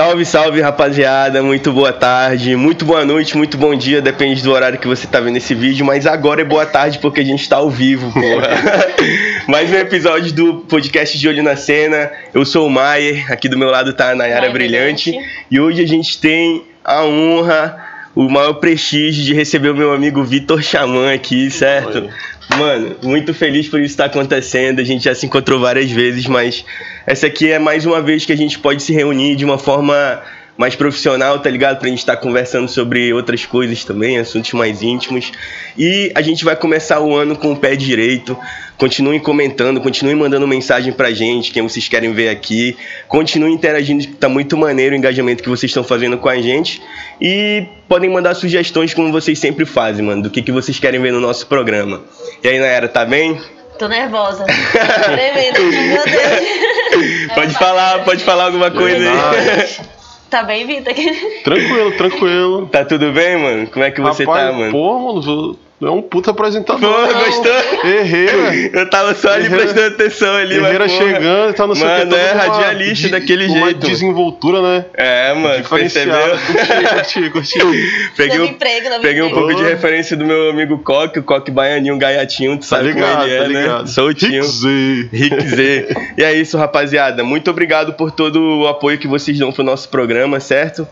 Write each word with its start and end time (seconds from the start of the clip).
Salve, 0.00 0.24
salve, 0.24 0.60
rapaziada. 0.62 1.42
Muito 1.42 1.74
boa 1.74 1.92
tarde, 1.92 2.56
muito 2.56 2.86
boa 2.86 3.04
noite, 3.04 3.36
muito 3.36 3.58
bom 3.58 3.74
dia, 3.74 4.00
depende 4.00 4.42
do 4.42 4.50
horário 4.50 4.78
que 4.78 4.88
você 4.88 5.06
tá 5.06 5.20
vendo 5.20 5.36
esse 5.36 5.54
vídeo, 5.54 5.84
mas 5.84 6.06
agora 6.06 6.40
é 6.40 6.44
boa 6.44 6.64
tarde 6.64 6.98
porque 6.98 7.20
a 7.20 7.24
gente 7.24 7.46
tá 7.46 7.56
ao 7.56 7.68
vivo, 7.68 8.10
porra. 8.10 8.48
Mais 9.46 9.70
um 9.70 9.74
episódio 9.74 10.32
do 10.32 10.54
podcast 10.60 11.18
de 11.18 11.28
Olho 11.28 11.42
na 11.42 11.54
Cena. 11.54 12.10
Eu 12.32 12.46
sou 12.46 12.66
o 12.66 12.70
Maier, 12.70 13.30
aqui 13.30 13.46
do 13.46 13.58
meu 13.58 13.68
lado 13.68 13.92
tá 13.92 14.12
a 14.12 14.14
Nayara 14.14 14.40
Maier 14.40 14.52
Brilhante, 14.54 15.10
Brilhante. 15.10 15.44
e 15.50 15.60
hoje 15.60 15.82
a 15.82 15.86
gente 15.86 16.18
tem 16.18 16.64
a 16.82 17.04
honra, 17.04 17.76
o 18.16 18.26
maior 18.30 18.54
prestígio 18.54 19.22
de 19.22 19.34
receber 19.34 19.68
o 19.68 19.76
meu 19.76 19.92
amigo 19.92 20.24
Vitor 20.24 20.62
Xamã 20.62 21.12
aqui, 21.12 21.50
certo? 21.50 21.98
Oi. 21.98 22.10
Mano, 22.58 22.96
muito 23.02 23.32
feliz 23.32 23.68
por 23.68 23.80
isso 23.80 23.92
estar 23.92 24.06
acontecendo. 24.06 24.80
A 24.80 24.84
gente 24.84 25.04
já 25.04 25.14
se 25.14 25.26
encontrou 25.26 25.60
várias 25.60 25.90
vezes, 25.90 26.26
mas 26.26 26.64
essa 27.06 27.26
aqui 27.26 27.50
é 27.50 27.58
mais 27.58 27.86
uma 27.86 28.02
vez 28.02 28.24
que 28.24 28.32
a 28.32 28.36
gente 28.36 28.58
pode 28.58 28.82
se 28.82 28.92
reunir 28.92 29.36
de 29.36 29.44
uma 29.44 29.58
forma 29.58 30.22
mais 30.60 30.76
profissional, 30.76 31.38
tá 31.38 31.48
ligado? 31.48 31.78
Pra 31.78 31.88
gente 31.88 32.00
estar 32.00 32.18
conversando 32.18 32.68
sobre 32.68 33.10
outras 33.14 33.46
coisas 33.46 33.82
também, 33.82 34.18
assuntos 34.18 34.52
mais 34.52 34.82
íntimos. 34.82 35.32
E 35.76 36.12
a 36.14 36.20
gente 36.20 36.44
vai 36.44 36.54
começar 36.54 37.00
o 37.00 37.16
ano 37.16 37.34
com 37.34 37.52
o 37.52 37.56
pé 37.56 37.74
direito. 37.74 38.36
Continuem 38.76 39.18
comentando, 39.18 39.80
continuem 39.80 40.14
mandando 40.14 40.46
mensagem 40.46 40.92
pra 40.92 41.12
gente, 41.12 41.50
quem 41.50 41.62
vocês 41.62 41.88
querem 41.88 42.12
ver 42.12 42.28
aqui. 42.28 42.76
Continuem 43.08 43.54
interagindo, 43.54 44.06
tá 44.18 44.28
muito 44.28 44.54
maneiro 44.54 44.94
o 44.94 44.98
engajamento 44.98 45.42
que 45.42 45.48
vocês 45.48 45.70
estão 45.70 45.82
fazendo 45.82 46.18
com 46.18 46.28
a 46.28 46.36
gente. 46.36 46.82
E 47.18 47.64
podem 47.88 48.10
mandar 48.10 48.34
sugestões, 48.34 48.92
como 48.92 49.10
vocês 49.10 49.38
sempre 49.38 49.64
fazem, 49.64 50.04
mano, 50.04 50.24
do 50.24 50.28
que, 50.28 50.42
que 50.42 50.52
vocês 50.52 50.78
querem 50.78 51.00
ver 51.00 51.10
no 51.10 51.20
nosso 51.20 51.46
programa. 51.46 52.02
E 52.44 52.48
aí, 52.48 52.58
Nayara, 52.58 52.86
tá 52.86 53.06
bem? 53.06 53.40
Tô 53.78 53.88
nervosa. 53.88 54.44
Tremendo. 54.44 55.62
Meu 55.62 56.04
Deus. 56.04 57.32
Pode 57.34 57.54
falar, 57.54 58.04
pode 58.04 58.22
falar 58.22 58.44
alguma 58.44 58.70
coisa 58.70 59.10
aí. 59.10 59.99
Tá 60.30 60.44
bem, 60.44 60.64
Vitor? 60.64 60.94
Tranquilo, 61.42 61.92
tranquilo. 61.96 62.66
Tá 62.68 62.84
tudo 62.84 63.12
bem, 63.12 63.36
mano? 63.36 63.66
Como 63.66 63.84
é 63.84 63.90
que 63.90 64.00
você 64.00 64.24
Rapaz, 64.24 64.46
tá, 64.46 64.52
mano? 64.56 64.70
Pô, 64.70 64.98
mano, 64.98 65.58
é 65.82 65.90
um 65.90 66.02
puta 66.02 66.30
apresentador. 66.30 66.80
Pô, 66.80 67.12
não. 67.12 67.24
gostou? 67.24 67.90
Herreira. 67.90 68.54
Eu 68.72 68.88
tava 68.90 69.14
só 69.14 69.30
ali 69.30 69.46
Herrera- 69.46 69.62
prestando 69.62 69.86
atenção 69.94 70.34
ali, 70.34 70.56
Herreira 70.56 70.78
mas, 70.80 70.92
porra. 70.92 71.04
chegando, 71.06 71.54
tá 71.54 71.66
no 71.66 71.74
seu 71.76 71.86
Mano, 71.86 72.14
é 72.16 72.32
radialista 72.32 73.08
daquele 73.08 73.46
uma 73.46 73.66
jeito. 73.66 73.86
desenvoltura, 73.86 74.60
né? 74.62 74.84
É, 74.94 75.32
mano, 75.34 75.64
percebeu? 75.68 76.14
Curti, 76.46 77.30
curti, 77.30 77.58
curti. 77.60 78.10
Peguei, 78.16 78.38
um- 78.40 78.44
emprego, 78.44 78.88
peguei 79.00 79.22
um 79.22 79.30
pouco 79.30 79.54
de 79.54 79.62
referência 79.62 80.16
do 80.16 80.24
meu 80.24 80.50
amigo 80.50 80.78
Coque, 80.78 81.18
o 81.18 81.22
Coque 81.22 81.50
Baianinho, 81.50 81.96
Gaiatinho, 81.98 82.56
tu 82.56 82.60
Tá 82.60 82.66
sabe 82.76 82.92
ligado, 82.92 83.12
como 83.20 83.24
ele 83.24 83.32
é, 83.34 83.38
tá 83.42 83.48
né? 83.48 83.60
ligado. 83.62 83.88
Soltinho. 83.88 84.42
Rick 84.42 84.52
Z. 84.52 85.08
Rick 85.12 85.40
Z. 85.48 85.88
E 86.18 86.22
é 86.24 86.34
isso, 86.34 86.56
rapaziada. 86.58 87.24
Muito 87.24 87.50
obrigado 87.50 87.94
por 87.94 88.10
todo 88.10 88.60
o 88.60 88.68
apoio 88.68 88.98
que 88.98 89.08
vocês 89.08 89.38
dão 89.38 89.50
pro 89.52 89.62
nosso 89.64 89.88
programa, 89.88 90.38
certo? 90.40 90.86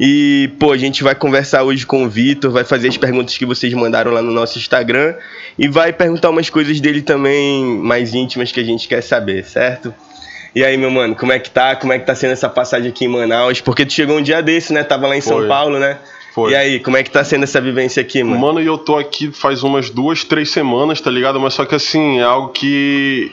E, 0.00 0.50
pô, 0.58 0.72
a 0.72 0.76
gente 0.76 1.02
vai 1.02 1.14
conversar 1.14 1.62
hoje 1.62 1.86
com 1.86 2.04
o 2.04 2.08
Vitor, 2.08 2.50
vai 2.50 2.64
fazer 2.64 2.88
as 2.88 2.96
perguntas 2.96 3.36
que 3.36 3.46
vocês 3.46 3.72
mandaram 3.74 4.10
lá 4.10 4.22
no 4.22 4.32
nosso 4.32 4.58
Instagram 4.58 5.14
e 5.58 5.68
vai 5.68 5.92
perguntar 5.92 6.30
umas 6.30 6.50
coisas 6.50 6.80
dele 6.80 7.02
também 7.02 7.64
mais 7.64 8.14
íntimas 8.14 8.50
que 8.50 8.60
a 8.60 8.64
gente 8.64 8.88
quer 8.88 9.02
saber, 9.02 9.44
certo? 9.44 9.94
E 10.54 10.64
aí, 10.64 10.76
meu 10.76 10.90
mano, 10.90 11.14
como 11.14 11.32
é 11.32 11.38
que 11.38 11.50
tá? 11.50 11.76
Como 11.76 11.92
é 11.92 11.98
que 11.98 12.04
tá 12.04 12.14
sendo 12.14 12.32
essa 12.32 12.48
passagem 12.48 12.90
aqui 12.90 13.06
em 13.06 13.08
Manaus? 13.08 13.60
Porque 13.60 13.86
tu 13.86 13.92
chegou 13.92 14.18
um 14.18 14.22
dia 14.22 14.42
desse, 14.42 14.72
né? 14.72 14.84
Tava 14.84 15.06
lá 15.06 15.16
em 15.16 15.20
São 15.20 15.38
Foi. 15.38 15.48
Paulo, 15.48 15.78
né? 15.78 15.98
Foi. 16.34 16.52
E 16.52 16.56
aí, 16.56 16.80
como 16.80 16.96
é 16.96 17.02
que 17.02 17.10
tá 17.10 17.22
sendo 17.24 17.44
essa 17.44 17.60
vivência 17.60 18.00
aqui, 18.00 18.22
mano? 18.22 18.40
Mano, 18.40 18.60
e 18.60 18.66
eu 18.66 18.78
tô 18.78 18.98
aqui 18.98 19.30
faz 19.32 19.62
umas 19.62 19.90
duas, 19.90 20.24
três 20.24 20.50
semanas, 20.50 21.00
tá 21.00 21.10
ligado? 21.10 21.38
Mas 21.40 21.54
só 21.54 21.64
que 21.64 21.74
assim, 21.74 22.20
é 22.20 22.22
algo 22.22 22.48
que 22.48 23.32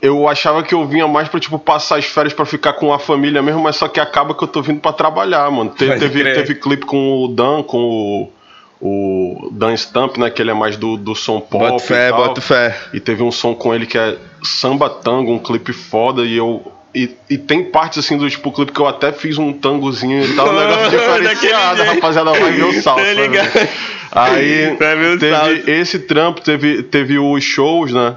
eu 0.00 0.28
achava 0.28 0.62
que 0.62 0.74
eu 0.74 0.86
vinha 0.86 1.06
mais 1.08 1.28
pra, 1.28 1.40
tipo, 1.40 1.58
passar 1.58 1.98
as 1.98 2.04
férias 2.04 2.32
pra 2.32 2.44
ficar 2.44 2.74
com 2.74 2.92
a 2.92 2.98
família 2.98 3.42
mesmo, 3.42 3.60
mas 3.62 3.76
só 3.76 3.88
que 3.88 3.98
acaba 3.98 4.34
que 4.34 4.42
eu 4.42 4.48
tô 4.48 4.62
vindo 4.62 4.80
pra 4.80 4.92
trabalhar, 4.92 5.50
mano. 5.50 5.70
Te- 5.70 5.86
teve, 5.98 6.20
crer. 6.20 6.34
teve 6.36 6.54
clipe 6.54 6.86
com 6.86 7.24
o 7.24 7.28
Dan, 7.28 7.62
com 7.62 7.78
o, 7.78 8.32
o 8.80 9.50
Dan 9.52 9.76
Stamp, 9.76 10.16
né? 10.16 10.30
Que 10.30 10.40
ele 10.42 10.50
é 10.50 10.54
mais 10.54 10.76
do, 10.76 10.96
do 10.96 11.14
som 11.14 11.40
pop. 11.40 11.64
Bota 11.64 11.84
fé, 11.84 12.10
tal. 12.10 12.26
bota 12.26 12.40
fé. 12.40 12.76
E 12.92 13.00
teve 13.00 13.22
um 13.22 13.32
som 13.32 13.54
com 13.54 13.74
ele 13.74 13.86
que 13.86 13.98
é 13.98 14.16
Samba 14.42 14.88
Tango, 14.88 15.32
um 15.32 15.38
clipe 15.38 15.72
foda, 15.72 16.22
e 16.22 16.36
eu. 16.36 16.72
E, 16.94 17.10
e 17.28 17.36
tem 17.36 17.64
partes 17.64 17.98
assim 17.98 18.16
do 18.16 18.28
tipo 18.30 18.50
clipe 18.50 18.72
que 18.72 18.80
eu 18.80 18.86
até 18.86 19.12
fiz 19.12 19.36
um 19.36 19.52
tangozinho 19.52 20.24
e 20.24 20.34
tal, 20.34 20.48
um 20.48 20.52
negócio 20.58 20.90
diferenciado, 20.90 21.82
rapaziada 21.82 22.32
vai 22.32 22.50
ver 22.52 22.64
o 22.64 22.82
salto. 22.82 23.02
Tá 23.02 23.12
ligado? 23.12 23.68
Aí 24.10 24.76
teve 24.78 25.30
salto. 25.30 25.70
esse 25.70 25.98
trampo, 25.98 26.40
teve, 26.40 26.82
teve 26.84 27.18
os 27.18 27.44
shows, 27.44 27.92
né? 27.92 28.16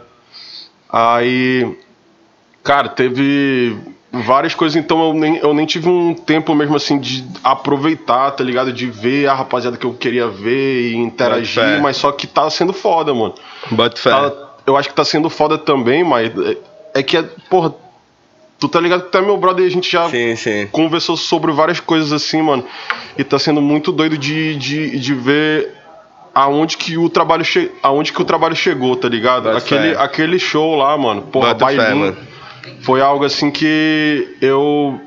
Aí, 0.91 1.77
cara, 2.63 2.89
teve 2.89 3.77
várias 4.11 4.53
coisas, 4.53 4.75
então 4.75 5.01
eu 5.07 5.13
nem, 5.13 5.37
eu 5.37 5.53
nem 5.53 5.65
tive 5.65 5.87
um 5.87 6.13
tempo 6.13 6.53
mesmo 6.53 6.75
assim 6.75 6.99
de 6.99 7.25
aproveitar, 7.43 8.31
tá 8.31 8.43
ligado? 8.43 8.73
De 8.73 8.85
ver 8.87 9.27
a 9.27 9.33
rapaziada 9.33 9.77
que 9.77 9.85
eu 9.85 9.93
queria 9.93 10.27
ver 10.27 10.91
e 10.91 10.95
interagir, 10.95 11.81
mas 11.81 11.95
só 11.97 12.11
que 12.11 12.27
tá 12.27 12.49
sendo 12.49 12.73
foda, 12.73 13.13
mano. 13.13 13.33
Bota. 13.71 14.01
Tá- 14.01 14.51
eu 14.65 14.77
acho 14.77 14.89
que 14.89 14.95
tá 14.95 15.05
sendo 15.05 15.29
foda 15.29 15.57
também, 15.57 16.03
mas 16.03 16.31
é, 16.37 16.57
é 16.95 17.03
que, 17.03 17.17
é, 17.17 17.23
porra, 17.49 17.73
tu 18.59 18.67
tá 18.67 18.79
ligado 18.79 19.05
que 19.05 19.11
tu 19.11 19.17
é 19.17 19.21
meu 19.21 19.37
brother 19.37 19.65
e 19.65 19.67
a 19.67 19.71
gente 19.71 19.91
já 19.91 20.07
Sim, 20.09 20.35
sim. 20.35 20.67
conversou 20.71 21.17
sobre 21.17 21.51
várias 21.51 21.79
coisas 21.79 22.11
assim, 22.13 22.41
mano. 22.41 22.63
E 23.17 23.23
tá 23.23 23.39
sendo 23.39 23.61
muito 23.61 23.91
doido 23.91 24.17
de, 24.17 24.55
de, 24.55 24.99
de 24.99 25.13
ver 25.15 25.73
aonde 26.33 26.77
que 26.77 26.97
o 26.97 27.09
trabalho 27.09 27.43
che... 27.43 27.71
aonde 27.81 28.13
que 28.13 28.21
o 28.21 28.25
trabalho 28.25 28.55
chegou, 28.55 28.95
tá 28.95 29.07
ligado? 29.07 29.49
Aquele, 29.49 29.95
aquele 29.95 30.39
show 30.39 30.75
lá, 30.75 30.97
mano. 30.97 31.23
Porra, 31.23 31.53
bailinho. 31.53 31.95
mano. 31.97 32.17
Foi 32.81 33.01
algo 33.01 33.25
assim 33.25 33.49
que 33.49 34.35
eu 34.41 34.99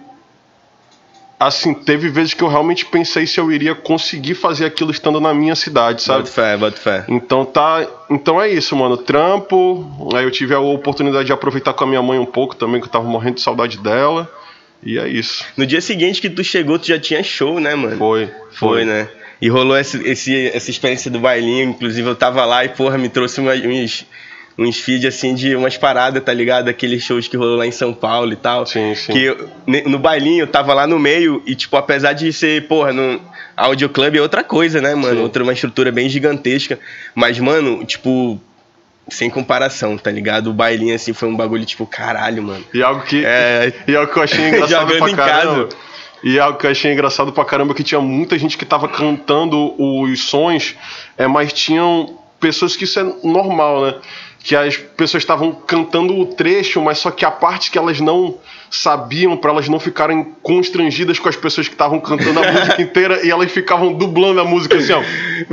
assim, 1.38 1.74
teve 1.74 2.08
vezes 2.08 2.32
que 2.34 2.42
eu 2.42 2.48
realmente 2.48 2.86
pensei 2.86 3.26
se 3.26 3.38
eu 3.38 3.50
iria 3.52 3.74
conseguir 3.74 4.34
fazer 4.34 4.64
aquilo 4.64 4.90
estando 4.90 5.20
na 5.20 5.34
minha 5.34 5.54
cidade, 5.54 6.02
sabe? 6.02 6.20
Bota 6.20 6.32
fé, 6.32 6.56
bota 6.56 6.76
fé. 6.76 7.04
Então 7.08 7.44
tá, 7.44 7.86
então 8.10 8.40
é 8.40 8.48
isso, 8.48 8.74
mano. 8.76 8.96
Trampo. 8.96 10.08
Aí 10.14 10.24
eu 10.24 10.30
tive 10.30 10.54
a 10.54 10.60
oportunidade 10.60 11.26
de 11.26 11.32
aproveitar 11.32 11.72
com 11.74 11.84
a 11.84 11.86
minha 11.86 12.02
mãe 12.02 12.18
um 12.18 12.26
pouco 12.26 12.56
também, 12.56 12.80
que 12.80 12.86
eu 12.86 12.90
tava 12.90 13.04
morrendo 13.04 13.36
de 13.36 13.42
saudade 13.42 13.78
dela. 13.78 14.30
E 14.82 14.98
é 14.98 15.08
isso. 15.08 15.44
No 15.56 15.66
dia 15.66 15.80
seguinte 15.80 16.20
que 16.20 16.28
tu 16.28 16.44
chegou, 16.44 16.78
tu 16.78 16.86
já 16.86 16.98
tinha 16.98 17.22
show, 17.22 17.58
né, 17.58 17.74
mano? 17.74 17.96
Foi, 17.96 18.30
Foi, 18.52 18.84
né? 18.84 19.08
E 19.44 19.49
rolou 19.50 19.77
esse, 19.77 19.99
esse- 20.09 20.49
essa 20.55 20.71
experiência 20.71 21.10
do 21.10 21.19
bailinho. 21.21 21.69
Inclusive, 21.69 22.09
eu 22.09 22.16
tava 22.16 22.44
lá 22.47 22.65
e, 22.65 22.71
porra, 22.71 22.97
me 22.97 23.10
trouxe 23.10 23.41
uma- 23.43 23.53
uns, 23.53 24.06
uns 24.59 24.81
feeds, 24.81 25.05
assim, 25.05 25.34
de 25.34 25.55
umas 25.55 25.77
paradas, 25.77 26.22
tá 26.25 26.32
ligado? 26.32 26.69
Aqueles 26.69 27.03
shows 27.03 27.28
que 27.28 27.37
rolou 27.37 27.56
lá 27.56 27.66
em 27.66 27.71
São 27.71 27.93
Paulo 27.93 28.32
e 28.32 28.37
tal. 28.37 28.65
Sim, 28.65 28.94
sim. 28.94 29.12
Que 29.12 29.25
eu- 29.25 29.49
no 29.87 29.99
bailinho 29.99 30.44
eu 30.44 30.47
tava 30.47 30.72
lá 30.72 30.87
no 30.87 30.99
meio 30.99 31.43
e, 31.44 31.55
tipo, 31.55 31.77
apesar 31.77 32.15
de 32.15 32.32
ser, 32.32 32.66
porra, 32.69 32.93
no 32.94 33.21
Audio 33.55 33.88
Club 33.91 34.16
é 34.16 34.22
outra 34.22 34.43
coisa, 34.43 34.81
né, 34.81 34.94
mano? 34.94 35.16
Sim. 35.19 35.22
Outra, 35.22 35.43
uma 35.43 35.53
estrutura 35.53 35.93
bem 35.93 36.09
gigantesca. 36.09 36.78
Mas, 37.15 37.38
mano, 37.38 37.84
tipo, 37.84 38.41
sem 39.11 39.28
comparação, 39.28 39.99
tá 39.99 40.11
ligado? 40.11 40.49
O 40.49 40.55
bailinho, 40.55 40.94
assim, 40.94 41.12
foi 41.12 41.28
um 41.28 41.37
bagulho, 41.37 41.66
tipo, 41.66 41.84
caralho, 41.87 42.43
mano. 42.43 42.65
E 42.72 42.82
algo 42.82 43.03
que, 43.03 43.22
É. 43.26 43.71
e 43.87 43.94
algo 43.94 44.11
que 44.11 44.19
eu 44.19 44.22
achei 44.22 44.38
engraçado 44.49 44.71
Jogando 44.91 44.99
pra 45.00 45.11
em 45.11 45.16
caramba. 45.16 45.65
casa. 45.65 45.76
E 46.24 46.40
algo 46.40 46.58
que 46.58 46.66
eu 46.66 46.70
achei 46.70 46.90
engraçado 46.90 47.30
pra 47.32 47.44
caramba 47.44 47.74
que 47.74 47.84
tinha 47.84 48.00
muita 48.00 48.38
gente 48.38 48.56
que 48.56 48.64
tava 48.64 48.88
cantando 48.88 49.74
os 49.78 50.24
sons, 50.24 50.74
é, 51.18 51.26
mas 51.26 51.52
tinham 51.52 52.18
pessoas 52.40 52.74
que 52.74 52.84
isso 52.84 52.98
é 52.98 53.04
normal, 53.22 53.82
né? 53.82 53.94
Que 54.42 54.56
as 54.56 54.74
pessoas 54.74 55.22
estavam 55.22 55.52
cantando 55.52 56.18
o 56.18 56.24
trecho, 56.24 56.80
mas 56.80 56.96
só 56.96 57.10
que 57.10 57.26
a 57.26 57.30
parte 57.30 57.70
que 57.70 57.76
elas 57.76 58.00
não 58.00 58.38
sabiam, 58.70 59.36
pra 59.36 59.50
elas 59.50 59.68
não 59.68 59.78
ficarem 59.78 60.34
constrangidas 60.42 61.18
com 61.18 61.28
as 61.28 61.36
pessoas 61.36 61.68
que 61.68 61.74
estavam 61.74 62.00
cantando 62.00 62.40
a 62.42 62.52
música 62.52 62.80
inteira 62.80 63.24
e 63.24 63.30
elas 63.30 63.52
ficavam 63.52 63.92
dublando 63.92 64.40
a 64.40 64.44
música 64.44 64.78
assim, 64.78 64.94
ó. 64.94 65.02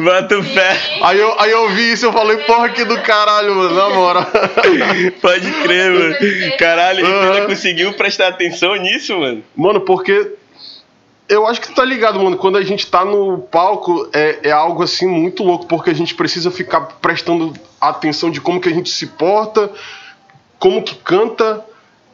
Bota 0.01 0.41
fé. 0.41 0.77
Aí 1.03 1.19
eu, 1.19 1.37
aí 1.37 1.51
eu 1.51 1.69
vi 1.69 1.91
isso 1.91 2.05
e 2.05 2.07
eu 2.07 2.13
falei, 2.13 2.37
porra, 2.37 2.69
que 2.69 2.85
do 2.85 2.97
caralho, 3.01 3.55
mano, 3.55 3.75
na 3.75 3.89
moral. 3.89 4.25
Pode 5.21 5.51
crer, 5.63 5.91
mano. 5.91 6.15
Caralho, 6.57 7.01
e 7.01 7.03
Aham. 7.03 7.31
ainda 7.33 7.45
conseguiu 7.45 7.91
prestar 7.93 8.29
atenção 8.29 8.75
nisso, 8.75 9.17
mano? 9.19 9.43
Mano, 9.55 9.81
porque 9.81 10.39
eu 11.31 11.47
acho 11.47 11.61
que 11.61 11.67
tu 11.69 11.73
tá 11.75 11.85
ligado, 11.85 12.19
mano. 12.19 12.35
Quando 12.37 12.57
a 12.57 12.61
gente 12.61 12.85
tá 12.87 13.05
no 13.05 13.39
palco, 13.39 14.09
é, 14.11 14.39
é 14.43 14.51
algo 14.51 14.83
assim 14.83 15.07
muito 15.07 15.43
louco, 15.43 15.65
porque 15.65 15.89
a 15.89 15.95
gente 15.95 16.13
precisa 16.13 16.51
ficar 16.51 16.81
prestando 17.01 17.53
atenção 17.79 18.29
de 18.29 18.41
como 18.41 18.59
que 18.59 18.67
a 18.67 18.73
gente 18.73 18.89
se 18.89 19.07
porta, 19.07 19.71
como 20.59 20.83
que 20.83 20.95
canta, 20.95 21.65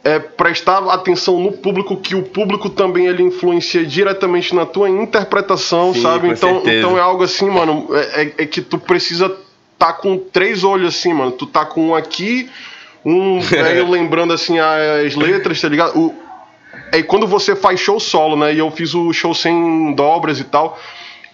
é, 0.04 0.18
prestar 0.18 0.78
atenção 0.90 1.40
no 1.40 1.52
público, 1.52 1.96
que 1.96 2.14
o 2.14 2.22
público 2.22 2.70
também 2.70 3.06
ele 3.08 3.22
influencia 3.22 3.84
diretamente 3.84 4.54
na 4.54 4.64
tua 4.64 4.88
interpretação, 4.88 5.92
Sim, 5.92 6.02
sabe? 6.02 6.28
Então, 6.28 6.54
certeza. 6.54 6.78
então 6.78 6.96
é 6.96 7.00
algo 7.00 7.24
assim, 7.24 7.50
mano, 7.50 7.88
é, 7.92 8.22
é- 8.22 8.34
é 8.38 8.46
que 8.46 8.62
tu 8.62 8.78
precisa 8.78 9.36
tá 9.78 9.92
com 9.92 10.16
três 10.18 10.64
olhos 10.64 10.96
assim, 10.96 11.12
mano. 11.12 11.32
Tu 11.32 11.46
tá 11.46 11.64
com 11.64 11.88
um 11.88 11.94
aqui, 11.94 12.48
um 13.04 13.40
velho 13.42 13.90
lembrando 13.90 14.32
assim 14.32 14.58
as 14.58 15.14
letras, 15.14 15.60
tá 15.60 15.68
ligado? 15.68 15.98
O, 15.98 16.27
é 16.92 17.02
quando 17.02 17.26
você 17.26 17.54
faz 17.54 17.80
show 17.80 17.98
solo, 17.98 18.36
né? 18.36 18.54
E 18.54 18.58
eu 18.58 18.70
fiz 18.70 18.94
o 18.94 19.12
show 19.12 19.34
sem 19.34 19.94
dobras 19.94 20.40
e 20.40 20.44
tal. 20.44 20.78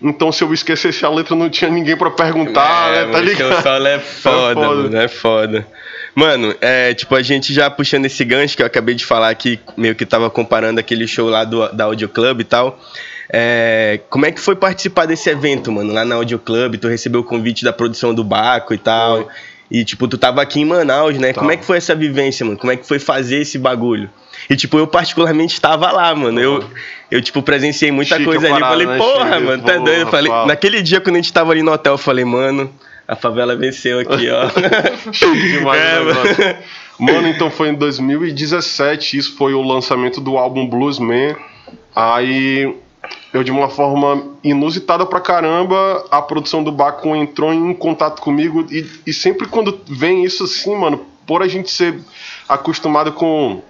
Então, 0.02 0.30
se 0.30 0.42
eu 0.42 0.52
esquecesse 0.52 1.04
a 1.04 1.08
letra, 1.08 1.34
não 1.34 1.48
tinha 1.48 1.70
ninguém 1.70 1.96
pra 1.96 2.10
perguntar, 2.10 2.94
é, 2.94 3.06
né? 3.06 3.12
Tá 3.12 3.20
ligado? 3.20 3.52
Seu 3.54 3.62
solo 3.62 3.86
é 3.88 3.98
foda, 3.98 4.54
foda. 4.54 4.66
mano, 4.66 4.96
é 4.96 5.08
foda. 5.08 5.66
Mano, 6.14 6.54
é, 6.60 6.94
tipo, 6.94 7.14
a 7.14 7.22
gente 7.22 7.52
já 7.52 7.70
puxando 7.70 8.06
esse 8.06 8.24
gancho 8.24 8.56
que 8.56 8.62
eu 8.62 8.66
acabei 8.66 8.94
de 8.94 9.04
falar 9.04 9.30
aqui, 9.30 9.58
meio 9.76 9.94
que 9.94 10.04
tava 10.04 10.30
comparando 10.30 10.78
aquele 10.78 11.06
show 11.06 11.28
lá 11.28 11.44
do, 11.44 11.68
da 11.72 11.84
Audio 11.84 12.08
Club 12.08 12.40
e 12.40 12.44
tal. 12.44 12.78
É, 13.32 14.00
como 14.10 14.26
é 14.26 14.30
que 14.30 14.40
foi 14.40 14.54
participar 14.54 15.06
desse 15.06 15.30
evento, 15.30 15.72
mano? 15.72 15.92
Lá 15.92 16.04
na 16.04 16.16
Audio 16.16 16.38
Club, 16.38 16.76
tu 16.76 16.88
recebeu 16.88 17.20
o 17.20 17.24
convite 17.24 17.64
da 17.64 17.72
produção 17.72 18.14
do 18.14 18.22
Baco 18.22 18.74
e 18.74 18.78
tal. 18.78 19.28
E, 19.70 19.84
tipo, 19.84 20.06
tu 20.06 20.18
tava 20.18 20.42
aqui 20.42 20.60
em 20.60 20.64
Manaus, 20.64 21.18
né? 21.18 21.32
Como 21.32 21.50
é 21.50 21.56
que 21.56 21.64
foi 21.64 21.78
essa 21.78 21.94
vivência, 21.94 22.44
mano? 22.44 22.58
Como 22.58 22.70
é 22.72 22.76
que 22.76 22.86
foi 22.86 22.98
fazer 22.98 23.40
esse 23.40 23.58
bagulho? 23.58 24.10
E, 24.48 24.56
tipo, 24.56 24.78
eu 24.78 24.86
particularmente 24.86 25.54
estava 25.54 25.90
lá, 25.90 26.14
mano. 26.14 26.38
Eu, 26.38 26.64
eu 27.10 27.20
tipo, 27.22 27.42
presenciei 27.42 27.90
muita 27.90 28.16
Chique 28.16 28.26
coisa 28.26 28.52
ali. 28.52 28.60
falei, 28.60 28.86
né, 28.86 28.98
porra, 28.98 29.32
Chique? 29.34 29.44
mano, 29.44 29.62
tá 29.62 29.76
doido? 29.78 30.10
Falei, 30.10 30.30
naquele 30.46 30.82
dia, 30.82 31.00
quando 31.00 31.16
a 31.16 31.18
gente 31.18 31.32
tava 31.32 31.52
ali 31.52 31.62
no 31.62 31.72
hotel, 31.72 31.94
eu 31.94 31.98
falei, 31.98 32.24
mano, 32.24 32.70
a 33.08 33.16
favela 33.16 33.56
venceu 33.56 34.00
aqui, 34.00 34.28
ó. 34.28 34.50
Chique 35.12 35.52
demais 35.52 35.80
É, 35.80 36.00
o 36.00 36.04
negócio. 36.04 36.56
Mano, 36.98 37.28
então 37.28 37.50
foi 37.50 37.70
em 37.70 37.74
2017, 37.74 39.16
isso 39.16 39.36
foi 39.36 39.54
o 39.54 39.62
lançamento 39.62 40.20
do 40.20 40.36
álbum 40.36 40.66
Bluesman. 40.68 41.34
Aí 41.94 42.74
eu, 43.34 43.42
de 43.42 43.50
uma 43.50 43.68
forma 43.68 44.28
inusitada 44.44 45.04
pra 45.04 45.20
caramba, 45.20 46.06
a 46.08 46.22
produção 46.22 46.62
do 46.62 46.70
Baco 46.70 47.16
entrou 47.16 47.52
em 47.52 47.74
contato 47.74 48.22
comigo. 48.22 48.64
E, 48.70 48.86
e 49.04 49.12
sempre 49.12 49.48
quando 49.48 49.80
vem 49.88 50.24
isso 50.24 50.44
assim, 50.44 50.76
mano, 50.76 51.04
por 51.26 51.42
a 51.42 51.48
gente 51.48 51.68
ser 51.68 51.98
acostumado 52.48 53.10
com 53.12 53.60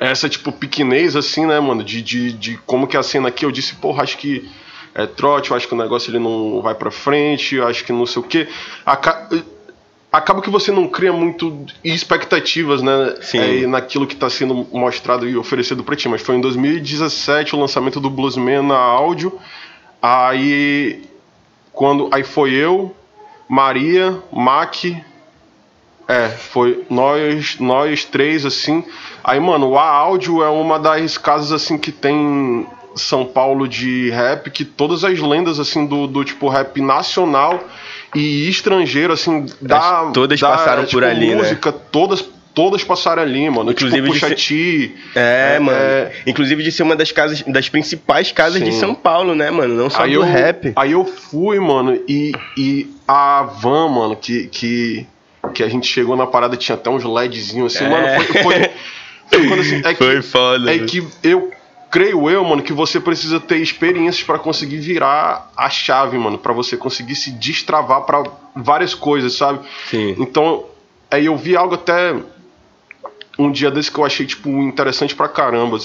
essa, 0.00 0.28
tipo, 0.28 0.50
pequenez, 0.50 1.14
assim, 1.14 1.46
né, 1.46 1.60
mano, 1.60 1.84
de, 1.84 2.02
de, 2.02 2.32
de 2.32 2.56
como 2.66 2.88
que 2.88 2.96
é 2.96 3.00
a 3.00 3.04
cena 3.04 3.28
aqui, 3.28 3.44
eu 3.44 3.52
disse, 3.52 3.76
porra, 3.76 4.02
acho 4.02 4.18
que 4.18 4.50
é 4.96 5.06
trote, 5.06 5.52
eu 5.52 5.56
acho 5.56 5.68
que 5.68 5.74
o 5.74 5.78
negócio 5.78 6.10
ele 6.10 6.18
não 6.18 6.60
vai 6.60 6.74
pra 6.74 6.90
frente, 6.90 7.54
eu 7.54 7.68
acho 7.68 7.84
que 7.84 7.92
não 7.92 8.04
sei 8.04 8.20
o 8.20 8.24
quê. 8.24 8.48
Aca- 8.84 9.28
acaba 10.12 10.40
que 10.40 10.50
você 10.50 10.72
não 10.72 10.88
cria 10.88 11.12
muito 11.12 11.66
expectativas, 11.84 12.82
né, 12.82 13.16
Sim. 13.20 13.64
é, 13.64 13.66
naquilo 13.66 14.06
que 14.06 14.14
está 14.14 14.28
sendo 14.30 14.66
mostrado 14.72 15.28
e 15.28 15.36
oferecido 15.36 15.84
para 15.84 15.96
ti. 15.96 16.08
Mas 16.08 16.22
foi 16.22 16.36
em 16.36 16.40
2017 16.40 17.54
o 17.54 17.60
lançamento 17.60 18.00
do 18.00 18.08
Bluesman 18.08 18.62
na 18.62 18.76
áudio. 18.76 19.38
Aí 20.00 21.02
quando 21.78 22.08
aí 22.10 22.24
foi 22.24 22.52
eu, 22.54 22.92
Maria, 23.48 24.20
Mac, 24.32 24.84
é, 26.08 26.28
foi 26.28 26.84
nós, 26.90 27.56
nós 27.60 28.04
três 28.04 28.44
assim. 28.44 28.84
Aí, 29.22 29.38
mano, 29.38 29.78
a 29.78 29.84
áudio 29.84 30.42
é 30.42 30.48
uma 30.48 30.76
das 30.76 31.16
casas 31.16 31.52
assim 31.52 31.78
que 31.78 31.92
tem 31.92 32.66
São 32.96 33.24
Paulo 33.24 33.68
de 33.68 34.10
rap, 34.10 34.50
que 34.50 34.64
todas 34.64 35.04
as 35.04 35.20
lendas 35.20 35.60
assim 35.60 35.86
do, 35.86 36.08
do 36.08 36.24
tipo 36.24 36.48
rap 36.48 36.80
nacional 36.80 37.62
e 38.14 38.48
estrangeiro 38.48 39.12
assim, 39.12 39.46
da 39.60 40.10
todas 40.12 40.38
da, 40.40 40.48
passaram 40.50 40.82
por 40.82 40.88
tipo, 40.88 41.04
ali, 41.04 41.30
né? 41.30 41.36
música, 41.36 41.70
todas 41.72 42.24
todas 42.54 42.82
passaram 42.82 43.22
ali, 43.22 43.48
mano. 43.48 43.70
Inclusive 43.70 44.02
tipo, 44.02 44.12
de 44.14 44.20
Pusha 44.20 44.28
ser- 44.36 44.48
T, 44.48 44.92
É, 45.14 45.54
É, 45.54 45.58
mano. 45.60 45.78
é. 45.78 46.12
Inclusive 46.26 46.60
de 46.64 46.72
ser 46.72 46.82
uma 46.82 46.96
das 46.96 47.12
casas, 47.12 47.42
das 47.46 47.68
principais 47.68 48.32
casas 48.32 48.60
de 48.60 48.72
Sim. 48.72 48.80
São 48.80 48.94
Paulo, 48.96 49.32
né, 49.34 49.48
mano? 49.48 49.74
Não 49.74 49.88
só 49.88 50.02
aí 50.02 50.10
do 50.14 50.16
eu, 50.16 50.22
rap. 50.22 50.72
Aí 50.74 50.90
eu 50.90 51.04
fui, 51.04 51.60
mano, 51.60 51.96
e, 52.08 52.32
e 52.56 52.90
a 53.06 53.42
van, 53.44 53.88
mano, 53.88 54.16
que, 54.16 54.48
que, 54.48 55.06
que 55.54 55.62
a 55.62 55.68
gente 55.68 55.86
chegou 55.86 56.16
na 56.16 56.26
parada 56.26 56.56
tinha 56.56 56.74
até 56.74 56.90
uns 56.90 57.04
LEDzinhos 57.04 57.76
assim, 57.76 57.84
É. 57.84 57.88
mano, 57.88 58.08
foi, 58.24 58.42
foi, 58.42 58.70
foi 59.30 59.46
quando 59.48 59.60
assim, 59.60 59.76
é 59.84 59.94
Foi 59.94 60.16
que, 60.16 60.22
foda. 60.22 60.72
é 60.72 60.76
mano. 60.76 60.86
que 60.88 61.06
eu 61.22 61.52
creio 61.90 62.28
eu, 62.30 62.44
mano, 62.44 62.62
que 62.62 62.72
você 62.72 63.00
precisa 63.00 63.40
ter 63.40 63.58
experiências 63.58 64.22
pra 64.24 64.38
conseguir 64.38 64.78
virar 64.78 65.50
a 65.56 65.70
chave, 65.70 66.18
mano, 66.18 66.36
pra 66.38 66.52
você 66.52 66.76
conseguir 66.76 67.14
se 67.14 67.30
destravar 67.32 68.02
pra 68.02 68.22
várias 68.54 68.94
coisas, 68.94 69.34
sabe? 69.34 69.60
Sim. 69.90 70.14
Então, 70.18 70.64
aí 71.10 71.26
eu 71.26 71.36
vi 71.36 71.56
algo 71.56 71.74
até 71.74 72.14
um 73.38 73.50
dia 73.52 73.70
desse 73.70 73.90
que 73.90 73.98
eu 73.98 74.04
achei, 74.04 74.26
tipo, 74.26 74.48
interessante 74.48 75.14
pra 75.14 75.28
caramba. 75.28 75.78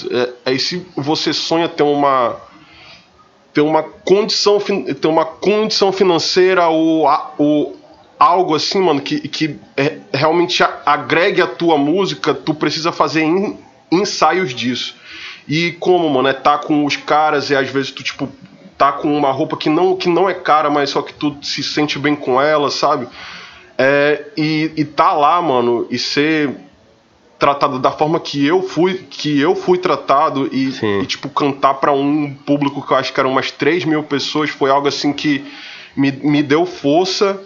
É, 0.44 0.52
é 0.54 0.58
se 0.58 0.84
você 0.96 1.32
sonha 1.32 1.68
ter 1.68 1.82
uma 1.84 2.36
ter 3.52 3.60
uma 3.60 3.84
condição 3.84 4.58
ter 4.58 5.06
uma 5.06 5.24
condição 5.24 5.92
financeira 5.92 6.66
ou, 6.66 7.06
ou 7.38 7.76
algo 8.18 8.54
assim, 8.56 8.80
mano, 8.80 9.00
que, 9.00 9.20
que 9.28 9.56
é- 9.76 9.98
realmente 10.12 10.60
agregue 10.84 11.40
a 11.40 11.46
tua 11.46 11.78
música, 11.78 12.34
tu 12.34 12.52
precisa 12.52 12.90
fazer 12.90 13.22
en- 13.22 13.56
ensaios 13.92 14.52
disso. 14.52 14.96
E 15.46 15.72
como, 15.72 16.08
mano, 16.08 16.28
é 16.28 16.32
tá 16.32 16.58
com 16.58 16.84
os 16.84 16.96
caras 16.96 17.50
e 17.50 17.56
às 17.56 17.68
vezes 17.68 17.90
tu, 17.90 18.02
tipo, 18.02 18.28
tá 18.78 18.92
com 18.92 19.16
uma 19.16 19.30
roupa 19.30 19.56
que 19.56 19.68
não, 19.68 19.96
que 19.96 20.08
não 20.08 20.28
é 20.28 20.34
cara, 20.34 20.70
mas 20.70 20.90
só 20.90 21.02
que 21.02 21.12
tu 21.12 21.36
se 21.42 21.62
sente 21.62 21.98
bem 21.98 22.16
com 22.16 22.40
ela, 22.40 22.70
sabe? 22.70 23.06
É, 23.76 24.24
e, 24.36 24.72
e 24.76 24.84
tá 24.84 25.12
lá, 25.12 25.40
mano, 25.42 25.86
e 25.90 25.98
ser 25.98 26.50
tratado 27.38 27.78
da 27.78 27.90
forma 27.90 28.20
que 28.20 28.46
eu 28.46 28.62
fui 28.62 29.04
que 29.10 29.38
eu 29.38 29.54
fui 29.54 29.76
tratado 29.76 30.48
e, 30.52 30.72
Sim. 30.72 31.00
e, 31.00 31.06
tipo 31.06 31.28
cantar 31.28 31.74
pra 31.74 31.92
um 31.92 32.32
público 32.32 32.80
que 32.80 32.92
eu 32.92 32.96
acho 32.96 33.12
que 33.12 33.20
eram 33.20 33.32
umas 33.32 33.50
3 33.50 33.84
mil 33.84 34.02
pessoas 34.04 34.50
foi 34.50 34.70
algo 34.70 34.86
assim 34.86 35.12
que 35.12 35.44
me, 35.96 36.12
me 36.12 36.42
deu 36.42 36.64
força 36.64 37.42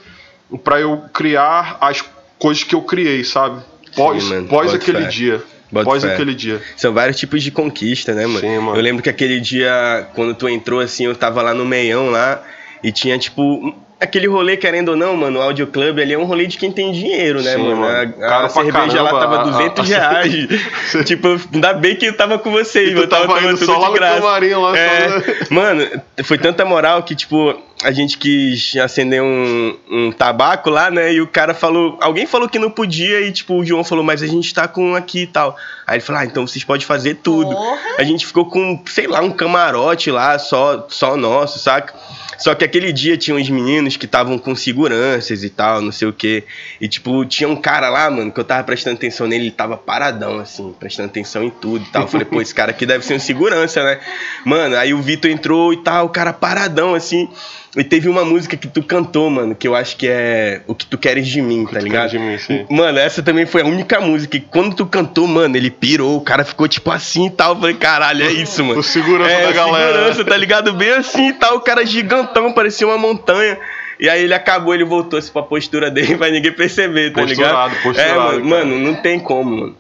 pra 0.63 0.79
eu 0.79 1.05
criar 1.13 1.79
as 1.81 2.05
coisas 2.39 2.63
que 2.63 2.75
eu 2.75 2.83
criei, 2.83 3.25
sabe? 3.25 3.61
Pós, 3.97 4.25
mano, 4.25 4.49
pós 4.49 4.73
aquele 4.73 5.03
fé. 5.03 5.09
dia. 5.09 5.43
Boto 5.71 5.85
pós 5.85 6.03
fé. 6.03 6.15
aquele 6.15 6.35
dia. 6.35 6.61
São 6.77 6.93
vários 6.93 7.19
tipos 7.19 7.43
de 7.43 7.51
conquista, 7.51 8.15
né, 8.15 8.27
mano? 8.27 8.41
Sim, 8.41 8.59
mano. 8.59 8.77
Eu 8.77 8.83
lembro 8.83 9.03
que 9.03 9.11
aquele 9.11 9.41
dia, 9.41 10.09
quando 10.15 10.35
tu 10.35 10.49
entrou, 10.49 10.81
assim, 10.81 11.05
eu 11.05 11.15
tava 11.15 11.43
lá 11.43 11.53
no 11.53 11.65
meião 11.65 12.11
lá 12.11 12.43
e 12.83 12.91
tinha, 12.91 13.19
tipo, 13.19 13.75
aquele 14.01 14.27
rolê, 14.29 14.57
querendo 14.57 14.91
ou 14.91 14.97
não, 14.97 15.17
mano, 15.17 15.39
o 15.39 15.43
Audio 15.43 15.67
Club 15.67 15.99
ali 15.99 16.13
é 16.15 16.19
um 16.19 16.25
rolê 16.25 16.47
de 16.47 16.57
quem 16.57 16.71
tem 16.71 16.93
dinheiro, 16.93 17.43
né, 17.43 17.53
Sim, 17.57 17.63
mano? 17.63 17.77
mano. 17.81 17.95
A, 17.97 18.03
a 18.03 18.29
Caro 18.29 18.53
pra 18.53 18.63
cerveja 18.63 19.03
lá 19.03 19.11
caramba, 19.11 19.37
tava 19.37 19.37
a- 19.37 19.51
200 19.53 19.93
a- 19.93 19.97
reais. 19.99 20.33
tipo, 21.07 21.29
ainda 21.53 21.73
bem 21.75 21.97
que 21.97 22.07
eu 22.07 22.17
tava 22.17 22.39
com 22.39 22.51
vocês, 22.51 22.91
E 22.91 22.95
mano. 22.95 23.07
Tava 23.09 23.27
tava 23.27 23.41
tomando 23.41 23.59
tudo 23.59 23.67
só 23.73 23.79
lá 23.79 23.89
de 23.89 23.95
graça. 23.95 24.25
lá 24.25 24.39
só, 24.41 24.77
É, 24.77 25.09
né? 25.09 25.23
Mano, 25.51 25.89
foi 26.25 26.39
tanta 26.39 26.65
moral 26.65 27.03
que, 27.03 27.15
tipo, 27.15 27.55
a 27.83 27.91
gente 27.93 28.19
quis 28.19 28.77
acender 28.77 29.23
um, 29.23 29.77
um 29.91 30.13
tabaco 30.13 30.69
lá, 30.71 30.91
né? 30.91 31.13
E 31.13 31.21
o 31.21 31.27
cara 31.27 31.55
falou. 31.55 31.97
Alguém 32.01 32.27
falou 32.27 32.49
que 32.49 32.59
não 32.59 32.71
podia, 32.71 33.21
e, 33.21 33.33
tipo, 33.33 33.55
o 33.55 33.65
João 33.65 33.83
falou, 33.85 34.05
mas 34.05 34.23
a 34.23 34.27
gente 34.27 34.53
tá 34.55 34.69
com 34.69 34.95
aqui 34.95 35.23
e 35.23 35.27
tal. 35.27 35.57
Aí 35.87 35.97
ele 35.97 36.05
falou, 36.05 36.21
ah, 36.21 36.25
então 36.25 36.47
vocês 36.47 36.63
podem 36.65 36.87
fazer 36.87 37.15
tudo. 37.17 37.51
Porra. 37.51 37.79
A 37.99 38.03
gente 38.05 38.27
ficou 38.27 38.47
com, 38.47 38.81
sei 38.87 39.07
lá, 39.07 39.21
um 39.21 39.31
camarote 39.31 40.11
lá, 40.11 40.39
só, 40.39 40.87
só 40.89 41.17
nosso, 41.17 41.59
saca? 41.59 41.95
Só 42.39 42.55
que 42.55 42.65
aquele 42.65 42.93
dia 42.93 43.17
tinha 43.17 43.37
uns 43.37 43.51
meninos 43.51 43.97
que 43.97 44.07
estavam 44.07 44.39
com 44.39 44.55
seguranças 44.55 45.43
e 45.43 45.51
tal, 45.51 45.83
não 45.83 45.93
sei 45.93 46.09
o 46.09 46.13
quê. 46.13 46.45
E, 46.81 46.89
tipo, 46.89 47.25
tinha 47.27 47.49
um 47.49 47.57
cara 47.57 47.91
lá, 47.91 48.09
mano, 48.09 48.31
que 48.31 48.39
eu 48.39 48.45
tava 48.45 48.63
prestando 48.63 48.97
atenção 48.97 49.27
nele, 49.27 49.45
ele 49.45 49.51
tava 49.51 49.77
paradão, 49.77 50.39
assim, 50.39 50.73
prestando 50.79 51.09
atenção 51.09 51.43
em 51.43 51.51
tudo 51.51 51.85
e 51.85 51.89
tal. 51.91 52.03
Eu 52.03 52.09
falei, 52.09 52.25
pô, 52.25 52.41
esse 52.41 52.55
cara 52.55 52.71
aqui 52.71 52.87
deve 52.87 53.05
ser 53.05 53.15
um 53.15 53.19
segurança, 53.19 53.83
né? 53.83 53.99
Mano, 54.45 54.77
aí 54.77 54.95
o 54.95 55.03
Vitor 55.03 55.31
entrou 55.31 55.73
e 55.73 55.83
tal, 55.83 56.07
o 56.07 56.11
cara 56.11 56.33
paradão, 56.33 56.95
assim. 56.95 57.29
E 57.77 57.85
teve 57.85 58.09
uma 58.09 58.25
música 58.25 58.57
que 58.57 58.67
tu 58.67 58.83
cantou, 58.83 59.29
mano, 59.29 59.55
que 59.55 59.69
eu 59.69 59.75
acho 59.75 59.97
que 59.97 60.09
é 60.09 60.63
O 60.67 60.75
Que 60.75 60.87
Tu 60.87 60.97
Queres 60.97 61.29
de 61.29 61.43
Mim, 61.43 61.67
tá 61.67 61.79
ligado? 61.79 62.11
Queres 62.11 62.13
de 62.13 62.53
Mim, 62.53 62.65
sim. 62.67 62.75
Mano, 62.75 62.99
essa 62.99 63.23
também 63.23 63.45
foi 63.45 63.61
a 63.63 63.67
única 63.67 64.01
música 64.01 64.39
que 64.39 64.47
quando 64.47 64.75
tu 64.75 64.87
cantou, 64.87 65.27
mano, 65.27 65.55
ele 65.55 65.71
pirou, 65.71 66.17
o 66.17 66.21
cara 66.21 66.45
ficou 66.45 66.67
tipo 66.67 66.91
assim 66.91 67.27
e 67.27 67.31
tal. 67.31 67.55
Eu 67.55 67.61
falei, 67.61 67.75
caralho, 67.77 68.25
é 68.25 68.33
isso, 68.33 68.65
mano. 68.65 68.81
O 68.81 68.83
segurança 68.83 69.31
é, 69.31 69.43
da 69.45 69.51
o 69.51 69.55
galera. 69.55 69.93
Segurança, 69.93 70.25
tá 70.25 70.37
ligado? 70.37 70.73
Bem 70.73 70.91
assim 70.91 71.29
e 71.29 71.33
tal, 71.35 71.57
o 71.57 71.61
cara 71.61 71.85
gigantão, 72.29 72.53
parecia 72.53 72.87
uma 72.87 72.99
montanha. 72.99 73.59
E 74.01 74.09
aí 74.09 74.23
ele 74.23 74.35
acabou, 74.35 74.75
ele 74.75 74.85
voltou 74.85 75.19
assim 75.19 75.33
pra 75.33 75.43
postura 75.43 75.91
dele 75.91 76.15
pra 76.19 76.31
ninguém 76.31 76.53
perceber, 76.53 77.13
tá 77.13 77.23
Posturado, 77.23 77.71
ligado? 77.75 77.83
posturado, 77.83 78.11
é, 78.11 78.15
mano, 78.15 78.51
cara. 78.51 78.65
mano, 78.65 78.79
não 78.79 78.95
tem 78.95 79.19
como, 79.19 79.57
mano. 79.57 79.77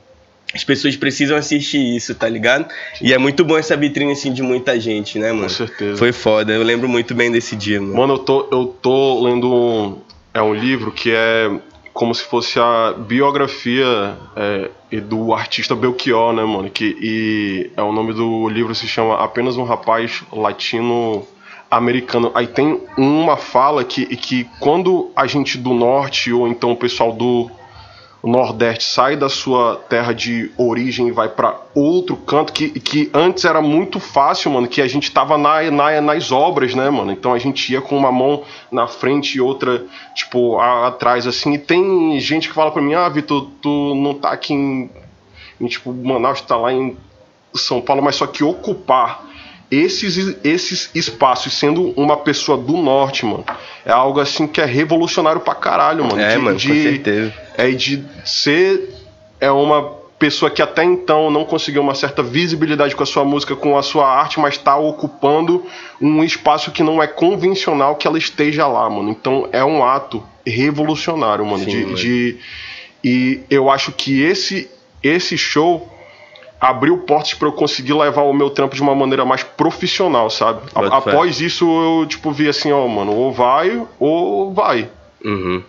As 0.54 0.64
pessoas 0.64 0.96
precisam 0.96 1.36
assistir 1.36 1.78
isso, 1.94 2.14
tá 2.14 2.26
ligado? 2.26 2.66
E 3.02 3.12
é 3.12 3.18
muito 3.18 3.44
bom 3.44 3.58
essa 3.58 3.76
vitrine 3.76 4.12
assim 4.12 4.32
de 4.32 4.42
muita 4.42 4.80
gente, 4.80 5.18
né, 5.18 5.30
mano? 5.30 5.48
certeza. 5.50 5.98
Foi 5.98 6.10
foda, 6.10 6.52
eu 6.52 6.62
lembro 6.62 6.88
muito 6.88 7.14
bem 7.14 7.30
desse 7.30 7.54
dia, 7.54 7.80
mano. 7.80 7.94
Mano, 7.94 8.14
eu 8.14 8.18
tô, 8.18 8.48
eu 8.50 8.66
tô 8.80 9.22
lendo 9.22 9.52
um, 9.52 9.98
é 10.32 10.40
um 10.40 10.54
livro 10.54 10.90
que 10.90 11.12
é 11.14 11.50
como 11.92 12.14
se 12.14 12.24
fosse 12.24 12.58
a 12.58 12.94
biografia 12.96 14.16
é, 14.36 15.00
do 15.00 15.34
artista 15.34 15.74
Belchior, 15.76 16.32
né, 16.32 16.44
mano? 16.44 16.70
Que, 16.70 16.96
e 17.00 17.70
é 17.76 17.82
o 17.82 17.92
nome 17.92 18.14
do 18.14 18.48
livro 18.48 18.74
se 18.74 18.88
chama 18.88 19.22
Apenas 19.22 19.56
um 19.58 19.64
Rapaz 19.64 20.22
Latino 20.32 21.26
Americano. 21.70 22.30
Aí 22.34 22.46
tem 22.46 22.80
uma 22.96 23.36
fala 23.36 23.84
que, 23.84 24.04
que 24.16 24.48
quando 24.60 25.10
a 25.14 25.26
gente 25.26 25.58
do 25.58 25.74
norte 25.74 26.32
ou 26.32 26.48
então 26.48 26.72
o 26.72 26.76
pessoal 26.76 27.12
do 27.12 27.50
Nordeste 28.24 28.82
sai 28.84 29.14
da 29.16 29.28
sua 29.28 29.76
terra 29.88 30.12
de 30.12 30.50
origem 30.58 31.06
e 31.06 31.12
vai 31.12 31.28
pra 31.28 31.56
outro 31.72 32.16
canto 32.16 32.52
que, 32.52 32.68
que 32.80 33.08
antes 33.14 33.44
era 33.44 33.62
muito 33.62 34.00
fácil, 34.00 34.50
mano, 34.50 34.66
que 34.66 34.82
a 34.82 34.88
gente 34.88 35.12
tava 35.12 35.38
na, 35.38 35.70
na, 35.70 36.00
nas 36.00 36.32
obras, 36.32 36.74
né, 36.74 36.90
mano? 36.90 37.12
Então 37.12 37.32
a 37.32 37.38
gente 37.38 37.72
ia 37.72 37.80
com 37.80 37.96
uma 37.96 38.10
mão 38.10 38.42
na 38.72 38.88
frente 38.88 39.36
e 39.36 39.40
outra, 39.40 39.84
tipo, 40.16 40.58
a- 40.58 40.88
atrás, 40.88 41.28
assim. 41.28 41.54
E 41.54 41.58
tem 41.58 42.18
gente 42.18 42.48
que 42.48 42.54
fala 42.54 42.72
pra 42.72 42.82
mim, 42.82 42.94
ah, 42.94 43.08
Vitor, 43.08 43.46
tu 43.62 43.94
não 43.94 44.14
tá 44.14 44.30
aqui 44.30 44.52
em, 44.52 44.90
em, 45.60 45.66
tipo, 45.68 45.92
Manaus, 45.92 46.40
tu 46.40 46.48
tá 46.48 46.56
lá 46.56 46.72
em 46.72 46.96
São 47.54 47.80
Paulo, 47.80 48.02
mas 48.02 48.16
só 48.16 48.26
que 48.26 48.42
ocupar 48.42 49.27
esses, 49.70 50.36
esses 50.42 50.90
espaços, 50.94 51.52
sendo 51.54 51.90
uma 51.96 52.16
pessoa 52.16 52.56
do 52.56 52.76
norte, 52.76 53.26
mano, 53.26 53.44
é 53.84 53.92
algo 53.92 54.18
assim 54.20 54.46
que 54.46 54.60
é 54.60 54.64
revolucionário 54.64 55.40
pra 55.40 55.54
caralho, 55.54 56.04
mano. 56.04 56.20
É, 56.20 56.32
de, 56.32 56.38
mano, 56.38 56.56
de, 56.56 56.68
com 56.68 56.74
certeza. 56.74 57.34
É 57.56 57.70
de 57.70 58.04
ser 58.24 58.94
é 59.40 59.50
uma 59.50 59.98
pessoa 60.18 60.50
que 60.50 60.60
até 60.60 60.82
então 60.82 61.30
não 61.30 61.44
conseguiu 61.44 61.80
uma 61.80 61.94
certa 61.94 62.24
visibilidade 62.24 62.96
com 62.96 63.02
a 63.04 63.06
sua 63.06 63.24
música, 63.24 63.54
com 63.54 63.78
a 63.78 63.82
sua 63.84 64.08
arte, 64.10 64.40
mas 64.40 64.54
está 64.54 64.76
ocupando 64.76 65.64
um 66.00 66.24
espaço 66.24 66.72
que 66.72 66.82
não 66.82 67.00
é 67.00 67.06
convencional 67.06 67.94
que 67.94 68.04
ela 68.06 68.18
esteja 68.18 68.66
lá, 68.66 68.90
mano. 68.90 69.10
Então 69.10 69.48
é 69.52 69.64
um 69.64 69.84
ato 69.84 70.24
revolucionário, 70.44 71.46
mano. 71.46 71.62
Sim, 71.64 71.70
de, 71.70 71.82
mano. 71.84 71.94
de- 71.94 72.36
e 73.04 73.40
eu 73.48 73.70
acho 73.70 73.92
que 73.92 74.22
esse 74.22 74.68
esse 75.02 75.38
show 75.38 75.88
abriu 76.60 76.98
portas 76.98 77.34
para 77.34 77.48
eu 77.48 77.52
conseguir 77.52 77.92
levar 77.94 78.22
o 78.22 78.32
meu 78.32 78.50
trampo 78.50 78.74
de 78.74 78.82
uma 78.82 78.94
maneira 78.94 79.24
mais 79.24 79.42
profissional, 79.42 80.28
sabe? 80.30 80.60
A- 80.74 80.96
após 80.98 81.40
isso 81.40 81.64
eu 81.64 82.06
tipo 82.06 82.32
vi 82.32 82.48
assim, 82.48 82.72
ó, 82.72 82.86
mano, 82.88 83.12
ou 83.14 83.32
vai 83.32 83.80
ou 83.98 84.52
vai. 84.52 84.88
Uhum. 85.24 85.62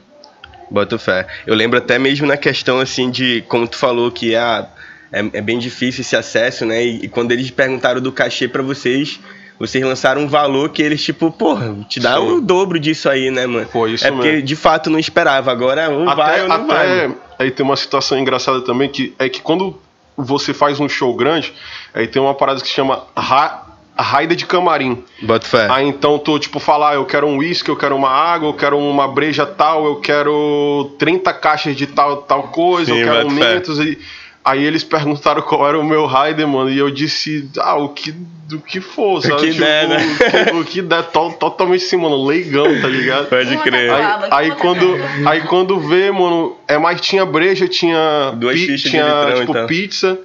Boto 0.72 1.00
fé. 1.00 1.27
Eu 1.48 1.55
lembro 1.55 1.77
até 1.79 1.98
mesmo 1.98 2.27
na 2.27 2.38
questão 2.38 2.79
assim 2.79 3.10
de 3.10 3.43
como 3.48 3.67
tu 3.67 3.77
falou 3.77 4.12
que 4.12 4.36
ah, 4.36 4.67
é, 5.12 5.19
é 5.34 5.41
bem 5.41 5.58
difícil 5.58 6.01
esse 6.01 6.15
acesso, 6.15 6.65
né? 6.65 6.84
E, 6.84 7.05
e 7.05 7.08
quando 7.08 7.31
eles 7.31 7.50
perguntaram 7.50 8.00
do 8.00 8.12
cachê 8.12 8.48
pra 8.48 8.62
vocês, 8.62 9.19
vocês 9.60 9.84
lançaram 9.84 10.22
um 10.22 10.27
valor 10.27 10.69
que 10.69 10.81
eles, 10.81 11.03
tipo, 11.03 11.31
porra, 11.31 11.75
te 11.89 12.00
dá 12.00 12.15
Sim. 12.17 12.34
o 12.34 12.41
dobro 12.41 12.79
disso 12.79 13.10
aí, 13.10 13.29
né, 13.31 13.46
mano? 13.48 13.67
Foi 13.67 13.93
isso 13.93 14.05
É 14.08 14.12
porque 14.12 14.27
mesmo. 14.31 14.46
de 14.46 14.55
fato 14.55 14.89
não 14.91 15.00
esperava. 15.00 15.51
Agora 15.51 15.89
ou 15.89 16.05
vai 16.15 16.41
ou 16.43 16.48
não 16.48 16.67
vai. 16.67 16.88
mano. 17.08 17.15
aí 17.39 17.50
tem 17.51 17.65
uma 17.65 17.75
situação 17.75 18.17
engraçada 18.19 18.62
também 18.62 18.89
que 18.89 19.13
é 19.17 19.27
que 19.27 19.41
quando 19.41 19.75
você 20.24 20.54
faz 20.54 20.80
um 20.80 20.90
show 20.90 21.16
grande, 21.16 21.54
aí 21.94 22.08
tem 22.08 22.22
uma 22.22 22.34
parada 22.34 22.62
que 22.62 22.68
se 22.68 22.74
chama 22.74 23.04
ra 23.16 23.66
raida 23.98 24.34
de 24.34 24.46
camarim. 24.46 25.04
Boto 25.22 25.46
fé. 25.46 25.68
Aí 25.70 25.86
então 25.86 26.18
tu 26.18 26.40
tipo 26.40 26.60
falar, 26.60 26.96
eu 26.96 27.06
quero 27.06 27.28
um 27.28 27.38
uísque, 27.38 27.70
eu 27.70 27.76
quero 27.76 27.96
uma 27.96 28.10
água, 28.10 28.48
eu 28.48 28.54
quero 28.54 28.78
uma 28.78 29.08
breja 29.08 29.46
tal, 29.46 29.86
eu 29.86 29.98
quero 29.98 30.92
30 30.98 31.34
caixas 31.34 31.76
de 31.76 31.86
tal 31.86 32.18
tal 32.18 32.44
coisa, 32.44 32.94
Sim, 32.94 33.00
eu 33.00 33.12
quero 33.14 33.30
fé. 33.30 33.36
mentos 33.36 33.80
e 33.80 34.00
aí 34.43 34.63
eles 34.63 34.84
perguntaram 34.84 35.41
qual 35.41 35.67
era 35.67 35.79
o 35.79 35.84
meu 35.86 36.05
rider, 36.05 36.48
mano, 36.48 36.69
e 36.69 36.77
eu 36.77 36.89
disse, 36.89 37.50
ah, 37.60 37.75
o 37.75 37.89
que 37.89 38.12
do 38.12 38.60
que 38.60 38.81
for, 38.81 39.22
sabe? 39.22 39.51
que 39.51 39.60
der, 39.60 39.88
né? 39.88 39.98
o, 39.98 40.17
que, 40.17 40.55
o 40.55 40.65
que 40.65 40.81
der, 40.81 41.03
to- 41.03 41.34
totalmente 41.34 41.86
assim, 41.86 41.98
mano, 41.98 42.25
leigão, 42.25 42.65
tá 42.81 42.88
ligado? 42.88 43.27
Pode 43.29 43.58
crer. 43.58 43.91
Aí, 43.91 44.27
aí 44.31 44.51
quando, 44.55 44.96
aí 45.27 45.41
quando 45.41 45.79
vê, 45.79 46.12
mano, 46.12 46.58
é 46.67 46.77
mais 46.79 47.00
tinha 47.00 47.25
breja, 47.25 47.67
tinha, 47.67 48.31
Duas 48.36 48.60
pi- 48.60 48.77
tinha 48.77 49.03
litrão, 49.03 49.39
tipo 49.41 49.51
então. 49.51 49.67
pizza. 49.67 50.19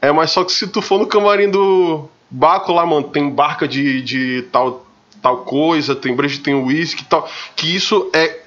É, 0.00 0.12
mas 0.12 0.30
só 0.30 0.44
que 0.44 0.52
se 0.52 0.68
tu 0.68 0.80
for 0.80 1.00
no 1.00 1.06
camarim 1.06 1.50
do 1.50 2.08
Baco 2.30 2.72
lá, 2.72 2.84
mano, 2.86 3.04
tem 3.04 3.28
barca 3.28 3.66
de, 3.66 4.02
de 4.02 4.42
tal, 4.52 4.86
tal 5.22 5.38
coisa, 5.38 5.96
tem 5.96 6.14
breja, 6.14 6.38
tem 6.40 6.54
uísque 6.54 7.02
e 7.02 7.06
tal. 7.06 7.28
Que 7.56 7.74
isso 7.74 8.08
é, 8.12 8.38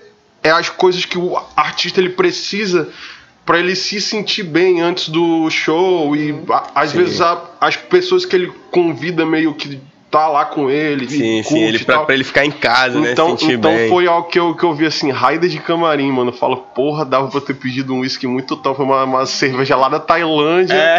é 0.43 0.51
as 0.51 0.69
coisas 0.69 1.03
que 1.03 1.17
o 1.17 1.37
artista 1.55 1.99
ele 1.99 2.09
precisa 2.11 2.89
pra 3.47 3.57
ele 3.57 3.75
se 3.75 3.99
sentir 4.01 4.43
bem 4.43 4.81
antes 4.81 5.07
do 5.09 5.49
show. 5.49 6.15
E 6.15 6.35
a- 6.51 6.67
às 6.75 6.91
Sim. 6.91 6.97
vezes 6.97 7.21
a- 7.21 7.41
as 7.61 7.75
pessoas 7.77 8.25
que 8.25 8.35
ele 8.35 8.51
convida 8.69 9.25
meio 9.25 9.53
que 9.55 9.79
tá 10.11 10.27
lá 10.27 10.43
com 10.45 10.69
ele. 10.69 11.09
Sim, 11.09 11.41
sim, 11.43 11.59
ele 11.63 11.79
pra, 11.79 12.05
ele 12.09 12.23
ficar 12.23 12.45
em 12.45 12.51
casa, 12.51 12.99
né? 12.99 13.11
Então, 13.13 13.37
sentir 13.37 13.53
então 13.55 13.73
bem. 13.73 13.89
foi 13.89 14.05
algo 14.07 14.27
que 14.29 14.37
eu, 14.39 14.53
que 14.53 14.63
eu 14.63 14.73
vi 14.73 14.85
assim, 14.85 15.11
raida 15.11 15.47
de 15.49 15.59
camarim, 15.59 16.11
mano. 16.11 16.29
Eu 16.31 16.35
falo, 16.35 16.57
porra, 16.57 17.03
dava 17.05 17.29
pra 17.29 17.39
ter 17.41 17.53
pedido 17.55 17.93
um 17.93 17.99
uísque 18.01 18.27
muito 18.27 18.55
top, 18.57 18.81
uma, 18.81 19.03
uma 19.05 19.25
cerveja 19.25 19.75
lá 19.75 19.87
da 19.89 19.99
Tailândia. 19.99 20.75
É. 20.75 20.97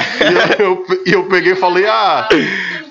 E, 0.59 0.63
eu, 0.63 0.67
eu- 0.89 1.03
e 1.07 1.13
eu 1.13 1.25
peguei 1.25 1.53
e 1.53 1.57
falei, 1.57 1.87
ah, 1.87 2.29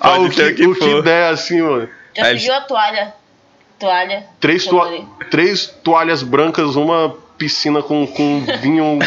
ah, 0.00 0.08
Pode 0.10 0.24
o, 0.26 0.30
que, 0.30 0.52
que 0.54 0.66
o 0.66 0.74
que 0.74 1.02
der, 1.02 1.32
assim, 1.32 1.60
mano. 1.60 1.88
Já 2.16 2.24
pediu 2.24 2.54
a 2.54 2.60
toalha. 2.62 3.14
Toalha. 3.78 4.24
Três, 4.40 4.64
toa- 4.66 4.90
três 5.30 5.66
toalhas 5.84 6.22
brancas, 6.24 6.74
uma 6.74 7.14
piscina 7.38 7.82
com, 7.82 8.06
com 8.06 8.44
vinho 8.60 8.98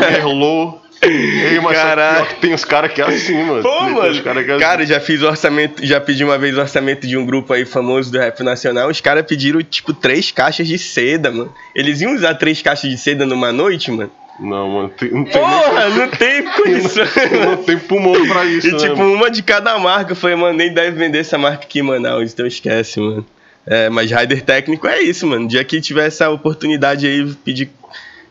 merlot. 0.00 0.80
Ei, 1.04 1.58
mas 1.58 1.76
pior 1.76 2.28
que 2.28 2.34
tem 2.36 2.54
os 2.54 2.64
caras 2.64 2.92
que 2.92 3.02
é 3.02 3.04
assim, 3.04 3.42
mano. 3.42 3.60
Pô, 3.60 3.76
Tem 3.80 3.86
os 3.88 3.92
mano, 3.92 4.22
cara 4.22 4.44
que 4.44 4.50
é 4.50 4.54
assim. 4.54 4.62
cara, 4.64 4.86
já 4.86 5.00
fiz 5.00 5.20
orçamento, 5.20 5.84
já 5.84 6.00
pedi 6.00 6.22
uma 6.22 6.38
vez 6.38 6.56
o 6.56 6.60
orçamento 6.60 7.08
de 7.08 7.16
um 7.16 7.26
grupo 7.26 7.52
aí 7.52 7.64
famoso 7.64 8.12
do 8.12 8.18
rap 8.20 8.40
nacional. 8.44 8.88
Os 8.88 9.00
caras 9.00 9.26
pediram, 9.26 9.60
tipo, 9.64 9.92
três 9.92 10.30
caixas 10.30 10.68
de 10.68 10.78
seda, 10.78 11.32
mano. 11.32 11.52
Eles 11.74 12.00
iam 12.00 12.14
usar 12.14 12.34
três 12.36 12.62
caixas 12.62 12.88
de 12.88 12.96
seda 12.96 13.26
numa 13.26 13.50
noite, 13.50 13.90
mano? 13.90 14.12
Não, 14.38 14.68
mano, 14.68 14.88
tem, 14.90 15.10
não 15.10 15.24
tem 15.24 15.32
Porra, 15.40 15.88
não 15.88 16.08
tem 16.08 16.42
condição. 16.54 17.04
nem, 17.30 17.40
não 17.46 17.56
tem 17.64 17.78
pulmão 17.78 18.26
pra 18.28 18.44
isso, 18.44 18.68
E 18.68 18.72
né, 18.72 18.78
tipo, 18.78 18.96
mano? 18.98 19.12
uma 19.14 19.28
de 19.28 19.42
cada 19.42 19.76
marca. 19.80 20.12
Eu 20.12 20.16
falei, 20.16 20.36
mano, 20.36 20.56
nem 20.56 20.72
deve 20.72 20.92
vender 20.92 21.18
essa 21.18 21.36
marca 21.36 21.64
aqui 21.64 21.80
em 21.80 21.82
Manaus, 21.82 22.32
então 22.32 22.46
esquece, 22.46 23.00
mano. 23.00 23.26
É, 23.66 23.88
mas 23.88 24.10
rider 24.10 24.42
técnico 24.42 24.86
é 24.86 25.00
isso, 25.00 25.26
mano. 25.26 25.46
dia 25.46 25.62
que 25.64 25.80
tiver 25.80 26.06
essa 26.06 26.28
oportunidade 26.30 27.06
aí, 27.06 27.24
pedir, 27.44 27.70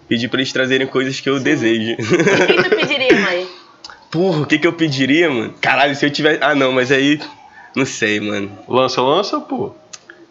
pedir 0.08 0.28
pra 0.28 0.40
eles 0.42 0.52
trazerem 0.52 0.86
coisas 0.88 1.20
que 1.20 1.30
eu 1.30 1.40
desejo. 1.40 1.94
O 1.94 1.96
que 1.98 2.64
tu 2.64 2.76
pediria, 2.76 3.20
mãe? 3.20 3.48
Porra, 4.12 4.42
o 4.42 4.46
que 4.46 4.60
que 4.60 4.68
eu 4.68 4.74
pediria, 4.74 5.30
mano? 5.30 5.54
Caralho, 5.62 5.96
se 5.96 6.06
eu 6.06 6.10
tiver. 6.10 6.38
Ah, 6.44 6.54
não, 6.54 6.74
mas 6.74 6.92
aí. 6.92 7.18
Não 7.74 7.86
sei, 7.86 8.20
mano. 8.20 8.52
Lança, 8.68 9.02
lança, 9.02 9.40
pô. 9.40 9.68
O 9.68 9.76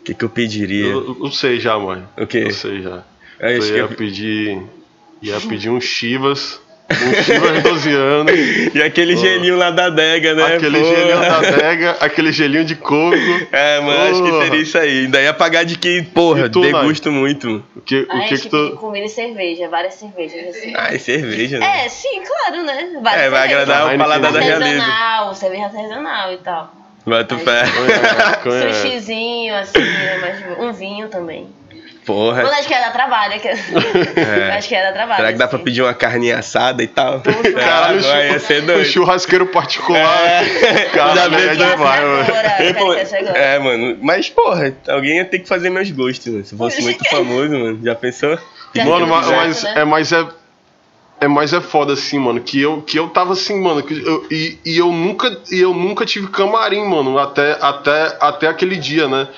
que 0.04 0.12
que 0.12 0.22
eu 0.22 0.28
pediria? 0.28 0.86
Eu, 0.88 1.16
eu 1.24 1.30
sei 1.32 1.58
já, 1.58 1.78
mãe. 1.78 2.02
O 2.18 2.26
quê? 2.26 2.44
Eu 2.46 2.50
sei 2.52 2.82
já. 2.82 3.02
Eu 3.38 3.48
Eu 3.48 3.58
acho 3.58 3.66
que 3.68 3.72
ia 3.72 3.78
eu- 3.78 3.88
pedir. 3.88 4.62
Ia 5.22 5.40
pedir 5.40 5.70
um 5.70 5.80
Chivas. 5.80 6.60
Um 6.90 7.22
Chivas 7.22 7.62
12 7.62 7.92
anos. 7.94 8.32
E 8.74 8.82
aquele 8.82 9.16
gelinho 9.16 9.56
lá 9.56 9.70
da 9.70 9.86
adega, 9.86 10.34
né? 10.34 10.56
aquele 10.56 10.78
Porra. 10.80 10.94
gelinho 10.96 11.20
da 11.20 11.36
adega, 11.38 11.96
aquele 12.00 12.32
gelinho 12.32 12.64
de 12.64 12.74
coco. 12.74 13.14
É, 13.52 13.80
mano, 13.80 14.10
acho 14.10 14.22
que 14.22 14.42
seria 14.44 14.60
isso 14.62 14.78
aí. 14.78 15.06
Daí 15.06 15.24
ia 15.24 15.34
pagar 15.34 15.64
de 15.64 15.76
que, 15.78 16.02
porra, 16.02 16.46
E 16.46 16.50
tu, 16.50 16.60
Nai? 16.60 16.72
degusto 16.72 17.10
muito, 17.12 17.46
mano. 17.48 17.64
O 17.76 17.80
que, 17.80 18.00
o 18.00 18.06
a 18.10 18.20
que 18.20 18.28
gente 18.36 18.42
que 18.42 18.48
pediu 18.48 18.70
tu. 18.70 18.76
comida 18.76 19.06
e 19.06 19.08
cerveja, 19.08 19.68
várias 19.68 19.94
cervejas 19.94 20.48
assim. 20.56 20.72
Ai, 20.76 20.98
cerveja, 20.98 21.58
né? 21.58 21.84
É, 21.84 21.88
sim, 21.88 22.22
claro, 22.26 22.64
né? 22.64 22.90
Várias 23.02 23.22
É, 23.26 23.30
vai 23.30 23.48
cervejas. 23.48 23.68
agradar 23.70 23.94
o 23.94 23.98
paladar 23.98 24.32
da 24.32 24.40
né? 24.40 24.46
realeza. 24.46 24.82
Artesanal, 24.82 25.34
cerveja 25.34 25.64
artesanal 25.64 26.32
e 26.32 26.36
tal. 26.38 26.74
Bota 27.06 27.38
fé. 27.38 27.62
Conha- 28.42 28.72
Sushizinho, 28.74 29.54
assim, 29.56 29.78
né? 29.80 30.18
Mas 30.20 30.58
um 30.58 30.72
vinho 30.72 31.08
também. 31.08 31.48
Porra. 32.04 32.42
Mas 32.42 32.52
acho 32.52 32.68
que 32.68 32.74
ia 32.74 32.80
dar 32.80 32.92
trabalho. 32.92 33.40
Que... 33.40 33.48
É. 33.48 34.52
Acho 34.56 34.68
que 34.68 34.74
ia 34.74 34.82
dar 34.82 34.92
trabalho. 34.92 35.16
Será 35.16 35.32
que 35.32 35.38
dá 35.38 35.46
pra 35.46 35.56
assim. 35.56 35.64
pedir 35.64 35.82
uma 35.82 35.94
carninha 35.94 36.38
assada 36.38 36.82
e 36.82 36.86
tal? 36.86 37.20
Caralho, 37.20 37.98
Agora 37.98 38.26
ia 38.26 38.38
ser 38.38 38.62
o 38.62 38.66
doido. 38.66 38.84
churrasqueiro 38.84 39.46
particular. 39.46 40.00
É. 40.00 40.84
Caralho, 40.92 41.38
Já 41.38 41.52
é 41.52 41.54
demais, 41.54 41.78
mano. 41.78 42.24
Pô, 42.78 42.94
cara, 42.94 43.38
é, 43.38 43.58
mano. 43.58 43.98
Mas, 44.00 44.28
porra, 44.28 44.74
alguém 44.88 45.18
ia 45.18 45.24
ter 45.24 45.40
que 45.40 45.48
fazer 45.48 45.70
meus 45.70 45.90
gostos, 45.90 46.32
mano. 46.32 46.44
Se 46.44 46.56
fosse 46.56 46.82
muito 46.82 47.04
famoso, 47.08 47.50
mano. 47.50 47.80
Já 47.82 47.94
pensou? 47.94 48.38
Já 48.74 48.84
Mano, 48.84 49.06
mas, 49.06 49.26
certo, 49.26 49.36
mas 49.36 49.62
né? 49.62 49.72
é 49.76 49.84
mais 49.84 50.12
é. 50.12 50.26
É 51.22 51.28
mais 51.28 51.52
é 51.52 51.60
foda 51.60 51.92
assim, 51.92 52.18
mano, 52.18 52.40
que 52.40 52.58
eu, 52.62 52.80
que 52.80 52.98
eu 52.98 53.10
tava 53.10 53.34
assim, 53.34 53.60
mano, 53.60 53.82
que 53.82 53.92
eu, 53.92 54.26
e, 54.30 54.58
e 54.64 54.78
eu 54.78 54.90
nunca 54.90 55.38
e 55.52 55.60
eu 55.60 55.74
nunca 55.74 56.06
tive 56.06 56.28
camarim, 56.28 56.82
mano, 56.88 57.18
até, 57.18 57.58
até, 57.60 58.16
até 58.18 58.46
aquele 58.46 58.76
dia, 58.76 59.06
né? 59.06 59.28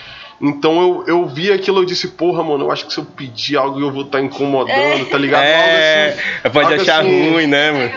Então 0.43 0.81
eu, 0.83 1.05
eu 1.07 1.27
vi 1.27 1.53
aquilo 1.53 1.85
e 1.85 1.87
disse, 1.87 2.09
porra, 2.09 2.43
mano, 2.43 2.65
eu 2.65 2.73
acho 2.73 2.85
que 2.87 2.93
se 2.93 2.99
eu 2.99 3.05
pedir 3.05 3.57
algo 3.57 3.79
eu 3.81 3.93
vou 3.93 4.03
estar 4.03 4.21
incomodando, 4.21 5.07
tá 5.09 5.17
ligado? 5.17 5.45
É, 5.45 6.09
Algo 6.09 6.19
assim, 6.19 6.51
pode 6.53 6.67
algo 6.67 6.83
achar 6.83 7.01
assim, 7.01 7.31
ruim, 7.31 7.47
né, 7.47 7.71
mano? 7.71 7.93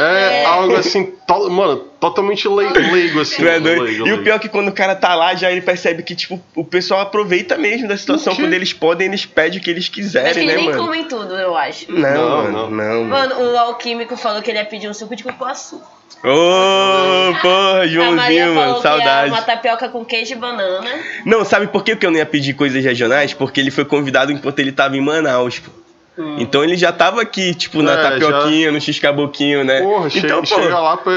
É, 0.00 0.44
algo 0.46 0.74
assim, 0.76 1.12
to- 1.26 1.50
mano, 1.50 1.76
totalmente 2.10 2.48
lei- 2.48 2.68
leigo, 2.70 3.20
assim. 3.20 3.46
É 3.46 3.60
doido. 3.60 3.82
leigo, 3.82 3.98
E 3.98 4.02
o 4.02 4.04
leigo. 4.06 4.22
pior 4.24 4.34
é 4.36 4.38
que 4.38 4.48
quando 4.48 4.68
o 4.68 4.72
cara 4.72 4.94
tá 4.94 5.14
lá, 5.14 5.34
já 5.34 5.50
ele 5.50 5.60
percebe 5.60 6.02
que, 6.02 6.14
tipo, 6.14 6.40
o 6.54 6.64
pessoal 6.64 7.00
aproveita 7.00 7.56
mesmo 7.58 7.88
da 7.88 7.96
situação. 7.96 8.34
Quando 8.34 8.52
eles 8.52 8.72
podem, 8.72 9.06
eles 9.08 9.24
pedem 9.26 9.58
o 9.58 9.62
que 9.62 9.70
eles 9.70 9.88
que 9.88 9.96
quiserem, 9.96 10.30
eles 10.42 10.46
né, 10.46 10.54
nem 10.56 10.64
mano? 10.66 10.78
comem 10.84 11.04
tudo, 11.04 11.34
eu 11.34 11.56
acho. 11.56 11.90
Não, 11.90 12.00
Não, 12.00 12.28
mano, 12.42 12.52
não. 12.52 12.70
não. 12.70 13.04
mano. 13.04 13.34
Mano, 13.38 13.52
o 13.52 13.58
alquímico 13.58 14.16
falou 14.16 14.40
que 14.42 14.50
ele 14.50 14.58
ia 14.58 14.64
pedir 14.64 14.88
um 14.88 14.94
suco 14.94 15.14
de 15.16 15.22
cupuaçu. 15.22 15.80
Ô, 16.24 17.34
porra, 17.42 17.72
a 17.72 17.76
Maria 17.80 17.88
Joãozinho, 17.88 18.54
mano, 18.54 18.80
saudade. 18.82 19.30
uma 19.30 19.42
tapioca 19.42 19.88
com 19.88 20.04
queijo 20.04 20.32
e 20.32 20.36
banana. 20.36 20.90
Não, 21.24 21.44
sabe 21.44 21.66
por 21.68 21.84
que 21.84 21.94
que 21.96 22.06
eu 22.06 22.10
não 22.10 22.18
ia 22.18 22.26
pedir 22.26 22.54
coisas 22.54 22.82
regionais? 22.82 23.32
Porque 23.34 23.60
ele 23.60 23.70
foi 23.70 23.84
convidado 23.84 24.32
enquanto 24.32 24.58
ele 24.58 24.72
tava 24.72 24.96
em 24.96 25.00
Manaus, 25.00 25.58
pô. 25.58 25.70
Hum. 26.18 26.36
Então 26.38 26.64
ele 26.64 26.76
já 26.76 26.90
tava 26.92 27.20
aqui, 27.20 27.54
tipo, 27.54 27.82
na 27.82 27.92
É, 27.92 28.02
tapioquinha, 28.10 28.72
no 28.72 28.80
x-caboquinho, 28.80 29.64
né? 29.64 29.80
Porra, 29.82 30.08
então, 30.08 30.20
chega, 30.20 30.36
pô, 30.36 30.46
chega 30.62 30.78
lá 30.78 30.96
pra. 30.96 31.12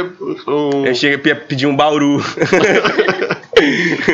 um- 0.48 0.86
eu 0.86 0.94
cheguei 0.96 1.18
pra 1.18 1.36
pedir 1.36 1.68
um 1.68 1.76
bauru. 1.76 2.22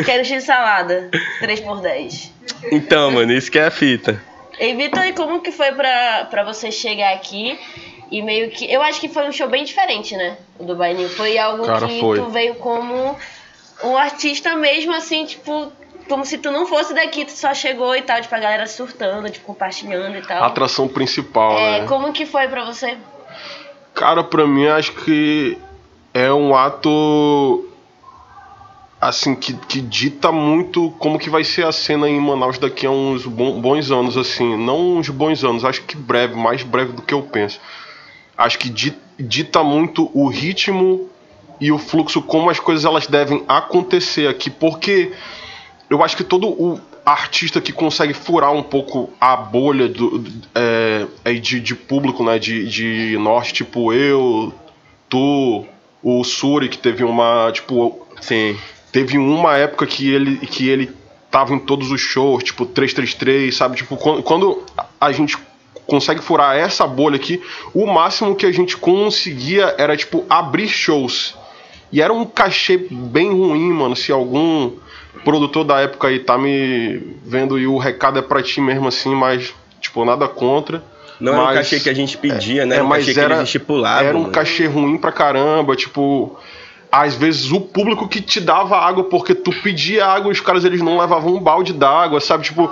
Quero 0.05 0.25
X 0.25 0.43
salada. 0.43 1.09
3 1.39 1.59
por 1.61 1.81
10 1.81 2.33
então, 2.71 3.11
mano, 3.11 3.31
isso 3.33 3.51
que 3.51 3.59
é 3.59 3.65
a 3.65 3.71
fita. 3.71 4.21
E 4.59 4.73
Vitor, 4.75 5.03
e 5.05 5.13
como 5.13 5.41
que 5.41 5.51
foi 5.51 5.71
pra, 5.73 6.27
pra 6.29 6.43
você 6.43 6.71
chegar 6.71 7.13
aqui 7.13 7.59
e 8.11 8.21
meio 8.21 8.49
que. 8.51 8.71
Eu 8.71 8.81
acho 8.81 8.99
que 9.01 9.09
foi 9.09 9.27
um 9.27 9.31
show 9.31 9.49
bem 9.49 9.63
diferente, 9.65 10.15
né? 10.15 10.37
O 10.59 10.63
do 10.63 10.75
Baininho. 10.75 11.09
Foi 11.09 11.37
algo 11.37 11.65
Cara, 11.65 11.87
que 11.87 11.99
foi. 11.99 12.19
tu 12.19 12.29
veio 12.29 12.55
como 12.55 13.15
um 13.83 13.97
artista 13.97 14.55
mesmo, 14.55 14.93
assim, 14.93 15.25
tipo. 15.25 15.71
Como 16.07 16.25
se 16.25 16.37
tu 16.37 16.51
não 16.51 16.67
fosse 16.67 16.93
daqui, 16.93 17.25
tu 17.25 17.31
só 17.31 17.53
chegou 17.53 17.95
e 17.95 18.01
tal, 18.01 18.21
tipo, 18.21 18.33
a 18.35 18.39
galera 18.39 18.67
surtando, 18.67 19.29
tipo, 19.29 19.45
compartilhando 19.45 20.17
e 20.17 20.21
tal. 20.21 20.43
a 20.43 20.47
atração 20.47 20.87
principal, 20.87 21.57
É, 21.57 21.81
né? 21.81 21.87
como 21.87 22.13
que 22.13 22.25
foi 22.25 22.47
pra 22.47 22.63
você? 22.63 22.97
Cara, 23.93 24.23
pra 24.23 24.45
mim 24.45 24.67
acho 24.67 24.91
que 24.93 25.57
é 26.13 26.31
um 26.31 26.55
ato. 26.55 27.69
assim, 29.01 29.35
que, 29.35 29.53
que 29.53 29.81
dita 29.81 30.31
muito 30.31 30.89
como 30.99 31.19
que 31.19 31.29
vai 31.29 31.43
ser 31.43 31.65
a 31.65 31.71
cena 31.71 32.09
em 32.09 32.19
Manaus 32.19 32.57
daqui 32.57 32.85
a 32.85 32.91
uns 32.91 33.25
bons 33.25 33.91
anos, 33.91 34.17
assim. 34.17 34.57
Não 34.57 34.97
uns 34.97 35.09
bons 35.09 35.43
anos, 35.43 35.63
acho 35.65 35.81
que 35.83 35.95
breve, 35.95 36.35
mais 36.35 36.63
breve 36.63 36.93
do 36.93 37.01
que 37.01 37.13
eu 37.13 37.21
penso. 37.21 37.59
Acho 38.37 38.57
que 38.59 38.69
dita 39.19 39.63
muito 39.63 40.09
o 40.13 40.27
ritmo 40.27 41.09
e 41.61 41.71
o 41.71 41.77
fluxo, 41.77 42.21
como 42.21 42.49
as 42.49 42.59
coisas 42.59 42.83
elas 42.83 43.07
devem 43.07 43.43
acontecer 43.47 44.27
aqui, 44.27 44.49
porque 44.49 45.13
eu 45.89 46.03
acho 46.03 46.17
que 46.17 46.23
todo 46.23 46.47
o 46.47 46.79
artista 47.05 47.61
que 47.61 47.71
consegue 47.71 48.13
furar 48.13 48.51
um 48.51 48.63
pouco 48.63 49.11
a 49.21 49.35
bolha 49.35 49.87
do, 49.87 50.23
é, 50.55 51.33
de, 51.33 51.59
de 51.59 51.75
público, 51.75 52.23
né, 52.23 52.39
de, 52.39 52.67
de 52.67 53.17
norte, 53.17 53.53
tipo 53.53 53.93
eu, 53.93 54.53
tu, 55.07 55.65
o 56.01 56.23
Suri, 56.23 56.67
que 56.67 56.77
teve 56.77 57.03
uma, 57.03 57.51
tipo, 57.51 58.07
Sim. 58.19 58.57
teve 58.91 59.17
uma 59.17 59.55
época 59.55 59.85
que 59.85 60.09
ele, 60.11 60.37
que 60.37 60.67
ele 60.67 60.91
tava 61.29 61.53
em 61.53 61.59
todos 61.59 61.91
os 61.91 62.01
shows, 62.01 62.43
tipo 62.43 62.65
333, 62.65 63.55
sabe, 63.55 63.75
tipo, 63.75 63.97
quando, 63.97 64.23
quando 64.23 64.63
a 64.99 65.11
gente 65.11 65.37
consegue 65.85 66.21
furar 66.21 66.55
essa 66.55 66.87
bolha 66.87 67.17
aqui, 67.17 67.41
o 67.73 67.85
máximo 67.85 68.35
que 68.35 68.45
a 68.45 68.51
gente 68.51 68.75
conseguia 68.77 69.75
era, 69.77 69.95
tipo, 69.95 70.25
abrir 70.29 70.67
shows. 70.67 71.35
E 71.91 72.01
era 72.01 72.11
um 72.11 72.25
cachê 72.25 72.77
bem 72.89 73.31
ruim, 73.31 73.71
mano. 73.71 73.95
Se 73.95 74.11
algum 74.11 74.71
produtor 75.23 75.63
da 75.63 75.79
época 75.79 76.07
aí 76.07 76.19
tá 76.19 76.37
me 76.37 77.15
vendo 77.25 77.57
e 77.57 77.67
o 77.67 77.77
recado 77.77 78.19
é 78.19 78.21
pra 78.21 78.41
ti 78.41 78.61
mesmo 78.61 78.87
assim, 78.87 79.13
mas, 79.13 79.53
tipo, 79.79 80.03
nada 80.05 80.27
contra. 80.27 80.83
Não 81.19 81.33
mas, 81.33 81.41
era 81.41 81.51
um 81.51 81.55
cachê 81.55 81.79
que 81.79 81.89
a 81.89 81.93
gente 81.93 82.17
pedia, 82.17 82.63
é, 82.63 82.65
né? 82.65 82.75
Era 82.75 82.83
um 82.83 82.87
mas 82.87 83.17
era. 83.17 83.43
Era 84.03 84.17
um 84.17 84.21
mano. 84.21 84.33
cachê 84.33 84.65
ruim 84.65 84.97
pra 84.97 85.11
caramba, 85.11 85.75
tipo. 85.75 86.37
Às 86.91 87.13
vezes 87.15 87.51
o 87.51 87.59
público 87.59 88.07
que 88.07 88.21
te 88.21 88.39
dava 88.39 88.77
água 88.77 89.03
porque 89.05 89.35
tu 89.35 89.51
pedia 89.51 90.05
água, 90.05 90.31
os 90.31 90.39
caras 90.39 90.63
eles 90.63 90.81
não 90.81 90.97
levavam 90.97 91.35
um 91.35 91.39
balde 91.39 91.73
d'água, 91.73 92.21
sabe? 92.21 92.45
Tipo, 92.45 92.71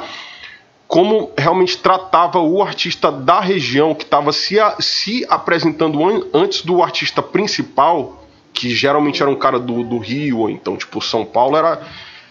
como 0.88 1.32
realmente 1.38 1.78
tratava 1.78 2.40
o 2.40 2.62
artista 2.62 3.12
da 3.12 3.40
região 3.40 3.96
que 3.96 4.04
estava 4.04 4.32
se, 4.32 4.60
a, 4.60 4.76
se 4.80 5.26
apresentando 5.28 6.08
an, 6.08 6.22
antes 6.34 6.62
do 6.62 6.82
artista 6.82 7.22
principal, 7.22 8.24
que 8.54 8.70
geralmente 8.70 9.22
era 9.22 9.32
um 9.32 9.36
cara 9.36 9.60
do, 9.60 9.84
do 9.84 9.98
Rio, 9.98 10.40
ou 10.40 10.50
então 10.50 10.78
tipo 10.78 11.02
São 11.02 11.26
Paulo, 11.26 11.58
era, 11.58 11.82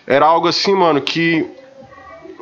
era 0.06 0.26
algo 0.26 0.48
assim, 0.48 0.74
mano, 0.74 1.00
que 1.00 1.46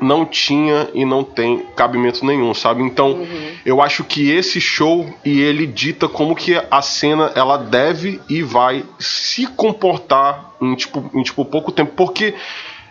não 0.01 0.25
tinha 0.25 0.89
e 0.95 1.05
não 1.05 1.23
tem 1.23 1.59
cabimento 1.77 2.25
nenhum, 2.25 2.55
sabe? 2.55 2.83
Então, 2.83 3.13
uhum. 3.13 3.53
eu 3.67 3.83
acho 3.83 4.03
que 4.03 4.31
esse 4.31 4.61
show 4.61 5.07
e 5.25 5.41
ele 5.41 5.67
dita 5.67 6.09
como 6.09 6.35
que 6.35 6.61
a 6.71 6.83
cena 6.83 7.31
ela 7.35 7.59
deve 7.59 8.21
e 8.29 8.43
vai 8.43 8.85
se 8.99 9.47
comportar 9.47 10.55
em 10.61 10.75
tipo, 10.75 11.11
em, 11.15 11.23
tipo 11.23 11.45
pouco 11.45 11.71
tempo, 11.71 11.93
porque 11.95 12.35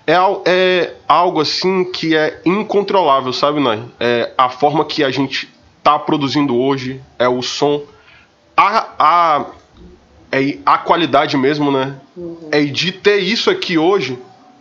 é, 0.06 0.16
é 0.46 0.94
algo 1.08 1.42
assim 1.42 1.84
que 1.84 2.16
é 2.16 2.42
incontrolável, 2.46 3.34
sabe, 3.34 3.60
Nai? 3.60 3.84
É 4.00 4.32
a 4.38 4.50
forma 4.50 4.86
que 4.86 5.04
a 5.04 5.10
gente 5.10 5.50
tá 5.84 5.98
produzindo 5.98 6.56
hoje, 6.56 7.02
é 7.18 7.28
o 7.28 7.42
som, 7.42 7.82
a, 8.56 8.88
a, 9.00 9.46
é 10.32 10.58
a 10.64 10.78
qualidade 10.78 11.36
mesmo, 11.38 11.72
né? 11.72 11.96
Uhum. 12.16 12.50
É 12.52 12.64
de 12.66 12.92
ter 12.92 13.18
isso 13.18 13.50
aqui 13.50 13.80
hoje 13.80 14.18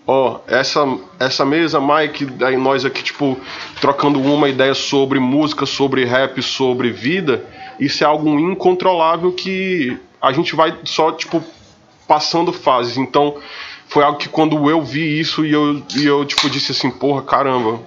ó, 0.08 0.40
essa, 0.46 0.86
essa 1.20 1.44
mesa, 1.44 1.78
Mike, 1.78 2.26
aí 2.42 2.56
nós 2.56 2.86
aqui, 2.86 3.02
tipo, 3.02 3.38
trocando 3.78 4.18
uma 4.18 4.48
ideia 4.48 4.72
sobre 4.72 5.20
música, 5.20 5.66
sobre 5.66 6.06
rap, 6.06 6.42
sobre 6.42 6.90
vida, 6.90 7.44
isso 7.78 8.02
é 8.02 8.06
algo 8.06 8.26
incontrolável 8.40 9.30
que 9.32 9.98
a 10.20 10.32
gente 10.32 10.56
vai 10.56 10.74
só, 10.84 11.12
tipo, 11.12 11.44
passando 12.08 12.54
fases. 12.54 12.96
Então, 12.96 13.36
foi 13.86 14.02
algo 14.02 14.18
que 14.18 14.30
quando 14.30 14.70
eu 14.70 14.82
vi 14.82 15.20
isso 15.20 15.44
e 15.44 15.52
eu, 15.52 15.82
e 15.94 16.06
eu 16.06 16.24
tipo, 16.24 16.48
disse 16.48 16.72
assim, 16.72 16.90
porra, 16.90 17.20
caramba, 17.20 17.78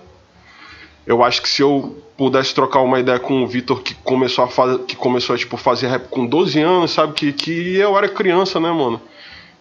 eu 1.08 1.24
acho 1.24 1.42
que 1.42 1.50
se 1.50 1.64
eu 1.64 1.98
pudesse 2.16 2.54
trocar 2.54 2.82
uma 2.82 3.00
ideia 3.00 3.18
com 3.18 3.42
o 3.42 3.48
Vitor 3.48 3.82
que 3.82 3.96
começou 3.96 4.44
a 4.44 4.48
fazer, 4.48 4.78
que 4.84 4.96
começou 4.96 5.34
a, 5.34 5.40
tipo, 5.40 5.58
fazer 5.58 5.88
rap 5.88 6.08
com 6.10 6.28
12 6.28 6.60
anos, 6.60 6.92
sabe, 6.92 7.14
que, 7.14 7.34
que 7.34 7.76
eu 7.78 7.98
era 7.98 8.08
criança, 8.08 8.60
né, 8.60 8.72
mano? 8.72 9.02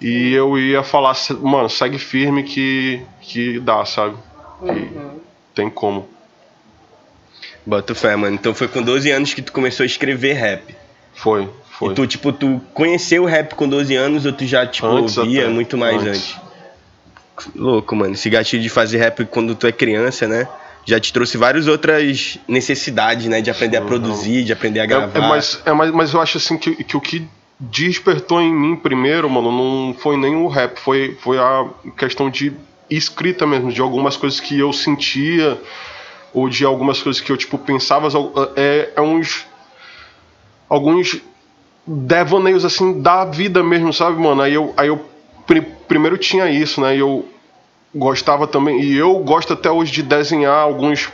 E 0.00 0.32
eu 0.32 0.58
ia 0.58 0.82
falar, 0.82 1.14
mano, 1.40 1.68
segue 1.68 1.98
firme 1.98 2.42
que, 2.42 3.02
que 3.20 3.60
dá, 3.60 3.84
sabe? 3.84 4.16
Uhum. 4.62 5.18
tem 5.54 5.68
como. 5.68 6.08
Bota 7.66 7.94
fé, 7.94 8.16
mano. 8.16 8.34
Então 8.34 8.54
foi 8.54 8.68
com 8.68 8.82
12 8.82 9.10
anos 9.10 9.34
que 9.34 9.42
tu 9.42 9.52
começou 9.52 9.84
a 9.84 9.86
escrever 9.86 10.32
rap. 10.34 10.74
Foi, 11.14 11.48
foi. 11.70 11.92
E 11.92 11.94
tu, 11.94 12.06
tipo, 12.06 12.32
tu 12.32 12.60
conheceu 12.72 13.24
o 13.24 13.26
rap 13.26 13.54
com 13.54 13.68
12 13.68 13.94
anos 13.94 14.24
ou 14.24 14.32
tu 14.32 14.46
já, 14.46 14.66
tipo, 14.66 14.86
antes 14.86 15.18
ouvia 15.18 15.44
até. 15.44 15.50
muito 15.50 15.76
mais 15.76 16.02
antes. 16.02 16.34
antes? 16.34 17.54
Louco, 17.54 17.94
mano. 17.94 18.14
Esse 18.14 18.30
gatilho 18.30 18.62
de 18.62 18.68
fazer 18.68 18.98
rap 18.98 19.24
quando 19.26 19.54
tu 19.54 19.66
é 19.66 19.72
criança, 19.72 20.26
né? 20.26 20.48
Já 20.86 20.98
te 20.98 21.12
trouxe 21.12 21.36
várias 21.36 21.68
outras 21.68 22.38
necessidades, 22.48 23.26
né? 23.26 23.42
De 23.42 23.50
aprender 23.50 23.76
a 23.76 23.82
produzir, 23.82 24.44
de 24.44 24.52
aprender 24.52 24.80
a 24.80 24.86
gravar. 24.86 25.18
É, 25.18 25.22
é, 25.22 25.28
mas, 25.28 25.62
é, 25.66 25.72
mas, 25.72 25.90
mas 25.90 26.12
eu 26.14 26.20
acho 26.20 26.38
assim 26.38 26.56
que, 26.56 26.82
que 26.82 26.96
o 26.96 27.00
que 27.00 27.28
despertou 27.60 28.40
em 28.40 28.52
mim 28.52 28.74
primeiro, 28.74 29.28
mano, 29.28 29.52
não 29.52 29.92
foi 29.92 30.16
nem 30.16 30.34
o 30.34 30.48
rap, 30.48 30.78
foi, 30.80 31.14
foi 31.20 31.38
a 31.38 31.68
questão 31.96 32.30
de 32.30 32.54
escrita 32.88 33.46
mesmo, 33.46 33.70
de 33.70 33.82
algumas 33.82 34.16
coisas 34.16 34.40
que 34.40 34.58
eu 34.58 34.72
sentia, 34.72 35.60
ou 36.32 36.48
de 36.48 36.64
algumas 36.64 37.02
coisas 37.02 37.20
que 37.20 37.30
eu, 37.30 37.36
tipo, 37.36 37.58
pensava, 37.58 38.08
é, 38.56 38.90
é 38.96 39.00
uns... 39.00 39.46
alguns 40.68 41.20
devaneios, 41.86 42.64
assim, 42.64 43.00
da 43.00 43.24
vida 43.24 43.62
mesmo, 43.62 43.92
sabe, 43.92 44.18
mano? 44.20 44.40
Aí 44.42 44.54
eu, 44.54 44.72
aí 44.76 44.88
eu 44.88 45.04
pr 45.46 45.60
primeiro 45.86 46.16
tinha 46.16 46.48
isso, 46.48 46.80
né, 46.80 46.96
e 46.96 47.00
eu 47.00 47.28
gostava 47.92 48.46
também, 48.46 48.80
e 48.80 48.96
eu 48.96 49.18
gosto 49.18 49.52
até 49.52 49.68
hoje 49.68 49.90
de 49.90 50.02
desenhar 50.04 50.56
alguns 50.56 51.10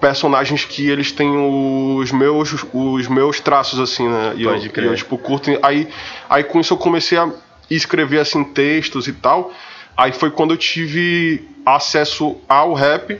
personagens 0.00 0.64
que 0.64 0.88
eles 0.88 1.12
têm 1.12 1.30
os 1.30 2.12
meus 2.12 2.54
os 2.72 3.08
meus 3.08 3.40
traços 3.40 3.80
assim, 3.80 4.08
né? 4.08 4.34
E 4.36 4.44
Pode 4.44 4.66
eu, 4.66 4.72
crer. 4.72 4.86
eu 4.86 4.94
tipo 4.94 5.16
curto 5.18 5.50
aí 5.62 5.88
aí 6.28 6.44
com 6.44 6.60
isso 6.60 6.74
eu 6.74 6.78
comecei 6.78 7.18
a 7.18 7.30
escrever 7.70 8.20
assim 8.20 8.44
textos 8.44 9.08
e 9.08 9.12
tal. 9.12 9.52
Aí 9.96 10.12
foi 10.12 10.30
quando 10.30 10.52
eu 10.52 10.56
tive 10.56 11.48
acesso 11.64 12.36
ao 12.48 12.74
rap 12.74 13.18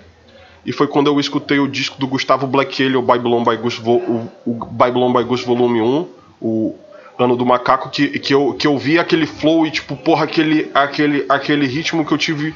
e 0.64 0.72
foi 0.72 0.86
quando 0.86 1.06
eu 1.06 1.18
escutei 1.18 1.58
o 1.58 1.68
disco 1.68 1.98
do 1.98 2.06
Gustavo 2.06 2.46
Black 2.46 2.82
Alien, 2.82 2.98
o 2.98 3.02
Babylon 3.02 3.42
by 3.42 3.56
Gus, 3.56 3.78
o, 3.78 4.28
o 4.44 4.54
Babylon 4.70 5.12
by 5.12 5.22
Gus 5.22 5.42
Volume 5.42 5.80
1, 5.80 6.08
o 6.40 6.74
Ano 7.18 7.36
do 7.36 7.46
Macaco, 7.46 7.88
que, 7.88 8.18
que, 8.18 8.34
eu, 8.34 8.52
que 8.52 8.66
eu 8.66 8.76
vi 8.76 8.98
aquele 8.98 9.26
flow 9.26 9.66
e 9.66 9.70
tipo, 9.70 9.96
porra, 9.96 10.24
aquele, 10.24 10.70
aquele, 10.74 11.24
aquele 11.28 11.66
ritmo 11.66 12.04
que 12.04 12.12
eu 12.12 12.18
tive 12.18 12.52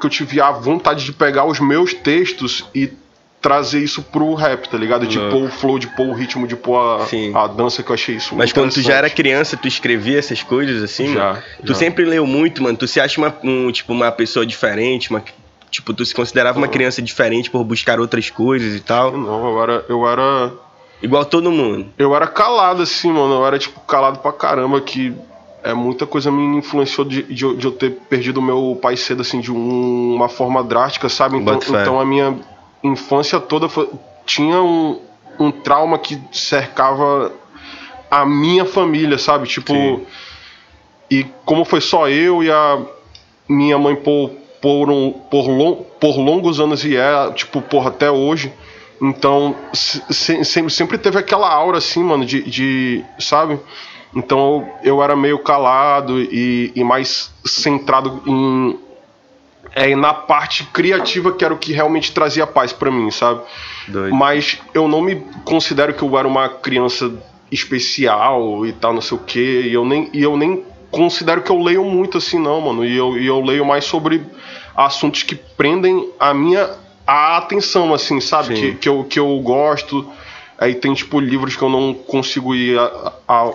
que 0.00 0.06
eu 0.06 0.10
tive 0.10 0.40
a 0.40 0.50
vontade 0.50 1.04
de 1.04 1.12
pegar 1.12 1.44
os 1.44 1.58
meus 1.60 1.94
textos 1.94 2.64
e 2.74 2.92
trazer 3.40 3.82
isso 3.82 4.02
pro 4.02 4.34
rap, 4.34 4.68
tá 4.68 4.76
ligado? 4.76 5.06
De 5.06 5.18
Uhum. 5.18 5.30
pôr 5.30 5.42
o 5.44 5.48
flow, 5.48 5.78
de 5.78 5.86
pôr 5.86 6.08
o 6.08 6.12
ritmo, 6.12 6.46
de 6.46 6.54
pôr 6.56 7.00
Sim. 7.06 7.32
a, 7.34 7.44
a 7.44 7.46
dança, 7.46 7.82
que 7.82 7.88
eu 7.90 7.94
achei 7.94 8.16
isso 8.16 8.34
Mas 8.36 8.52
quando 8.52 8.70
tu 8.70 8.82
já 8.82 8.94
era 8.96 9.08
criança, 9.08 9.56
tu 9.56 9.66
escrevia 9.66 10.18
essas 10.18 10.42
coisas 10.42 10.82
assim, 10.82 11.14
Já, 11.14 11.32
mano? 11.32 11.42
Tu 11.62 11.68
já. 11.68 11.74
sempre 11.74 12.04
leu 12.04 12.26
muito, 12.26 12.62
mano. 12.62 12.76
Tu 12.76 12.86
se 12.86 13.00
acha 13.00 13.18
uma, 13.18 13.34
um, 13.42 13.72
tipo, 13.72 13.94
uma 13.94 14.12
pessoa 14.12 14.44
diferente, 14.44 15.08
uma, 15.08 15.24
tipo, 15.70 15.94
tu 15.94 16.04
se 16.04 16.14
considerava 16.14 16.58
uma 16.58 16.68
criança 16.68 17.00
diferente 17.00 17.48
por 17.50 17.64
buscar 17.64 17.98
outras 17.98 18.28
coisas 18.28 18.74
e 18.76 18.80
tal. 18.80 19.16
Não, 19.16 19.52
eu 19.52 19.62
era, 19.62 19.84
eu 19.88 20.06
era. 20.06 20.52
Igual 21.02 21.24
todo 21.24 21.50
mundo. 21.50 21.86
Eu 21.96 22.14
era 22.14 22.26
calado, 22.26 22.82
assim, 22.82 23.10
mano. 23.10 23.36
Eu 23.36 23.46
era, 23.46 23.58
tipo, 23.58 23.80
calado 23.80 24.18
pra 24.18 24.34
caramba, 24.34 24.82
que 24.82 25.14
é 25.62 25.74
muita 25.74 26.06
coisa 26.06 26.30
me 26.30 26.42
influenciou 26.58 27.06
de, 27.06 27.22
de, 27.22 27.44
eu- 27.44 27.56
de 27.56 27.66
eu 27.66 27.72
ter 27.72 27.90
perdido 28.08 28.40
meu 28.40 28.78
pai 28.80 28.96
cedo, 28.96 29.22
assim, 29.22 29.40
de 29.40 29.52
um- 29.52 30.14
uma 30.14 30.28
forma 30.28 30.62
drástica, 30.64 31.08
sabe? 31.08 31.36
Então, 31.36 31.54
então 31.82 32.00
a 32.00 32.04
minha 32.04 32.38
infância 32.82 33.38
toda 33.40 33.68
foi- 33.68 33.88
tinha 34.24 34.62
um, 34.62 35.00
um 35.38 35.50
trauma 35.50 35.98
que 35.98 36.18
cercava 36.32 37.32
a 38.10 38.24
minha 38.26 38.64
família, 38.64 39.18
sabe? 39.18 39.46
Tipo. 39.48 39.72
Sim. 39.72 40.06
E 41.10 41.24
como 41.44 41.64
foi 41.64 41.80
só 41.80 42.08
eu 42.08 42.42
e 42.42 42.50
a 42.50 42.78
minha 43.48 43.76
mãe 43.78 43.96
por, 43.96 44.30
por, 44.62 44.88
um, 44.90 45.10
por, 45.10 45.48
lon- 45.48 45.82
por 46.00 46.16
longos 46.16 46.60
anos 46.60 46.84
e 46.84 46.96
é, 46.96 47.30
tipo, 47.32 47.60
porra, 47.60 47.88
até 47.88 48.10
hoje. 48.10 48.52
Então, 49.02 49.56
se- 49.72 50.02
se- 50.10 50.44
sempre, 50.44 50.70
sempre 50.70 50.98
teve 50.98 51.18
aquela 51.18 51.48
aura 51.52 51.78
assim, 51.78 52.02
mano, 52.04 52.24
de. 52.24 52.42
de 52.42 53.04
sabe? 53.18 53.58
Então 54.14 54.68
eu, 54.82 55.02
era 55.02 55.14
meio 55.14 55.38
calado 55.38 56.20
e, 56.20 56.72
e 56.74 56.82
mais 56.84 57.32
centrado 57.44 58.22
em. 58.26 58.78
É, 59.72 59.94
na 59.94 60.12
parte 60.12 60.64
criativa 60.64 61.30
que 61.32 61.44
era 61.44 61.54
o 61.54 61.58
que 61.58 61.72
realmente 61.72 62.10
trazia 62.12 62.44
paz 62.44 62.72
pra 62.72 62.90
mim, 62.90 63.08
sabe? 63.12 63.40
Doido. 63.86 64.14
Mas 64.16 64.58
eu 64.74 64.88
não 64.88 65.00
me 65.00 65.16
considero 65.44 65.94
que 65.94 66.02
eu 66.02 66.18
era 66.18 66.26
uma 66.26 66.48
criança 66.48 67.12
especial 67.52 68.66
e 68.66 68.72
tal, 68.72 68.92
não 68.92 69.00
sei 69.00 69.16
o 69.16 69.20
quê. 69.20 69.62
E 69.66 69.72
eu 69.72 69.84
nem, 69.84 70.08
e 70.12 70.22
eu 70.22 70.36
nem 70.36 70.64
considero 70.90 71.42
que 71.42 71.50
eu 71.50 71.58
leio 71.62 71.84
muito 71.84 72.18
assim, 72.18 72.38
não, 72.38 72.60
mano. 72.60 72.84
E 72.84 72.96
eu, 72.96 73.16
e 73.16 73.26
eu 73.26 73.40
leio 73.40 73.64
mais 73.64 73.84
sobre 73.84 74.22
assuntos 74.76 75.22
que 75.22 75.34
prendem 75.36 76.10
a 76.18 76.34
minha 76.34 76.68
a 77.06 77.36
atenção, 77.38 77.92
assim, 77.94 78.20
sabe? 78.20 78.54
Que, 78.54 78.74
que, 78.74 78.88
eu, 78.88 79.04
que 79.04 79.18
eu 79.20 79.38
gosto. 79.40 80.08
Aí 80.58 80.74
tem, 80.74 80.92
tipo, 80.94 81.18
livros 81.20 81.56
que 81.56 81.62
eu 81.62 81.68
não 81.68 81.94
consigo 81.94 82.54
ir 82.54 82.78
a- 82.78 83.12
a- 83.28 83.52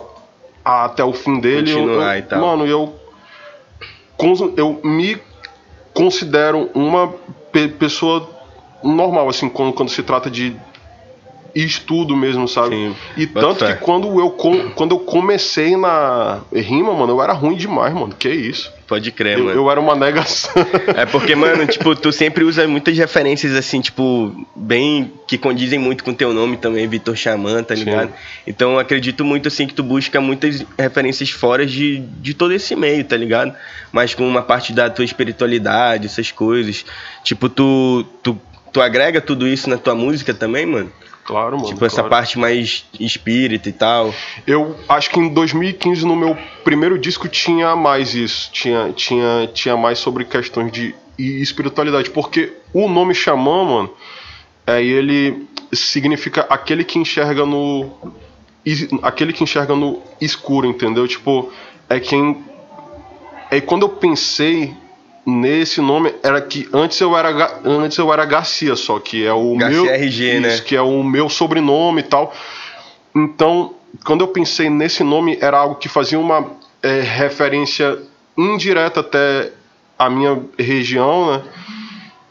até 0.65 1.03
o 1.03 1.13
fim 1.13 1.39
dele. 1.39 1.71
Eu- 1.71 1.77
Continuar 1.79 2.15
eu- 2.15 2.19
e 2.19 2.21
tal. 2.23 2.41
Mano, 2.41 2.65
eu. 2.65 2.95
eu 4.57 4.79
me 4.83 5.17
considero 5.93 6.69
uma 6.73 7.13
pe- 7.51 7.67
pessoa 7.67 8.29
normal, 8.83 9.29
assim, 9.29 9.47
quando, 9.49 9.73
quando 9.73 9.89
se 9.89 10.01
trata 10.03 10.29
de 10.29 10.55
estudo 11.55 12.15
mesmo, 12.17 12.47
sabe? 12.47 12.75
Sim, 12.75 12.95
e 13.15 13.25
tanto 13.25 13.65
fé. 13.65 13.73
que 13.73 13.79
quando 13.79 14.19
eu, 14.19 14.29
com- 14.31 14.71
quando 14.71 14.91
eu 14.93 14.99
comecei 14.99 15.77
na 15.77 16.41
rima, 16.53 16.93
mano, 16.93 17.13
eu 17.13 17.21
era 17.21 17.31
ruim 17.31 17.55
demais, 17.55 17.93
mano. 17.93 18.13
Que 18.17 18.29
isso? 18.29 18.73
Pode 18.87 19.11
crer, 19.11 19.39
Eu, 19.39 19.45
mano. 19.45 19.57
eu 19.59 19.71
era 19.71 19.79
uma 19.79 19.95
negação. 19.95 20.51
É 20.95 21.05
porque, 21.07 21.33
mano, 21.35 21.65
tipo, 21.65 21.95
tu 21.95 22.11
sempre 22.11 22.43
usa 22.43 22.67
muitas 22.67 22.95
referências, 22.97 23.55
assim, 23.55 23.81
tipo, 23.81 24.45
bem. 24.55 25.11
que 25.27 25.37
condizem 25.39 25.79
muito 25.79 26.03
com 26.03 26.13
teu 26.13 26.31
nome 26.33 26.57
também, 26.57 26.87
Vitor 26.87 27.15
Xamã, 27.15 27.63
tá 27.63 27.75
Sim. 27.75 27.85
ligado? 27.85 28.13
Então 28.45 28.73
eu 28.73 28.79
acredito 28.79 29.23
muito, 29.25 29.47
assim, 29.47 29.65
que 29.65 29.73
tu 29.73 29.81
busca 29.81 30.21
muitas 30.21 30.63
referências 30.77 31.31
fora 31.31 31.65
de, 31.65 31.97
de 32.21 32.33
todo 32.35 32.51
esse 32.53 32.75
meio, 32.75 33.03
tá 33.03 33.17
ligado? 33.17 33.55
Mas 33.91 34.13
com 34.13 34.27
uma 34.27 34.43
parte 34.43 34.71
da 34.71 34.87
tua 34.89 35.03
espiritualidade, 35.05 36.05
essas 36.05 36.31
coisas. 36.31 36.85
Tipo, 37.23 37.49
tu, 37.49 38.05
tu, 38.21 38.39
tu 38.71 38.81
agrega 38.81 39.19
tudo 39.19 39.47
isso 39.47 39.67
na 39.69 39.77
tua 39.77 39.95
música 39.95 40.31
também, 40.33 40.65
mano? 40.65 40.91
Claro, 41.25 41.57
mano. 41.57 41.67
tipo, 41.67 41.83
essa 41.83 41.97
claro. 41.97 42.09
parte 42.09 42.39
mais 42.39 42.85
espírita 42.97 43.67
e 43.67 43.73
tal. 43.73 44.13
Eu 44.47 44.77
acho 44.87 45.09
que 45.09 45.19
em 45.19 45.33
2015, 45.33 46.05
no 46.05 46.15
meu 46.15 46.37
primeiro 46.63 46.97
disco, 46.97 47.27
tinha 47.27 47.75
mais 47.75 48.15
isso. 48.15 48.49
Tinha, 48.53 48.93
tinha, 48.93 49.49
tinha 49.53 49.75
mais 49.75 49.99
sobre 49.99 50.23
questões 50.23 50.71
de 50.71 50.95
espiritualidade. 51.17 52.09
Porque 52.11 52.53
o 52.71 52.87
nome 52.87 53.13
Xamã, 53.13 53.65
mano, 53.65 53.89
é, 54.65 54.81
ele 54.83 55.47
significa 55.73 56.45
aquele 56.49 56.83
que 56.83 56.99
enxerga 56.99 57.45
no. 57.45 57.89
aquele 59.01 59.33
que 59.33 59.43
enxerga 59.43 59.75
no 59.75 60.01
escuro, 60.21 60.67
entendeu? 60.67 61.07
Tipo, 61.07 61.51
é 61.89 61.99
quem. 61.99 62.43
É 63.51 63.59
quando 63.59 63.83
eu 63.83 63.89
pensei 63.89 64.73
nesse 65.25 65.81
nome, 65.81 66.13
era 66.21 66.39
que 66.39 66.69
antes 66.71 66.99
eu 66.99 67.17
era, 67.17 67.59
antes 67.63 67.97
eu 67.97 68.13
era 68.13 68.23
Garcia 68.25 68.75
só, 68.75 68.99
que 68.99 69.25
é 69.25 69.33
o 69.33 69.55
Garcia 69.55 69.81
meu. 69.81 69.93
RG, 69.93 70.39
né? 70.39 70.47
isso, 70.49 70.63
que 70.63 70.75
é 70.75 70.81
o 70.81 71.03
meu 71.03 71.27
sobrenome 71.29 72.01
e 72.01 72.03
tal. 72.03 72.33
Então, 73.13 73.73
quando 74.05 74.21
eu 74.21 74.27
pensei 74.27 74.69
nesse 74.69 75.03
nome, 75.03 75.37
era 75.41 75.57
algo 75.57 75.75
que 75.75 75.89
fazia 75.89 76.19
uma 76.19 76.51
é, 76.83 77.01
referência 77.01 77.97
indireta 78.37 78.99
até 78.99 79.51
a 79.97 80.09
minha 80.09 80.41
região, 80.59 81.31
né? 81.31 81.43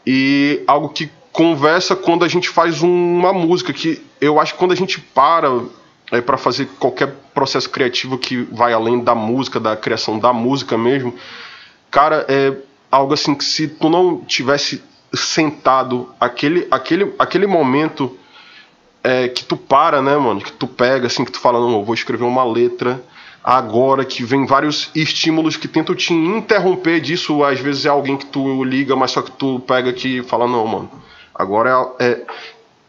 E 0.05 0.61
algo 0.67 0.89
que 0.89 1.09
conversa 1.31 1.95
quando 1.95 2.23
a 2.23 2.27
gente 2.27 2.47
faz 2.47 2.81
uma 2.81 3.33
música, 3.33 3.73
que 3.73 4.01
eu 4.21 4.39
acho 4.39 4.53
que 4.53 4.59
quando 4.59 4.71
a 4.71 4.75
gente 4.75 5.01
para 5.01 5.49
é, 6.11 6.21
para 6.21 6.37
fazer 6.37 6.67
qualquer 6.79 7.13
processo 7.33 7.69
criativo 7.69 8.17
que 8.17 8.37
vai 8.51 8.71
além 8.71 9.03
da 9.03 9.15
música, 9.15 9.59
da 9.59 9.75
criação 9.75 10.19
da 10.19 10.31
música 10.31 10.77
mesmo, 10.77 11.13
cara, 11.89 12.25
é 12.29 12.53
algo 12.91 13.13
assim 13.13 13.35
que 13.35 13.43
se 13.43 13.67
tu 13.67 13.89
não 13.89 14.23
tivesse 14.23 14.83
sentado 15.13 16.13
aquele, 16.19 16.67
aquele, 16.69 17.13
aquele 17.17 17.47
momento 17.47 18.17
é, 19.03 19.27
que 19.27 19.45
tu 19.45 19.55
para, 19.55 20.01
né, 20.01 20.17
mano? 20.17 20.41
Que 20.41 20.51
tu 20.51 20.67
pega, 20.67 21.07
assim, 21.07 21.23
que 21.23 21.31
tu 21.31 21.39
fala, 21.39 21.59
não, 21.59 21.73
eu 21.73 21.83
vou 21.83 21.93
escrever 21.93 22.23
uma 22.23 22.43
letra 22.43 23.03
agora, 23.43 24.03
que 24.03 24.23
vem 24.23 24.45
vários 24.45 24.89
estímulos 24.95 25.55
que 25.55 25.67
tentam 25.67 25.93
te 25.93 26.11
interromper 26.13 26.99
disso. 26.99 27.43
Às 27.43 27.59
vezes 27.59 27.85
é 27.85 27.89
alguém 27.89 28.17
que 28.17 28.25
tu 28.25 28.63
liga, 28.63 28.95
mas 28.95 29.11
só 29.11 29.21
que 29.21 29.31
tu 29.31 29.59
pega 29.59 29.91
aqui 29.91 30.17
e 30.17 30.23
fala, 30.23 30.47
não, 30.47 30.65
mano, 30.65 30.91
agora 31.33 31.93
é. 31.99 32.05
é... 32.05 32.25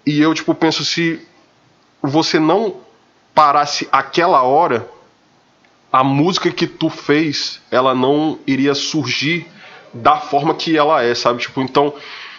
E 0.06 0.20
eu, 0.20 0.32
tipo, 0.32 0.54
penso 0.54 0.84
se 0.84 1.20
você 2.00 2.38
não 2.38 2.76
parasse 3.34 3.88
aquela 3.92 4.42
hora, 4.42 4.88
a 5.92 6.02
música 6.02 6.50
que 6.50 6.66
tu 6.66 6.88
fez, 6.88 7.60
ela 7.70 7.94
não 7.94 8.38
iria 8.46 8.74
surgir 8.74 9.46
da 9.96 10.16
forma 10.16 10.54
que 10.54 10.76
ela 10.76 11.02
é, 11.02 11.14
sabe? 11.14 11.40
Tipo, 11.40 11.60
então, 11.60 11.92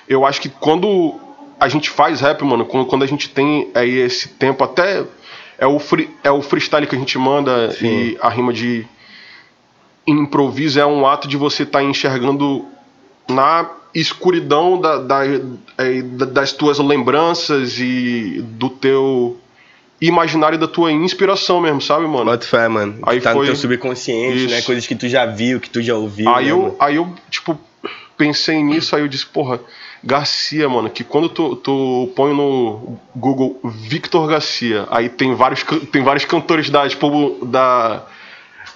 eu 0.08 0.26
acho 0.26 0.40
que 0.42 0.50
quando 0.50 1.16
a 1.60 1.68
gente 1.68 1.90
faz 1.90 2.22
rap, 2.22 2.44
mano, 2.44 2.66
quando, 2.66 3.04
a 3.04 3.08
gente 3.08 3.30
tem 3.30 3.70
aí 3.74 3.98
esse 3.98 4.30
tempo, 4.30 4.64
até 4.64 5.04
é 5.58 5.66
o, 5.66 5.80
free, 5.80 6.10
é 6.24 6.30
o 6.32 6.42
freestyle 6.42 6.86
que 6.88 6.96
a 6.96 7.00
gente 7.00 7.18
manda 7.18 7.72
Sim. 7.72 7.88
e 7.88 8.18
a 8.22 8.30
rima 8.30 8.54
de 8.54 8.86
improviso 10.06 10.80
é 10.80 10.86
um 10.86 11.06
ato 11.06 11.28
de 11.28 11.36
você 11.36 11.64
estar 11.64 11.84
enxergando 11.84 12.66
na 13.28 13.70
escuridão 13.94 14.80
da, 14.80 14.98
da- 15.00 15.26
é, 15.78 16.02
da- 16.02 16.26
das 16.26 16.52
tuas 16.54 16.80
lembranças 16.80 17.78
e 17.80 18.42
do 18.52 18.70
teu 18.70 19.38
imaginário 20.00 20.58
da 20.58 20.68
tua 20.68 20.92
inspiração 20.92 21.60
mesmo, 21.62 21.82
sabe, 21.82 22.06
mano? 22.08 22.26
Bota 22.26 22.46
fé, 22.46 22.68
mano. 22.68 23.00
Aí 23.04 23.20
tá 23.20 23.32
foi- 23.34 23.42
no 23.42 23.46
teu 23.48 23.56
subconsciente, 23.56 24.46
Isso. 24.46 24.50
né? 24.56 24.62
Coisas 24.62 24.86
que 24.86 24.96
tu 24.96 25.08
já 25.08 25.26
viu, 25.26 25.60
que 25.60 25.70
tu 25.70 25.82
já 25.82 25.96
ouviu. 25.96 26.30
Aí 26.34 26.46
né, 26.46 26.52
eu, 26.52 26.62
mano? 26.62 26.76
aí 26.80 26.96
eu, 26.96 27.08
tipo, 27.30 27.60
pensei 28.18 28.64
nisso, 28.64 28.96
aí 28.96 29.02
eu 29.02 29.08
disse, 29.08 29.26
porra, 29.26 29.60
Garcia, 30.04 30.70
mano, 30.70 30.90
que 30.90 31.04
quando 31.04 31.28
tu, 31.30 31.56
tu 31.56 32.12
põe 32.16 32.34
no 32.34 32.98
Google 33.16 33.60
Victor 33.64 34.28
Garcia, 34.28 34.88
aí 34.92 35.10
tem 35.10 35.34
vários, 35.34 35.64
tem 35.92 36.04
vários 36.04 36.24
cantores 36.26 36.70
da, 36.70 36.88
tipo, 36.88 37.40
da. 37.46 38.04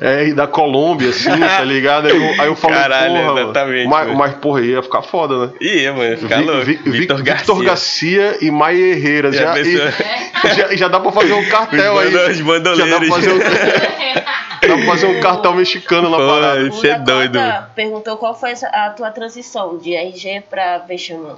É, 0.03 0.29
e 0.29 0.33
da 0.33 0.47
Colômbia, 0.47 1.09
assim, 1.11 1.29
tá 1.39 1.63
ligado? 1.63 2.07
Aí 2.07 2.15
eu, 2.15 2.41
aí 2.41 2.47
eu 2.47 2.55
falei, 2.55 2.75
Caralho, 2.79 3.13
porra, 3.13 3.23
mano, 3.27 3.39
exatamente, 3.51 3.87
mas, 3.87 4.17
mas, 4.17 4.33
porra, 4.33 4.61
ia 4.61 4.81
ficar 4.81 5.03
foda, 5.03 5.45
né? 5.45 5.53
Ih, 5.61 5.91
mano, 5.91 6.03
ia 6.05 6.17
ficar 6.17 6.37
Vi- 6.39 6.43
louco. 6.43 6.65
Vi- 6.65 6.79
Vi- 6.83 6.91
Vitor 7.01 7.21
Garcia. 7.21 7.35
Victor 7.45 7.63
Garcia 7.63 8.37
e 8.41 8.49
Maia 8.49 8.77
Herrera. 8.93 9.31
Já 9.31 9.53
Já, 9.55 9.59
e- 9.59 9.75
já, 10.57 10.75
já 10.75 10.87
dá 10.87 10.99
pra 10.99 11.11
fazer 11.11 11.33
um 11.33 11.45
cartel 11.47 11.93
Os 11.93 11.99
aí. 12.15 12.31
os 12.31 12.41
bandoleiros. 12.41 12.77
Já 12.79 12.85
dá 12.87 12.97
pra 13.05 13.07
fazer 13.15 13.31
um, 13.31 13.37
dá 14.67 14.75
pra 14.77 14.85
fazer 14.87 15.05
um 15.05 15.19
cartel 15.19 15.53
mexicano 15.53 16.09
na 16.09 16.17
parada. 16.17 16.61
Isso 16.67 16.87
é 16.87 16.97
doido. 16.97 17.39
Perguntou 17.75 18.17
qual 18.17 18.33
foi 18.33 18.53
a 18.73 18.89
tua 18.89 19.11
transição 19.11 19.77
de 19.77 19.93
RG 19.93 20.41
pra 20.49 20.79
Vexamã. 20.79 21.37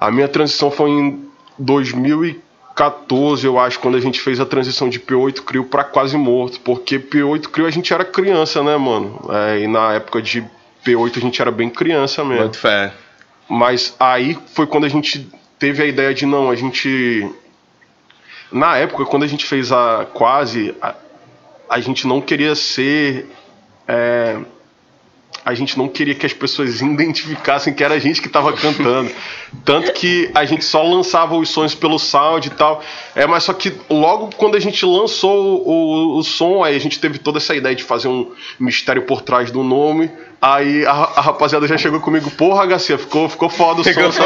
A 0.00 0.10
minha 0.10 0.26
transição 0.28 0.70
foi 0.70 0.88
em 0.88 1.28
2014, 2.74 3.46
eu 3.46 3.58
acho, 3.58 3.78
quando 3.78 3.96
a 3.96 4.00
gente 4.00 4.20
fez 4.20 4.40
a 4.40 4.46
transição 4.46 4.88
de 4.88 4.98
P8 4.98 5.42
Crio 5.42 5.64
pra 5.64 5.84
Quase 5.84 6.16
Morto. 6.16 6.60
Porque 6.60 6.98
P8 6.98 7.48
Crio 7.48 7.66
a 7.66 7.70
gente 7.70 7.92
era 7.92 8.04
criança, 8.04 8.62
né, 8.62 8.76
mano? 8.76 9.20
É, 9.30 9.60
e 9.60 9.66
na 9.66 9.94
época 9.94 10.22
de 10.22 10.42
P8 10.84 11.18
a 11.18 11.20
gente 11.20 11.40
era 11.40 11.50
bem 11.50 11.68
criança 11.68 12.24
mesmo. 12.24 12.44
Bota 12.44 12.58
fé. 12.58 12.92
Mas 13.48 13.94
aí 13.98 14.38
foi 14.54 14.66
quando 14.66 14.84
a 14.84 14.88
gente 14.88 15.28
teve 15.58 15.82
a 15.82 15.86
ideia 15.86 16.14
de 16.14 16.24
não, 16.24 16.50
a 16.50 16.56
gente. 16.56 17.28
Na 18.50 18.76
época, 18.76 19.04
quando 19.04 19.24
a 19.24 19.28
gente 19.28 19.44
fez 19.44 19.70
a 19.70 20.06
quase, 20.12 20.74
a, 20.80 20.94
a 21.68 21.80
gente 21.80 22.06
não 22.06 22.20
queria 22.20 22.54
ser. 22.54 23.28
é, 23.86 24.38
a 25.44 25.54
gente 25.54 25.78
não 25.78 25.88
queria 25.88 26.14
que 26.14 26.26
as 26.26 26.32
pessoas 26.32 26.80
identificassem 26.80 27.72
que 27.72 27.82
era 27.82 27.94
a 27.94 27.98
gente 27.98 28.20
que 28.20 28.26
estava 28.26 28.52
cantando. 28.52 29.10
Tanto 29.64 29.92
que 29.92 30.30
a 30.34 30.44
gente 30.44 30.64
só 30.64 30.82
lançava 30.82 31.36
os 31.36 31.48
sons 31.48 31.74
pelo 31.74 31.98
sound 31.98 32.46
e 32.46 32.50
tal. 32.50 32.82
É, 33.14 33.26
mas 33.26 33.44
só 33.44 33.52
que 33.52 33.72
logo 33.88 34.30
quando 34.36 34.56
a 34.56 34.60
gente 34.60 34.84
lançou 34.84 35.62
o, 35.66 36.14
o, 36.14 36.18
o 36.18 36.22
som, 36.22 36.62
aí 36.62 36.76
a 36.76 36.80
gente 36.80 36.98
teve 36.98 37.18
toda 37.18 37.38
essa 37.38 37.54
ideia 37.54 37.74
de 37.74 37.82
fazer 37.82 38.08
um 38.08 38.32
mistério 38.58 39.02
por 39.02 39.22
trás 39.22 39.50
do 39.50 39.62
nome. 39.62 40.10
Aí 40.42 40.86
a, 40.86 40.90
a 40.92 41.20
rapaziada 41.20 41.66
já 41.66 41.76
chegou 41.76 42.00
comigo, 42.00 42.30
porra, 42.30 42.64
Garcia, 42.64 42.96
ficou, 42.96 43.28
ficou 43.28 43.50
foda 43.50 43.82
o 43.82 43.84
Ficou 43.84 44.10
som. 44.10 44.22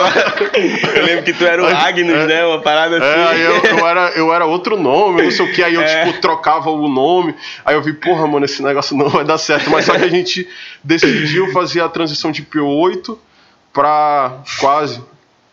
Eu 0.95 1.05
lembro 1.05 1.25
que 1.25 1.33
tu 1.33 1.45
era 1.45 1.61
o 1.61 1.67
Agnus, 1.67 2.15
É. 2.15 2.27
né? 2.27 2.45
Uma 2.47 2.61
parada 2.61 2.99
assim. 2.99 3.21
É, 3.21 3.25
aí 3.27 3.41
eu, 3.43 3.65
eu 3.79 3.87
era, 3.89 4.09
eu 4.11 4.33
era 4.33 4.47
outro 4.47 4.77
nome, 4.81 5.23
não 5.23 5.31
sei 5.33 5.45
o 5.45 5.53
que, 5.53 5.61
aí 5.61 5.75
eu, 5.75 5.83
É. 5.83 6.07
tipo, 6.07 6.21
trocava 6.21 6.71
o 6.71 6.89
nome. 6.89 7.35
Aí 7.65 7.75
eu 7.75 7.83
vi, 7.83 7.93
porra, 7.95 8.29
mano, 8.29 8.45
esse 8.45 8.63
negócio 8.63 8.97
não 8.97 9.09
vai 9.09 9.25
dar 9.25 9.39
certo. 9.39 9.69
Mas 9.71 9.87
só 9.87 9.93
que 9.99 10.05
a 10.05 10.09
gente 10.09 10.47
decidiu 10.85 11.51
fazer 11.53 11.81
a 11.81 11.89
transição 11.89 12.31
de 12.31 12.43
P8 12.45 13.19
pra 13.73 14.35
quase. 14.61 15.03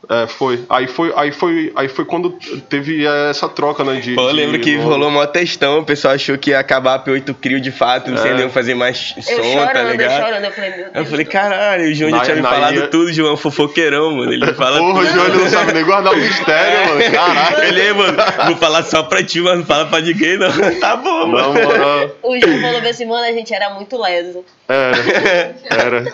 É, 0.09 0.25
foi. 0.27 0.65
Aí 0.69 0.87
foi, 0.87 1.13
aí 1.15 1.31
foi, 1.31 1.71
aí 1.75 1.87
foi 1.87 2.03
quando 2.05 2.31
teve 2.67 3.05
essa 3.29 3.47
troca, 3.47 3.83
né? 3.83 3.99
De, 3.99 4.15
Pô, 4.15 4.23
eu 4.23 4.29
de 4.29 4.35
lembro 4.35 4.59
que 4.59 4.75
nome. 4.75 4.83
rolou 4.89 5.11
mó 5.11 5.25
testão, 5.27 5.79
o 5.79 5.85
pessoal 5.85 6.15
achou 6.15 6.37
que 6.37 6.49
ia 6.49 6.59
acabar 6.59 6.95
a 6.95 6.99
P8 6.99 7.33
Crio 7.39 7.61
de 7.61 7.71
fato, 7.71 8.09
não 8.09 8.17
sei 8.17 8.31
É. 8.31 8.33
nem 8.33 8.49
fazer 8.49 8.73
mais 8.73 9.13
Eu 9.15 9.23
som, 9.23 9.43
chorando, 9.43 9.71
tá 9.73 9.79
eu 9.83 9.91
ligado? 9.91 10.25
chorando. 10.25 10.43
Eu 10.45 10.51
falei, 10.51 10.69
meu 10.71 10.79
Deus. 10.79 10.89
Eu 10.95 11.05
falei, 11.05 11.25
caralho, 11.25 11.83
o 11.91 11.93
João 11.93 12.09
já 12.09 12.17
Na- 12.17 12.23
tinha 12.23 12.35
me 12.35 12.41
falado 12.41 12.73
ilha- 12.75 12.87
tudo, 12.87 13.13
João 13.13 13.29
é 13.29 13.33
um 13.33 13.37
fofoqueirão, 13.37 14.11
mano. 14.17 14.33
Ele 14.33 14.53
fala 14.53 14.79
Porra, 14.79 14.99
o 15.01 15.05
tudo. 15.05 15.13
Johnny 15.19 15.37
não 15.43 15.49
sabe 15.49 15.71
nem 15.73 15.85
guardar 15.85 16.13
o 16.13 16.17
mistério, 16.17 16.89
mano. 16.89 17.01
Caralho. 17.11 17.63
Ele, 17.63 17.81
"Ei, 17.81 17.93
mano, 17.93 18.17
vou 18.47 18.55
falar 18.57 18.83
só 18.83 19.03
pra 19.03 19.23
ti, 19.23 19.39
mas 19.39 19.59
não 19.59 19.65
fala 19.65 19.85
pra 19.85 20.01
ninguém, 20.01 20.35
não. 20.37 20.49
Tá 20.81 20.95
bom, 20.95 21.27
mano. 21.27 21.53
moral. 21.53 22.09
O 22.23 22.39
João 22.39 22.59
falou 22.59 22.89
assim, 22.89 23.05
mano, 23.05 23.23
a 23.23 23.31
gente 23.33 23.53
era 23.53 23.69
muito 23.69 24.01
leso. 24.01 24.43
Era. 24.67 25.55
Era. 25.69 26.13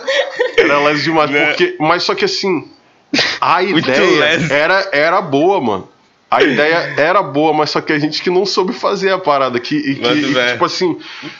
Era 0.58 0.78
leso 0.80 1.02
demais. 1.04 1.30
Né? 1.30 1.46
Porque, 1.46 1.76
mas 1.80 2.02
só 2.02 2.14
que 2.14 2.24
assim, 2.26 2.68
a 3.40 3.62
ideia 3.62 4.46
era, 4.50 4.88
era 4.92 5.20
boa, 5.20 5.60
mano. 5.60 5.88
A 6.30 6.42
ideia 6.42 6.92
era 6.98 7.22
boa, 7.22 7.54
mas 7.54 7.70
só 7.70 7.80
que 7.80 7.90
a 7.90 7.98
gente 7.98 8.20
que 8.22 8.28
não 8.28 8.44
soube 8.44 8.74
fazer 8.74 9.10
a 9.10 9.18
parada. 9.18 9.58
Que, 9.58 9.74
e 9.76 9.94
que, 9.94 10.06
e, 10.12 10.34
fé. 10.34 10.52
tipo 10.52 10.64
assim, 10.66 10.98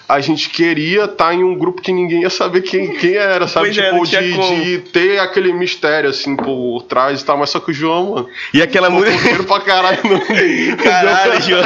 a 0.09 0.19
gente 0.19 0.49
queria 0.49 1.05
estar 1.05 1.35
em 1.35 1.45
um 1.45 1.55
grupo 1.55 1.83
que 1.83 1.93
ninguém 1.93 2.23
ia 2.23 2.31
saber 2.31 2.63
quem, 2.63 2.97
quem 2.97 3.15
era, 3.15 3.47
sabe? 3.47 3.69
É, 3.69 3.73
tipo, 3.73 4.07
tinha 4.07 4.23
de, 4.23 4.65
de 4.65 4.79
ter 4.91 5.19
aquele 5.19 5.53
mistério, 5.53 6.09
assim, 6.09 6.35
por 6.35 6.85
trás 6.89 7.21
e 7.21 7.25
tal. 7.25 7.37
Mas 7.37 7.51
só 7.51 7.61
que 7.61 7.71
o 7.71 7.75
João, 7.75 8.13
mano, 8.15 8.29
E 8.55 8.63
aquela 8.63 8.89
música. 8.89 9.45
pra 9.45 9.61
caralho. 9.61 9.99
Não... 10.05 10.21
Caralho, 10.83 11.43
João. 11.43 11.65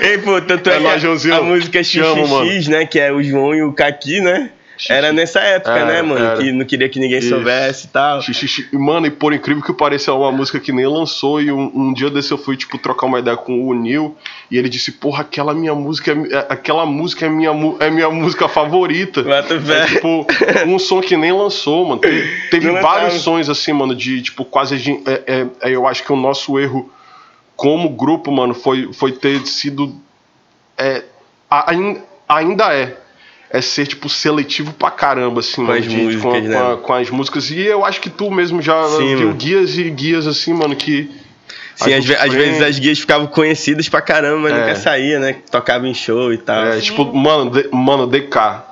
Ei, 0.00 0.16
pô, 0.16 0.40
tanto 0.40 0.70
é, 0.70 0.72
É 0.72 0.76
a- 0.76 1.36
a 1.36 1.42
música 1.42 1.82
Te 1.82 2.00
amo, 2.00 2.26
XXX, 2.46 2.68
né? 2.68 2.86
Que 2.86 2.98
é 2.98 3.12
o 3.12 3.22
João 3.22 3.54
e 3.54 3.62
o 3.62 3.70
Kaki, 3.74 4.22
né? 4.22 4.50
Era 4.88 5.12
nessa 5.12 5.40
época, 5.40 5.72
Era, 5.72 5.84
né, 5.86 6.02
mano? 6.02 6.24
era. 6.24 6.36
Que 6.38 6.50
não 6.52 6.64
queria 6.64 6.88
que 6.88 6.98
ninguém 6.98 7.18
Isso. 7.18 7.28
soubesse 7.28 7.86
e 7.86 7.90
tal. 7.90 8.20
Xixi, 8.22 8.68
Mano, 8.72 9.06
e 9.06 9.10
por 9.10 9.32
incrível 9.32 9.62
que 9.62 9.72
pareça, 9.72 10.10
é 10.10 10.14
uma 10.14 10.32
música 10.32 10.58
que 10.58 10.72
nem 10.72 10.86
lançou. 10.86 11.40
E 11.40 11.52
um, 11.52 11.70
um 11.74 11.92
dia 11.92 12.10
desse 12.10 12.32
eu 12.32 12.38
fui, 12.38 12.56
tipo, 12.56 12.78
trocar 12.78 13.06
uma 13.06 13.18
ideia 13.18 13.36
com 13.36 13.66
o 13.68 13.74
Neil. 13.74 14.16
E 14.50 14.56
ele 14.58 14.68
disse, 14.68 14.92
porra, 14.92 15.22
aquela 15.22 15.52
minha 15.54 15.74
música 15.74 16.12
é, 16.12 16.34
é- 16.36 16.46
aquela 16.48 16.84
música 16.86 17.26
é 17.26 17.28
minha, 17.28 17.50
é 17.80 17.90
minha 17.90 18.10
música 18.10 18.48
favorita. 18.48 19.22
É, 19.72 19.86
tipo, 19.86 20.26
um 20.66 20.78
som 20.78 21.00
que 21.00 21.16
nem 21.16 21.32
lançou, 21.32 21.86
mano. 21.88 22.00
Teve, 22.02 22.48
teve 22.50 22.70
vários 22.80 23.14
sons 23.22 23.48
assim, 23.48 23.72
mano, 23.72 23.94
de 23.94 24.22
tipo, 24.22 24.44
quase. 24.44 24.74
a 24.74 24.78
gen- 24.78 25.02
É, 25.06 25.22
é- 25.26 25.46
é, 25.70 25.74
eu 25.74 25.86
acho 25.86 26.02
que 26.04 26.12
o 26.12 26.16
nosso 26.16 26.58
erro 26.58 26.90
como 27.56 27.88
grupo, 27.90 28.32
mano, 28.32 28.54
foi, 28.54 28.92
foi 28.92 29.12
ter 29.12 29.46
sido. 29.46 29.94
É, 30.76 31.02
a- 31.50 31.70
ain- 31.72 31.98
ainda 32.28 32.72
é. 32.74 32.96
É 33.54 33.60
ser, 33.60 33.86
tipo, 33.86 34.08
seletivo 34.08 34.72
pra 34.72 34.90
caramba, 34.90 35.40
assim, 35.40 35.56
Com 35.56 35.62
mano, 35.64 35.78
as 35.78 35.84
de- 35.84 35.94
músicas, 35.96 36.22
com, 36.22 36.40
né? 36.40 36.56
com 36.58 36.72
a- 36.72 36.76
com 36.78 36.94
as 36.94 37.10
músicas. 37.10 37.50
E 37.50 37.60
eu 37.60 37.84
acho 37.84 38.00
que 38.00 38.08
tu 38.08 38.30
mesmo 38.30 38.62
já 38.62 38.82
Sim, 38.88 39.14
viu 39.16 39.18
mano. 39.26 39.34
guias 39.34 39.76
e 39.76 39.90
guias, 39.90 40.26
assim, 40.26 40.54
mano, 40.54 40.74
que. 40.74 41.10
Sim, 41.74 41.92
às, 41.94 42.08
às 42.10 42.32
vezes 42.32 42.62
as 42.62 42.78
guias 42.78 42.98
ficavam 42.98 43.26
conhecidas 43.26 43.88
pra 43.90 44.00
caramba, 44.00 44.38
mas 44.48 44.52
É. 44.52 44.58
nunca 44.60 44.74
saía, 44.76 45.18
né? 45.18 45.36
Tocava 45.50 45.86
em 45.86 45.92
show 45.94 46.32
e 46.32 46.38
tal. 46.38 46.64
É, 46.66 46.80
tipo, 46.80 47.04
mano, 47.14 47.50
de- 47.50 47.68
mano, 47.72 48.06
DK. 48.06 48.64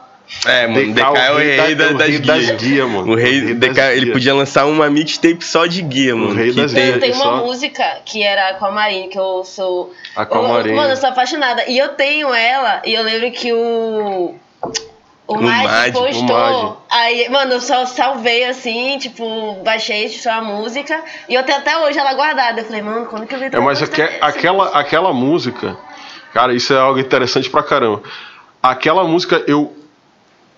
É, 0.47 0.67
mano, 0.67 0.95
DK, 0.95 1.01
é 1.19 1.33
o 1.33 1.37
rei, 1.37 1.75
da- 1.75 1.91
o 1.91 1.95
das 1.99 2.09
rei 2.09 2.19
guias. 2.21 2.47
das 2.47 2.63
guias, 2.63 2.89
mano. 2.89 3.13
O 3.13 3.17
rei, 3.17 3.41
das 3.55 3.57
DK, 3.75 3.81
ele 3.93 4.01
guias. 4.03 4.13
podia 4.15 4.35
lançar 4.35 4.65
uma 4.67 4.89
mixtape 4.89 5.45
só 5.45 5.67
de 5.67 5.83
guia, 5.83 6.15
mano. 6.17 6.33
rei 6.35 6.51
que 6.53 6.57
das 6.61 6.73
tem- 6.73 6.83
guias. 6.85 6.95
Eu 6.95 7.01
tenho 7.01 7.15
uma 7.17 7.25
só- 7.25 7.45
música 7.45 7.85
que 8.07 8.23
era 8.23 8.55
com 8.55 8.65
a 8.67 8.71
Marine, 8.71 9.09
que 9.09 9.19
eu 9.19 9.43
sou. 9.45 9.93
Aquamarine. 10.17 10.71
Eu- 10.71 10.77
Mano, 10.77 10.91
eu 10.93 10.97
sou 10.97 11.09
apaixonada. 11.11 11.65
E 11.69 11.77
eu 11.77 11.89
tenho 11.91 12.33
ela, 12.33 12.81
e 12.87 12.95
eu 12.95 13.03
lembro 13.03 13.31
que 13.33 13.53
o. 13.53 14.35
O 15.27 15.37
Mad 15.41 15.93
postou. 15.93 16.25
Mad. 16.27 16.73
Aí, 16.91 17.29
mano, 17.29 17.53
eu 17.53 17.61
só 17.61 17.87
salvei 17.87 18.45
assim, 18.47 18.99
tipo, 18.99 19.55
baixei 19.63 20.09
só 20.09 20.33
a 20.33 20.41
música. 20.43 21.01
E 21.29 21.35
eu 21.35 21.43
tenho 21.45 21.59
até 21.59 21.79
hoje 21.79 21.99
ela 21.99 22.15
guardada. 22.15 22.61
Eu 22.61 22.65
falei, 22.65 22.83
mano, 22.83 23.07
quando 23.07 23.27
que 23.27 23.35
eu 23.35 23.39
vi 23.39 23.45
É, 23.47 23.61
mas 23.61 23.81
aque- 23.81 24.19
aquela, 24.21 24.71
aquela 24.71 25.13
música, 25.13 25.77
cara, 26.35 26.53
isso 26.53 26.73
é 26.75 26.79
algo 26.79 26.99
interessante 26.99 27.49
pra 27.49 27.63
caramba. 27.63 28.03
Aquela 28.61 29.05
música, 29.05 29.43
eu 29.47 29.73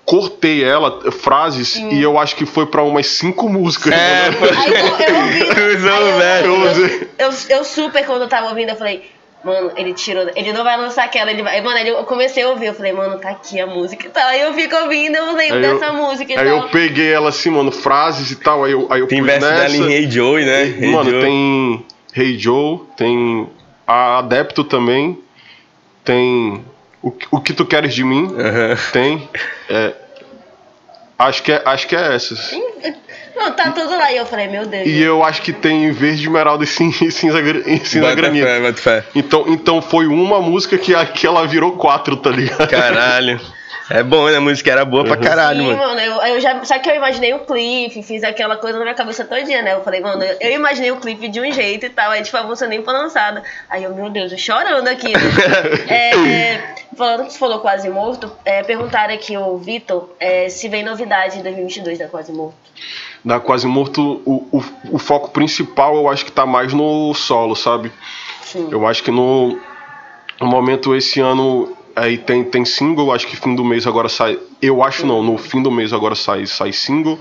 cortei 0.06 0.64
ela, 0.64 1.10
frases, 1.12 1.76
e 1.76 2.00
eu 2.02 2.18
acho 2.18 2.34
que 2.34 2.44
foi 2.46 2.66
pra 2.66 2.82
umas 2.82 3.06
cinco 3.06 3.48
músicas. 3.50 3.92
É, 3.92 4.30
né? 4.30 4.36
eu, 5.06 6.46
eu 6.46 6.60
ouvi. 6.60 7.08
Eu- 7.18 7.28
eu, 7.30 7.34
eu 7.58 7.64
super, 7.64 8.04
quando 8.06 8.22
eu 8.22 8.28
tava 8.28 8.48
ouvindo, 8.48 8.70
eu 8.70 8.76
falei, 8.76 9.08
mano, 9.44 9.72
ele 9.76 9.92
tirou. 9.94 10.28
Ele 10.36 10.52
não 10.52 10.62
vai 10.64 10.76
lançar 10.76 11.04
aquela. 11.04 11.30
Ele 11.30 11.42
vai. 11.42 11.60
Mano, 11.60 11.76
aí 11.76 11.88
eu 11.88 12.02
comecei 12.04 12.42
a 12.42 12.48
ouvir. 12.50 12.66
Eu 12.66 12.74
falei, 12.74 12.92
mano, 12.92 13.18
tá 13.18 13.30
aqui 13.30 13.60
a 13.60 13.66
música 13.66 14.06
e 14.06 14.10
tal. 14.10 14.26
Aí 14.28 14.40
eu 14.40 14.52
fico 14.54 14.74
ouvindo, 14.76 15.16
eu 15.16 15.34
lembro 15.34 15.56
Aí 15.58 15.64
eu- 15.64 15.78
dessa 15.78 15.92
música 15.92 16.32
e 16.32 16.36
Aí 16.36 16.46
tal. 16.48 16.58
eu 16.58 16.68
peguei 16.68 17.12
ela 17.12 17.28
assim, 17.30 17.50
mano, 17.50 17.72
frases 17.72 18.30
e 18.30 18.36
tal, 18.36 18.64
aí 18.64 18.72
eu, 18.72 18.86
aí 18.90 19.00
eu 19.00 19.06
Tem 19.08 19.22
verso 19.22 19.46
nessa. 19.46 19.62
dela 19.72 19.76
em 19.76 19.92
Hey 19.92 20.10
Joe, 20.10 20.44
né? 20.44 20.62
Hey 20.64 20.90
Mano, 20.92 21.10
Joe. 21.10 21.20
tem 21.22 21.86
Hey 22.14 22.38
Joe, 22.38 22.80
tem 22.96 23.48
a 23.86 24.18
Adepto 24.18 24.64
também, 24.64 25.18
tem 26.04 26.64
o, 27.02 27.10
Que- 27.10 27.26
o 27.30 27.40
que 27.40 27.52
tu 27.52 27.64
queres 27.66 27.94
de 27.94 28.04
mim, 28.04 28.28
tem. 28.92 29.28
é, 29.68 29.92
acho, 31.18 31.42
que 31.42 31.52
é, 31.52 31.62
acho 31.64 31.86
que 31.88 31.96
é 31.96 32.14
essas. 32.14 32.52
Não, 33.34 33.52
tá 33.52 33.70
tudo 33.70 33.90
lá. 33.96 34.12
E 34.12 34.16
eu 34.16 34.26
falei, 34.26 34.48
meu 34.48 34.66
Deus. 34.66 34.86
E 34.86 35.00
eu 35.02 35.24
acho 35.24 35.42
que 35.42 35.52
tem 35.52 35.90
verde, 35.92 36.22
esmeralda 36.22 36.64
e 36.64 36.66
cin- 36.66 36.88
e 37.02 37.10
cinza, 37.10 37.12
cinza 37.12 37.40
granito. 38.14 38.46
fé, 38.46 38.60
bota 38.60 38.80
fé. 38.80 39.04
Então, 39.14 39.44
então 39.48 39.82
foi 39.82 40.06
uma 40.06 40.40
música 40.40 40.76
que, 40.78 40.94
a- 40.94 41.06
que 41.06 41.26
ela 41.26 41.46
virou 41.46 41.72
quatro, 41.76 42.16
tá 42.16 42.30
ligado? 42.30 42.68
Caralho. 42.68 43.40
É 43.90 44.02
bom, 44.02 44.26
né? 44.30 44.36
A 44.36 44.40
música 44.40 44.70
era 44.70 44.84
boa 44.84 45.04
pra 45.04 45.16
caralho, 45.16 45.58
Sim, 45.60 45.66
mano. 45.66 45.78
mano, 45.78 46.00
eu, 46.00 46.34
eu 46.34 46.40
já, 46.40 46.64
só 46.64 46.78
que 46.78 46.88
eu 46.88 46.94
imaginei 46.94 47.34
o 47.34 47.40
clipe, 47.40 48.02
fiz 48.02 48.22
aquela 48.22 48.56
coisa 48.56 48.78
na 48.78 48.84
minha 48.84 48.94
cabeça 48.94 49.22
todinha, 49.24 49.60
né? 49.60 49.74
Eu 49.74 49.82
falei, 49.82 50.00
mano, 50.00 50.22
eu, 50.22 50.36
eu 50.40 50.52
imaginei 50.52 50.90
o 50.92 50.96
clipe 50.96 51.28
de 51.28 51.40
um 51.40 51.52
jeito 51.52 51.84
e 51.84 51.90
tal, 51.90 52.10
aí 52.10 52.22
tipo, 52.22 52.36
a 52.36 52.42
música 52.44 52.68
nem 52.68 52.82
foi 52.82 52.92
lançada. 52.94 53.42
Aí 53.68 53.82
eu, 53.84 53.94
meu 53.94 54.08
Deus, 54.08 54.32
eu 54.32 54.38
chorando 54.38 54.88
aqui, 54.88 55.12
né? 55.12 55.20
É, 55.88 56.10
é, 56.14 56.74
falando 56.96 57.26
que 57.26 57.32
você 57.32 57.38
falou 57.38 57.58
Quase 57.58 57.90
Morto, 57.90 58.32
é, 58.46 58.62
perguntaram 58.62 59.12
aqui 59.12 59.36
o 59.36 59.58
Vitor 59.58 60.08
é, 60.18 60.48
se 60.48 60.68
vem 60.68 60.82
novidade 60.84 61.38
em 61.38 61.42
2022 61.42 61.98
da 61.98 62.06
Quase 62.08 62.32
Morto. 62.32 62.54
Da 63.24 63.38
Quase 63.38 63.66
Morto, 63.66 64.20
o, 64.24 64.48
o, 64.50 64.64
o 64.92 64.98
foco 64.98 65.30
principal 65.30 65.94
eu 65.96 66.08
acho 66.08 66.24
que 66.24 66.32
tá 66.32 66.44
mais 66.44 66.72
no 66.72 67.14
solo, 67.14 67.54
sabe? 67.54 67.92
Sim. 68.42 68.68
Eu 68.70 68.86
acho 68.86 69.02
que 69.02 69.10
no, 69.12 69.56
no 70.40 70.46
momento 70.48 70.94
esse 70.94 71.20
ano 71.20 71.72
aí 71.94 72.18
tem, 72.18 72.42
tem 72.42 72.64
single, 72.64 73.12
acho 73.12 73.26
que 73.28 73.36
fim 73.36 73.54
do 73.54 73.64
mês 73.64 73.86
agora 73.86 74.08
sai. 74.08 74.38
Eu 74.60 74.82
acho 74.82 75.06
não, 75.06 75.22
no 75.22 75.38
fim 75.38 75.62
do 75.62 75.70
mês 75.70 75.92
agora 75.92 76.14
sai, 76.16 76.46
sai 76.46 76.72
single. 76.72 77.18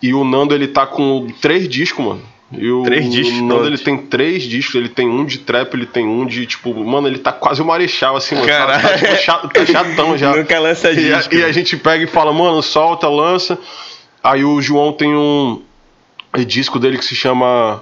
E 0.00 0.14
o 0.14 0.22
Nando 0.24 0.54
ele 0.54 0.68
tá 0.68 0.86
com 0.86 1.26
três 1.40 1.68
discos, 1.68 2.04
mano. 2.04 2.22
E 2.52 2.70
o, 2.70 2.84
Três 2.84 3.10
discos, 3.10 3.38
O 3.38 3.42
Nando 3.42 3.54
pronto. 3.54 3.66
ele 3.66 3.78
tem 3.78 3.96
três 3.98 4.44
discos, 4.44 4.76
ele 4.76 4.88
tem 4.88 5.08
um 5.08 5.24
de 5.24 5.38
trap, 5.38 5.74
ele 5.74 5.86
tem 5.86 6.06
um 6.06 6.24
de 6.24 6.46
tipo, 6.46 6.72
mano, 6.84 7.08
ele 7.08 7.18
tá 7.18 7.32
quase 7.32 7.60
o 7.60 7.64
marechal 7.64 8.14
assim, 8.14 8.36
mano. 8.36 8.46
Tá, 8.46 8.66
tá, 8.66 8.66
Caralho. 8.80 8.98
tipo, 9.00 9.16
chato- 9.16 9.48
tá 9.48 9.66
chatão 9.66 10.16
já. 10.16 10.30
Nunca 10.36 10.60
lança 10.60 10.92
E 10.92 11.12
a, 11.12 11.16
disco. 11.18 11.34
e 11.34 11.42
a 11.42 11.50
gente 11.50 11.76
pega 11.76 12.04
e 12.04 12.06
fala, 12.06 12.32
mano, 12.32 12.62
solta, 12.62 13.08
lança. 13.08 13.58
Aí 14.26 14.44
o 14.44 14.60
João 14.60 14.92
tem 14.92 15.14
um 15.14 15.62
disco 16.44 16.80
dele 16.80 16.98
que 16.98 17.04
se 17.04 17.14
chama 17.14 17.80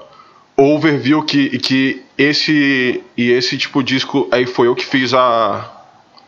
Overview, 0.54 1.22
que, 1.22 1.58
que 1.58 2.02
esse 2.18 3.02
e 3.16 3.30
esse 3.30 3.56
tipo 3.56 3.82
de 3.82 3.94
disco 3.94 4.28
aí 4.30 4.44
foi 4.44 4.66
eu 4.68 4.74
que 4.74 4.84
fiz 4.84 5.14
a 5.14 5.70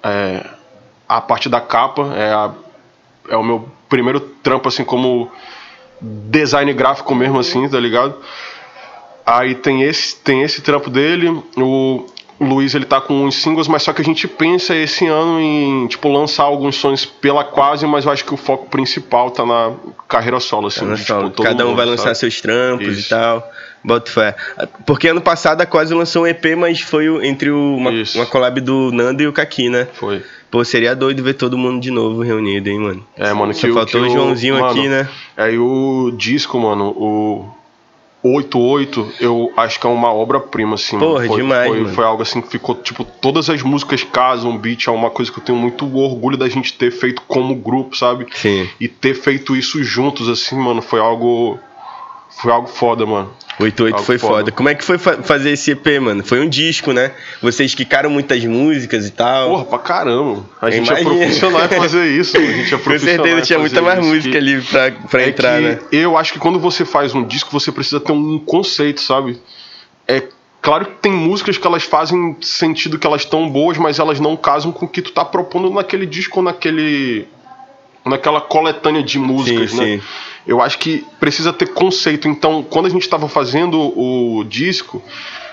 é, 0.02 0.42
a 1.07 1.20
parte 1.20 1.50
da 1.50 1.61
capa, 1.61 2.14
é, 2.16 2.33
a- 2.33 2.50
é 3.29 3.37
o 3.37 3.42
meu 3.42 3.68
primeiro 3.90 4.18
trampo 4.18 4.68
assim 4.68 4.85
como 4.85 5.31
design 6.00 6.72
gráfico 6.72 7.14
mesmo 7.14 7.38
assim, 7.38 7.68
tá 7.68 7.79
ligado? 7.79 8.14
Aí 9.26 9.55
tem 9.55 9.83
esse, 9.83 10.16
tem 10.16 10.40
esse 10.42 10.62
trampo 10.62 10.88
dele, 10.88 11.29
o 11.59 12.07
Luiz 12.38 12.75
ele 12.75 12.85
tá 12.85 13.01
com 13.01 13.25
uns 13.25 13.37
singles, 13.37 13.66
mas 13.66 13.83
só 13.83 13.92
que 13.92 14.03
a 14.03 14.05
gente 14.05 14.29
pensa 14.29 14.75
esse 14.75 15.07
ano 15.07 15.40
em, 15.40 15.87
tipo, 15.87 16.09
lançar 16.12 16.44
alguns 16.44 16.77
sons 16.77 17.05
pela 17.07 17.42
quase, 17.42 17.87
mas 17.87 18.05
eu 18.05 18.12
acho 18.12 18.25
que 18.25 18.35
o 18.35 18.37
foco 18.37 18.66
principal 18.68 19.31
tá 19.31 19.46
na 19.46 19.72
carreira 20.07 20.38
solo, 20.38 20.66
assim. 20.66 20.92
De, 20.94 21.03
tipo, 21.05 21.31
todo 21.31 21.42
cada 21.42 21.64
um 21.64 21.68
mundo, 21.68 21.77
vai 21.77 21.87
lançar 21.87 22.05
sabe? 22.14 22.18
seus 22.18 22.40
trampos 22.40 22.88
Isso. 22.99 23.07
e 23.07 23.11
tal. 23.11 23.51
Bota 23.83 24.11
fé. 24.11 24.35
Porque 24.85 25.07
ano 25.09 25.20
passado 25.20 25.61
a 25.61 25.66
Quase 25.66 25.94
lançou 25.94 26.25
um 26.25 26.27
EP, 26.27 26.57
mas 26.57 26.81
foi 26.81 27.09
o- 27.09 27.22
entre 27.22 27.51
o- 27.51 27.77
uma, 27.77 27.92
Isso. 27.92 28.18
uma 28.18 28.27
collab 28.27 28.61
do 28.61 28.90
Nando 28.92 29.22
e 29.22 29.29
o 29.29 29.33
Kaki, 29.33 29.68
né? 29.70 29.87
Foi. 29.94 30.22
Pô, 30.51 30.64
seria 30.64 30.94
doido 30.94 31.22
ver 31.22 31.35
todo 31.35 31.57
mundo 31.57 31.81
de 31.81 31.90
novo 31.90 32.20
reunido, 32.22 32.68
hein, 32.68 32.79
mano? 32.81 33.07
É, 33.16 33.33
mano, 33.33 33.55
Só 33.55 33.66
que 33.66 33.72
faltou 33.72 34.03
que 34.03 34.09
o 34.09 34.11
Joãozinho 34.11 34.55
mano, 34.55 34.66
aqui, 34.66 34.88
né? 34.88 35.09
Aí 35.37 35.57
o 35.59 36.11
disco, 36.16 36.59
mano, 36.59 36.88
o 36.96 37.49
88, 38.35 39.15
eu 39.21 39.53
acho 39.57 39.79
que 39.81 39.87
é 39.87 39.91
uma 39.91 40.12
obra-prima, 40.12 40.75
assim. 40.75 40.99
Porra, 40.99 41.21
mano. 41.21 41.29
foi, 41.29 41.37
demais, 41.37 41.69
Foi, 41.69 41.85
foi 41.87 42.05
algo 42.05 42.23
assim 42.23 42.41
que 42.41 42.49
ficou, 42.49 42.75
tipo, 42.75 43.05
todas 43.05 43.49
as 43.49 43.62
músicas 43.62 44.03
casam, 44.03 44.55
o 44.55 44.59
beat 44.59 44.87
é 44.87 44.91
uma 44.91 45.11
coisa 45.11 45.31
que 45.31 45.39
eu 45.39 45.45
tenho 45.45 45.59
muito 45.59 45.85
orgulho 45.97 46.37
da 46.37 46.49
gente 46.49 46.73
ter 46.73 46.91
feito 46.91 47.23
como 47.27 47.55
grupo, 47.55 47.97
sabe? 47.97 48.27
Sim. 48.35 48.69
E 48.81 48.89
ter 48.89 49.15
feito 49.15 49.57
isso 49.57 49.83
juntos, 49.83 50.29
assim, 50.29 50.57
mano, 50.57 50.83
foi 50.83 51.01
algo. 51.01 51.59
Foi 52.31 52.53
algo 52.53 52.69
foda, 52.69 53.07
mano. 53.07 53.31
88 53.59 53.95
Algo 53.95 54.05
foi 54.07 54.19
foda. 54.19 54.35
foda. 54.35 54.53
Como 54.53 54.69
é 54.69 54.75
que 54.75 54.85
foi 54.85 54.99
fa- 54.99 55.23
fazer 55.23 55.51
esse 55.51 55.71
EP, 55.71 55.99
mano? 55.99 56.23
Foi 56.25 56.40
um 56.40 56.49
disco, 56.49 56.92
né? 56.92 57.12
Vocês 57.40 57.75
quicaram 57.75 58.11
muitas 58.11 58.45
músicas 58.45 59.07
e 59.07 59.11
tal. 59.11 59.49
Porra, 59.49 59.64
pra 59.64 59.79
caramba. 59.79 60.45
A 60.61 60.71
gente 60.71 60.87
Imagina. 60.88 61.11
é 61.11 61.16
profissional 61.19 61.64
em 61.64 61.69
fazer 61.69 62.07
isso. 62.07 62.37
A 62.37 62.40
gente 62.40 62.75
é 62.75 62.77
Com 62.77 62.85
profissional 62.85 63.16
certeza 63.25 63.40
em 63.40 63.42
tinha 63.45 63.59
muita 63.59 63.81
mais 63.81 63.99
isso, 64.01 64.09
música 64.09 64.31
que- 64.33 64.37
ali 64.37 64.61
pra, 64.61 64.90
pra 65.09 65.23
é 65.23 65.29
entrar, 65.29 65.61
né? 65.61 65.79
Eu 65.90 66.19
acho 66.19 66.35
que 66.35 66.38
quando 66.38 66.59
você 66.61 66.85
faz 66.85 67.14
um 67.14 67.25
disco, 67.25 67.51
você 67.51 67.73
precisa 67.73 67.99
ter 67.99 68.12
um 68.12 68.38
conceito, 68.38 69.01
sabe? 69.01 69.40
É 70.07 70.23
claro 70.61 70.85
que 70.85 70.92
tem 71.01 71.12
músicas 71.12 71.57
que 71.57 71.66
elas 71.66 71.83
fazem 71.85 72.37
sentido 72.42 72.99
que 72.99 73.07
elas 73.07 73.23
estão 73.23 73.49
boas, 73.49 73.79
mas 73.79 73.99
elas 73.99 74.21
não 74.21 74.37
casam 74.37 74.71
com 74.71 74.85
o 74.85 74.88
que 74.88 75.01
tu 75.01 75.12
tá 75.12 75.25
propondo 75.25 75.71
naquele 75.71 76.05
disco 76.05 76.40
ou 76.40 76.45
naquele. 76.45 77.27
naquela 78.05 78.40
coletânea 78.40 79.03
de 79.03 79.19
músicas, 79.19 79.71
Sim, 79.71 79.77
né? 79.79 79.85
sim. 79.97 80.03
Eu 80.46 80.62
acho 80.62 80.78
que 80.78 81.04
precisa 81.18 81.52
ter 81.52 81.66
conceito. 81.66 82.28
Então, 82.28 82.62
quando 82.62 82.87
a 82.87 82.90
gente 82.90 83.09
tava 83.09 83.28
fazendo 83.28 83.78
o 83.98 84.44
disco, 84.44 85.02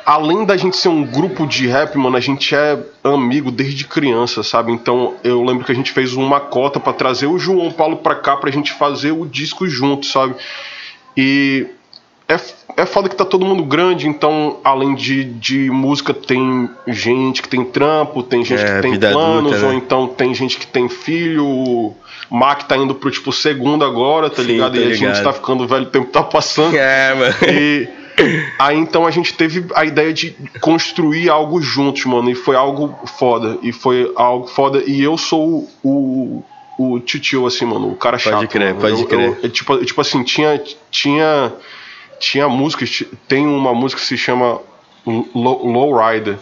além 0.06 0.46
da 0.46 0.56
gente 0.56 0.78
ser 0.78 0.90
um 0.90 1.04
grupo 1.04 1.48
de 1.48 1.66
rap, 1.68 1.98
mano, 1.98 2.16
a 2.16 2.20
gente 2.20 2.54
é 2.54 2.78
amigo 3.04 3.52
desde 3.52 3.86
criança, 3.86 4.44
sabe? 4.44 4.72
Então, 4.72 5.16
eu 5.24 5.44
lembro 5.44 5.66
que 5.66 5.72
a 5.72 5.76
gente 5.76 5.92
fez 5.92 6.14
uma 6.14 6.40
cota 6.40 6.80
pra 6.80 6.94
trazer 6.94 7.28
o 7.28 7.40
João 7.40 7.72
Paulo 7.72 7.98
pra 7.98 8.16
cá 8.16 8.38
pra 8.38 8.52
gente 8.52 8.72
fazer 8.74 9.12
o 9.12 9.26
disco 9.26 9.68
junto, 9.68 10.06
sabe? 10.06 10.36
E 11.18 11.68
é, 12.28 12.40
é 12.78 12.86
foda 12.86 13.08
que 13.10 13.16
tá 13.16 13.24
todo 13.26 13.46
mundo 13.46 13.64
grande, 13.64 14.08
então, 14.08 14.58
além 14.64 14.96
de, 14.96 15.24
de 15.26 15.70
música, 15.70 16.14
tem 16.14 16.70
gente 16.88 17.42
que 17.42 17.48
tem 17.50 17.64
trampo, 17.64 18.24
tem 18.24 18.44
gente 18.44 18.62
É, 18.64 18.76
que 18.76 18.82
tem 18.82 19.00
planos, 19.00 19.54
adulta, 19.54 19.58
né? 19.60 19.68
ou 19.68 19.74
então 19.74 20.08
tem 20.08 20.34
gente 20.34 20.58
que 20.58 20.68
tem 20.68 20.88
filho. 20.90 21.46
O 21.46 21.96
Mac 22.30 22.64
tá 22.64 22.76
indo 22.78 22.96
pro 22.96 23.12
tipo 23.12 23.32
segundo 23.32 23.84
agora, 23.86 24.30
tá 24.30 24.42
Sim, 24.42 24.48
ligado? 24.48 24.78
E 24.78 24.84
a 24.92 24.94
gente 24.96 25.22
tá 25.22 25.32
ficando 25.34 25.68
velho, 25.68 25.84
o 25.84 25.90
tempo 25.90 26.08
tá 26.12 26.24
passando. 26.24 26.76
É, 26.78 27.14
mano. 27.14 27.36
E 27.52 27.88
aí 28.60 28.78
então 28.78 29.06
a 29.08 29.12
gente 29.12 29.34
teve 29.34 29.66
a 29.76 29.84
ideia 29.86 30.14
de 30.14 30.36
construir 30.62 31.30
algo 31.30 31.62
juntos, 31.62 32.06
mano, 32.06 32.30
e 32.30 32.36
foi 32.36 32.56
algo 32.56 32.96
foda. 33.18 33.58
E 33.62 33.72
foi 33.72 34.12
algo 34.16 34.48
foda. 34.48 34.84
E 34.86 35.02
eu 35.02 35.18
sou 35.18 35.68
o, 35.84 36.44
o 36.78 37.00
tio 37.00 37.46
assim, 37.46 37.66
mano, 37.66 37.90
o 37.92 37.96
cara 37.96 38.18
chato. 38.18 38.34
Pode 38.36 38.48
crer, 38.48 38.74
mano. 38.74 38.82
pode 38.82 39.02
Eu- 39.02 39.08
crer. 39.08 39.40
eu- 39.44 39.50
tipo, 39.50 39.78
tipo 39.86 40.02
assim, 40.02 40.24
tinha, 40.24 40.62
tinha, 40.92 41.52
tinha 42.24 42.48
músicas, 42.48 43.04
tem 43.28 43.46
uma 43.46 43.74
música 43.74 44.00
que 44.02 44.08
se 44.08 44.18
chama 44.18 44.60
Low, 45.06 45.68
Lowrider. 45.68 46.38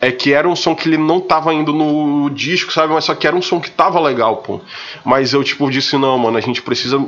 É 0.00 0.10
que 0.10 0.32
era 0.32 0.46
um 0.48 0.56
som 0.56 0.74
que 0.74 0.88
ele 0.88 0.98
não 0.98 1.20
tava 1.20 1.52
indo 1.54 1.72
no 1.72 2.28
disco, 2.30 2.72
sabe? 2.72 2.92
Mas 2.92 3.04
só 3.04 3.14
que 3.14 3.26
era 3.26 3.34
um 3.36 3.40
som 3.42 3.60
que 3.60 3.70
tava 3.70 3.98
legal, 4.00 4.38
pô. 4.38 4.60
Mas 5.04 5.32
eu, 5.32 5.42
tipo, 5.42 5.70
disse, 5.70 5.96
não, 5.96 6.18
mano, 6.18 6.36
a 6.36 6.40
gente 6.40 6.60
precisa 6.60 7.02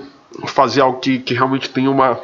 fazer 0.46 0.80
algo 0.80 0.98
que, 0.98 1.18
que 1.18 1.34
realmente 1.34 1.68
tenha 1.68 1.90
uma 1.90 2.18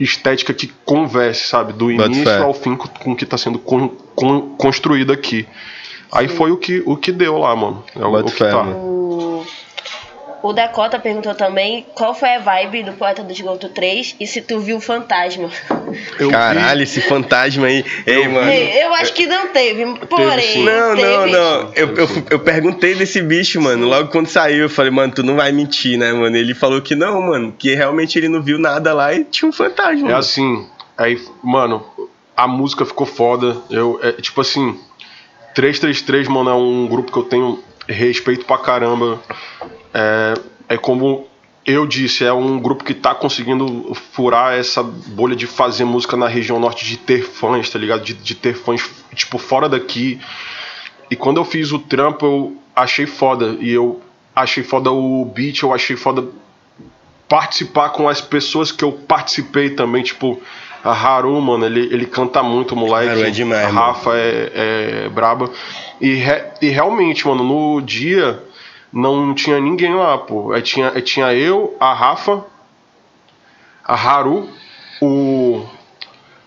estética 0.00 0.52
que 0.54 0.66
converse, 0.84 1.46
sabe? 1.46 1.72
Do 1.72 1.90
início 2.06 2.24
ao 2.42 2.54
fim 2.54 2.74
com, 2.74 2.88
com 2.88 3.12
o 3.12 3.16
que 3.16 3.26
tá 3.26 3.36
sendo 3.36 3.58
con- 3.58 3.90
con- 4.14 4.54
construído 4.56 5.12
aqui. 5.12 5.46
Aí 6.10 6.28
foi 6.28 6.50
o 6.52 6.56
que, 6.56 6.82
o 6.86 6.96
que 6.96 7.12
deu 7.12 7.36
lá, 7.38 7.54
mano. 7.54 7.84
É 7.94 7.98
o, 8.04 8.10
o 8.20 8.24
que 8.32 8.38
tá. 8.50 8.62
Mano. 10.44 10.50
O, 10.50 10.52
Dakota 10.52 10.98
perguntou 10.98 11.34
também 11.34 11.86
qual 11.94 12.14
foi 12.14 12.34
a 12.34 12.38
vibe 12.38 12.82
do 12.84 12.92
Poeta 12.92 13.22
do 13.22 13.32
Esgoto 13.32 13.68
3 13.68 14.16
e 14.20 14.26
se 14.26 14.40
tu 14.42 14.60
viu 14.60 14.76
o 14.76 14.80
fantasma. 14.80 15.48
Eu 16.18 16.28
vi- 16.28 16.32
Caralho, 16.32 16.82
esse 16.82 17.00
fantasma 17.00 17.66
aí. 17.66 17.84
Ei, 18.06 18.28
mano. 18.28 18.50
Ei, 18.50 18.82
eu 18.84 18.94
acho 18.94 19.12
que 19.12 19.26
não 19.26 19.48
teve, 19.48 19.84
porém. 20.08 20.64
Não, 20.64 20.88
não, 20.90 20.96
teve. 20.96 21.30
não. 21.30 21.72
Eu, 21.74 21.94
eu, 21.96 22.08
eu 22.30 22.38
perguntei 22.40 22.94
desse 22.94 23.22
bicho, 23.22 23.60
mano. 23.60 23.86
Logo 23.86 24.08
quando 24.10 24.26
saiu, 24.26 24.62
eu 24.64 24.70
falei, 24.70 24.90
mano, 24.90 25.12
tu 25.12 25.22
não 25.22 25.36
vai 25.36 25.52
mentir, 25.52 25.98
né, 25.98 26.12
mano? 26.12 26.36
Ele 26.36 26.54
falou 26.54 26.80
que 26.82 26.94
não, 26.94 27.20
mano. 27.22 27.54
Que 27.56 27.74
realmente 27.74 28.18
ele 28.18 28.28
não 28.28 28.42
viu 28.42 28.58
nada 28.58 28.92
lá 28.92 29.14
e 29.14 29.24
tinha 29.24 29.48
um 29.48 29.52
fantasma. 29.52 30.00
É 30.00 30.02
mano. 30.02 30.16
assim, 30.16 30.66
aí, 30.96 31.20
mano, 31.42 31.84
a 32.36 32.46
música 32.48 32.84
ficou 32.84 33.06
foda. 33.06 33.56
Eu, 33.70 33.98
é, 34.02 34.12
tipo 34.12 34.40
assim, 34.40 34.78
333, 35.54 36.28
mano, 36.28 36.50
é 36.50 36.54
um 36.54 36.86
grupo 36.88 37.12
que 37.12 37.18
eu 37.18 37.24
tenho 37.24 37.62
respeito 37.88 38.44
pra 38.44 38.58
caramba. 38.58 39.20
É, 39.92 40.34
é 40.68 40.76
como 40.76 41.26
eu 41.66 41.86
disse, 41.86 42.24
é 42.24 42.32
um 42.32 42.58
grupo 42.58 42.84
que 42.84 42.92
tá 42.92 43.14
conseguindo 43.14 43.94
furar 44.12 44.54
essa 44.54 44.82
bolha 44.82 45.34
de 45.34 45.46
fazer 45.46 45.84
música 45.84 46.16
na 46.16 46.28
região 46.28 46.60
norte, 46.60 46.84
de 46.84 46.98
ter 46.98 47.22
fãs, 47.22 47.70
tá 47.70 47.78
ligado? 47.78 48.02
De, 48.02 48.12
de 48.12 48.34
ter 48.34 48.54
fãs, 48.54 48.82
tipo, 49.14 49.38
fora 49.38 49.68
daqui. 49.68 50.20
E 51.10 51.16
quando 51.16 51.38
eu 51.38 51.44
fiz 51.44 51.72
o 51.72 51.78
trampo, 51.78 52.26
eu 52.26 52.56
achei 52.76 53.06
foda. 53.06 53.56
E 53.60 53.70
eu 53.70 54.00
achei 54.36 54.62
foda 54.62 54.90
o 54.90 55.24
beat, 55.24 55.62
eu 55.62 55.72
achei 55.72 55.96
foda 55.96 56.28
participar 57.26 57.90
com 57.90 58.08
as 58.08 58.20
pessoas 58.20 58.70
que 58.70 58.84
eu 58.84 58.92
participei 58.92 59.70
também, 59.70 60.02
tipo, 60.02 60.40
a 60.84 60.92
Haru, 60.92 61.40
mano, 61.40 61.64
ele, 61.64 61.80
ele 61.92 62.04
canta 62.06 62.42
muito, 62.42 62.76
moleque. 62.76 63.10
Haru 63.10 63.24
é 63.24 63.30
demais, 63.30 63.64
a 63.66 63.70
Rafa 63.70 64.10
é, 64.14 64.52
é 65.06 65.08
braba. 65.08 65.50
E, 66.00 66.14
re- 66.14 66.44
e 66.60 66.68
realmente, 66.68 67.26
mano, 67.26 67.42
no 67.42 67.80
dia 67.80 68.38
não 68.92 69.32
tinha 69.34 69.58
ninguém 69.58 69.94
lá, 69.94 70.18
pô. 70.18 70.52
Aí 70.52 70.60
tinha, 70.62 70.92
aí 70.94 71.00
tinha 71.02 71.32
eu, 71.32 71.74
a 71.80 71.92
Rafa, 71.94 72.44
a 73.84 73.94
Haru, 73.94 74.48
o 75.00 75.62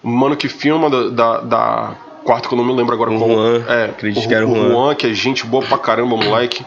mano 0.03 0.35
que 0.35 0.47
filma 0.47 0.89
da, 0.89 1.09
da, 1.09 1.37
da 1.41 1.95
quarta, 2.23 2.47
que 2.47 2.53
eu 2.53 2.57
não 2.57 2.65
me 2.65 2.73
lembro 2.73 2.93
agora 2.93 3.11
O 3.11 3.17
qual. 3.17 3.29
Juan, 3.29 3.63
é, 3.67 3.85
acredito 3.85 4.23
o, 4.23 4.27
que 4.27 4.33
era 4.35 4.45
o 4.45 4.51
o 4.51 4.55
Juan. 4.55 4.69
Juan, 4.69 4.95
que 4.95 5.07
é 5.07 5.13
gente 5.13 5.45
boa 5.45 5.65
pra 5.65 5.77
caramba, 5.77 6.15
moleque. 6.15 6.65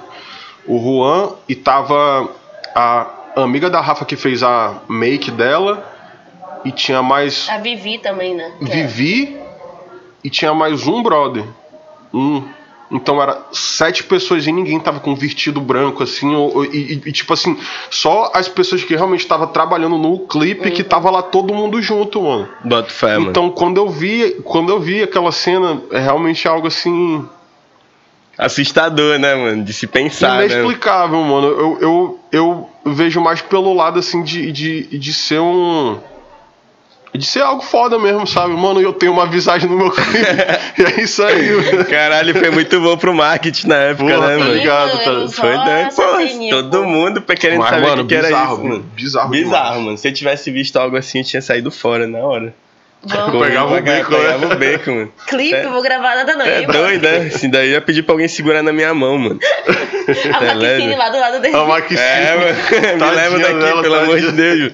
O 0.66 0.78
Juan 0.78 1.30
e 1.48 1.54
tava 1.54 2.28
a 2.74 3.06
amiga 3.36 3.70
da 3.70 3.80
Rafa 3.80 4.04
que 4.04 4.16
fez 4.16 4.42
a 4.42 4.74
make 4.88 5.30
dela. 5.30 5.89
E 6.64 6.72
tinha 6.72 7.02
mais 7.02 7.48
A 7.48 7.58
Vivi 7.58 7.98
também, 7.98 8.34
né? 8.34 8.52
Que 8.64 8.70
é- 8.70 8.86
Vivi 8.86 9.36
e 10.22 10.28
tinha 10.30 10.52
mais 10.54 10.86
um 10.86 11.02
brother. 11.02 11.44
Um. 12.12 12.42
Então 12.92 13.22
era 13.22 13.40
sete 13.52 14.02
pessoas 14.02 14.44
e 14.48 14.50
ninguém 14.52 14.80
tava 14.80 14.98
com 14.98 15.14
vestido 15.14 15.60
branco, 15.60 16.02
assim, 16.02 16.34
ou- 16.34 16.56
ou- 16.56 16.64
e, 16.64 16.94
e- 16.94 17.02
e, 17.06 17.12
tipo 17.12 17.32
assim, 17.32 17.56
só 17.88 18.32
as 18.34 18.48
pessoas 18.48 18.82
que 18.82 18.96
realmente 18.96 19.20
estavam 19.20 19.46
trabalhando 19.46 19.96
no 19.96 20.18
clipe 20.26 20.72
que 20.72 20.82
tava 20.82 21.08
lá 21.08 21.22
todo 21.22 21.54
mundo 21.54 21.80
junto, 21.80 22.20
mano. 22.20 22.48
Fé, 22.88 23.16
mano. 23.16 23.30
Então 23.30 23.48
quando 23.48 23.76
eu 23.76 23.88
vi, 23.88 24.32
quando 24.42 24.70
eu 24.70 24.80
vi 24.80 25.04
aquela 25.04 25.30
cena, 25.30 25.80
é 25.92 26.00
realmente 26.00 26.48
algo 26.48 26.66
assim 26.66 27.24
Assustador, 28.36 29.18
né, 29.18 29.34
mano? 29.34 29.62
De 29.64 29.72
se 29.72 29.86
pensar, 29.86 30.38
né? 30.38 30.46
inexplicável, 30.46 31.20
mano. 31.22 31.46
Eu, 31.46 31.78
eu, 31.80 32.20
eu 32.32 32.70
vejo 32.86 33.20
mais 33.20 33.42
pelo 33.42 33.74
lado 33.74 33.98
assim 33.98 34.22
de, 34.22 34.50
de, 34.50 34.98
de 34.98 35.12
ser 35.12 35.40
um. 35.40 35.98
De 37.12 37.26
ser 37.26 37.42
algo 37.42 37.60
foda 37.60 37.98
mesmo, 37.98 38.24
sabe? 38.26 38.54
Mano, 38.54 38.80
eu 38.80 38.92
tenho 38.92 39.10
uma 39.12 39.26
visagem 39.26 39.68
no 39.68 39.76
meu 39.76 39.90
clipe. 39.90 40.18
e 40.78 40.82
é 40.82 41.02
isso 41.02 41.22
aí, 41.24 41.50
mano. 41.50 41.84
Caralho, 41.86 42.38
foi 42.38 42.50
muito 42.50 42.80
bom 42.80 42.96
pro 42.96 43.12
marketing 43.12 43.66
na 43.66 43.76
época, 43.76 44.14
Porra, 44.14 44.26
né, 44.28 44.32
tá 44.34 44.38
mano? 44.44 44.54
ligado, 44.54 44.98
tá- 44.98 45.28
Foi, 45.32 45.56
né? 45.56 45.88
Pô, 45.94 46.02
todo 46.50 46.84
mundo 46.84 47.20
querendo 47.20 47.58
Mas, 47.58 47.70
saber 47.70 47.86
mano, 47.88 48.02
o 48.02 48.06
que, 48.06 48.14
que 48.14 48.14
era 48.14 48.28
bizarro, 48.28 48.54
isso, 48.54 48.64
mano. 48.64 48.84
bizarro 48.94 49.28
Bizarro, 49.30 49.64
demais. 49.64 49.84
mano. 49.84 49.98
Se 49.98 50.08
eu 50.08 50.12
tivesse 50.12 50.50
visto 50.52 50.76
algo 50.76 50.96
assim, 50.96 51.18
eu 51.18 51.24
tinha 51.24 51.42
saído 51.42 51.70
fora 51.70 52.06
na 52.06 52.18
hora. 52.20 52.54
Vamos. 53.02 53.42
Pegava 53.46 53.76
o 53.78 53.80
beco, 53.80 54.10
né? 54.12 54.18
Pegava 54.20 54.46
o 54.46 54.56
beco, 54.56 54.90
mano. 54.90 55.12
Clipe, 55.26 55.54
É. 55.54 55.64
eu 55.64 55.70
vou 55.72 55.82
gravar 55.82 56.14
nada 56.16 56.36
não. 56.36 56.44
É 56.46 56.62
doido, 56.62 57.02
né? 57.02 57.16
Assim, 57.34 57.48
daí 57.50 57.68
eu 57.68 57.72
ia 57.72 57.80
pedir 57.80 58.02
pra 58.02 58.12
alguém 58.12 58.28
segurar 58.28 58.62
na 58.62 58.72
minha 58.74 58.92
mão, 58.94 59.18
mano. 59.18 59.40
A 60.06 60.12
Maxine 60.12 60.54
Beleza? 60.54 60.96
lá 60.96 61.08
do 61.08 61.18
lado 61.18 61.40
dele. 61.40 61.56
A 61.56 61.64
Maxine. 61.64 62.00
É, 62.00 62.36
mano. 62.36 62.46
Me 62.70 62.98
Tadinha 62.98 63.10
leva 63.10 63.38
daqui, 63.38 63.54
dela, 63.58 63.82
pelo 63.82 63.94
amor 63.96 64.20
de. 64.20 64.32
Deus. 64.32 64.72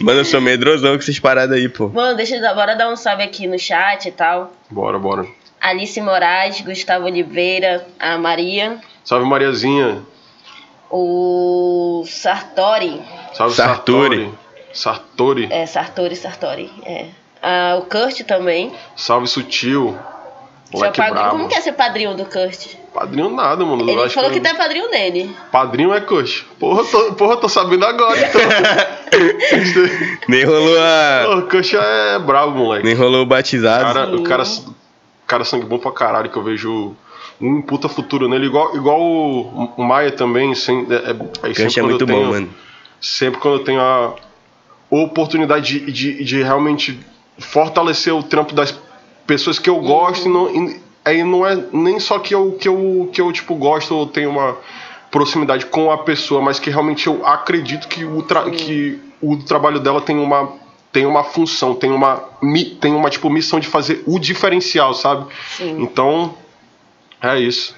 Mano, 0.00 0.20
eu 0.20 0.24
sou 0.24 0.40
medrosão 0.40 0.92
com 0.94 0.98
essas 1.02 1.18
paradas 1.18 1.56
aí, 1.56 1.68
pô. 1.68 1.88
Mano, 1.88 2.16
deixa 2.16 2.36
eu 2.36 2.40
dar- 2.40 2.54
bora 2.54 2.74
dar 2.76 2.90
um 2.90 2.96
salve 2.96 3.22
aqui 3.22 3.46
no 3.46 3.58
chat 3.58 4.06
e 4.06 4.12
tal. 4.12 4.52
Bora, 4.70 4.98
bora. 4.98 5.26
Alice 5.60 6.00
Moraes, 6.00 6.60
Gustavo 6.60 7.06
Oliveira, 7.06 7.86
a 7.98 8.18
Maria, 8.18 8.78
Salve 9.04 9.26
Mariazinha. 9.26 10.02
o 10.90 12.04
Sartori, 12.06 13.00
Salve 13.34 13.54
Sartori. 13.54 14.16
Sartori. 14.16 14.38
Sartori. 14.72 15.48
é, 15.50 15.66
Sartori, 15.66 16.16
Sartori, 16.16 16.70
é. 16.84 17.06
Ah, 17.42 17.76
o 17.78 17.82
Kurt 17.82 18.20
também. 18.26 18.72
Salve 18.94 19.26
Sutil. 19.26 19.96
Seu 20.70 20.78
Moleque 20.80 20.96
padrinho- 20.98 21.14
brabo. 21.14 21.30
como 21.36 21.48
que 21.48 21.54
é 21.54 21.60
ser 21.60 21.72
padrinho 21.72 22.14
do 22.14 22.24
Kurt? 22.26 22.74
Padrinho 22.96 23.28
nada, 23.30 23.62
mano. 23.62 23.88
Ele 23.88 24.08
falou 24.08 24.30
que 24.30 24.38
eu- 24.38 24.42
tá 24.42 24.54
padrinho 24.54 24.90
dele. 24.90 25.30
Padrinho 25.52 25.92
é 25.92 26.00
coxa. 26.00 26.46
Porra, 26.58 26.82
tô, 26.84 27.12
porra, 27.12 27.36
tô 27.36 27.46
sabendo 27.46 27.84
agora, 27.84 28.18
então. 28.18 28.40
Nem 30.26 30.44
rolou 30.44 30.78
a. 30.78 31.36
Ô, 31.36 31.42
coxa 31.42 31.76
é 31.76 32.18
brabo, 32.18 32.52
moleque. 32.58 32.86
Nem 32.86 32.94
rolou 32.94 33.22
o 33.22 33.26
batizado. 33.26 33.84
Cara, 33.84 34.16
o 34.16 34.22
cara, 34.22 34.44
cara 35.26 35.44
sangue 35.44 35.66
bom 35.66 35.78
pra 35.78 35.92
caralho, 35.92 36.30
que 36.30 36.38
eu 36.38 36.42
vejo 36.42 36.96
um 37.38 37.60
puta 37.60 37.86
futuro 37.86 38.30
nele, 38.30 38.46
igual, 38.46 38.74
igual 38.74 38.98
o, 38.98 39.72
o 39.76 39.84
Maia 39.84 40.10
também. 40.10 40.54
Sem, 40.54 40.86
é, 40.90 41.48
é, 41.50 41.52
Cancha 41.52 41.80
é 41.80 41.82
quando 41.82 41.90
muito 41.90 42.06
tenho, 42.06 42.18
bom, 42.24 42.30
mano. 42.30 42.48
Sempre 42.98 43.40
quando 43.40 43.58
eu 43.58 43.64
tenho 43.64 43.80
a 43.82 44.14
oportunidade 44.88 45.80
de, 45.80 45.92
de, 45.92 46.24
de 46.24 46.42
realmente 46.42 46.98
fortalecer 47.38 48.14
o 48.14 48.22
trampo 48.22 48.54
das 48.54 48.74
pessoas 49.26 49.58
que 49.58 49.68
eu 49.68 49.78
gosto, 49.80 50.26
e 50.26 50.30
não, 50.30 50.48
e, 50.48 50.85
aí 51.06 51.22
não 51.22 51.46
é 51.46 51.56
nem 51.72 52.00
só 52.00 52.18
que 52.18 52.34
eu, 52.34 52.52
que 52.52 52.68
eu, 52.68 53.08
que 53.12 53.20
eu 53.20 53.32
tipo, 53.32 53.54
gosto 53.54 53.94
ou 53.94 54.06
tenho 54.06 54.28
uma 54.28 54.58
proximidade 55.10 55.64
com 55.66 55.90
a 55.90 55.98
pessoa, 55.98 56.42
mas 56.42 56.58
que 56.58 56.68
realmente 56.68 57.06
eu 57.06 57.24
acredito 57.24 57.86
que 57.86 58.04
o, 58.04 58.22
tra 58.22 58.50
que 58.50 59.00
o 59.22 59.36
trabalho 59.36 59.78
dela 59.78 60.00
tem 60.00 60.18
uma 60.18 60.52
tem 60.92 61.06
uma 61.06 61.22
função, 61.22 61.74
tem 61.74 61.90
uma 61.90 62.16
tem 62.80 62.92
uma 62.92 63.08
tipo 63.08 63.30
missão 63.30 63.60
de 63.60 63.68
fazer 63.68 64.02
o 64.06 64.18
diferencial, 64.18 64.92
sabe? 64.94 65.26
Sim. 65.56 65.80
Então 65.80 66.34
é 67.22 67.38
isso. 67.38 67.74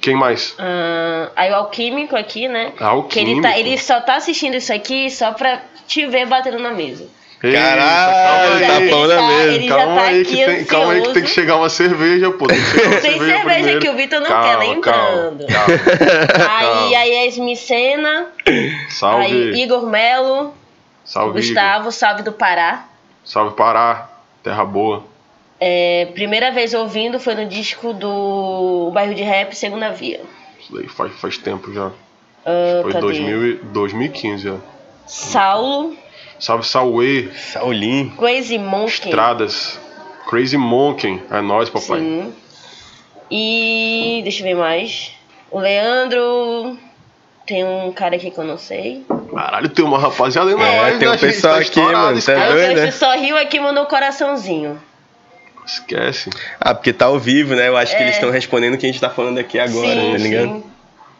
Quem 0.00 0.14
mais? 0.14 0.54
Ah, 0.58 1.30
aí 1.36 1.50
o 1.50 1.56
Alquímico 1.56 2.16
aqui, 2.16 2.48
né? 2.48 2.72
Alquímico. 2.80 3.38
Ele, 3.38 3.42
tá, 3.42 3.58
ele 3.58 3.78
só 3.78 4.00
tá 4.00 4.16
assistindo 4.16 4.54
isso 4.54 4.72
aqui 4.72 5.10
só 5.10 5.32
pra 5.32 5.62
te 5.86 6.06
ver 6.06 6.26
batendo 6.26 6.58
na 6.58 6.70
mesa. 6.70 7.08
Caralho, 7.40 8.66
tá 8.66 8.76
aí. 8.78 8.90
pão 8.90 9.06
na 9.06 9.22
mesa. 9.28 9.62
já 9.62 9.68
calma 9.76 9.94
tá 9.94 10.02
aí 10.02 10.20
aqui 10.22 10.30
que 10.36 10.44
tem, 10.44 10.64
calma 10.64 10.92
aí 10.92 11.02
que 11.02 11.12
tem 11.14 11.22
que 11.22 11.30
chegar 11.30 11.56
uma 11.56 11.68
cerveja, 11.68 12.30
pô. 12.32 12.46
Tem, 12.48 12.58
que 12.58 12.64
chegar 12.66 12.88
uma 12.90 13.00
Tem 13.00 13.18
cerveja 13.18 13.44
primeiro. 13.44 13.80
que 13.80 13.88
o 13.88 13.94
Vitor 13.94 14.20
não 14.20 14.26
Calma, 14.26 14.48
quer, 14.48 14.56
lembrando. 14.56 15.46
calma, 15.46 15.68
calma. 16.26 16.58
Aí, 16.58 16.94
aí 16.96 17.16
a 17.18 17.26
Esmicena, 17.26 18.26
Salve, 18.88 19.24
aí 19.24 19.62
Igor 19.62 19.86
Melo, 19.86 20.52
salve, 21.04 21.32
Gustavo, 21.40 21.92
salve 21.92 22.22
do 22.22 22.32
Pará. 22.32 22.70
Igor. 22.72 22.84
salve 23.24 23.54
Pará, 23.56 24.08
terra 24.42 24.64
boa. 24.64 25.04
É, 25.60 26.08
primeira 26.14 26.50
vez 26.50 26.72
ouvindo 26.74 27.18
foi 27.20 27.34
no 27.34 27.46
disco 27.46 27.92
do 27.92 28.90
Bairro 28.92 29.14
de 29.14 29.22
Rap, 29.22 29.54
Segunda 29.56 29.90
Via. 29.90 30.20
Isso 30.60 30.72
daí 30.74 30.88
faz, 30.88 31.12
faz 31.20 31.38
tempo 31.38 31.72
já. 31.72 31.90
Ah, 32.46 32.80
Foi 32.82 32.92
cadê? 32.92 33.02
2000, 33.06 33.46
e- 33.46 33.54
2015 33.64 34.42
já. 34.44 34.56
Saulo, 35.06 35.96
Salve 36.38 36.66
Salway, 36.66 37.30
Saulinho. 37.34 38.10
Crazy 38.16 38.58
Monkey. 38.58 39.08
Estradas, 39.08 39.78
Crazy 40.28 40.56
Monkey, 40.56 41.22
é 41.30 41.40
nóis, 41.40 41.68
papai. 41.68 42.00
Sim. 42.00 42.32
E 43.30 44.20
deixa 44.22 44.40
eu 44.40 44.44
ver 44.44 44.54
mais. 44.54 45.12
O 45.50 45.58
Leandro. 45.58 46.78
Tem 47.46 47.64
um 47.64 47.90
cara 47.92 48.16
aqui 48.16 48.30
que 48.30 48.38
eu 48.38 48.44
não 48.44 48.58
sei. 48.58 49.06
Caralho, 49.34 49.70
tem 49.70 49.82
uma 49.82 49.98
rapaziada 49.98 50.50
aí 50.50 50.56
na 50.56 50.66
É, 50.66 50.98
tem 50.98 51.08
um 51.08 51.12
né, 51.12 51.16
pessoal 51.16 51.54
Tá 51.54 51.60
aqui, 51.60 51.80
mano, 51.80 52.20
tá 52.22 52.32
Aí 52.32 52.38
o 52.38 52.52
doido, 52.52 52.68
né? 52.68 52.74
Cleiton 52.74 52.92
só 52.92 53.16
riu 53.16 53.38
aqui 53.38 53.56
e 53.56 53.60
mandou 53.60 53.84
um 53.84 53.86
coraçãozinho. 53.86 54.78
Esquece. 55.64 56.28
Ah, 56.60 56.74
porque 56.74 56.92
tá 56.92 57.06
ao 57.06 57.18
vivo, 57.18 57.54
né? 57.54 57.68
Eu 57.68 57.76
acho 57.76 57.96
que 57.96 58.02
É. 58.02 58.04
eles 58.04 58.16
estão 58.16 58.30
respondendo 58.30 58.74
o 58.74 58.78
que 58.78 58.84
a 58.84 58.88
gente 58.90 59.00
tá 59.00 59.08
falando 59.08 59.38
aqui 59.38 59.58
agora, 59.58 59.88
sim, 59.88 60.12
tá 60.12 60.18
ligado? 60.18 60.48
sim. 60.48 60.64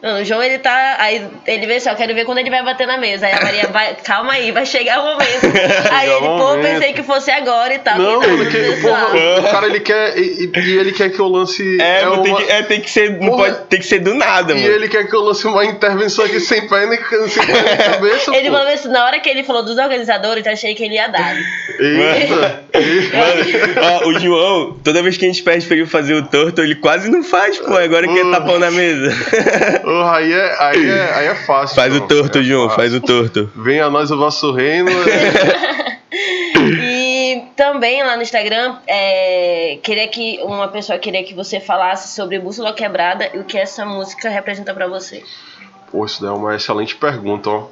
Não, 0.01 0.21
o 0.21 0.23
João, 0.23 0.41
ele 0.41 0.59
tá. 0.59 0.95
Aí 0.97 1.27
ele 1.45 1.67
vê 1.67 1.77
só, 1.79 1.93
quero 1.93 2.15
ver 2.15 2.23
quando 2.23 2.37
ele 2.37 2.49
vai 2.49 2.63
bater 2.63 2.87
na 2.87 2.97
mesa. 2.97 3.25
Aí 3.27 3.33
a 3.33 3.41
Maria 3.41 3.67
vai, 3.67 3.95
calma 4.03 4.31
aí, 4.33 4.51
vai 4.51 4.65
chegar 4.65 5.01
o 5.01 5.05
momento. 5.05 5.45
Aí 5.91 6.09
ele, 6.09 6.19
pô, 6.19 6.57
pensei 6.61 6.93
que 6.93 7.03
fosse 7.03 7.29
agora 7.31 7.73
e 7.73 7.79
tal. 7.79 7.97
Não, 7.97 8.23
e 8.23 8.27
ele 8.27 8.45
quer, 8.49 8.81
porra, 8.81 9.07
o 9.39 9.51
cara 9.51 9.65
ele 9.67 9.79
quer. 9.81 10.17
E, 10.17 10.49
e 10.55 10.77
ele 10.77 10.93
quer 10.93 11.09
que 11.09 11.19
eu 11.19 11.27
lance. 11.27 11.81
É, 11.81 12.07
uma, 12.07 12.23
tem, 12.23 12.33
que, 12.35 12.43
é 12.43 12.61
tem 12.63 12.79
que 12.81 12.89
ser. 12.89 13.11
Não 13.19 13.29
Porra. 13.31 13.43
pode, 13.51 13.65
tem 13.67 13.79
que 13.79 13.85
ser 13.85 13.99
do 13.99 14.13
nada, 14.13 14.53
E 14.53 14.55
mano. 14.61 14.67
ele 14.73 14.87
quer 14.87 15.05
que 15.07 15.13
eu 15.13 15.21
lance 15.21 15.45
uma 15.45 15.65
intervenção 15.65 16.23
aqui 16.23 16.39
sem 16.39 16.67
pé 16.67 16.85
nem 16.85 16.99
sem 17.27 17.45
pé 17.45 17.61
nem 17.61 17.77
cabeça. 17.91 18.35
Ele 18.35 18.49
pô. 18.49 18.55
falou 18.55 18.73
assim, 18.73 18.87
na 18.89 19.05
hora 19.05 19.19
que 19.19 19.29
ele 19.29 19.43
falou 19.43 19.63
dos 19.63 19.77
organizadores, 19.77 20.45
eu 20.45 20.53
achei 20.53 20.73
que 20.75 20.83
ele 20.85 20.93
ia 20.95 21.07
dar. 21.07 21.35
Eita, 21.79 22.63
eita. 22.73 23.09
Mano, 23.19 24.01
ó, 24.03 24.07
o 24.07 24.19
João, 24.19 24.77
toda 24.83 25.01
vez 25.03 25.17
que 25.17 25.25
a 25.25 25.27
gente 25.27 25.43
pede 25.43 25.65
pra 25.65 25.75
ele 25.75 25.85
fazer 25.85 26.13
o 26.13 26.23
torto, 26.25 26.61
ele 26.61 26.75
quase 26.75 27.09
não 27.11 27.21
faz, 27.23 27.57
pô. 27.57 27.75
Agora 27.75 28.07
quer 28.07 28.23
Hum. 28.23 28.31
tapão 28.31 28.59
na 28.59 28.71
mesa. 28.71 29.09
Porra, 29.89 30.17
aí, 30.17 30.31
é, 30.31 30.55
aí, 30.59 30.87
é, 30.87 31.13
aí 31.15 31.25
é 31.29 31.35
fácil. 31.35 31.75
Faz 31.75 31.91
o 31.91 31.97
João. 31.97 32.07
torto, 32.07 32.37
É 32.37 32.43
João, 32.43 32.69
fácil. 32.69 32.75
faz 32.75 32.93
o 32.93 33.01
torto. 33.01 33.51
Venha 33.55 33.85
a 33.85 33.89
nós 33.89 34.11
o 34.11 34.17
vosso 34.19 34.51
reino. 34.51 34.91
é. 35.01 35.99
E 36.79 37.43
também 37.55 38.03
lá 38.03 38.15
no 38.15 38.21
Instagram, 38.21 38.75
é, 38.85 39.79
queria 39.81 40.07
que 40.07 40.39
uma 40.43 40.67
pessoa 40.67 40.99
queria 40.99 41.23
que 41.23 41.33
você 41.33 41.59
falasse 41.59 42.13
sobre 42.15 42.37
Bússola 42.37 42.71
Quebrada 42.71 43.31
e 43.33 43.39
o 43.39 43.43
que 43.43 43.57
essa 43.57 43.83
música 43.83 44.29
representa 44.29 44.75
pra 44.75 44.85
você. 44.87 45.23
Pô, 45.91 46.05
isso 46.05 46.21
daí 46.21 46.29
é 46.29 46.33
uma 46.33 46.55
excelente 46.55 46.95
pergunta, 46.95 47.49
ó. 47.49 47.67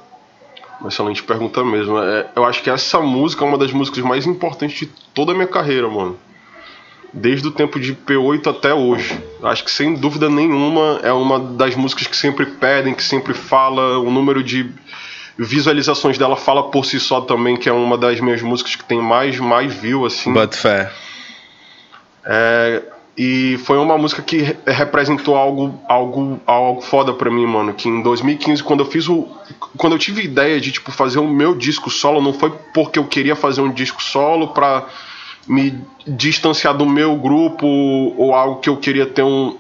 Uma 0.79 0.89
excelente 0.89 1.21
pergunta 1.21 1.63
mesmo. 1.63 1.99
É, 2.01 2.25
eu 2.35 2.43
acho 2.45 2.63
que 2.63 2.69
essa 2.71 2.99
música 2.99 3.45
é 3.45 3.47
uma 3.47 3.59
das 3.59 3.71
músicas 3.71 4.03
mais 4.03 4.25
importantes 4.25 4.79
de 4.79 4.85
toda 5.13 5.33
a 5.33 5.35
minha 5.35 5.47
carreira, 5.47 5.87
mano. 5.87 6.17
Desde 7.13 7.47
o 7.47 7.51
tempo 7.51 7.79
de 7.79 7.93
P8 7.95 8.47
até 8.47 8.73
hoje. 8.73 9.17
Acho 9.41 9.63
que 9.63 9.71
sem 9.71 9.95
dúvida 9.95 10.29
nenhuma 10.29 10.99
é 11.03 11.11
uma 11.11 11.39
das 11.39 11.75
músicas 11.75 12.05
que 12.07 12.15
sempre 12.17 12.45
pedem, 12.45 12.93
que 12.93 13.03
sempre 13.03 13.33
fala. 13.33 13.97
O 13.99 14.11
número 14.11 14.43
de 14.43 14.69
visualizações 15.37 16.17
dela 16.17 16.35
fala 16.35 16.63
por 16.69 16.85
si 16.85 16.99
só 16.99 17.21
também, 17.21 17.55
que 17.55 17.69
é 17.69 17.71
uma 17.71 17.97
das 17.97 18.19
minhas 18.19 18.41
músicas 18.41 18.75
que 18.75 18.83
tem 18.83 19.01
mais, 19.01 19.39
mais 19.39 19.73
view, 19.73 20.05
assim. 20.05 20.33
Bota 20.33 20.57
fé. 20.57 20.91
É, 22.25 22.83
e 23.17 23.57
foi 23.63 23.77
uma 23.77 23.97
música 23.97 24.21
que 24.21 24.37
re- 24.37 24.57
representou 24.67 25.35
algo, 25.35 25.79
algo, 25.87 26.39
algo 26.45 26.81
foda 26.81 27.13
pra 27.13 27.31
mim, 27.31 27.45
mano. 27.45 27.73
Que 27.73 27.87
em 27.87 28.01
2015, 28.01 28.61
quando 28.63 28.81
eu 28.81 28.85
fiz 28.85 29.07
o. 29.07 29.27
Quando 29.77 29.93
eu 29.93 29.99
tive 29.99 30.21
ideia 30.23 30.59
de, 30.59 30.71
tipo, 30.71 30.91
fazer 30.91 31.19
o 31.19 31.27
meu 31.27 31.55
disco 31.55 31.89
solo, 31.89 32.21
não 32.21 32.33
foi 32.33 32.51
porque 32.73 32.99
eu 32.99 33.05
queria 33.05 33.35
fazer 33.35 33.61
um 33.61 33.71
disco 33.71 34.03
solo 34.03 34.49
pra 34.49 34.85
me 35.47 35.79
distanciar 36.05 36.75
do 36.75 36.85
meu 36.85 37.15
grupo 37.15 37.65
ou 37.65 38.33
algo 38.33 38.59
que 38.59 38.69
eu 38.69 38.77
queria 38.77 39.05
ter 39.05 39.23
um 39.23 39.55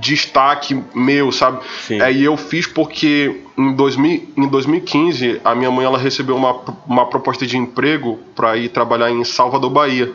destaque 0.00 0.82
meu, 0.94 1.30
sabe? 1.30 1.60
Sim. 1.82 2.00
É, 2.00 2.10
e 2.12 2.24
eu 2.24 2.36
fiz 2.36 2.66
porque 2.66 3.40
em, 3.56 3.72
2000, 3.74 4.28
em 4.36 4.48
2015 4.48 5.40
a 5.44 5.54
minha 5.54 5.70
mãe 5.70 5.84
ela 5.84 5.98
recebeu 5.98 6.36
uma, 6.36 6.58
uma 6.86 7.06
proposta 7.06 7.46
de 7.46 7.56
emprego 7.58 8.18
pra 8.34 8.56
ir 8.56 8.70
trabalhar 8.70 9.10
em 9.10 9.22
Salvador, 9.24 9.70
Bahia. 9.70 10.10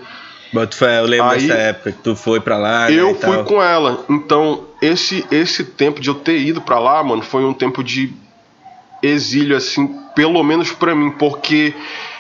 Bota 0.52 0.76
fé, 0.76 1.00
eu 1.00 1.06
lembro 1.06 1.30
Aí- 1.30 1.42
dessa 1.42 1.54
época 1.60 1.92
que 1.92 2.00
tu 2.00 2.16
foi 2.16 2.40
pra 2.40 2.58
lá. 2.58 2.90
né, 2.90 2.94
Eu 3.00 3.12
e 3.12 3.14
fui 3.16 3.36
tal. 3.36 3.44
com 3.46 3.62
ela. 3.62 4.04
Então, 4.10 4.64
esse 4.82 5.24
esse 5.30 5.64
tempo 5.64 6.02
de 6.02 6.10
eu 6.10 6.16
ter 6.16 6.40
ido 6.40 6.60
pra 6.62 6.80
lá, 6.80 7.04
mano, 7.04 7.22
foi 7.22 7.46
um 7.46 7.54
tempo 7.54 7.84
de 7.84 8.12
exílio 9.04 9.56
assim, 9.56 9.88
pelo 10.16 10.44
menos 10.44 10.72
pra 10.72 10.96
mim, 10.96 11.12
porque 11.12 11.74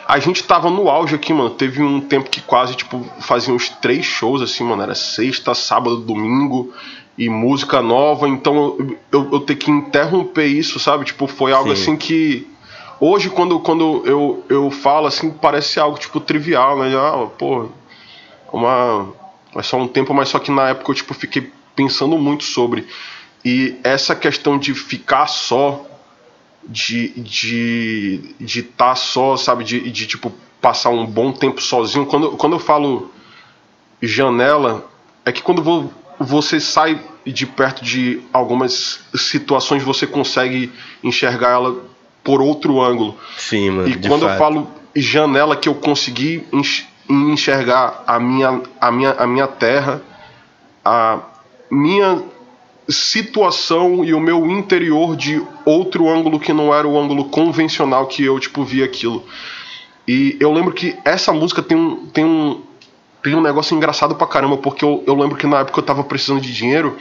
a 0.10 0.18
gente 0.18 0.44
tava 0.44 0.72
no 0.72 0.90
auge 0.90 1.14
aqui, 1.14 1.32
mano. 1.32 1.52
Teve 1.52 1.84
um 1.84 2.02
tempo 2.02 2.32
que 2.32 2.42
quase 2.42 2.76
tipo 2.76 3.06
fazia 3.20 3.54
uns 3.54 3.70
três 3.70 4.04
shows 4.04 4.42
assim, 4.42 4.64
mano, 4.64 4.82
era 4.82 4.96
sexta, 4.96 5.54
sábado, 5.54 5.98
domingo 5.98 6.74
e 7.16 7.30
música 7.30 7.80
nova, 7.80 8.28
então 8.28 8.76
eu, 8.80 8.98
eu, 9.12 9.30
eu 9.34 9.40
ter 9.42 9.56
que 9.56 9.70
interromper 9.70 10.48
isso, 10.48 10.80
sabe? 10.80 11.06
Tipo, 11.06 11.28
foi 11.28 11.52
algo 11.52 11.76
Sim. 11.76 11.82
assim 11.82 11.96
que 11.96 12.48
hoje 13.00 13.30
quando, 13.30 13.60
quando 13.60 14.02
eu, 14.04 14.44
eu 14.50 14.72
falo 14.72 15.06
assim, 15.06 15.30
parece 15.30 15.80
algo 15.80 16.00
tipo 16.00 16.20
trivial, 16.20 16.80
né? 16.80 16.92
Ah, 16.98 17.28
pô, 17.38 17.70
uma 18.52 19.14
é 19.56 19.62
só 19.62 19.78
um 19.78 19.88
tempo, 19.88 20.12
mas 20.12 20.30
só 20.30 20.40
que 20.40 20.50
na 20.50 20.70
época 20.70 20.90
eu 20.90 20.96
tipo 20.96 21.14
fiquei 21.14 21.52
pensando 21.76 22.18
muito 22.18 22.46
sobre 22.46 22.88
e 23.46 23.78
essa 23.84 24.16
questão 24.16 24.58
de 24.58 24.74
ficar 24.74 25.28
só 25.28 25.86
de 26.68 27.10
de 27.22 28.36
de 28.40 28.60
estar 28.60 28.96
só, 28.96 29.36
sabe, 29.38 29.64
de, 29.64 29.90
de 29.90 30.06
tipo 30.08 30.32
passar 30.62 30.90
um 30.90 31.06
bom 31.06 31.32
tempo 31.32 31.62
sozinho. 31.62 32.06
Quando 32.06 32.32
quando 32.32 32.54
eu 32.54 32.60
falo 32.60 33.12
janela, 34.02 34.86
é 35.26 35.32
que 35.32 35.42
quando 35.42 35.62
vo- 35.64 35.92
você 36.20 36.60
sai 36.60 37.00
de 37.26 37.46
perto 37.46 37.84
de 37.84 38.22
algumas 38.34 39.00
situações, 39.16 39.84
você 39.84 40.08
consegue 40.08 40.72
enxergar 41.04 41.50
ela 41.52 41.76
por 42.24 42.42
outro 42.42 42.82
ângulo. 42.82 43.18
Sim, 43.38 43.70
mano. 43.72 43.88
E 43.90 43.96
quando 44.08 44.24
eu 44.24 44.30
fato. 44.30 44.38
falo 44.38 44.68
janela 44.96 45.56
que 45.56 45.70
eu 45.70 45.76
consegui 45.76 46.46
enx- 46.52 46.86
enxergar 47.10 48.04
a 48.06 48.20
minha, 48.20 48.62
a 48.80 48.92
minha, 48.92 49.12
a 49.12 49.26
minha 49.28 49.48
terra, 49.48 50.02
a 50.84 51.20
minha 51.72 52.22
situação 52.90 54.04
e 54.04 54.14
o 54.14 54.20
meu 54.20 54.50
interior 54.50 55.16
de 55.16 55.42
outro 55.66 56.10
ângulo 56.10 56.40
que 56.40 56.52
não 56.52 56.74
era 56.74 56.88
o 56.88 57.00
ângulo 57.00 57.26
convencional 57.26 58.08
que 58.08 58.24
eu 58.24 58.40
tipo 58.40 58.64
vi 58.64 58.84
aquilo. 58.84 59.24
E 60.08 60.36
eu 60.40 60.52
lembro 60.52 60.74
que 60.74 60.98
essa 61.06 61.32
música 61.32 61.62
tem 61.62 61.78
um 61.78 62.08
tem 62.08 62.26
um 62.26 62.62
tem 63.22 63.36
um 63.36 63.42
negócio 63.42 63.76
engraçado 63.76 64.16
pra 64.16 64.26
caramba, 64.26 64.58
porque 64.58 64.84
eu, 64.84 65.04
eu 65.06 65.14
lembro 65.14 65.38
que 65.38 65.46
na 65.46 65.60
época 65.60 65.80
eu 65.80 65.84
tava 65.84 66.04
precisando 66.04 66.42
de 66.42 66.54
dinheiro, 66.54 66.98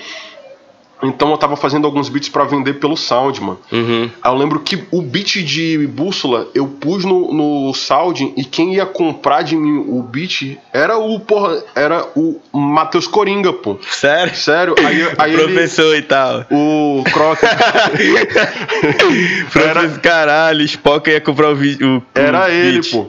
então 1.03 1.31
eu 1.31 1.39
tava 1.39 1.57
fazendo 1.57 1.87
alguns 1.87 2.09
beats 2.09 2.29
pra 2.29 2.45
vender 2.45 2.75
pelo 2.75 2.97
Sound, 2.97 3.41
mano. 3.41 3.59
Uhum. 3.71 4.11
Aí 4.21 4.33
eu 4.33 4.37
lembro 4.37 4.61
que 4.61 4.83
o 4.91 5.01
beat 5.01 5.37
de 5.45 5.87
bússola 5.87 6.49
eu 6.55 6.67
pus 6.67 7.05
no, 7.05 7.33
no 7.33 7.73
Sound 7.75 8.33
e 8.37 8.45
quem 8.45 8.75
ia 8.75 8.87
comprar 8.87 9.43
de 9.43 9.57
mim 9.57 9.85
o 9.89 10.03
beat 10.03 10.59
era 10.73 10.99
o 10.99 11.21
porra, 11.21 11.63
era 11.75 12.05
o 12.17 12.41
Matheus 12.53 13.07
Coringa, 13.07 13.53
pô. 13.53 13.79
Sério? 13.89 14.35
Sério, 14.37 14.75
aí, 14.85 15.09
aí 15.19 15.33
ele, 15.35 15.43
Professor 15.45 15.97
e 15.97 16.03
tal. 16.03 16.45
o 16.51 17.05
Croc 17.13 17.39
Professor, 19.51 20.01
caralho, 20.01 20.63
Spock 20.63 21.11
ia 21.11 21.21
comprar 21.21 21.51
o 21.51 21.55
vídeo. 21.57 22.03
era 22.15 22.51
ele, 22.51 22.81
pô. 22.89 23.07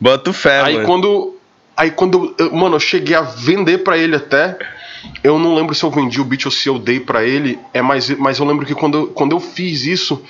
Bota 0.00 0.30
o 0.30 0.32
fé, 0.32 0.60
Aí 0.62 0.74
mano. 0.74 0.86
quando 0.86 1.34
aí 1.76 1.90
quando 1.90 2.34
eu, 2.38 2.52
mano, 2.52 2.76
eu 2.76 2.80
cheguei 2.80 3.14
a 3.16 3.20
vender 3.22 3.78
pra 3.78 3.98
ele 3.98 4.14
até 4.16 4.56
eu 5.22 5.38
não 5.38 5.54
lembro 5.54 5.74
se 5.74 5.84
eu 5.84 5.90
vendi 5.90 6.20
o 6.20 6.24
beat 6.24 6.44
ou 6.46 6.50
se 6.52 6.68
eu 6.68 6.78
dei 6.78 7.00
pra 7.00 7.24
ele, 7.24 7.58
é 7.72 7.80
mas, 7.82 8.10
mas 8.10 8.38
eu 8.38 8.44
lembro 8.46 8.64
que 8.66 8.74
quando, 8.74 8.98
eu- 8.98 9.06
quando 9.08 9.32
eu 9.32 9.40
fiz 9.40 9.84
isso, 9.86 10.22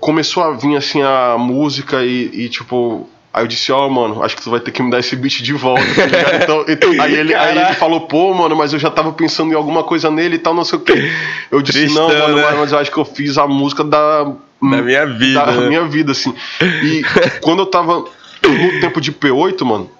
começou 0.00 0.42
a 0.42 0.52
vir 0.52 0.76
assim 0.76 1.02
a 1.02 1.36
música 1.38 2.04
e, 2.04 2.30
e, 2.32 2.48
tipo, 2.48 3.08
aí 3.32 3.42
eu 3.42 3.46
disse, 3.46 3.70
ó, 3.72 3.88
mano, 3.88 4.22
acho 4.22 4.36
que 4.36 4.42
tu 4.42 4.50
vai 4.50 4.60
ter 4.60 4.70
que 4.70 4.82
me 4.82 4.90
dar 4.90 4.98
esse 5.00 5.14
beat 5.16 5.42
de 5.42 5.52
volta, 5.52 5.82
tá? 5.84 6.36
Então, 6.42 6.64
então, 6.68 6.90
aí, 7.02 7.14
ele, 7.14 7.34
aí 7.34 7.56
ele 7.58 7.74
falou, 7.74 8.02
pô, 8.02 8.32
mano, 8.34 8.56
mas 8.56 8.72
eu 8.72 8.78
já 8.78 8.90
tava 8.90 9.12
pensando 9.12 9.52
em 9.52 9.56
alguma 9.56 9.82
coisa 9.84 10.10
nele 10.10 10.36
e 10.36 10.38
tal, 10.38 10.54
não 10.54 10.64
sei 10.64 10.78
o 10.78 10.82
que. 10.82 11.12
Eu 11.50 11.60
disse, 11.62 11.80
Tristão, 11.80 12.08
não, 12.08 12.18
mano, 12.18 12.36
né? 12.36 12.54
mas, 12.58 12.72
eu 12.72 12.78
acho 12.78 12.90
que 12.90 12.98
eu 12.98 13.04
fiz 13.04 13.36
a 13.38 13.46
música 13.46 13.82
da. 13.84 14.24
Da 14.24 14.82
minha 14.82 15.06
vida, 15.06 15.44
Da 15.44 15.52
minha 15.60 15.84
vida, 15.86 16.12
assim. 16.12 16.34
E 16.62 17.02
quando 17.42 17.60
eu 17.60 17.66
tava 17.66 18.04
no 18.42 18.80
tempo 18.80 19.00
de 19.02 19.12
P8, 19.12 19.62
mano, 19.64 19.90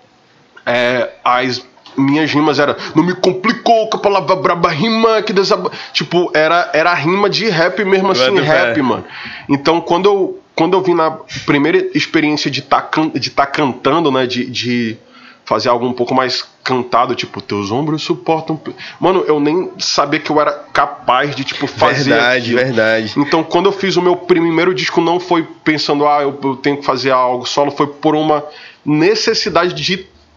é, 0.64 1.10
as 1.22 1.62
minhas 1.96 2.30
rimas 2.30 2.58
eram 2.58 2.76
não 2.94 3.02
me 3.02 3.14
complicou 3.14 3.88
com 3.88 3.96
a 3.96 4.00
palavra 4.00 4.36
braba 4.36 4.70
rima 4.70 5.22
que 5.22 5.32
desaba... 5.32 5.70
tipo 5.92 6.30
era 6.34 6.70
era 6.72 6.92
rima 6.94 7.28
de 7.28 7.48
rap 7.48 7.84
mesmo 7.84 8.12
assim 8.12 8.36
fé. 8.36 8.42
rap 8.42 8.82
mano 8.82 9.04
então 9.48 9.80
quando 9.80 10.06
eu 10.06 10.40
quando 10.54 10.74
eu 10.74 10.82
vim 10.82 10.94
na 10.94 11.10
primeira 11.44 11.90
experiência 11.94 12.50
de 12.50 12.62
tá 12.62 12.88
de 13.14 13.30
tá 13.30 13.46
cantando 13.46 14.10
né 14.10 14.26
de, 14.26 14.46
de 14.46 14.96
fazer 15.44 15.68
algo 15.68 15.86
um 15.86 15.92
pouco 15.92 16.14
mais 16.14 16.44
cantado 16.64 17.14
tipo 17.14 17.40
teus 17.40 17.70
ombros 17.70 18.02
suportam 18.02 18.56
pe-" 18.56 18.74
mano 18.98 19.24
eu 19.26 19.38
nem 19.38 19.70
sabia 19.78 20.18
que 20.18 20.30
eu 20.30 20.40
era 20.40 20.52
capaz 20.72 21.34
de 21.36 21.44
tipo 21.44 21.66
fazer 21.66 22.10
Verdade, 22.10 22.38
aquilo. 22.38 22.58
verdade. 22.58 23.14
Então, 23.16 23.42
quando 23.44 23.66
eu 23.66 23.72
fiz 23.72 23.96
o 23.96 24.02
meu 24.02 24.16
primeiro 24.16 24.74
disco, 24.74 25.00
não 25.00 25.18
foi 25.18 25.46
pensando, 25.64 26.06
ah, 26.06 26.20
eu, 26.22 26.38
eu 26.42 26.56
tenho 26.56 26.76
que 26.76 26.84
fazer 26.84 27.10
algo 27.10 27.46
solo, 27.46 27.70
foi 27.70 27.86
por 27.86 28.14
uma 28.14 28.44
necessidade 28.84 29.72
de 29.72 29.82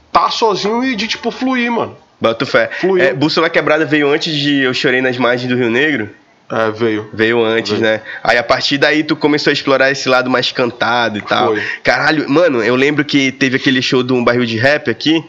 estar 0.09 0.31
sozinho 0.31 0.83
e 0.83 0.95
de, 0.95 1.07
tipo, 1.07 1.31
fluir, 1.31 1.71
mano. 1.71 1.95
Bota 2.19 2.43
o 2.43 2.47
fé. 2.47 2.69
Fluiu. 2.79 3.03
É, 3.03 3.13
Bússola 3.13 3.49
Quebrada 3.49 3.85
veio 3.85 4.09
antes 4.11 4.35
de 4.35 4.61
Eu 4.63 4.73
Chorei 4.73 5.01
nas 5.01 5.17
Margens 5.17 5.49
do 5.49 5.57
Rio 5.57 5.69
Negro? 5.69 6.09
É, 6.51 6.71
veio. 6.71 7.09
Veio 7.13 7.43
antes, 7.45 7.73
Veio. 7.73 7.83
né? 7.83 8.01
Aí 8.23 8.37
a 8.37 8.43
partir 8.43 8.77
daí 8.77 9.03
tu 9.03 9.15
começou 9.15 9.51
a 9.51 9.53
explorar 9.53 9.91
esse 9.91 10.09
lado 10.09 10.29
mais 10.29 10.51
cantado 10.51 11.19
e 11.19 11.21
tal. 11.21 11.49
Foi. 11.49 11.63
Caralho, 11.83 12.27
mano, 12.29 12.63
eu 12.63 12.75
lembro 12.75 13.05
que 13.05 13.31
teve 13.31 13.55
aquele 13.57 13.81
show 13.81 14.01
de 14.01 14.11
um 14.11 14.23
barril 14.23 14.45
de 14.45 14.57
rap 14.57 14.89
aqui. 14.89 15.23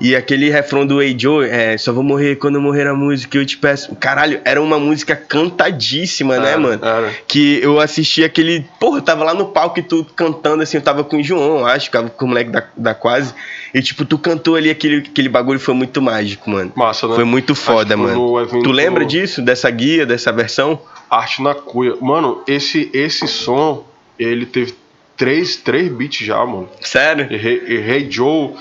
E 0.00 0.14
aquele 0.16 0.50
refrão 0.50 0.84
do 0.86 1.00
Hey 1.00 1.16
Joe, 1.18 1.48
é, 1.48 1.78
só 1.78 1.92
vou 1.92 2.02
morrer 2.02 2.36
quando 2.36 2.60
morrer 2.60 2.86
a 2.86 2.94
música, 2.94 3.38
eu 3.38 3.46
te 3.46 3.56
peço. 3.56 3.94
Caralho, 3.96 4.40
era 4.44 4.60
uma 4.60 4.78
música 4.78 5.14
cantadíssima, 5.16 6.38
né, 6.38 6.50
Era, 6.50 6.58
mano? 6.60 6.84
era. 6.84 7.12
Que 7.28 7.60
eu 7.62 7.78
assisti 7.80 8.24
aquele. 8.24 8.64
Porra, 8.80 8.98
eu 8.98 9.02
tava 9.02 9.24
lá 9.24 9.32
no 9.34 9.46
palco 9.46 9.78
e 9.78 9.82
tu 9.82 10.04
cantando 10.16 10.62
assim, 10.62 10.76
eu 10.78 10.82
tava 10.82 11.04
com 11.04 11.18
o 11.18 11.22
João, 11.22 11.64
acho, 11.66 11.90
tava 11.90 12.10
com 12.10 12.24
o 12.24 12.28
moleque 12.28 12.50
da, 12.50 12.64
da 12.76 12.94
quase. 12.94 13.34
E 13.72 13.80
tipo, 13.82 14.04
tu 14.04 14.18
cantou 14.18 14.56
ali 14.56 14.68
aquele, 14.70 14.98
aquele 14.98 15.28
bagulho, 15.28 15.58
foi 15.60 15.74
muito 15.74 16.02
mágico, 16.02 16.50
mano. 16.50 16.72
Massa, 16.74 17.06
né? 17.08 17.14
Foi 17.14 17.24
muito 17.24 17.52
Acho 17.52 17.62
foda, 17.62 17.96
foi 17.96 18.06
mano. 18.06 18.32
no 18.32 18.40
evento- 18.40 18.62
Tu 18.64 18.72
lembra 18.72 19.04
disso, 19.04 19.40
dessa 19.42 19.70
guia, 19.70 20.04
dessa 20.04 20.32
versão? 20.32 20.78
Arte 21.10 21.40
na 21.42 21.54
cuia. 21.54 21.94
Mano, 22.00 22.42
esse, 22.46 22.90
esse 22.92 23.26
som, 23.28 23.84
ele 24.18 24.44
teve 24.46 24.74
três, 25.16 25.56
três 25.56 25.88
beats 25.90 26.26
já, 26.26 26.44
mano. 26.44 26.68
Sério? 26.80 27.26
E 27.30 27.34
Hey, 27.36 27.62
e 27.68 27.74
Hey 27.90 28.06
Joe. 28.10 28.52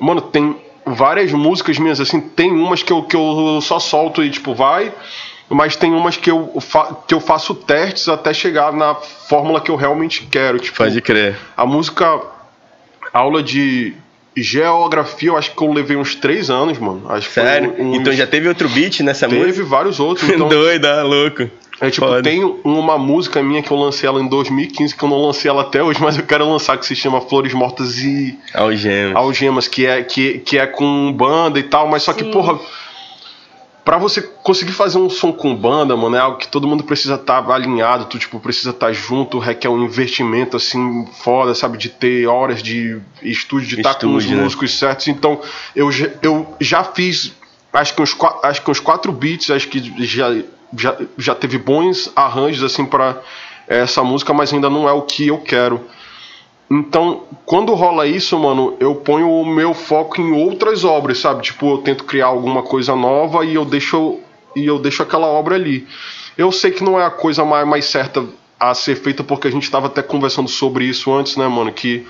Mano, 0.00 0.20
tem 0.22 0.56
várias 0.86 1.30
músicas 1.32 1.78
minhas, 1.78 2.00
assim, 2.00 2.20
tem 2.20 2.50
umas 2.50 2.82
que 2.82 2.92
eu, 2.92 3.02
que 3.02 3.14
eu 3.14 3.60
só 3.62 3.78
solto 3.78 4.24
e, 4.24 4.30
tipo, 4.30 4.54
vai. 4.54 4.92
Mas 5.48 5.74
tem 5.76 5.92
umas 5.92 6.16
que 6.16 6.30
eu, 6.30 6.52
que 7.08 7.12
eu 7.14 7.20
faço 7.20 7.54
testes 7.56 8.08
até 8.08 8.32
chegar 8.32 8.72
na 8.72 8.94
fórmula 8.94 9.60
que 9.60 9.70
eu 9.70 9.74
realmente 9.76 10.26
quero. 10.30 10.58
Tipo, 10.60 10.76
Pode 10.78 11.00
crer. 11.00 11.36
a 11.56 11.66
música 11.66 12.20
aula 13.12 13.42
de 13.42 13.92
geografia, 14.36 15.30
eu 15.30 15.36
acho 15.36 15.50
que 15.54 15.62
eu 15.62 15.72
levei 15.72 15.96
uns 15.96 16.14
três 16.14 16.50
anos, 16.50 16.78
mano. 16.78 17.02
Sério? 17.22 17.74
uns- 17.78 17.96
Então 17.96 18.12
já 18.12 18.26
teve 18.26 18.48
outro 18.48 18.68
beat 18.68 19.00
nessa 19.00 19.28
teve 19.28 19.44
música? 19.44 19.64
vários 19.66 19.98
outros. 20.00 20.28
Então, 20.30 20.48
Doido, 20.48 20.84
ah, 20.86 21.02
louco. 21.02 21.50
É 21.80 21.90
tipo, 21.90 22.22
tem 22.22 22.44
uma 22.64 22.98
música 22.98 23.42
minha 23.42 23.62
que 23.62 23.70
eu 23.70 23.76
lancei 23.76 24.08
ela 24.08 24.20
em 24.20 24.28
2015, 24.28 24.94
que 24.94 25.02
eu 25.02 25.08
não 25.08 25.22
lancei 25.22 25.50
ela 25.50 25.62
até 25.62 25.82
hoje, 25.82 25.98
mas 26.02 26.16
eu 26.18 26.24
quero 26.26 26.48
lançar, 26.48 26.76
que 26.78 26.86
se 26.86 26.94
chama 26.94 27.20
Flores 27.20 27.54
Mortas 27.54 27.98
e 27.98 28.38
Algemas. 28.54 29.16
Algemas, 29.16 29.68
que 29.68 29.86
é, 29.86 30.02
que, 30.02 30.38
que 30.40 30.58
é 30.58 30.66
com 30.66 31.12
banda 31.12 31.58
e 31.58 31.62
tal, 31.62 31.88
mas 31.88 32.02
só 32.02 32.12
que, 32.12 32.24
Sim. 32.24 32.30
porra, 32.30 32.58
pra 33.84 33.96
você 33.98 34.20
conseguir 34.42 34.72
fazer 34.72 34.98
um 34.98 35.08
som 35.08 35.32
com 35.32 35.54
banda, 35.54 35.96
mano, 35.96 36.14
é 36.14 36.18
algo 36.20 36.36
que 36.38 36.46
todo 36.46 36.68
mundo 36.68 36.84
precisa 36.84 37.14
estar 37.14 37.48
alinhado, 37.50 38.04
tu, 38.04 38.18
tipo, 38.18 38.38
precisa 38.38 38.70
estar 38.70 38.92
junto, 38.92 39.38
requer 39.38 39.68
um 39.68 39.82
investimento, 39.82 40.56
assim, 40.56 41.06
foda, 41.22 41.54
sabe, 41.54 41.78
de 41.78 41.88
ter 41.88 42.26
horas 42.26 42.62
de 42.62 42.98
estúdio, 43.22 43.66
de 43.68 43.76
estar 43.76 43.94
com 43.94 44.14
os 44.14 44.26
né? 44.26 44.36
músicos 44.36 44.78
certos, 44.78 45.08
então 45.08 45.40
eu, 45.74 45.90
já- 45.90 46.10
eu 46.22 46.46
já 46.60 46.84
fiz, 46.84 47.32
acho 47.72 47.94
que 47.94 48.02
uns, 48.02 48.16
acho 48.42 48.62
que 48.62 48.70
uns 48.70 48.80
quatro 48.80 49.10
beats, 49.12 49.50
acho 49.50 49.66
que 49.68 49.80
já, 50.04 50.28
já, 50.76 50.96
já 51.18 51.34
teve 51.34 51.58
bons 51.58 52.10
arranjos, 52.14 52.62
assim, 52.62 52.84
pra 52.84 53.20
essa 53.66 54.02
música, 54.02 54.32
mas 54.32 54.52
ainda 54.52 54.68
não 54.68 54.88
é 54.88 54.92
o 54.92 55.02
que 55.02 55.28
eu 55.28 55.38
quero. 55.38 55.80
Então, 56.70 57.24
quando 57.44 57.74
rola 57.74 58.06
isso, 58.06 58.38
mano, 58.38 58.76
eu 58.78 58.94
ponho 58.94 59.28
o 59.28 59.44
meu 59.44 59.74
foco 59.74 60.20
em 60.20 60.32
outras 60.32 60.84
obras, 60.84 61.18
sabe? 61.18 61.42
Tipo, 61.42 61.72
eu 61.72 61.78
tento 61.78 62.04
criar 62.04 62.26
alguma 62.26 62.62
coisa 62.62 62.94
nova 62.94 63.44
e 63.44 63.54
eu 63.54 63.64
deixo 63.64 64.20
e 64.54 64.66
eu 64.66 64.78
deixo 64.78 65.02
aquela 65.02 65.26
obra 65.26 65.54
ali. 65.56 65.86
Eu 66.36 66.52
sei 66.52 66.70
que 66.70 66.82
não 66.82 66.98
é 66.98 67.04
a 67.04 67.10
coisa 67.10 67.44
mais, 67.44 67.66
mais 67.66 67.84
certa 67.86 68.24
a 68.58 68.74
ser 68.74 68.96
feita 68.96 69.24
porque 69.24 69.48
a 69.48 69.50
gente 69.50 69.64
estava 69.64 69.86
até 69.86 70.02
conversando 70.02 70.48
sobre 70.48 70.84
isso 70.84 71.12
antes, 71.12 71.36
né, 71.36 71.48
mano, 71.48 71.72
que 71.72 72.06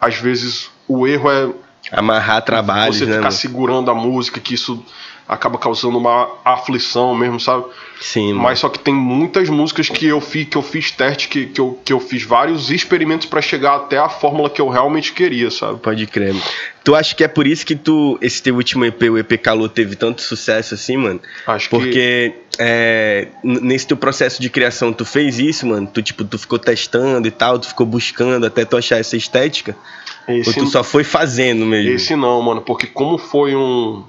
às 0.00 0.16
vezes 0.16 0.70
o 0.86 1.06
erro 1.06 1.30
é 1.30 1.50
Amarrar 1.90 2.42
trabalhos, 2.42 2.96
você 2.98 3.04
né, 3.04 3.12
ficar 3.12 3.22
mano? 3.22 3.32
segurando 3.32 3.90
a 3.90 3.94
música, 3.94 4.38
que 4.40 4.54
isso 4.54 4.84
acaba 5.32 5.58
causando 5.58 5.96
uma 5.98 6.28
aflição 6.44 7.14
mesmo, 7.14 7.40
sabe? 7.40 7.64
Sim, 8.00 8.30
mano. 8.32 8.42
Mas 8.42 8.58
só 8.58 8.68
que 8.68 8.78
tem 8.78 8.92
muitas 8.92 9.48
músicas 9.48 9.88
que 9.88 10.06
eu 10.06 10.20
fiz, 10.20 10.46
que 10.48 10.56
eu 10.56 10.62
fiz 10.62 10.90
teste, 10.90 11.28
que, 11.28 11.46
que, 11.46 11.60
eu, 11.60 11.78
que 11.84 11.92
eu 11.92 12.00
fiz 12.00 12.22
vários 12.24 12.70
experimentos 12.70 13.26
pra 13.26 13.40
chegar 13.40 13.76
até 13.76 13.98
a 13.98 14.08
fórmula 14.08 14.50
que 14.50 14.60
eu 14.60 14.68
realmente 14.68 15.12
queria, 15.12 15.50
sabe? 15.50 15.78
Pode 15.78 16.06
crer. 16.06 16.34
Tu 16.84 16.94
acha 16.96 17.14
que 17.14 17.22
é 17.22 17.28
por 17.28 17.46
isso 17.46 17.64
que 17.64 17.76
tu, 17.76 18.18
esse 18.20 18.42
teu 18.42 18.56
último 18.56 18.84
EP, 18.84 19.02
o 19.04 19.16
EP 19.18 19.40
Calor, 19.40 19.68
teve 19.68 19.94
tanto 19.94 20.20
sucesso 20.20 20.74
assim, 20.74 20.96
mano? 20.96 21.20
Acho 21.46 21.68
que 21.70 21.76
Porque 21.76 22.34
é, 22.58 23.28
n- 23.44 23.60
nesse 23.60 23.86
teu 23.86 23.96
processo 23.96 24.42
de 24.42 24.50
criação, 24.50 24.92
tu 24.92 25.04
fez 25.04 25.38
isso, 25.38 25.64
mano? 25.66 25.86
Tu, 25.86 26.02
tipo, 26.02 26.24
tu 26.24 26.36
ficou 26.36 26.58
testando 26.58 27.28
e 27.28 27.30
tal, 27.30 27.58
tu 27.60 27.68
ficou 27.68 27.86
buscando 27.86 28.44
até 28.46 28.64
tu 28.64 28.76
achar 28.76 28.98
essa 28.98 29.16
estética? 29.16 29.76
Ou 30.26 30.34
esse, 30.36 30.54
tu 30.54 30.66
só 30.66 30.82
foi 30.82 31.04
fazendo 31.04 31.64
mesmo? 31.64 31.90
esse 31.92 32.16
não, 32.16 32.42
mano, 32.42 32.62
porque 32.62 32.86
como 32.88 33.16
foi 33.16 33.54
um 33.54 34.04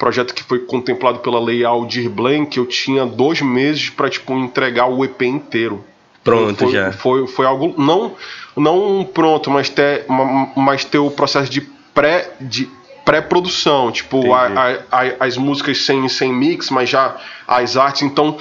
projeto 0.00 0.34
que 0.34 0.42
foi 0.42 0.60
contemplado 0.60 1.18
pela 1.20 1.38
lei 1.38 1.62
Aldir 1.64 2.08
Blanc, 2.10 2.56
eu 2.56 2.64
tinha 2.66 3.04
dois 3.06 3.40
meses 3.42 3.90
pra, 3.90 4.08
tipo, 4.08 4.32
entregar 4.36 4.86
o 4.86 5.04
EP 5.04 5.22
inteiro. 5.22 5.84
Pronto, 6.24 6.64
foi, 6.64 6.72
já. 6.72 6.90
Foi, 6.92 7.26
foi 7.26 7.46
algo 7.46 7.74
não 7.80 8.12
não 8.56 9.04
pronto, 9.04 9.50
mas 9.50 9.68
ter, 9.68 10.04
ma- 10.08 10.48
mas 10.56 10.84
ter 10.84 10.98
o 10.98 11.10
processo 11.10 11.50
de 11.50 11.60
pré 11.94 12.32
de 12.40 12.68
pré-produção, 13.04 13.90
tipo 13.92 14.32
a- 14.32 14.46
a- 14.46 14.78
a- 14.90 15.26
as 15.26 15.36
músicas 15.36 15.84
sem, 15.84 16.08
sem 16.08 16.32
mix, 16.32 16.70
mas 16.70 16.88
já 16.88 17.16
as 17.46 17.76
artes, 17.76 18.02
então 18.02 18.36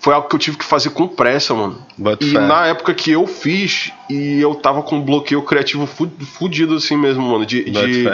foi 0.00 0.14
algo 0.14 0.28
que 0.28 0.34
eu 0.34 0.38
tive 0.38 0.56
que 0.56 0.64
fazer 0.64 0.90
com 0.90 1.06
pressa, 1.08 1.52
mano. 1.54 1.84
Bota 1.96 2.24
E 2.24 2.30
fé. 2.30 2.38
na 2.38 2.66
época 2.66 2.94
que 2.94 3.10
eu 3.10 3.26
fiz, 3.26 3.92
e 4.08 4.40
eu 4.40 4.54
tava 4.54 4.82
com 4.82 4.96
um 4.96 5.02
bloqueio 5.02 5.42
criativo 5.42 5.86
fu- 5.86 6.10
fudido 6.38 6.74
assim 6.76 6.96
mesmo, 6.96 7.22
mano. 7.22 7.44
De, 7.44 7.64
de- 7.64 8.04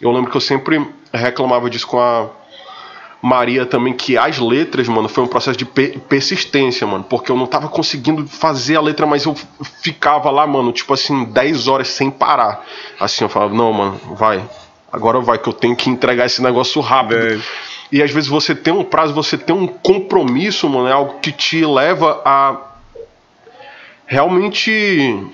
eu 0.00 0.10
lembro 0.10 0.30
que 0.30 0.36
eu 0.36 0.40
sempre 0.40 0.84
reclamava 1.12 1.68
disso 1.70 1.86
com 1.86 1.98
a 2.00 2.28
Maria 3.20 3.66
também, 3.66 3.92
que 3.92 4.16
as 4.16 4.38
letras, 4.38 4.86
mano, 4.88 5.08
foi 5.08 5.24
um 5.24 5.26
processo 5.26 5.58
de 5.58 5.64
pe- 5.64 5.98
persistência, 6.08 6.86
mano. 6.86 7.02
Porque 7.04 7.32
eu 7.32 7.36
não 7.36 7.46
tava 7.46 7.68
conseguindo 7.68 8.26
fazer 8.26 8.76
a 8.76 8.80
letra, 8.80 9.06
mas 9.06 9.24
eu 9.24 9.34
ficava 9.82 10.30
lá, 10.30 10.46
mano, 10.46 10.70
tipo 10.72 10.94
assim, 10.94 11.24
10 11.24 11.66
horas 11.66 11.88
sem 11.88 12.10
parar. 12.10 12.64
Assim, 13.00 13.24
eu 13.24 13.28
falava, 13.28 13.52
não, 13.54 13.72
mano, 13.72 14.00
vai. 14.14 14.42
Agora 14.92 15.20
vai, 15.20 15.36
que 15.38 15.48
eu 15.48 15.52
tenho 15.52 15.74
que 15.74 15.90
entregar 15.90 16.26
esse 16.26 16.40
negócio 16.42 16.80
rápido. 16.80 17.18
É. 17.34 17.40
E 17.90 18.02
às 18.02 18.10
vezes 18.10 18.28
você 18.28 18.54
tem 18.54 18.72
um 18.72 18.84
prazo, 18.84 19.12
você 19.14 19.36
tem 19.36 19.54
um 19.56 19.66
compromisso, 19.66 20.68
mano, 20.68 20.86
é 20.88 20.92
algo 20.92 21.18
que 21.20 21.32
te 21.32 21.64
leva 21.64 22.22
a 22.24 22.56
realmente. 24.06 25.26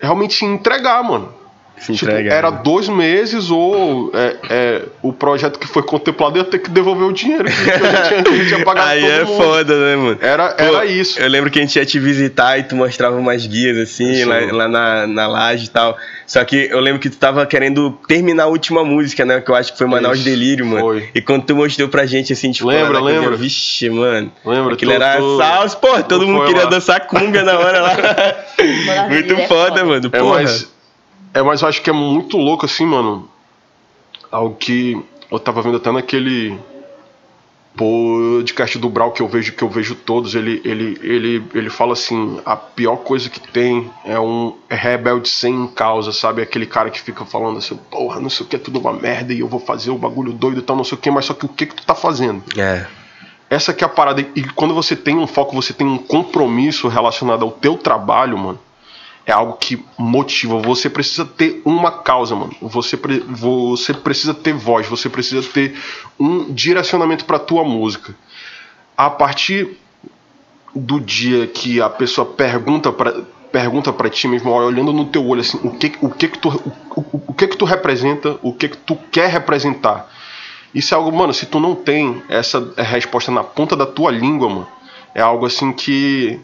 Realmente 0.00 0.44
entregar, 0.44 1.02
mano. 1.02 1.34
Se 1.80 1.92
Tipo, 1.92 2.10
entregar. 2.10 2.34
era 2.34 2.50
né? 2.50 2.60
dois 2.64 2.88
meses 2.88 3.50
ou 3.50 4.10
é, 4.14 4.36
é, 4.50 4.82
o 5.02 5.12
projeto 5.12 5.58
que 5.58 5.66
foi 5.66 5.82
contemplado 5.82 6.36
ia 6.38 6.44
ter 6.44 6.58
que 6.58 6.70
devolver 6.70 7.06
o 7.08 7.12
dinheiro 7.12 7.44
que 7.44 7.50
eu 7.50 7.90
já 7.90 8.02
tinha, 8.02 8.18
eu 8.40 8.46
tinha 8.48 8.64
pagado 8.64 8.88
Aí 8.88 9.00
todo 9.00 9.10
é 9.12 9.24
mundo. 9.24 9.36
foda, 9.42 9.78
né, 9.78 9.96
mano? 9.96 10.18
Era, 10.20 10.48
Pô, 10.50 10.62
era 10.64 10.84
isso. 10.86 11.18
Eu 11.20 11.28
lembro 11.28 11.50
que 11.50 11.58
a 11.58 11.62
gente 11.62 11.76
ia 11.76 11.86
te 11.86 11.98
visitar 11.98 12.58
e 12.58 12.62
tu 12.64 12.74
mostrava 12.76 13.16
umas 13.16 13.46
guias 13.46 13.76
assim, 13.78 14.12
Sim. 14.14 14.24
lá, 14.24 14.40
lá 14.52 14.68
na, 14.68 15.06
na 15.06 15.26
laje 15.26 15.66
e 15.66 15.70
tal. 15.70 15.96
Só 16.26 16.44
que 16.44 16.68
eu 16.70 16.80
lembro 16.80 17.00
que 17.00 17.08
tu 17.08 17.16
tava 17.16 17.46
querendo 17.46 17.90
terminar 18.06 18.44
a 18.44 18.46
última 18.48 18.84
música, 18.84 19.24
né? 19.24 19.40
Que 19.40 19.50
eu 19.50 19.54
acho 19.54 19.72
que 19.72 19.78
foi 19.78 19.86
Manaus 19.86 20.16
Isso, 20.18 20.24
Delírio, 20.28 20.66
mano. 20.66 20.80
foi. 20.80 21.08
E 21.14 21.22
quando 21.22 21.44
tu 21.44 21.56
mostrou 21.56 21.88
pra 21.88 22.04
gente 22.04 22.32
assim, 22.32 22.50
tipo, 22.52 22.68
Lembra, 22.68 23.00
lembra? 23.00 23.28
dia, 23.30 23.36
Vixe, 23.38 23.88
mano. 23.88 24.30
Lembra? 24.44 24.74
Aquilo 24.74 24.92
Tu- 24.92 24.94
era 25.02 25.16
tu- 25.16 25.38
salsa, 25.38 25.76
pô, 25.76 26.02
todo 26.02 26.26
mundo 26.26 26.44
queria 26.46 26.64
lá. 26.64 26.70
dançar 26.70 27.00
cunga 27.06 27.42
na 27.42 27.58
hora 27.58 27.80
lá. 27.80 27.96
Muito 29.08 29.32
é 29.34 29.46
foda, 29.46 29.70
foda. 29.70 29.84
mano. 29.84 30.10
É 30.12 30.18
Porra. 30.18 30.44
É 31.34 31.42
mais, 31.42 31.62
eu 31.62 31.68
acho 31.68 31.82
que 31.82 31.90
é 31.90 31.92
muito 31.92 32.36
louco 32.36 32.66
assim, 32.66 32.86
mano. 32.86 33.28
Algo 34.30 34.56
que 34.56 35.00
eu 35.30 35.38
tava 35.38 35.62
vendo 35.62 35.76
até 35.76 35.90
naquele 35.90 36.58
podcast 37.78 38.76
do 38.76 38.88
Brau 38.90 39.12
que 39.12 39.22
eu 39.22 39.28
vejo 39.28 39.52
que 39.52 39.62
eu 39.62 39.68
vejo 39.68 39.94
todos, 39.94 40.34
ele 40.34 40.60
ele 40.64 40.98
ele 41.00 41.44
ele 41.54 41.70
fala 41.70 41.92
assim, 41.92 42.40
a 42.44 42.56
pior 42.56 42.96
coisa 42.96 43.30
que 43.30 43.38
tem 43.38 43.88
é 44.04 44.18
um 44.18 44.56
rebelde 44.68 45.28
sem 45.28 45.68
causa, 45.68 46.12
sabe? 46.12 46.42
Aquele 46.42 46.66
cara 46.66 46.90
que 46.90 47.00
fica 47.00 47.24
falando 47.24 47.58
assim, 47.58 47.78
porra, 47.90 48.20
não 48.20 48.28
sei 48.28 48.44
o 48.44 48.48
que, 48.48 48.56
é 48.56 48.58
tudo 48.58 48.80
uma 48.80 48.92
merda 48.92 49.32
e 49.32 49.40
eu 49.40 49.48
vou 49.48 49.60
fazer 49.60 49.90
o 49.90 49.98
bagulho 49.98 50.32
doido 50.32 50.58
e 50.58 50.62
tal, 50.62 50.76
não 50.76 50.82
sei 50.82 50.98
o 50.98 51.00
que, 51.00 51.10
mas 51.10 51.26
só 51.26 51.34
que 51.34 51.46
o 51.46 51.48
que 51.48 51.66
que 51.66 51.74
tu 51.76 51.86
tá 51.86 51.94
fazendo? 51.94 52.42
É. 52.58 52.84
Essa 53.48 53.72
que 53.72 53.82
é 53.82 53.86
a 53.86 53.88
parada. 53.88 54.20
E 54.34 54.42
quando 54.42 54.74
você 54.74 54.94
tem 54.94 55.16
um 55.16 55.26
foco, 55.26 55.54
você 55.54 55.72
tem 55.72 55.86
um 55.86 55.96
compromisso 55.96 56.88
relacionado 56.88 57.44
ao 57.44 57.50
teu 57.50 57.78
trabalho, 57.78 58.36
mano. 58.36 58.58
É 59.28 59.32
algo 59.32 59.58
que 59.58 59.84
motiva. 59.98 60.58
Você 60.58 60.88
precisa 60.88 61.22
ter 61.26 61.60
uma 61.62 61.90
causa, 61.90 62.34
mano. 62.34 62.56
Você, 62.62 62.96
pre- 62.96 63.20
você 63.28 63.92
precisa 63.92 64.32
ter 64.32 64.54
voz. 64.54 64.86
Você 64.88 65.10
precisa 65.10 65.46
ter 65.46 65.76
um 66.18 66.50
direcionamento 66.50 67.26
pra 67.26 67.38
tua 67.38 67.62
música. 67.62 68.16
A 68.96 69.10
partir 69.10 69.76
do 70.74 70.98
dia 70.98 71.46
que 71.46 71.78
a 71.78 71.90
pessoa 71.90 72.24
pergunta 72.26 72.90
pra 72.90 73.12
pergunta 73.52 73.92
para 73.92 74.10
ti 74.10 74.28
mesmo, 74.28 74.50
olhando 74.50 74.92
no 74.92 75.06
teu 75.06 75.26
olho 75.26 75.40
assim, 75.40 75.58
o 75.62 75.70
que 75.70 75.92
o 76.02 76.10
que 76.10 76.28
que 76.28 76.38
tu 76.38 76.48
o, 76.50 77.00
o, 77.00 77.22
o 77.28 77.34
que 77.34 77.48
que 77.48 77.56
tu 77.56 77.64
representa, 77.64 78.38
o 78.42 78.52
que 78.52 78.68
que 78.68 78.76
tu 78.78 78.96
quer 79.10 79.28
representar. 79.30 80.10
Isso 80.74 80.92
é 80.94 80.96
algo, 80.96 81.10
mano, 81.16 81.32
se 81.32 81.46
tu 81.46 81.58
não 81.58 81.74
tem 81.74 82.22
essa 82.28 82.72
resposta 82.76 83.30
na 83.32 83.42
ponta 83.42 83.74
da 83.74 83.86
tua 83.86 84.10
língua, 84.10 84.48
mano, 84.50 84.68
é 85.14 85.20
algo 85.22 85.46
assim 85.46 85.72
que 85.72 86.38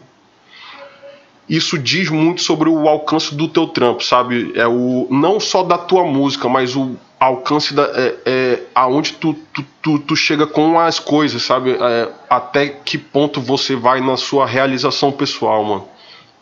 isso 1.47 1.77
diz 1.77 2.09
muito 2.09 2.41
sobre 2.41 2.69
o 2.69 2.87
alcance 2.87 3.33
do 3.35 3.47
teu 3.47 3.67
trampo, 3.67 4.03
sabe? 4.03 4.51
É 4.55 4.67
o 4.67 5.07
não 5.11 5.39
só 5.39 5.63
da 5.63 5.77
tua 5.77 6.03
música, 6.03 6.49
mas 6.49 6.75
o 6.75 6.95
alcance 7.19 7.73
da 7.73 7.83
é, 7.83 8.15
é, 8.25 8.59
aonde 8.73 9.13
tu, 9.13 9.33
tu, 9.53 9.63
tu, 9.81 9.99
tu 9.99 10.15
chega 10.15 10.47
com 10.47 10.79
as 10.79 10.99
coisas, 10.99 11.41
sabe? 11.43 11.71
É, 11.71 12.09
até 12.29 12.67
que 12.67 12.97
ponto 12.97 13.39
você 13.39 13.75
vai 13.75 14.01
na 14.01 14.17
sua 14.17 14.45
realização 14.45 15.11
pessoal, 15.11 15.63
mano. 15.63 15.87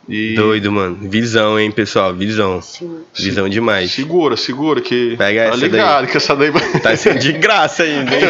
E 0.07 0.35
Doido, 0.35 0.71
mano. 0.71 0.97
Visão, 1.09 1.57
hein, 1.57 1.71
pessoal? 1.71 2.13
Visão. 2.13 2.61
Sim. 2.61 3.03
Visão 3.13 3.47
demais. 3.47 3.91
Segura, 3.91 4.35
segura, 4.35 4.81
que. 4.81 5.15
Pega 5.15 5.43
tá 5.43 5.47
essa 5.47 5.57
ligado, 5.57 6.07
que 6.07 6.17
essa 6.17 6.35
daí. 6.35 6.51
Tá 6.81 6.95
sendo 6.95 7.19
de 7.19 7.31
graça 7.33 7.83
ainda, 7.83 8.13
hein? 8.13 8.21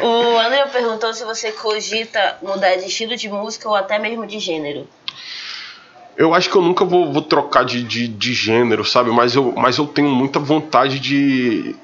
O 0.02 0.38
André 0.38 0.66
perguntou 0.66 1.14
se 1.14 1.24
você 1.24 1.50
cogita 1.52 2.36
mudar 2.42 2.76
de 2.76 2.86
estilo 2.86 3.16
de 3.16 3.28
música 3.28 3.68
ou 3.68 3.74
até 3.74 3.98
mesmo 3.98 4.26
de 4.26 4.38
gênero. 4.38 4.86
Eu 6.16 6.32
acho 6.32 6.48
que 6.48 6.56
eu 6.56 6.62
nunca 6.62 6.84
vou, 6.84 7.12
vou 7.12 7.22
trocar 7.22 7.64
de, 7.64 7.82
de, 7.82 8.08
de 8.08 8.32
gênero, 8.32 8.84
sabe? 8.84 9.10
Mas 9.10 9.34
eu, 9.34 9.52
mas 9.56 9.76
eu 9.76 9.86
tenho 9.86 10.08
muita 10.08 10.38
vontade 10.38 10.98
de 10.98 11.74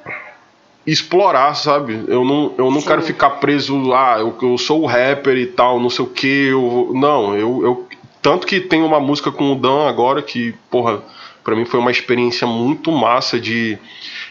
explorar, 0.87 1.55
sabe? 1.55 2.05
Eu 2.09 2.25
não, 2.25 2.55
eu 2.57 2.71
não 2.71 2.81
Sim. 2.81 2.87
quero 2.87 3.03
ficar 3.03 3.31
preso, 3.31 3.93
ah, 3.93 4.17
eu, 4.19 4.37
eu 4.43 4.59
sou 4.59 4.83
o 4.83 4.87
rapper 4.87 5.37
e 5.37 5.47
tal, 5.47 5.79
não 5.79 5.91
sei 5.91 6.05
o 6.05 6.09
que. 6.09 6.49
Eu, 6.49 6.93
não, 6.95 7.37
eu, 7.37 7.63
eu. 7.63 7.89
Tanto 8.21 8.47
que 8.47 8.61
tem 8.61 8.83
uma 8.83 9.01
música 9.01 9.31
com 9.31 9.53
o 9.53 9.57
Dan 9.57 9.89
agora 9.89 10.23
que, 10.23 10.55
porra, 10.71 11.03
pra 11.43 11.57
mim 11.57 11.65
foi 11.65 11.81
uma 11.81 11.91
experiência 11.91 12.47
muito 12.47 12.91
massa 12.91 13.39
de. 13.39 13.79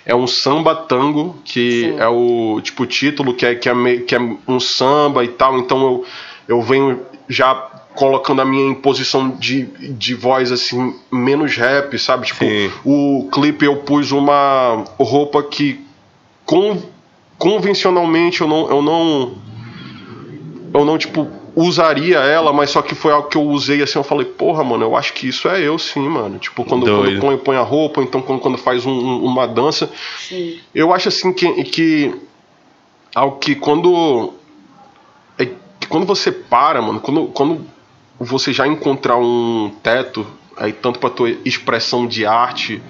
É 0.06 0.16
um 0.16 0.26
samba 0.26 0.76
tango, 0.76 1.40
que 1.46 1.82
Sim. 1.82 2.00
é 2.00 2.08
o 2.08 2.60
tipo 2.62 2.88
título, 2.88 3.36
que 3.36 3.46
é, 3.46 3.54
que, 3.54 3.70
é 3.70 3.98
que 3.98 4.16
é 4.16 4.20
um 4.48 4.60
samba 4.60 5.24
e 5.24 5.28
tal. 5.28 5.60
Então 5.60 5.84
eu, 5.84 6.06
eu 6.48 6.62
venho 6.62 7.06
já 7.30 7.71
colocando 7.96 8.42
a 8.42 8.46
minha 8.46 8.70
imposição 8.70 9.30
de, 9.32 9.64
de 9.66 10.14
voz 10.16 10.52
assim, 10.52 10.96
menos 11.12 11.56
rap, 11.56 11.98
sabe? 12.00 12.28
Tipo, 12.28 12.46
Sim. 12.46 12.72
o 12.86 13.28
clipe 13.32 13.66
eu 13.66 13.78
pus 13.78 14.12
uma 14.12 14.84
roupa 15.00 15.44
que 15.44 15.80
con- 16.46 16.82
convencionalmente 17.38 18.42
eu 18.42 18.48
não, 18.48 18.70
eu 18.70 18.82
não 18.82 19.34
eu 20.74 20.86
não 20.86 20.98
tipo 20.98 21.28
usaria 21.54 22.20
ela, 22.20 22.54
mas 22.54 22.70
só 22.70 22.82
que 22.82 22.96
foi 22.96 23.12
algo 23.12 23.28
que 23.28 23.36
eu 23.36 23.42
usei 23.44 23.82
assim, 23.84 24.00
eu 24.00 24.04
falei, 24.06 24.26
porra, 24.26 24.64
mano, 24.64 24.86
eu 24.86 24.96
acho 24.96 25.12
que 25.12 25.28
isso 25.28 25.50
é 25.50 25.60
eu 25.62 25.78
sim, 25.78 26.08
mano. 26.08 26.40
Tipo, 26.40 26.64
quando, 26.64 26.86
quando 26.86 27.20
põe, 27.20 27.38
põe 27.38 27.58
a 27.58 27.62
roupa, 27.62 28.00
ou 28.00 28.06
então 28.08 28.22
quando, 28.22 28.40
quando 28.40 28.58
faz 28.58 28.86
um- 28.86 29.20
uma 29.22 29.46
dança, 29.46 29.90
Sim. 30.18 30.60
eu 30.74 30.94
acho 30.94 31.10
assim 31.10 31.34
que, 31.34 31.64
que 31.66 32.16
algo 33.14 33.38
que 33.38 33.54
quando 33.54 34.34
é 35.38 35.46
que 35.78 35.88
quando 35.90 36.06
você 36.06 36.32
para, 36.32 36.82
mano, 36.82 37.02
quando, 37.02 37.26
quando 37.28 37.66
você 38.26 38.54
já 38.54 38.68
encontrar 38.68 39.18
um 39.18 39.72
teto, 39.82 40.26
aí 40.58 40.72
tanto 40.74 41.00
para 41.00 41.10
tua 41.10 41.30
expressão 41.46 42.06
de 42.08 42.26
arte 42.26 42.82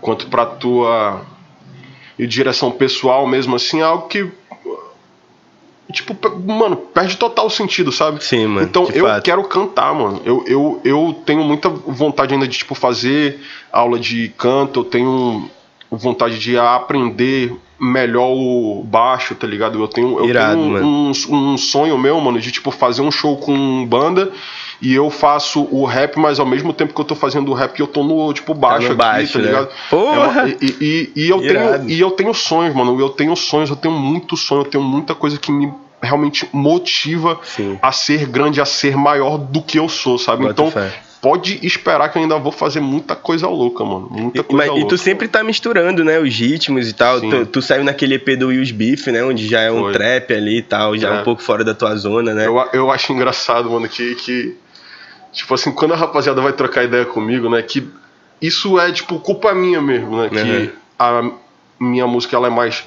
quanto 0.00 0.26
para 0.26 0.46
tua 0.46 1.22
direção 2.18 2.70
pessoal 2.70 3.26
mesmo 3.26 3.56
assim, 3.56 3.80
é 3.80 3.84
algo 3.84 4.08
que 4.08 4.30
tipo, 5.92 6.16
mano, 6.46 6.76
perde 6.76 7.16
total 7.16 7.50
sentido, 7.50 7.90
sabe? 7.90 8.22
Sim, 8.24 8.46
mano, 8.46 8.66
Então 8.66 8.88
eu 8.94 9.06
fato. 9.06 9.24
quero 9.24 9.42
cantar, 9.44 9.92
mano. 9.94 10.22
Eu, 10.24 10.44
eu, 10.46 10.80
eu 10.84 11.20
tenho 11.26 11.42
muita 11.42 11.68
vontade 11.68 12.32
ainda 12.32 12.46
de 12.46 12.58
tipo 12.58 12.74
fazer 12.74 13.40
aula 13.72 13.98
de 13.98 14.28
canto, 14.38 14.80
eu 14.80 14.84
tenho 14.84 15.50
vontade 15.90 16.38
de 16.38 16.56
aprender 16.56 17.52
melhor 17.78 18.28
o 18.30 18.84
baixo, 18.84 19.34
tá 19.34 19.46
ligado? 19.46 19.82
Eu 19.82 19.88
tenho, 19.88 20.18
eu 20.18 20.26
Irado, 20.26 20.54
tenho 20.54 20.76
um, 20.76 21.10
um, 21.10 21.52
um 21.52 21.58
sonho 21.58 21.98
meu, 21.98 22.20
mano, 22.20 22.38
de 22.38 22.52
tipo 22.52 22.70
fazer 22.70 23.02
um 23.02 23.10
show 23.10 23.36
com 23.38 23.84
banda 23.86 24.30
e 24.82 24.94
eu 24.94 25.10
faço 25.10 25.68
o 25.70 25.84
rap, 25.84 26.16
mas 26.18 26.38
ao 26.40 26.46
mesmo 26.46 26.72
tempo 26.72 26.94
que 26.94 27.00
eu 27.00 27.04
tô 27.04 27.14
fazendo 27.14 27.50
o 27.50 27.54
rap, 27.54 27.78
eu 27.78 27.86
tô 27.86 28.02
no 28.02 28.32
tipo 28.32 28.54
baixo, 28.54 28.80
no 28.86 28.86
aqui, 28.88 28.94
baixo, 28.96 29.32
tá 29.34 29.38
né? 29.40 29.44
ligado? 29.46 29.68
Porra! 29.90 30.40
É 30.40 30.44
uma- 30.44 30.48
e, 30.60 30.76
e- 30.80 31.12
e 31.16 31.28
eu 31.28 31.42
Irado. 31.42 31.78
tenho, 31.84 31.90
e 31.90 32.00
eu 32.00 32.10
tenho 32.12 32.32
sonhos, 32.34 32.74
mano. 32.74 32.98
Eu 33.00 33.08
tenho 33.10 33.34
sonhos, 33.36 33.68
eu 33.70 33.76
tenho 33.76 33.94
muito 33.94 34.36
sonho, 34.36 34.62
eu 34.62 34.66
tenho 34.66 34.82
muita 34.84 35.14
coisa 35.14 35.38
que 35.38 35.52
me 35.52 35.72
realmente 36.02 36.48
motiva 36.52 37.38
Sim. 37.44 37.78
a 37.82 37.92
ser 37.92 38.26
grande, 38.26 38.60
a 38.60 38.64
ser 38.64 38.96
maior 38.96 39.36
do 39.36 39.60
que 39.60 39.78
eu 39.78 39.88
sou, 39.88 40.16
sabe? 40.18 40.44
Bota 40.44 40.52
então, 40.52 40.70
fé. 40.70 40.90
pode 41.20 41.58
esperar 41.62 42.08
que 42.10 42.16
eu 42.16 42.22
ainda 42.22 42.38
vou 42.38 42.50
fazer 42.50 42.80
muita 42.80 43.14
coisa 43.14 43.46
louca, 43.48 43.84
mano. 43.84 44.08
Muita 44.10 44.40
E, 44.40 44.42
coisa 44.42 44.56
mas- 44.56 44.66
e 44.68 44.80
louca. 44.80 44.88
tu 44.88 44.96
sempre 44.96 45.28
tá 45.28 45.44
misturando, 45.44 46.02
né, 46.02 46.18
os 46.18 46.34
ritmos 46.34 46.88
e 46.88 46.94
tal. 46.94 47.20
Tu, 47.20 47.44
tu 47.46 47.60
saiu 47.60 47.84
naquele 47.84 48.14
EP 48.14 48.34
do 48.34 48.46
Will's 48.48 48.70
Beef, 48.70 49.08
né, 49.08 49.22
onde 49.22 49.46
já 49.46 49.60
é 49.60 49.70
um 49.70 49.80
Foi. 49.82 49.92
trap 49.92 50.32
ali 50.32 50.58
e 50.60 50.62
tal, 50.62 50.96
já 50.96 51.16
É. 51.16 51.20
um 51.20 51.24
pouco 51.24 51.42
fora 51.42 51.62
da 51.62 51.74
tua 51.74 51.94
zona, 51.96 52.32
né? 52.32 52.46
Eu, 52.46 52.56
eu 52.72 52.90
acho 52.90 53.12
engraçado, 53.12 53.70
mano, 53.70 53.86
que, 53.86 54.14
que. 54.14 54.56
Tipo 55.32 55.54
assim, 55.54 55.72
quando 55.72 55.94
a 55.94 55.96
rapaziada 55.96 56.40
vai 56.40 56.52
trocar 56.52 56.84
ideia 56.84 57.04
comigo, 57.04 57.48
né? 57.48 57.62
Que 57.62 57.88
isso 58.40 58.78
é, 58.78 58.90
tipo, 58.90 59.18
culpa 59.20 59.54
minha 59.54 59.80
mesmo, 59.80 60.16
né? 60.16 60.24
Uhum. 60.24 60.30
Que 60.30 60.72
a 60.98 61.30
minha 61.78 62.06
música 62.06 62.36
ela 62.36 62.48
é 62.48 62.50
mais 62.50 62.86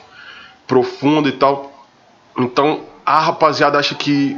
profunda 0.68 1.30
e 1.30 1.34
tal. 1.34 1.88
Então, 2.38 2.82
a 3.06 3.20
rapaziada 3.20 3.78
acha 3.78 3.96
que 3.96 4.38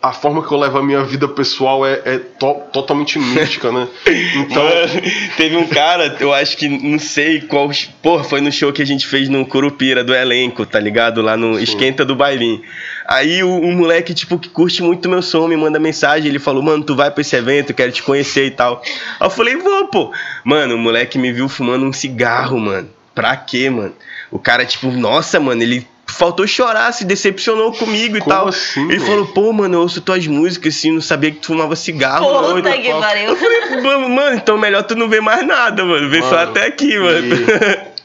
a 0.00 0.12
forma 0.12 0.46
que 0.46 0.52
eu 0.52 0.58
levo 0.58 0.78
a 0.78 0.82
minha 0.82 1.02
vida 1.02 1.26
pessoal 1.26 1.84
é, 1.84 2.00
é 2.04 2.18
to- 2.18 2.62
totalmente 2.72 3.18
mística, 3.18 3.72
né? 3.72 3.88
Então. 4.36 4.62
Mano, 4.62 5.02
teve 5.36 5.56
um 5.56 5.66
cara, 5.66 6.16
eu 6.20 6.32
acho 6.32 6.56
que 6.56 6.68
não 6.68 6.98
sei 6.98 7.40
qual. 7.40 7.68
Porra, 8.02 8.22
foi 8.24 8.40
no 8.40 8.50
show 8.52 8.72
que 8.72 8.80
a 8.82 8.86
gente 8.86 9.06
fez 9.06 9.28
no 9.28 9.44
Curupira 9.44 10.04
do 10.04 10.14
elenco, 10.14 10.64
tá 10.64 10.78
ligado? 10.78 11.20
Lá 11.20 11.36
no 11.36 11.58
Esquenta 11.58 12.04
do 12.04 12.14
Bailinho. 12.14 12.62
Aí 13.06 13.42
o, 13.42 13.48
um 13.48 13.72
moleque, 13.76 14.14
tipo, 14.14 14.38
que 14.38 14.48
curte 14.48 14.82
muito 14.82 15.08
meu 15.08 15.22
som, 15.22 15.48
me 15.48 15.56
manda 15.56 15.78
mensagem. 15.78 16.28
Ele 16.28 16.38
falou, 16.38 16.62
mano, 16.62 16.84
tu 16.84 16.94
vai 16.94 17.10
pra 17.10 17.20
esse 17.22 17.34
evento, 17.34 17.74
quero 17.74 17.90
te 17.90 18.02
conhecer 18.02 18.46
e 18.46 18.50
tal. 18.50 18.82
Aí 19.18 19.26
eu 19.26 19.30
falei, 19.30 19.56
vou, 19.56 19.88
pô. 19.88 20.12
Mano, 20.44 20.74
o 20.74 20.78
moleque 20.78 21.18
me 21.18 21.32
viu 21.32 21.48
fumando 21.48 21.84
um 21.84 21.92
cigarro, 21.92 22.58
mano. 22.58 22.88
Pra 23.14 23.36
quê, 23.36 23.68
mano? 23.68 23.94
O 24.30 24.38
cara, 24.38 24.64
tipo, 24.64 24.90
nossa, 24.92 25.40
mano, 25.40 25.62
ele. 25.62 25.86
Faltou 26.10 26.46
chorar, 26.46 26.90
se 26.92 27.04
decepcionou 27.04 27.72
comigo 27.72 28.16
e 28.16 28.20
Como 28.20 28.34
tal. 28.34 28.48
assim, 28.48 28.80
ele 28.88 28.98
mano? 28.98 29.06
falou, 29.10 29.26
pô, 29.26 29.52
mano, 29.52 29.74
eu 29.76 29.80
ouço 29.82 30.00
tuas 30.00 30.26
músicas 30.26 30.74
assim, 30.76 30.90
não 30.92 31.00
sabia 31.00 31.30
que 31.30 31.38
tu 31.38 31.48
fumava 31.48 31.76
cigarro, 31.76 32.32
não. 32.32 32.54
Puta 32.56 32.70
tal. 32.70 32.80
que 32.82 32.90
pariu. 32.92 33.82
Mano, 33.82 34.08
mano, 34.08 34.36
então 34.36 34.56
melhor 34.58 34.82
tu 34.82 34.96
não 34.96 35.08
ver 35.08 35.20
mais 35.20 35.46
nada, 35.46 35.84
mano. 35.84 36.08
Vê 36.08 36.20
só 36.22 36.30
Mano, 36.32 36.50
até 36.50 36.66
aqui, 36.66 36.98
mano. 36.98 37.26
E, 37.34 37.97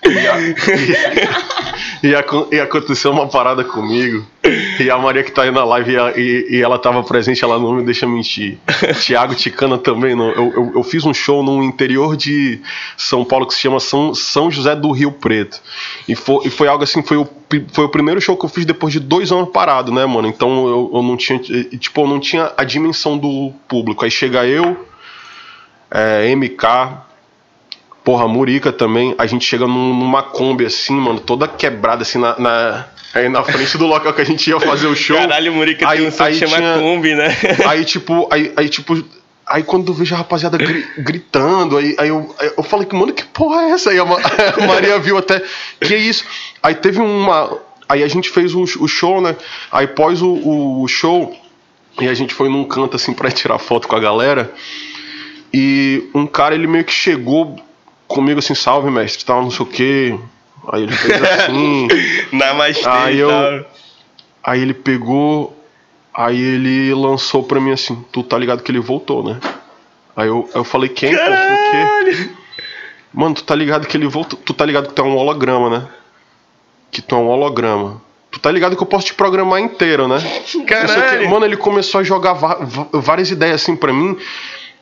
e, 2.03 2.15
acon- 2.15 2.47
e 2.51 2.59
aconteceu 2.59 3.11
uma 3.11 3.27
parada 3.27 3.63
comigo. 3.63 4.25
E 4.79 4.89
a 4.89 4.97
Maria 4.97 5.23
que 5.23 5.31
tá 5.31 5.43
aí 5.43 5.51
na 5.51 5.63
live 5.63 5.91
e, 5.93 5.97
a- 5.97 6.13
e- 6.17 6.61
ela 6.61 6.77
tava 6.77 7.01
presente, 7.03 7.43
ela 7.43 7.57
não 7.57 7.73
me 7.75 7.83
deixa 7.83 8.05
mentir. 8.05 8.57
Tiago 9.01 9.33
Ticana 9.35 9.77
também 9.77 10.15
não. 10.15 10.29
Eu, 10.31 10.53
eu, 10.53 10.71
eu 10.75 10.83
fiz 10.83 11.05
um 11.05 11.13
show 11.13 11.41
no 11.43 11.63
interior 11.63 12.17
de 12.17 12.61
São 12.97 13.23
Paulo 13.23 13.45
que 13.47 13.53
se 13.53 13.61
chama 13.61 13.79
São, 13.79 14.13
São 14.13 14.51
José 14.51 14.75
do 14.75 14.91
Rio 14.91 15.11
Preto. 15.11 15.61
E 16.07 16.15
foi, 16.15 16.47
e 16.47 16.49
foi 16.49 16.67
algo 16.67 16.83
assim, 16.83 17.01
foi 17.01 17.17
o, 17.17 17.27
foi 17.71 17.85
o 17.85 17.89
primeiro 17.89 18.19
show 18.19 18.35
que 18.35 18.45
eu 18.45 18.49
fiz 18.49 18.65
depois 18.65 18.91
de 18.91 18.99
dois 18.99 19.31
anos 19.31 19.49
parado, 19.51 19.91
né, 19.91 20.05
mano? 20.05 20.27
Então 20.27 20.67
eu, 20.67 20.91
eu 20.93 21.01
não 21.01 21.15
tinha. 21.15 21.39
Tipo, 21.39 22.01
eu 22.01 22.07
não 22.07 22.19
tinha 22.19 22.51
a 22.57 22.63
dimensão 22.63 23.17
do 23.17 23.53
público. 23.67 24.03
Aí 24.03 24.11
chega 24.11 24.45
eu, 24.45 24.85
é, 25.89 26.35
MK, 26.35 26.65
Porra, 28.03 28.27
Murica 28.27 28.71
também, 28.71 29.15
a 29.17 29.25
gente 29.25 29.45
chega 29.45 29.65
num- 29.65 29.93
numa 29.97 30.21
Kombi 30.23 30.65
assim, 30.65 30.93
mano, 30.95 31.19
toda 31.21 31.47
quebrada 31.47 32.01
assim 32.01 32.17
na, 32.19 32.37
na, 32.37 32.85
aí 33.13 33.29
na 33.29 33.43
frente 33.43 33.77
do 33.77 33.85
local 33.87 34.11
que 34.13 34.19
a 34.21 34.25
gente 34.25 34.49
ia 34.49 34.59
fazer 34.59 34.87
o 34.87 34.95
show. 34.95 35.15
Caralho, 35.17 35.53
Murica 35.53 35.87
Aí- 35.87 35.99
tem 35.99 36.07
um 36.07 36.11
som 36.11 36.17
que 36.17 36.23
aí 36.23 36.35
chama 36.35 36.57
tinha- 36.57 36.77
Kombi, 36.79 37.15
né? 37.15 37.27
Aí 37.65 37.85
tipo, 37.85 38.27
aí, 38.29 38.51
aí 38.57 38.67
tipo, 38.67 39.01
aí 39.47 39.63
quando 39.63 39.87
eu 39.89 39.93
vejo 39.93 40.13
a 40.15 40.17
rapaziada 40.17 40.57
gri- 40.57 40.85
gritando, 40.97 41.77
aí, 41.77 41.95
aí 41.97 42.09
eu, 42.09 42.35
aí 42.39 42.51
eu 42.57 42.63
falei 42.63 42.85
que, 42.85 42.93
mano, 42.93 43.13
que 43.13 43.23
porra 43.23 43.61
é 43.63 43.69
essa? 43.71 43.91
Aí 43.91 43.97
a, 43.99 44.03
Ma- 44.03 44.19
a 44.61 44.67
Maria 44.67 44.99
viu 44.99 45.17
até, 45.17 45.41
que 45.79 45.93
é 45.93 45.97
isso? 45.97 46.25
Aí 46.61 46.75
teve 46.75 46.99
uma, 46.99 47.57
aí 47.87 48.03
a 48.03 48.07
gente 48.09 48.29
fez 48.29 48.53
o, 48.53 48.63
o 48.63 48.87
show, 48.87 49.21
né? 49.21 49.33
Aí 49.71 49.87
pós 49.87 50.21
o, 50.21 50.81
o 50.81 50.87
show, 50.89 51.33
e 52.01 52.07
a 52.09 52.13
gente 52.13 52.33
foi 52.33 52.49
num 52.49 52.65
canto 52.65 52.97
assim 52.97 53.13
pra 53.13 53.31
tirar 53.31 53.59
foto 53.59 53.87
com 53.87 53.95
a 53.95 53.99
galera. 54.01 54.51
E 55.53 56.09
um 56.13 56.25
cara, 56.27 56.53
ele 56.55 56.67
meio 56.67 56.83
que 56.83 56.91
chegou 56.91 57.55
comigo 58.07 58.39
assim, 58.39 58.55
salve 58.55 58.89
mestre, 58.91 59.25
tal, 59.25 59.41
não 59.41 59.51
sei 59.51 59.65
o 59.65 59.69
quê. 59.69 60.19
Aí 60.71 60.83
ele 60.83 60.91
fez 60.93 61.21
assim. 61.21 61.87
Namastê 62.31 62.87
Aí 62.87 63.19
eu- 63.19 63.29
tal. 63.29 63.65
aí 64.43 64.61
ele 64.61 64.73
pegou. 64.73 65.57
Aí 66.13 66.39
ele 66.39 66.93
lançou 66.93 67.43
pra 67.43 67.59
mim 67.59 67.71
assim, 67.71 68.05
tu 68.11 68.21
tá 68.21 68.37
ligado 68.37 68.61
que 68.61 68.71
ele 68.71 68.79
voltou, 68.79 69.23
né? 69.23 69.39
Aí 70.15 70.27
eu, 70.27 70.47
eu 70.53 70.63
falei, 70.63 70.87
quem, 70.89 71.09
pô? 71.15 71.21
O 71.23 71.25
quê? 71.25 71.31
Caralho. 71.31 72.29
Mano, 73.11 73.33
tu 73.35 73.43
tá 73.43 73.55
ligado 73.55 73.87
que 73.87 73.97
ele 73.97 74.07
voltou. 74.07 74.39
Tu 74.45 74.53
tá 74.53 74.63
ligado 74.65 74.87
que 74.89 74.93
tu 74.93 75.01
é 75.01 75.05
um 75.05 75.15
holograma, 75.17 75.69
né? 75.69 75.87
Que 76.91 77.01
tu 77.01 77.15
é 77.15 77.17
um 77.17 77.27
holograma. 77.29 77.99
Tu 78.31 78.39
tá 78.39 78.51
ligado 78.51 78.75
que 78.75 78.81
eu 78.83 78.87
posso 78.87 79.07
te 79.07 79.13
programar 79.15 79.59
inteiro, 79.59 80.07
né? 80.07 80.17
Caralho. 80.67 81.29
mano, 81.29 81.45
ele 81.45 81.57
começou 81.57 81.99
a 82.01 82.03
jogar 82.03 82.33
várias 82.91 83.29
ideias 83.31 83.61
assim 83.61 83.75
pra 83.75 83.91
mim. 83.93 84.17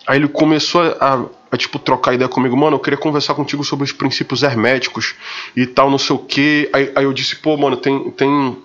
Aí 0.08 0.18
ele 0.18 0.28
começou 0.28 0.82
a, 0.99 1.26
a, 1.52 1.58
tipo, 1.58 1.78
trocar 1.78 2.14
ideia 2.14 2.28
comigo. 2.30 2.58
Mano, 2.58 2.76
eu 2.76 2.80
queria 2.80 2.97
conversar 2.97 3.34
contigo 3.34 3.64
sobre 3.64 3.86
os 3.86 3.91
princípios 3.91 4.41
herméticos 4.43 5.16
e 5.56 5.66
tal, 5.66 5.89
não 5.89 5.97
sei 5.97 6.16
o 6.16 6.20
quê. 6.20 6.70
Aí, 6.74 6.91
aí 6.95 7.04
eu 7.04 7.14
disse, 7.14 7.36
pô, 7.36 7.56
mano, 7.58 7.78
tem. 7.78 8.10
tem 8.12 8.58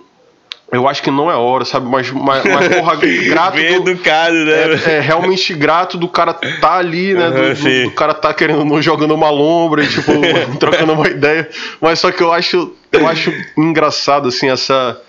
eu 0.69 0.85
acho 0.85 1.01
que 1.01 1.09
não 1.09 1.31
é 1.31 1.35
hora, 1.35 1.63
sabe? 1.63 1.87
Mas, 1.87 2.11
mas, 2.11 2.43
mas 2.43 2.67
porra, 2.67 2.95
grato. 3.29 3.53
Bem 3.55 3.81
do- 3.81 3.91
educado, 3.91 4.33
né? 4.35 4.51
é, 4.85 4.91
é 4.95 4.99
realmente 4.99 5.53
grato 5.53 5.97
do 5.97 6.09
cara 6.09 6.33
tá 6.33 6.73
ali, 6.77 7.13
né? 7.13 7.29
do- 7.29 7.53
do, 7.55 7.83
do 7.85 7.91
cara 7.91 8.13
tá 8.13 8.33
querendo 8.33 8.81
jogando 8.81 9.13
uma 9.13 9.29
lombra 9.29 9.83
e, 9.83 9.87
tipo, 9.87 10.11
trocando 10.59 10.91
uma 10.93 11.07
ideia. 11.07 11.49
Mas 11.79 11.99
só 11.99 12.11
que 12.11 12.21
eu 12.21 12.33
acho, 12.33 12.73
eu 12.91 13.07
acho 13.07 13.31
engraçado, 13.57 14.27
assim, 14.27 14.49
essa. 14.49 15.01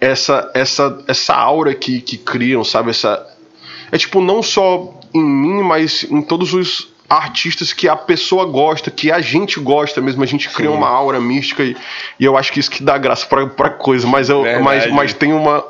Essa, 0.00 0.50
essa, 0.54 1.04
essa 1.06 1.34
aura 1.34 1.74
que, 1.74 2.00
que 2.00 2.16
criam, 2.16 2.64
sabe? 2.64 2.88
Essa. 2.88 3.22
É 3.92 3.98
tipo, 3.98 4.22
não 4.22 4.42
só 4.42 4.98
em 5.12 5.22
mim, 5.22 5.62
mas 5.62 6.04
em 6.04 6.22
todos 6.22 6.54
os 6.54 6.88
artistas 7.08 7.72
que 7.72 7.88
a 7.88 7.96
pessoa 7.96 8.44
gosta, 8.44 8.88
que 8.90 9.10
a 9.10 9.20
gente 9.20 9.58
gosta 9.58 10.00
mesmo, 10.00 10.22
a 10.22 10.26
gente 10.26 10.48
cria 10.48 10.70
Sim. 10.70 10.76
uma 10.76 10.88
aura 10.88 11.20
mística 11.20 11.64
e, 11.64 11.76
e 12.20 12.24
eu 12.24 12.36
acho 12.36 12.52
que 12.52 12.60
isso 12.60 12.70
que 12.70 12.84
dá 12.84 12.96
graça 12.96 13.26
pra, 13.26 13.48
pra 13.48 13.70
coisa, 13.70 14.06
mas, 14.06 14.28
eu, 14.28 14.42
Verdade. 14.42 14.64
mas, 14.64 14.86
mas 14.92 15.12
tem 15.12 15.32
uma, 15.32 15.64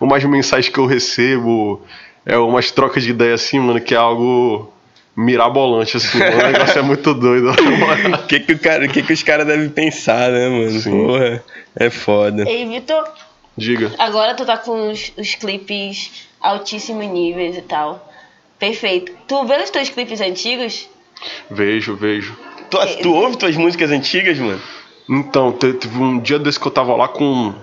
umas 0.00 0.24
mensagens 0.24 0.72
que 0.72 0.78
eu 0.78 0.86
recebo, 0.86 1.82
é 2.24 2.38
umas 2.38 2.70
trocas 2.70 3.02
de 3.02 3.10
ideia 3.10 3.34
assim, 3.34 3.60
mano, 3.60 3.80
que 3.80 3.94
é 3.94 3.98
algo 3.98 4.72
mirabolante, 5.14 5.96
assim, 5.96 6.16
o 6.16 6.52
negócio 6.52 6.78
é 6.78 6.82
muito 6.82 7.12
doido. 7.12 7.50
O 7.50 8.18
que, 8.26 8.40
que, 8.40 8.52
o 8.52 8.58
cara, 8.58 8.88
que, 8.88 9.02
que 9.02 9.12
os 9.12 9.22
caras 9.22 9.46
devem 9.46 9.68
pensar, 9.68 10.30
né, 10.30 10.48
mano? 10.48 10.80
Sim. 10.80 10.90
Porra, 10.90 11.44
é 11.76 11.90
foda. 11.90 12.48
Ei, 12.48 12.64
Vitor, 12.66 13.04
Diga. 13.56 13.92
agora 13.98 14.34
tu 14.34 14.46
tá 14.46 14.56
com 14.56 14.90
os, 14.90 15.12
os 15.18 15.34
clipes 15.34 16.28
altíssimos 16.40 17.06
níveis 17.08 17.58
e 17.58 17.62
tal. 17.62 18.08
Perfeito. 18.58 19.12
Tu 19.26 19.44
vê 19.44 19.62
os 19.62 19.70
teus 19.70 19.88
clipes 19.88 20.20
antigos? 20.20 20.88
Vejo, 21.50 21.94
vejo. 21.96 22.36
Tu, 22.70 22.78
tu 23.02 23.12
ouve 23.14 23.36
tuas 23.36 23.56
músicas 23.56 23.90
antigas, 23.90 24.38
mano? 24.38 24.60
Então, 25.08 25.52
te- 25.52 25.72
teve 25.72 25.96
um 25.98 26.18
dia 26.18 26.38
desse 26.38 26.58
que 26.60 26.66
eu 26.66 26.70
tava 26.72 26.94
lá 26.96 27.08
com. 27.08 27.54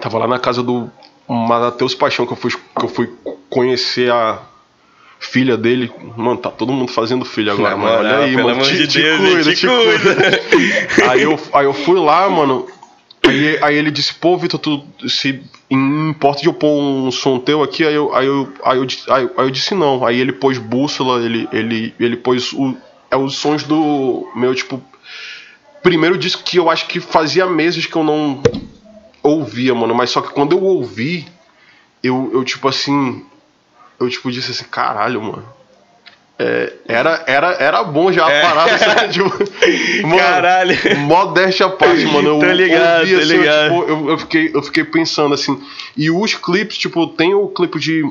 Tava 0.00 0.18
lá 0.18 0.26
na 0.26 0.38
casa 0.38 0.62
do 0.62 0.90
Matheus 1.28 1.94
Paixão, 1.94 2.26
que 2.26 2.32
eu 2.32 2.36
fui, 2.36 2.50
que 2.50 2.84
eu 2.84 2.88
fui 2.88 3.10
conhecer 3.48 4.10
a 4.10 4.40
filha 5.20 5.56
dele. 5.56 5.92
Mano, 6.16 6.38
tá 6.38 6.50
todo 6.50 6.72
mundo 6.72 6.90
fazendo 6.90 7.24
filho 7.24 7.52
agora, 7.52 7.76
mano. 7.76 7.92
Olha 7.98 8.02
moral, 8.08 8.22
aí, 8.24 8.34
pelo 8.34 8.48
mano. 8.48 8.60
amor 8.62 8.66
Te, 8.68 8.86
de 8.86 9.00
Deus, 9.02 9.18
cuida, 9.20 9.42
te 9.44 9.56
te 9.60 9.66
cuida. 9.66 10.14
cuida. 10.16 11.10
aí, 11.12 11.22
eu, 11.22 11.38
aí 11.52 11.64
eu 11.66 11.74
fui 11.74 12.00
lá, 12.00 12.28
mano. 12.28 12.66
Aí, 13.26 13.58
aí 13.62 13.76
ele 13.76 13.90
disse, 13.90 14.14
pô, 14.14 14.36
Vitor, 14.36 14.58
tu 14.58 14.84
se 15.08 15.42
importa 15.70 16.40
de 16.40 16.48
eu 16.48 16.54
pôr 16.54 16.80
um 16.80 17.10
som 17.10 17.38
teu 17.38 17.62
aqui? 17.62 17.84
Aí 17.84 17.94
eu, 17.94 18.14
aí 18.14 18.26
eu, 18.26 18.52
aí 18.64 18.78
eu, 18.78 18.86
aí 19.08 19.22
eu, 19.22 19.34
aí 19.36 19.46
eu 19.46 19.50
disse 19.50 19.74
não. 19.74 20.04
Aí 20.04 20.18
ele 20.18 20.32
pôs 20.32 20.58
bússola, 20.58 21.22
ele, 21.24 21.48
ele, 21.52 21.94
ele 22.00 22.16
pôs 22.16 22.52
o, 22.52 22.76
é 23.10 23.16
os 23.16 23.36
sons 23.36 23.62
do 23.62 24.30
meu, 24.34 24.54
tipo, 24.54 24.82
primeiro 25.82 26.16
disco 26.16 26.42
que 26.42 26.56
eu 26.58 26.70
acho 26.70 26.86
que 26.86 27.00
fazia 27.00 27.46
meses 27.46 27.86
que 27.86 27.96
eu 27.96 28.04
não 28.04 28.42
ouvia, 29.22 29.74
mano. 29.74 29.94
Mas 29.94 30.10
só 30.10 30.20
que 30.20 30.32
quando 30.32 30.52
eu 30.52 30.62
ouvi, 30.62 31.26
eu, 32.02 32.30
eu 32.32 32.44
tipo 32.44 32.68
assim. 32.68 33.24
Eu 33.98 34.08
tipo 34.08 34.32
disse 34.32 34.50
assim, 34.50 34.64
caralho, 34.64 35.20
mano. 35.20 35.59
É, 36.42 36.72
era, 36.88 37.22
era, 37.26 37.48
era 37.60 37.84
bom 37.84 38.10
já 38.10 38.24
a 38.26 38.30
É. 38.32 38.40
parada, 38.40 38.78
sabe? 38.78 39.08
Tipo, 39.12 39.28
mano, 40.08 40.16
Caralho. 40.16 40.74
Modéstia 41.00 41.66
à 41.66 41.68
parte, 41.68 42.02
mano. 42.06 42.28
Eu 42.28 42.38
Tô 42.38 42.46
ligado, 42.52 43.00
ouvi, 43.00 43.14
tô 43.14 43.20
assim, 43.20 43.34
eu, 43.34 43.40
ligado. 43.40 43.62
tipo, 43.74 43.82
eu, 43.90 44.08
eu 44.10 44.18
fiquei, 44.18 44.50
eu 44.54 44.62
fiquei 44.62 44.84
pensando 44.84 45.34
assim. 45.34 45.60
E 45.94 46.10
os 46.10 46.34
clipes, 46.34 46.78
tipo, 46.78 47.06
tem 47.08 47.34
o 47.34 47.46
clipe 47.48 47.78
de 47.78 48.10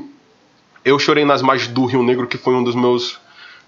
Eu 0.86 1.00
Chorei 1.00 1.26
nas 1.26 1.42
Margens 1.42 1.70
do 1.72 1.86
Rio 1.86 2.04
Negro, 2.04 2.28
que 2.28 2.38
foi 2.38 2.54
um 2.54 2.64
dos 2.64 2.76
meus 2.76 3.18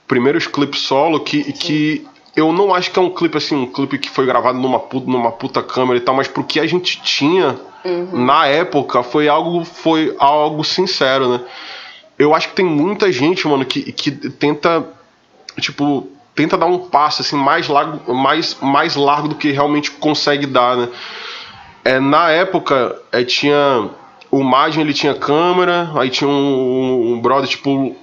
primeiros 0.08 0.46
clipes 0.46 0.82
solo, 0.82 1.22
que, 1.22 1.52
que 1.54 2.06
eu 2.36 2.54
não 2.54 2.72
acho 2.72 2.92
que 2.92 3.00
é 3.00 3.02
um 3.02 3.10
clipe 3.10 3.38
assim, 3.38 3.56
um 3.56 3.66
clipe 3.66 3.98
que 3.98 4.12
foi 4.12 4.28
gravado 4.28 4.60
numa 4.60 4.80
puta, 4.80 5.10
numa 5.10 5.32
puta 5.32 5.64
câmera 5.64 5.98
e 5.98 6.02
tal, 6.02 6.14
mas 6.14 6.28
pro 6.28 6.44
que 6.44 6.60
a 6.60 6.68
gente 6.68 7.02
tinha 7.02 7.58
na 8.14 8.46
época 8.46 9.02
foi 9.02 9.28
algo, 9.28 9.66
foi 9.66 10.16
algo 10.20 10.64
sincero, 10.64 11.30
né? 11.30 11.40
Eu 12.22 12.36
acho 12.36 12.50
que 12.50 12.56
tem 12.56 12.66
muita 12.66 13.12
gente, 13.12 13.48
mano, 13.48 13.66
que, 13.66 13.92
que 13.92 14.12
tenta, 14.12 14.88
tipo, 15.60 16.08
tenta 16.36 16.56
dar 16.56 16.68
um 16.68 16.78
passo 16.78 17.24
assim 17.24 17.36
mais 17.36 17.68
largo, 17.68 18.14
mais, 18.14 18.56
mais 18.62 18.96
largo 18.96 19.28
do 19.28 19.34
que 19.34 19.50
realmente 19.50 19.90
consegue 19.90 20.46
dar, 20.46 20.78
né? 20.78 20.90
É, 21.84 22.00
na 22.00 22.30
época, 22.30 22.96
é, 23.12 23.24
tinha 23.24 23.90
o 24.30 24.44
Magin, 24.44 24.82
ele 24.82 24.94
tinha 24.94 25.16
câmera, 25.16 25.92
aí 25.96 26.12
tinha 26.12 26.30
um, 26.30 27.14
um 27.14 27.20
brother 27.20 27.50
tipo 27.50 27.96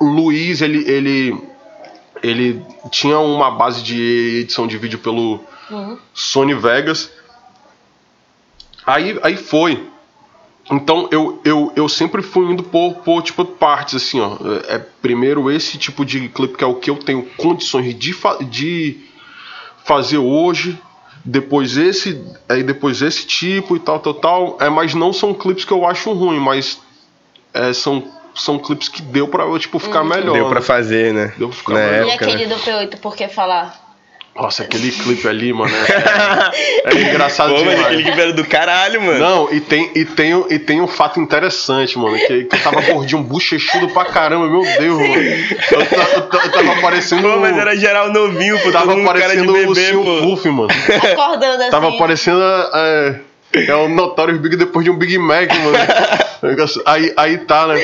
Luiz, 0.00 0.60
ele, 0.60 0.90
ele 0.90 1.40
ele 2.24 2.60
tinha 2.90 3.20
uma 3.20 3.52
base 3.52 3.84
de 3.84 4.40
edição 4.40 4.66
de 4.66 4.76
vídeo 4.78 4.98
pelo 4.98 5.38
Sony 6.12 6.54
Vegas. 6.54 7.08
Aí, 8.84 9.16
aí 9.22 9.36
foi. 9.36 9.93
Então 10.70 11.08
eu, 11.10 11.40
eu, 11.44 11.72
eu 11.76 11.88
sempre 11.88 12.22
fui 12.22 12.50
indo 12.50 12.62
por, 12.62 12.94
por 12.96 13.22
tipo 13.22 13.44
partes 13.44 13.96
assim, 13.96 14.20
ó. 14.20 14.36
É 14.68 14.78
primeiro 14.78 15.50
esse 15.50 15.76
tipo 15.76 16.04
de 16.04 16.28
clipe 16.28 16.56
que 16.56 16.64
é 16.64 16.66
o 16.66 16.74
que 16.74 16.90
eu 16.90 16.96
tenho 16.96 17.22
condições 17.36 17.94
de, 17.94 18.12
fa 18.12 18.38
de 18.42 18.98
fazer 19.84 20.18
hoje, 20.18 20.78
depois 21.24 21.76
esse, 21.76 22.22
aí 22.48 22.62
depois 22.62 23.02
esse 23.02 23.26
tipo 23.26 23.76
e 23.76 23.78
tal, 23.78 23.98
tal, 24.00 24.14
tal. 24.14 24.56
É, 24.60 24.70
mas 24.70 24.94
não 24.94 25.12
são 25.12 25.34
clipes 25.34 25.64
que 25.64 25.72
eu 25.72 25.86
acho 25.86 26.12
ruim, 26.12 26.38
mas 26.38 26.80
é, 27.52 27.72
são 27.72 28.12
são 28.34 28.58
clipes 28.58 28.88
que 28.88 29.00
deu 29.00 29.28
pra 29.28 29.44
eu, 29.44 29.58
tipo 29.58 29.78
ficar 29.78 30.02
melhor. 30.02 30.32
Deu 30.32 30.46
pra 30.48 30.60
né? 30.60 30.66
fazer, 30.66 31.14
né? 31.14 31.32
Deu 31.38 31.48
pra 31.48 31.56
ficar 31.56 31.74
Na 31.74 31.80
melhor. 31.80 32.06
E 32.06 32.10
época, 32.10 32.24
aquele 32.24 32.46
né? 32.46 32.54
do 32.54 32.60
P8, 32.60 32.98
por 32.98 33.14
que 33.14 33.28
falar? 33.28 33.83
Nossa, 34.34 34.64
aquele 34.64 34.90
clipe 34.90 35.28
ali, 35.28 35.52
mano, 35.52 35.72
é, 35.76 36.90
é 36.96 37.00
engraçado 37.08 37.50
Pô, 37.54 37.60
mas 37.64 37.70
demais. 37.70 37.86
aquele 37.86 38.02
clipe 38.02 38.20
era 38.20 38.32
do 38.32 38.44
caralho, 38.44 39.00
mano. 39.00 39.18
Não, 39.20 39.52
e 39.52 39.60
tem, 39.60 39.92
e, 39.94 40.04
tem, 40.04 40.34
um- 40.34 40.46
e 40.50 40.58
tem 40.58 40.80
um 40.80 40.88
fato 40.88 41.20
interessante, 41.20 41.96
mano, 41.96 42.16
que, 42.18 42.42
que 42.44 42.56
eu 42.56 42.60
tava 42.60 42.80
gordinho, 42.80 43.22
bochechudo 43.22 43.88
pra 43.90 44.06
caramba, 44.06 44.48
meu 44.48 44.62
Deus, 44.62 44.98
mano. 44.98 45.14
Eu, 45.14 45.80
eu 45.80 46.40
eu 46.44 46.50
tava 46.50 46.80
parecendo. 46.80 47.22
Pô, 47.22 47.38
mas 47.38 47.56
era 47.56 47.76
geral 47.76 48.12
novinho, 48.12 48.58
pô. 48.60 48.72
tava 48.72 48.86
todo 48.86 48.96
mundo 48.98 49.06
cara 49.06 49.18
de 49.36 49.44
parecendo 49.46 49.52
o 49.52 49.54
bebê, 49.74 49.86
Sil 49.86 50.02
pô. 50.04 50.20
Puff, 50.22 50.48
mano. 50.48 50.68
Acordando 51.12 51.62
assim. 51.62 51.70
Tava 51.70 51.92
parecendo. 51.92 52.42
É, 52.74 53.20
é 53.68 53.74
o 53.76 53.88
Notorious 53.88 54.40
Big 54.40 54.56
depois 54.56 54.84
de 54.84 54.90
um 54.90 54.96
Big 54.96 55.16
Mac, 55.16 55.48
mano. 55.48 55.78
Negócio- 56.48 56.82
Aí, 56.84 57.12
aí 57.16 57.38
tá, 57.38 57.66
né? 57.66 57.80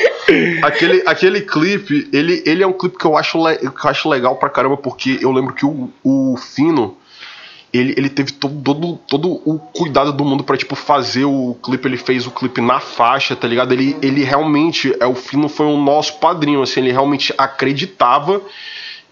Aquele, 0.63 1.03
aquele 1.05 1.41
clipe, 1.41 2.07
ele, 2.13 2.43
ele 2.45 2.63
é 2.63 2.67
um 2.67 2.73
clipe 2.73 2.97
que 2.97 3.05
eu, 3.05 3.17
acho 3.17 3.37
que 3.57 3.85
eu 3.85 3.89
acho 3.89 4.09
legal 4.09 4.35
pra 4.35 4.49
caramba, 4.49 4.77
porque 4.77 5.19
eu 5.21 5.31
lembro 5.31 5.53
que 5.53 5.65
o, 5.65 5.89
o 6.03 6.37
Fino. 6.37 6.97
Ele, 7.73 7.93
ele 7.95 8.09
teve 8.09 8.33
todo, 8.33 8.61
todo, 8.61 8.97
todo 9.07 9.41
o 9.45 9.57
cuidado 9.57 10.11
do 10.11 10.25
mundo 10.25 10.43
pra, 10.43 10.57
tipo, 10.57 10.75
fazer 10.75 11.23
o 11.23 11.55
clipe. 11.63 11.87
Ele 11.87 11.95
fez 11.95 12.27
o 12.27 12.31
clipe 12.31 12.59
na 12.59 12.81
faixa, 12.81 13.33
tá 13.33 13.47
ligado? 13.47 13.71
Ele, 13.71 13.95
ele 14.01 14.23
realmente, 14.25 14.93
é, 14.99 15.05
o 15.05 15.15
Fino 15.15 15.47
foi 15.47 15.65
o 15.67 15.77
nosso 15.77 16.19
padrinho, 16.19 16.61
assim, 16.61 16.81
ele 16.81 16.91
realmente 16.91 17.33
acreditava 17.37 18.41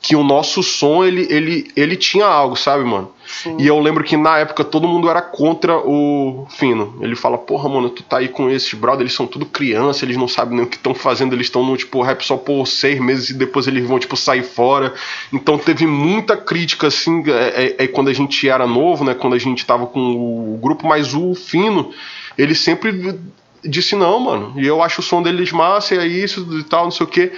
que 0.02 0.14
o 0.16 0.24
nosso 0.24 0.62
som, 0.62 1.06
ele, 1.06 1.26
ele, 1.30 1.72
ele 1.76 1.96
tinha 1.96 2.26
algo, 2.26 2.58
sabe, 2.58 2.84
mano? 2.84 3.12
E 3.58 3.68
eu 3.68 3.80
lembro 3.80 4.04
que 4.04 4.18
na 4.18 4.38
época 4.40 4.64
todo 4.64 4.88
mundo 4.88 5.10
era 5.10 5.22
contra 5.22 5.78
o 5.78 6.46
Fino. 6.50 6.96
Ele 7.02 7.16
fala, 7.16 7.38
porra, 7.38 7.70
mano, 7.70 7.90
tu 7.90 8.04
tá 8.04 8.18
aí 8.18 8.28
com 8.28 8.50
esses 8.50 8.74
brother, 8.74 9.02
eles 9.02 9.14
são 9.14 9.28
tudo 9.28 9.46
criança, 9.46 10.04
eles 10.06 10.18
não 10.18 10.28
sabem 10.28 10.56
nem 10.58 10.66
o 10.66 10.70
que 10.70 10.76
estão 10.78 10.94
fazendo, 10.94 11.34
eles 11.34 11.48
estão 11.48 11.64
no, 11.66 11.76
tipo, 11.78 12.02
rap 12.02 12.22
só 12.26 12.38
por 12.38 12.66
seis 12.68 13.00
meses 13.00 13.30
e 13.30 13.34
depois 13.34 13.68
eles 13.68 13.86
vão, 13.88 14.00
tipo, 14.00 14.16
sair 14.18 14.44
fora. 14.44 14.94
Então 15.32 15.58
teve 15.58 15.86
muita 15.86 16.36
crítica, 16.36 16.88
assim, 16.88 17.24
é, 17.30 17.76
é- 17.80 17.84
é 17.84 17.88
quando 17.88 18.10
a 18.10 18.14
gente 18.14 18.48
era 18.50 18.66
novo, 18.68 19.04
né, 19.04 19.14
quando 19.14 19.34
a 19.36 19.40
gente 19.40 19.66
tava 19.66 19.86
com 19.88 20.00
o 20.00 20.58
grupo, 20.62 20.88
mas 20.88 21.14
o 21.14 21.34
Fino, 21.36 21.92
ele 22.38 22.56
sempre 22.56 23.20
disse 23.64 23.96
não, 23.96 24.20
mano, 24.20 24.54
e 24.56 24.66
eu 24.66 24.82
acho 24.82 25.02
o 25.02 25.04
som 25.04 25.22
deles 25.22 25.52
massa, 25.52 25.96
e 25.96 25.98
é 25.98 26.08
isso 26.08 26.48
e 26.58 26.64
tal, 26.64 26.86
não 26.86 26.92
sei 26.92 27.06
o 27.06 27.10
que. 27.10 27.32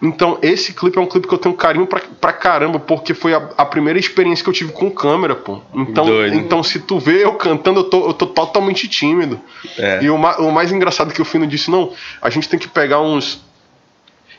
Então, 0.00 0.38
esse 0.42 0.74
clipe 0.74 0.98
é 0.98 1.00
um 1.00 1.06
clipe 1.06 1.26
que 1.26 1.32
eu 1.32 1.38
tenho 1.38 1.54
carinho 1.54 1.86
pra, 1.86 2.00
pra 2.20 2.32
caramba, 2.32 2.78
porque 2.78 3.14
foi 3.14 3.32
a, 3.32 3.48
a 3.56 3.64
primeira 3.64 3.98
experiência 3.98 4.44
que 4.44 4.50
eu 4.50 4.54
tive 4.54 4.72
com 4.72 4.90
câmera, 4.90 5.34
pô. 5.34 5.60
Então, 5.74 6.04
Doido. 6.04 6.36
então 6.36 6.62
se 6.62 6.80
tu 6.80 6.98
vê 6.98 7.24
eu 7.24 7.32
cantando, 7.34 7.80
eu 7.80 7.84
tô, 7.84 8.06
eu 8.08 8.12
tô 8.12 8.26
totalmente 8.26 8.86
tímido. 8.88 9.40
É. 9.78 10.00
E 10.02 10.10
o, 10.10 10.18
ma- 10.18 10.36
o 10.36 10.52
mais 10.52 10.70
engraçado 10.70 11.14
que 11.14 11.22
o 11.22 11.24
Fino 11.24 11.46
disse, 11.46 11.70
não, 11.70 11.92
a 12.20 12.28
gente 12.28 12.46
tem 12.48 12.58
que 12.58 12.68
pegar 12.68 13.00
uns 13.00 13.42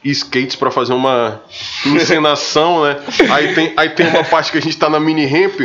skates 0.03 0.55
pra 0.55 0.71
fazer 0.71 0.93
uma 0.93 1.41
encenação, 1.85 2.83
né? 2.83 2.97
Aí 3.29 3.53
tem, 3.53 3.73
aí 3.75 3.89
tem 3.89 4.07
uma 4.07 4.23
parte 4.23 4.51
que 4.51 4.57
a 4.57 4.61
gente 4.61 4.77
tá 4.77 4.89
na 4.89 4.99
mini 4.99 5.25
ramp, 5.25 5.59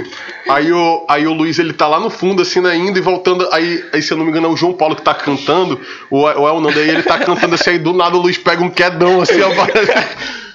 aí 0.48 0.72
o, 0.72 1.04
aí 1.08 1.26
o 1.26 1.32
Luiz 1.32 1.58
ele 1.58 1.72
tá 1.72 1.86
lá 1.86 2.00
no 2.00 2.10
fundo, 2.10 2.42
assim, 2.42 2.60
né, 2.60 2.76
indo 2.76 2.98
e 2.98 3.02
voltando. 3.02 3.48
Aí, 3.52 3.84
aí, 3.92 4.02
se 4.02 4.12
eu 4.12 4.16
não 4.16 4.24
me 4.24 4.30
engano, 4.30 4.46
é 4.46 4.50
o 4.50 4.56
João 4.56 4.72
Paulo 4.72 4.96
que 4.96 5.02
tá 5.02 5.14
cantando, 5.14 5.80
ou 6.10 6.30
é, 6.30 6.36
ou 6.36 6.48
é 6.48 6.52
o 6.52 6.60
Nando, 6.60 6.78
aí 6.78 6.88
ele 6.88 7.02
tá 7.02 7.18
cantando 7.18 7.54
assim, 7.54 7.70
aí 7.70 7.78
do 7.78 7.92
nada 7.92 8.16
o 8.16 8.20
Luiz 8.20 8.38
pega 8.38 8.62
um 8.62 8.70
quedão, 8.70 9.20
assim. 9.20 9.34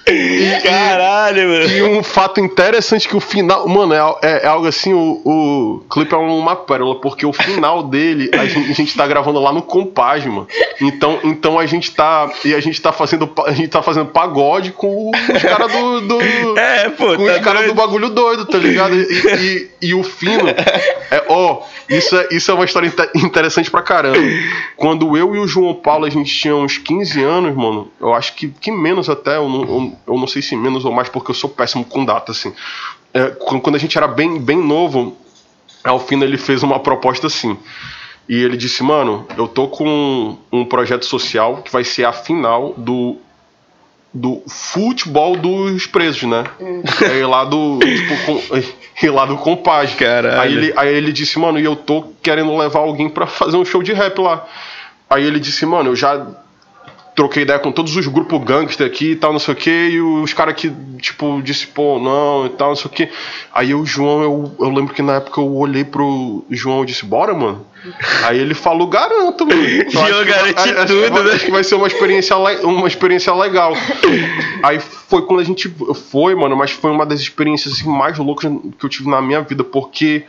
Caralho, 0.62 1.48
mano. 1.48 1.64
e 1.70 1.82
um 1.82 2.02
fato 2.02 2.40
interessante 2.40 3.08
que 3.08 3.16
o 3.16 3.20
final. 3.20 3.66
Mano, 3.68 3.92
é, 3.94 3.98
é- 4.22 4.44
é 4.44 4.46
algo 4.46 4.66
assim, 4.66 4.92
o, 4.92 5.20
o 5.24 5.84
clipe 5.90 6.14
é 6.14 6.16
uma 6.16 6.56
pérola, 6.56 7.00
porque 7.00 7.24
o 7.26 7.32
final 7.32 7.82
dele 7.82 8.30
a 8.34 8.46
gente, 8.46 8.70
a 8.70 8.74
gente 8.74 8.96
tá 8.96 9.06
gravando 9.06 9.40
lá 9.40 9.52
no 9.52 9.62
Compage, 9.62 10.28
mano. 10.28 10.46
Então, 10.80 11.18
então 11.24 11.58
a 11.58 11.66
gente 11.66 11.90
tá. 11.92 12.30
E 12.44 12.54
a 12.54 12.60
gente 12.60 12.80
tá 12.80 12.92
fazendo. 12.92 13.30
A 13.46 13.52
gente 13.52 13.68
tá 13.68 13.82
fazendo 13.82 14.06
pagode 14.06 14.72
com 14.72 15.10
os 15.10 15.42
caras 15.42 15.70
do. 15.72 16.00
do 16.02 16.18
É, 16.58 16.88
pô, 16.90 17.16
com 17.16 17.26
tá 17.26 17.32
os 17.32 17.38
caras 17.38 17.66
do 17.66 17.74
bagulho 17.74 18.08
doido, 18.10 18.44
tá 18.46 18.58
ligado? 18.58 18.94
E, 18.94 19.68
e, 19.82 19.88
e 19.88 19.94
o 19.94 20.02
fino. 20.02 20.48
É, 20.48 21.24
ó, 21.28 21.62
isso 21.88 22.16
é, 22.16 22.28
isso 22.30 22.50
é 22.50 22.54
uma 22.54 22.64
história 22.64 22.86
inte- 22.86 23.10
interessante 23.16 23.70
pra 23.70 23.82
caramba. 23.82 24.18
Quando 24.76 25.16
eu 25.16 25.34
e 25.34 25.38
o 25.38 25.46
João 25.46 25.74
Paulo 25.74 26.04
a 26.04 26.10
gente 26.10 26.32
tinha 26.34 26.54
uns 26.54 26.78
15 26.78 27.22
anos, 27.22 27.54
mano, 27.56 27.88
eu 28.00 28.12
acho 28.14 28.34
que, 28.34 28.48
que 28.48 28.70
menos 28.70 29.08
até, 29.08 29.36
eu 29.36 29.48
não, 29.48 29.60
eu, 29.62 29.92
eu 30.06 30.18
não 30.18 30.26
sei 30.26 30.42
se 30.42 30.56
menos 30.56 30.84
ou 30.84 30.92
mais, 30.92 31.08
porque 31.08 31.30
eu 31.30 31.34
sou 31.34 31.50
péssimo 31.50 31.84
com 31.84 32.04
data, 32.04 32.32
assim. 32.32 32.52
É, 33.12 33.26
quando 33.30 33.74
a 33.74 33.78
gente 33.78 33.96
era 33.96 34.06
bem, 34.06 34.40
bem 34.40 34.58
novo, 34.58 35.16
ao 35.84 35.98
fim 35.98 36.20
ele 36.22 36.36
fez 36.36 36.62
uma 36.62 36.78
proposta 36.80 37.26
assim. 37.26 37.56
E 38.28 38.36
ele 38.42 38.56
disse, 38.56 38.82
mano, 38.82 39.26
eu 39.36 39.48
tô 39.48 39.68
com 39.68 40.36
um 40.52 40.64
projeto 40.64 41.06
social 41.06 41.62
que 41.62 41.72
vai 41.72 41.82
ser 41.84 42.04
a 42.04 42.12
final 42.12 42.74
do 42.76 43.18
do 44.12 44.42
futebol 44.48 45.36
dos 45.36 45.86
presos, 45.86 46.22
né? 46.22 46.44
Aí 47.10 47.24
lá 47.24 47.44
do. 47.44 47.78
Tipo, 47.78 48.24
com, 48.24 48.42
e 49.06 49.10
lá 49.10 49.26
do 49.26 49.36
compadre. 49.36 49.94
Caralho. 49.96 50.40
Aí 50.40 50.52
ele, 50.52 50.72
aí 50.76 50.94
ele 50.94 51.12
disse, 51.12 51.38
mano, 51.38 51.60
e 51.60 51.64
eu 51.64 51.76
tô 51.76 52.04
querendo 52.22 52.56
levar 52.56 52.80
alguém 52.80 53.08
pra 53.08 53.26
fazer 53.26 53.56
um 53.56 53.64
show 53.64 53.82
de 53.82 53.92
rap 53.92 54.18
lá. 54.18 54.46
Aí 55.08 55.24
ele 55.24 55.38
disse, 55.38 55.64
mano, 55.64 55.90
eu 55.90 55.96
já 55.96 56.26
troquei 57.18 57.42
ideia 57.42 57.58
com 57.58 57.72
todos 57.72 57.96
os 57.96 58.06
grupos 58.06 58.44
gangster 58.44 58.86
aqui 58.86 59.10
e 59.10 59.16
tal, 59.16 59.32
não 59.32 59.40
sei 59.40 59.52
o 59.52 59.56
que, 59.56 59.70
e 59.70 60.00
os 60.00 60.32
caras 60.32 60.54
que, 60.54 60.70
tipo, 61.00 61.42
disse, 61.42 61.66
pô, 61.66 61.98
não, 61.98 62.46
e 62.46 62.50
tal, 62.50 62.68
não 62.68 62.76
sei 62.76 62.86
o 62.86 62.90
que. 62.90 63.08
Aí 63.52 63.74
o 63.74 63.84
João, 63.84 64.22
eu, 64.22 64.54
eu 64.60 64.70
lembro 64.70 64.94
que 64.94 65.02
na 65.02 65.14
época 65.14 65.40
eu 65.40 65.52
olhei 65.52 65.82
pro 65.82 66.44
João 66.48 66.84
e 66.84 66.86
disse, 66.86 67.04
bora, 67.04 67.34
mano. 67.34 67.66
Aí 68.24 68.38
ele 68.38 68.54
falou, 68.54 68.86
garanto, 68.86 69.44
mano. 69.44 69.60
Eu 69.60 69.90
João 69.90 70.04
acho 70.04 70.24
garante 70.26 70.58
acho 70.60 70.74
que 70.74 70.86
tudo, 70.86 71.10
vai- 71.10 71.22
né? 71.24 71.32
Acho 71.32 71.44
que 71.44 71.50
vai 71.50 71.64
ser 71.64 71.74
uma 71.74 71.88
experiência, 71.88 72.36
uma 72.36 72.86
experiência 72.86 73.34
legal. 73.34 73.72
Aí 74.62 74.78
foi 74.78 75.22
quando 75.22 75.40
a 75.40 75.44
gente 75.44 75.68
foi, 76.12 76.36
mano, 76.36 76.56
mas 76.56 76.70
foi 76.70 76.92
uma 76.92 77.04
das 77.04 77.18
experiências 77.18 77.74
assim, 77.74 77.88
mais 77.88 78.16
loucas 78.16 78.48
que 78.78 78.84
eu 78.86 78.88
tive 78.88 79.10
na 79.10 79.20
minha 79.20 79.40
vida, 79.40 79.64
porque 79.64 80.22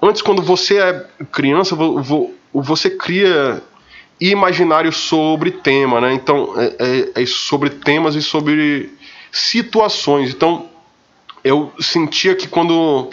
antes, 0.00 0.22
quando 0.22 0.42
você 0.42 0.78
é 0.78 1.04
criança, 1.32 1.74
vo- 1.74 2.00
vo- 2.00 2.30
você 2.54 2.88
cria 2.88 3.60
imaginário 4.20 4.92
sobre 4.92 5.50
tema, 5.50 6.00
né? 6.00 6.12
Então, 6.12 6.52
é, 6.60 6.74
é- 7.16 7.22
é 7.22 7.26
sobre 7.26 7.70
temas 7.70 8.14
e 8.14 8.22
sobre 8.22 8.92
situações. 9.32 10.30
Então, 10.30 10.66
eu 11.42 11.72
sentia 11.80 12.34
que 12.34 12.46
quando 12.48 13.10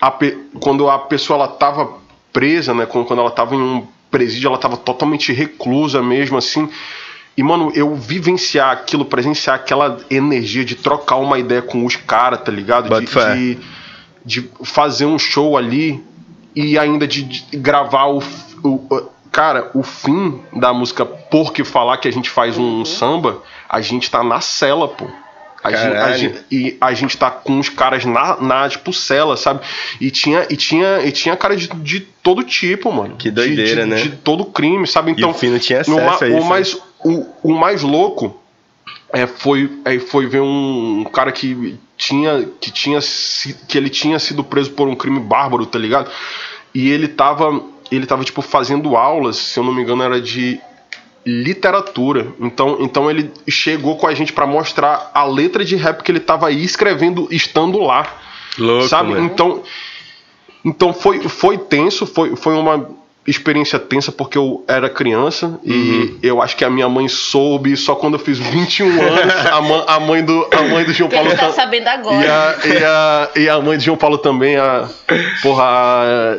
a, 0.00 0.12
quando 0.60 0.88
a 0.88 0.98
pessoa 0.98 1.38
ela 1.40 1.48
tava 1.48 1.94
presa, 2.32 2.72
né? 2.74 2.86
Quando, 2.86 3.12
ela 3.18 3.30
tava 3.30 3.54
em 3.54 3.60
um 3.60 3.86
presídio, 4.10 4.48
ela 4.48 4.58
tava 4.58 4.76
totalmente 4.76 5.32
reclusa 5.32 6.02
mesmo, 6.02 6.38
assim. 6.38 6.68
E, 7.36 7.42
mano, 7.42 7.72
eu 7.74 7.96
vivenciar 7.96 8.70
aquilo, 8.70 9.04
presenciar 9.04 9.56
aquela 9.56 9.98
energia 10.08 10.64
de 10.64 10.76
trocar 10.76 11.16
uma 11.16 11.36
ideia 11.38 11.62
com 11.62 11.84
os 11.84 11.96
caras, 11.96 12.40
tá 12.42 12.52
ligado? 12.52 12.88
De, 13.00 13.06
de, 13.34 13.58
de 14.24 14.50
fazer 14.62 15.06
um 15.06 15.18
show 15.18 15.56
ali 15.56 16.00
e 16.54 16.78
ainda 16.78 17.08
de, 17.08 17.22
de 17.24 17.56
gravar 17.56 18.06
o- 18.06 18.22
o- 18.62 19.08
Cara, 19.34 19.68
o 19.74 19.82
fim 19.82 20.40
da 20.52 20.72
música 20.72 21.04
Por 21.04 21.52
que 21.52 21.64
Falar 21.64 21.96
que 21.98 22.06
a 22.06 22.12
gente 22.12 22.30
faz 22.30 22.56
um 22.56 22.84
samba, 22.84 23.42
a 23.68 23.80
gente 23.80 24.08
tá 24.10 24.22
na 24.22 24.40
cela, 24.40 24.86
pô. 24.88 25.06
A 25.62 25.70
gente, 25.72 25.96
a 25.96 26.16
gente- 26.16 26.44
e 26.52 26.76
a 26.80 26.92
gente 26.94 27.16
tá 27.16 27.30
com 27.30 27.58
os 27.58 27.68
caras 27.70 28.04
na, 28.04 28.36
na 28.40 28.68
tipo, 28.68 28.92
cela, 28.92 29.36
sabe? 29.36 29.60
E 30.00 30.10
tinha, 30.10 30.46
e 30.50 30.56
tinha, 30.56 31.00
e 31.04 31.10
tinha 31.10 31.34
cara 31.36 31.56
de, 31.56 31.66
de 31.68 32.00
todo 32.00 32.44
tipo, 32.44 32.92
mano. 32.92 33.16
Que 33.16 33.30
De- 33.30 33.34
doideira, 33.34 33.82
de, 33.84 33.88
né? 33.90 33.96
De 33.96 34.10
todo 34.10 34.44
crime, 34.44 34.86
sabe? 34.86 35.10
Então, 35.12 35.30
o 35.30 35.34
Fino 35.34 35.58
tinha 35.58 35.80
o, 35.88 35.96
ma- 35.96 36.14
acesso 36.14 36.24
a 36.24 36.28
isso, 36.28 36.38
o 36.38 36.44
mais, 36.44 36.78
o, 37.02 37.26
o 37.42 37.54
mais 37.58 37.82
louco 37.82 38.38
é, 39.12 39.26
foi, 39.26 39.70
é, 39.86 39.98
foi 39.98 40.26
ver 40.26 40.42
um, 40.42 41.00
um 41.00 41.04
cara 41.04 41.32
que 41.32 41.76
tinha, 41.96 42.46
que 42.60 42.70
tinha 42.70 42.98
que 43.66 43.78
ele 43.78 43.88
tinha 43.88 44.18
sido 44.18 44.44
preso 44.44 44.70
por 44.72 44.86
um 44.86 44.94
crime 44.94 45.18
bárbaro, 45.18 45.64
tá 45.64 45.78
ligado? 45.78 46.10
E 46.74 46.90
ele 46.90 47.08
tava, 47.08 47.62
ele 47.96 48.06
tava 48.06 48.24
tipo 48.24 48.42
fazendo 48.42 48.96
aulas, 48.96 49.36
se 49.36 49.58
eu 49.58 49.64
não 49.64 49.72
me 49.74 49.82
engano, 49.82 50.02
era 50.02 50.20
de 50.20 50.60
literatura. 51.26 52.28
Então, 52.40 52.78
então 52.80 53.10
ele 53.10 53.30
chegou 53.48 53.96
com 53.96 54.06
a 54.06 54.14
gente 54.14 54.32
pra 54.32 54.46
mostrar 54.46 55.10
a 55.14 55.24
letra 55.24 55.64
de 55.64 55.74
rap 55.76 56.02
que 56.02 56.12
ele 56.12 56.20
tava 56.20 56.48
aí 56.48 56.62
escrevendo 56.62 57.26
estando 57.30 57.78
lá. 57.80 58.06
Louco, 58.58 58.88
sabe? 58.88 59.10
mano. 59.10 59.24
Então, 59.24 59.62
então 60.64 60.92
foi, 60.92 61.20
foi 61.28 61.58
tenso, 61.58 62.06
foi, 62.06 62.36
foi 62.36 62.54
uma 62.54 62.88
experiência 63.26 63.78
tensa 63.78 64.12
porque 64.12 64.36
eu 64.36 64.62
era 64.68 64.88
criança 64.90 65.58
e 65.64 65.72
Uhum. 65.72 66.18
eu 66.22 66.42
acho 66.42 66.54
que 66.56 66.64
a 66.64 66.68
minha 66.68 66.88
mãe 66.90 67.08
soube 67.08 67.74
só 67.74 67.94
quando 67.94 68.14
eu 68.14 68.18
fiz 68.20 68.38
21 68.38 68.86
anos. 69.00 69.34
A, 69.50 69.60
mãe- 69.62 69.84
a 69.86 70.00
mãe 70.00 70.22
do 70.24 70.46
a 70.52 70.62
mãe 70.62 70.84
do 70.84 70.92
João 70.92 71.08
Paulo 71.08 71.34
tá 71.34 71.50
sabendo 71.52 71.86
e 71.86 71.88
agora. 71.88 72.58
a, 72.62 72.66
e, 72.68 72.84
a, 72.84 73.30
e 73.36 73.48
a 73.48 73.60
mãe 73.62 73.78
de 73.78 73.84
João 73.86 73.96
Paulo 73.96 74.18
também, 74.18 74.56
a. 74.58 74.88
Porra, 75.42 75.64
a, 75.64 76.36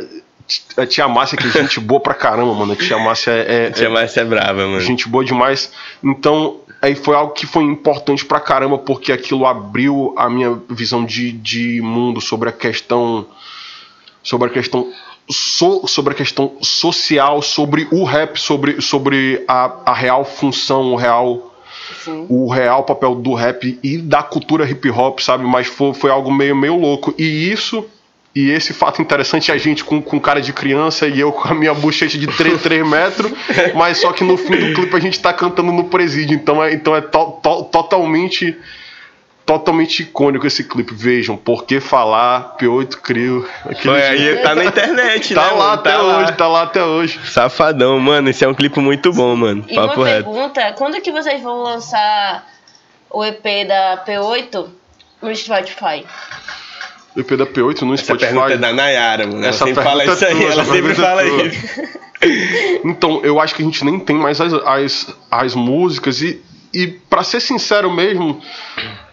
a 0.77 0.85
tia 0.85 1.07
Márcia, 1.07 1.37
que 1.37 1.47
é 1.47 1.51
gente 1.51 1.79
boa 1.79 1.99
pra 1.99 2.13
caramba, 2.13 2.53
mano. 2.53 2.73
A 2.73 2.75
tia 2.75 2.97
Márcia 2.99 3.31
é, 3.31 3.65
é- 3.67 3.71
Tia 3.71 3.89
Márcia 3.89 4.21
é 4.21 4.25
brava, 4.25 4.53
mano. 4.65 4.79
gente 4.79 5.07
boa 5.09 5.23
demais. 5.25 5.71
Então, 6.03 6.57
aí 6.81 6.93
foi 6.95 7.15
algo 7.15 7.33
que 7.33 7.45
foi 7.47 7.63
importante 7.63 8.23
pra 8.25 8.39
caramba, 8.39 8.77
porque 8.77 9.11
aquilo 9.11 9.45
abriu 9.45 10.13
a 10.17 10.29
minha 10.29 10.59
visão 10.69 11.03
de, 11.03 11.31
de 11.31 11.81
mundo 11.81 12.21
sobre 12.21 12.49
a 12.49 12.51
questão. 12.51 13.25
Sobre 14.23 14.47
a 14.47 14.51
questão. 14.51 14.91
so- 15.29 15.87
sobre 15.87 16.13
a 16.13 16.15
questão 16.15 16.53
social, 16.61 17.41
sobre 17.41 17.87
o 17.91 18.03
rap, 18.03 18.39
sobre, 18.39 18.79
sobre 18.81 19.43
a, 19.47 19.71
a 19.87 19.93
real 19.93 20.23
função, 20.23 20.93
o 20.93 20.95
real 20.95 21.51
Sim. 22.03 22.25
o 22.29 22.47
real 22.47 22.83
papel 22.83 23.15
do 23.15 23.33
rap 23.33 23.79
e 23.83 23.97
da 23.97 24.21
cultura 24.23 24.69
hip 24.69 24.87
hop, 24.89 25.19
sabe? 25.19 25.43
Mas 25.43 25.65
foi, 25.67 25.93
foi 25.95 26.09
algo 26.11 26.31
meio, 26.31 26.55
meio 26.55 26.75
louco. 26.79 27.13
E 27.17 27.51
isso, 27.51 27.85
e 28.35 28.51
esse 28.51 28.73
fato 28.73 29.01
interessante, 29.01 29.51
a 29.51 29.57
gente 29.57 29.83
com, 29.83 30.01
com 30.01 30.19
cara 30.19 30.41
de 30.41 30.51
criança 30.51 31.07
e 31.07 31.19
eu 31.19 31.31
com 31.33 31.47
a 31.47 31.53
minha 31.55 31.73
bochecha 31.73 32.17
de 32.17 32.27
3, 32.27 32.61
3 32.61 32.85
metros, 32.87 33.31
mas 33.73 33.97
só 33.99 34.11
que 34.11 34.23
no 34.23 34.35
fim 34.37 34.55
do 34.57 34.73
clipe 34.73 34.95
a 34.95 34.99
gente 34.99 35.19
tá 35.19 35.31
cantando 35.31 35.71
no 35.71 35.85
presídio, 35.85 36.35
então 36.35 36.61
é, 36.63 36.73
então 36.73 36.95
é 36.95 37.01
to- 37.01 37.39
to- 37.41 37.63
totalmente. 37.71 38.57
Totalmente 39.45 40.01
icônico 40.01 40.47
esse 40.47 40.63
clipe, 40.63 40.91
vejam, 40.95 41.37
por 41.37 41.65
que 41.65 41.79
falar 41.79 42.57
P8 42.57 42.95
Crio. 42.95 43.47
aquele 43.63 43.93
Foi, 43.93 44.01
aí 44.01 44.37
tá 44.37 44.55
na 44.55 44.65
internet, 44.65 45.35
Tá 45.35 45.41
né? 45.43 45.47
lá 45.51 45.55
mano? 45.57 45.71
até 45.73 45.91
Tá 45.91 45.97
lá. 46.01 46.17
hoje, 46.17 46.31
tá 46.31 46.47
lá 46.47 46.61
até 46.63 46.83
hoje. 46.83 47.19
Safadão, 47.25 47.99
mano. 47.99 48.27
Esse 48.27 48.43
é 48.43 48.47
um 48.47 48.55
clipe 48.55 48.79
muito 48.79 49.13
bom, 49.13 49.35
mano. 49.35 49.63
E 49.69 49.75
Papo 49.75 49.99
uma 50.01 50.07
reto. 50.07 50.23
pergunta, 50.23 50.73
quando 50.75 50.99
que 50.99 51.11
vocês 51.11 51.43
vão 51.43 51.61
lançar 51.61 52.43
o 53.07 53.23
EP 53.23 53.67
da 53.67 54.03
P8 54.03 54.65
no 55.21 55.35
Spotify? 55.35 56.03
O 57.15 57.19
EP 57.21 57.31
da 57.37 57.45
P8 57.45 57.81
no 57.83 57.93
Essa 57.93 58.03
Spotify. 58.05 58.31
pergunta 58.33 58.53
é 58.53 58.57
da 58.57 58.73
Nayara, 58.73 59.25
mano. 59.25 59.39
Ela 59.39 59.47
Essa 59.47 59.65
sempre 59.65 59.83
fala 59.83 60.03
pergunta 60.03 60.15
isso 60.15 60.25
é 60.25 60.27
aí. 60.27 60.43
Ela 60.51 60.61
essa 60.61 60.73
sempre 60.73 60.91
é 60.91 60.95
fala 60.95 61.23
tua. 61.23 61.43
isso. 61.45 61.81
Então, 62.83 63.21
eu 63.23 63.39
acho 63.39 63.53
que 63.53 63.61
a 63.61 63.65
gente 63.65 63.83
nem 63.85 63.99
tem 63.99 64.15
mais 64.15 64.41
as, 64.41 64.51
as, 64.53 65.15
as 65.29 65.53
músicas 65.53 66.21
e, 66.21 66.41
e 66.73 66.87
para 66.87 67.23
ser 67.23 67.39
sincero 67.39 67.91
mesmo, 67.91 68.41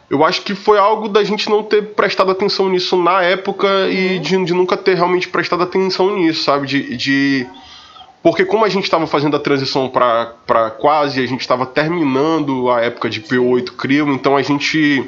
eu 0.09 0.25
acho 0.25 0.41
que 0.43 0.55
foi 0.55 0.79
algo 0.79 1.09
da 1.09 1.23
gente 1.23 1.51
não 1.51 1.63
ter 1.63 1.83
prestado 1.95 2.31
atenção 2.31 2.71
nisso 2.71 2.97
na 2.97 3.23
época 3.23 3.69
e 3.91 4.19
de, 4.19 4.43
de 4.45 4.55
nunca 4.55 4.77
ter 4.79 4.95
realmente 4.95 5.29
prestado 5.29 5.63
atenção 5.63 6.17
nisso, 6.17 6.45
sabe? 6.45 6.67
De, 6.67 6.97
de- 6.97 7.47
porque 8.23 8.45
como 8.47 8.65
a 8.65 8.69
gente 8.69 8.85
estava 8.85 9.07
fazendo 9.07 9.37
a 9.37 9.41
transição 9.41 9.89
para 9.89 10.71
quase, 10.79 11.23
a 11.23 11.27
gente 11.27 11.41
estava 11.41 11.67
terminando 11.67 12.71
a 12.71 12.81
época 12.81 13.11
de 13.11 13.21
P8 13.21 13.73
Crimo, 13.73 14.13
então 14.13 14.37
a 14.37 14.43
gente 14.43 15.05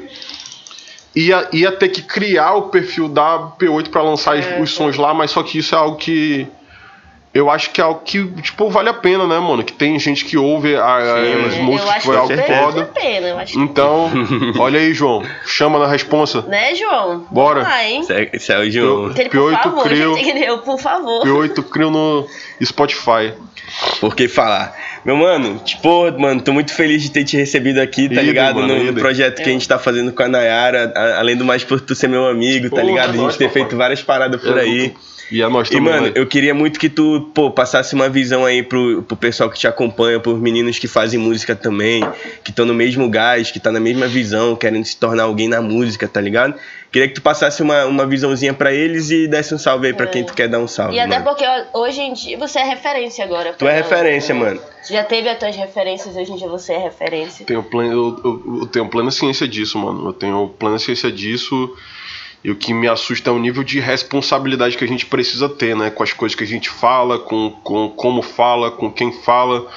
ia, 1.15 1.47
ia 1.53 1.71
ter 1.71 1.89
que 1.89 2.01
criar 2.01 2.53
o 2.55 2.63
perfil 2.63 3.07
da 3.07 3.51
P8 3.59 3.89
para 3.89 4.01
lançar 4.01 4.37
É. 4.37 4.61
os 4.61 4.71
sons 4.71 4.97
lá, 4.97 5.13
mas 5.13 5.31
só 5.31 5.41
que 5.41 5.59
isso 5.59 5.73
é 5.73 5.77
algo 5.77 5.97
que 5.97 6.47
eu 7.35 7.49
acho 7.49 7.69
que 7.71 7.81
é 7.81 7.83
algo 7.83 7.99
que, 8.03 8.25
tipo, 8.41 8.69
vale 8.69 8.87
a 8.89 8.93
pena, 8.93 9.27
né, 9.27 9.37
mano? 9.37 9.61
Que 9.63 9.73
tem 9.73 9.99
gente 9.99 10.23
que 10.23 10.37
ouve 10.37 10.75
a- 10.75 10.99
Sim, 11.01 11.45
as 11.47 11.57
eu 11.57 11.63
músicas, 11.63 11.89
acho 11.91 11.99
que 11.99 12.05
foi 12.05 12.13
que 12.15 12.19
algo 12.21 12.35
vale 12.35 12.41
a 12.41 12.63
foda. 12.63 12.85
pena, 12.85 13.27
eu 13.27 13.37
acho 13.37 13.53
que... 13.53 13.59
Então, 13.59 14.09
olha 14.57 14.79
aí, 14.79 14.93
João. 14.93 15.21
Chama 15.45 15.77
na 15.77 15.87
responsa. 15.87 16.41
Né, 16.43 16.73
João? 16.75 17.27
Bora. 17.29 17.59
Vamos 17.61 17.69
lá, 17.75 17.83
hein? 17.83 17.99
Esse 18.01 18.13
é, 18.13 18.29
esse 18.33 18.51
é 18.53 18.57
o 18.59 18.71
João. 18.71 19.05
Aquele, 19.07 19.29
por 19.29 19.51
P8 19.53 19.63
favor, 19.63 19.83
Crio. 19.83 20.15
gente, 20.17 20.43
eu, 20.43 20.57
por 20.59 20.79
favor. 20.79 21.23
P8 21.25 21.63
crio 21.69 21.91
no 21.91 22.25
Spotify. 22.63 23.33
Por 23.99 24.15
que 24.15 24.27
falar? 24.27 24.73
Meu 25.03 25.17
mano, 25.17 25.59
tipo, 25.65 26.11
mano, 26.19 26.39
tô 26.41 26.53
muito 26.53 26.73
feliz 26.73 27.01
de 27.01 27.11
ter 27.11 27.23
te 27.25 27.35
recebido 27.35 27.79
aqui, 27.81 28.07
tá 28.07 28.21
ligado? 28.21 28.55
mano, 28.61 28.75
no, 28.77 28.83
no 28.85 28.93
projeto 28.93 29.37
que 29.37 29.43
a 29.43 29.47
Eu. 29.47 29.53
gente 29.53 29.67
tá 29.67 29.77
fazendo 29.79 30.11
com 30.13 30.23
a 30.23 30.27
Nayara. 30.27 30.93
a- 30.95 31.19
além 31.19 31.35
do 31.35 31.43
mais 31.43 31.63
por 31.63 31.81
tu 31.81 31.93
ser 31.95 32.07
meu 32.07 32.27
amigo, 32.27 32.69
tá 32.69 32.81
ligado? 32.81 33.09
A 33.09 33.11
gente 33.13 33.21
nós, 33.21 33.35
ter 33.37 33.47
papai. 33.47 33.61
feito 33.63 33.75
várias 33.77 34.01
paradas 34.03 34.39
por 34.41 34.57
É, 34.57 34.61
aí. 34.61 34.93
E 35.31 35.41
a 35.41 35.49
nós 35.49 35.69
E, 35.71 35.79
mano, 35.79 36.07
né? 36.07 36.11
eu 36.15 36.27
queria 36.27 36.53
muito 36.53 36.79
que 36.79 36.87
tu, 36.87 37.31
pô, 37.33 37.49
passasse 37.49 37.95
uma 37.95 38.07
visão 38.07 38.45
aí 38.45 38.61
pro, 38.61 39.01
pro 39.03 39.17
pessoal 39.17 39.49
que 39.49 39.57
te 39.57 39.67
acompanha, 39.67 40.19
pros 40.19 40.39
meninos 40.39 40.77
que 40.77 40.87
fazem 40.87 41.19
música 41.19 41.55
também, 41.55 42.03
que 42.43 42.51
estão 42.51 42.65
no 42.65 42.73
mesmo 42.73 43.09
gás, 43.09 43.49
que 43.49 43.59
tá 43.59 43.71
na 43.71 43.79
mesma 43.79 44.07
visão, 44.07 44.55
querendo 44.55 44.85
se 44.85 44.95
tornar 44.97 45.23
alguém 45.23 45.47
na 45.47 45.61
música, 45.61 46.07
tá 46.07 46.21
ligado? 46.21 46.53
Queria 46.91 47.07
que 47.09 47.15
tu 47.15 47.21
passasse 47.21 47.61
uma, 47.61 47.85
uma 47.85 48.05
visãozinha 48.05 48.53
pra 48.53 48.71
eles 48.71 49.09
e 49.09 49.27
desse 49.27 49.53
um 49.53 49.57
salve 49.57 49.87
aí 49.87 49.93
pra 49.93 50.05
É. 50.05 50.09
quem 50.09 50.23
tu 50.23 50.33
quer 50.33 50.47
dar 50.47 50.59
um 50.59 50.67
salve, 50.67 50.95
E 50.95 50.99
até 50.99 51.19
mano. 51.19 51.25
porque 51.25 51.45
hoje 51.73 51.99
em 52.01 52.13
dia 52.13 52.37
você 52.37 52.59
é 52.59 52.63
referência 52.63 53.25
agora. 53.25 53.51
Tu 53.53 53.67
é 53.67 53.73
referência, 53.75 54.33
mano. 54.33 54.61
Já 54.89 55.03
teve 55.03 55.27
as 55.27 55.37
tuas 55.39 55.55
referências, 55.55 56.15
hoje 56.15 56.31
em 56.31 56.35
dia 56.35 56.47
você 56.47 56.73
é 56.73 56.77
referência. 56.77 57.45
Tenho 57.45 57.63
plena, 57.63 57.91
eu, 57.93 58.21
eu- 58.23 58.57
eu 58.61 58.67
tenho 58.67 58.87
plena 58.87 59.09
ciência 59.11 59.47
disso, 59.47 59.77
mano. 59.79 60.07
Eu 60.07 60.13
tenho 60.13 60.47
plena 60.59 60.77
ciência 60.79 61.11
disso. 61.11 61.75
E 62.45 62.51
o 62.51 62.55
que 62.55 62.75
me 62.75 62.87
assusta 62.87 63.31
é 63.31 63.33
o 63.33 63.39
nível 63.39 63.63
de 63.63 63.79
responsabilidade 63.79 64.77
que 64.77 64.83
a 64.83 64.87
gente 64.87 65.07
precisa 65.07 65.49
ter, 65.49 65.75
né? 65.75 65.89
Com 65.89 66.03
as 66.03 66.13
coisas 66.13 66.35
que 66.35 66.43
a 66.43 66.47
gente 66.47 66.69
fala, 66.69 67.17
com, 67.17 67.49
com 67.49 67.89
como 67.89 68.21
fala, 68.21 68.69
com 68.69 68.91
quem 68.91 69.11
fala. 69.11 69.67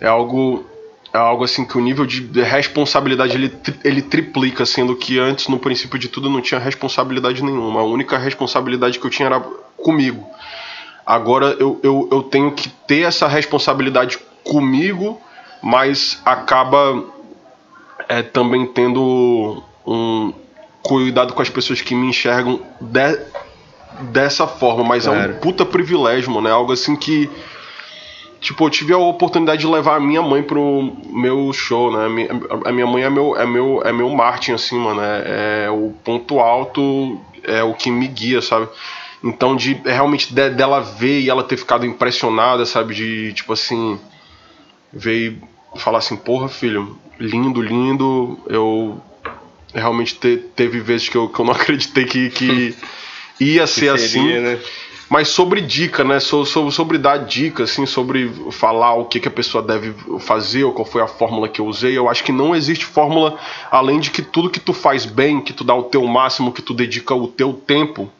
É 0.00 0.06
algo. 0.06 0.64
É 1.12 1.18
algo 1.18 1.42
assim 1.42 1.64
que 1.64 1.76
o 1.76 1.80
nível 1.80 2.06
de 2.06 2.20
responsabilidade 2.42 3.34
ele, 3.34 3.52
ele 3.82 4.02
triplica, 4.02 4.64
sendo 4.64 4.94
que 4.94 5.18
antes, 5.18 5.48
no 5.48 5.58
princípio 5.58 5.98
de 5.98 6.06
tudo, 6.06 6.30
não 6.30 6.40
tinha 6.40 6.60
responsabilidade 6.60 7.42
nenhuma. 7.42 7.80
A 7.80 7.84
única 7.84 8.16
responsabilidade 8.16 9.00
que 9.00 9.04
eu 9.04 9.10
tinha 9.10 9.26
era 9.26 9.40
comigo. 9.76 10.24
Agora 11.04 11.56
eu, 11.58 11.80
eu, 11.82 12.08
eu 12.12 12.22
tenho 12.22 12.52
que 12.52 12.68
ter 12.68 13.00
essa 13.00 13.26
responsabilidade 13.26 14.16
comigo, 14.44 15.20
mas 15.60 16.22
acaba 16.24 17.02
é 18.08 18.22
também 18.22 18.64
tendo 18.64 19.60
um 19.84 20.32
cuidado 20.86 21.32
com 21.32 21.42
as 21.42 21.50
pessoas 21.50 21.80
que 21.80 21.94
me 21.94 22.08
enxergam 22.08 22.60
de, 22.80 23.18
dessa 24.12 24.46
forma, 24.46 24.84
mas 24.84 25.04
claro. 25.04 25.32
é 25.32 25.34
um 25.34 25.38
puta 25.38 25.64
privilégio, 25.64 26.30
mano. 26.30 26.48
É 26.48 26.52
algo 26.52 26.72
assim 26.72 26.96
que. 26.96 27.28
Tipo, 28.40 28.66
eu 28.66 28.70
tive 28.70 28.92
a 28.92 28.98
oportunidade 28.98 29.62
de 29.62 29.66
levar 29.66 29.96
a 29.96 30.00
minha 30.00 30.22
mãe 30.22 30.42
pro 30.42 30.92
meu 31.10 31.52
show, 31.52 31.90
né? 31.90 32.28
A 32.64 32.70
minha 32.70 32.86
mãe 32.86 33.02
é 33.02 33.10
meu, 33.10 33.36
é 33.36 33.46
meu, 33.46 33.82
é 33.84 33.92
meu 33.92 34.08
Martin, 34.10 34.52
assim, 34.52 34.78
mano. 34.78 35.00
É, 35.00 35.64
é 35.64 35.70
o 35.70 35.92
ponto 36.04 36.38
alto, 36.38 37.18
é 37.42 37.64
o 37.64 37.74
que 37.74 37.90
me 37.90 38.06
guia, 38.06 38.40
sabe? 38.40 38.68
Então, 39.24 39.56
de 39.56 39.74
realmente 39.84 40.32
de, 40.32 40.50
dela 40.50 40.80
ver 40.80 41.20
e 41.20 41.30
ela 41.30 41.42
ter 41.42 41.56
ficado 41.56 41.86
impressionada, 41.86 42.64
sabe? 42.66 42.94
De, 42.94 43.32
tipo 43.32 43.52
assim, 43.52 43.98
veio 44.92 45.40
falar 45.76 45.98
assim: 45.98 46.16
porra, 46.16 46.48
filho, 46.48 46.96
lindo, 47.18 47.60
lindo. 47.60 48.38
Eu 48.46 49.00
realmente 49.76 50.14
te, 50.16 50.36
teve 50.54 50.80
vezes 50.80 51.08
que 51.08 51.16
eu, 51.16 51.28
que 51.28 51.38
eu 51.38 51.44
não 51.44 51.52
acreditei 51.54 52.04
que, 52.04 52.30
que 52.30 52.74
ia 53.38 53.66
ser 53.66 53.92
que 53.92 53.98
seria, 53.98 54.38
assim. 54.38 54.40
Né? 54.40 54.58
Mas 55.08 55.28
sobre 55.28 55.60
dica, 55.60 56.02
né? 56.02 56.18
Sobre, 56.18 56.72
sobre 56.72 56.98
dar 56.98 57.18
dica, 57.18 57.62
assim, 57.62 57.86
sobre 57.86 58.28
falar 58.50 58.94
o 58.94 59.04
que, 59.04 59.20
que 59.20 59.28
a 59.28 59.30
pessoa 59.30 59.62
deve 59.62 59.94
fazer, 60.18 60.64
ou 60.64 60.72
qual 60.72 60.84
foi 60.84 61.00
a 61.00 61.06
fórmula 61.06 61.48
que 61.48 61.60
eu 61.60 61.66
usei. 61.66 61.96
Eu 61.96 62.08
acho 62.08 62.24
que 62.24 62.32
não 62.32 62.56
existe 62.56 62.84
fórmula 62.84 63.38
além 63.70 64.00
de 64.00 64.10
que 64.10 64.20
tudo 64.20 64.50
que 64.50 64.58
tu 64.58 64.72
faz 64.72 65.06
bem, 65.06 65.40
que 65.40 65.52
tu 65.52 65.62
dá 65.62 65.74
o 65.74 65.84
teu 65.84 66.04
máximo, 66.06 66.52
que 66.52 66.62
tu 66.62 66.74
dedica 66.74 67.14
o 67.14 67.28
teu 67.28 67.52
tempo, 67.52 68.10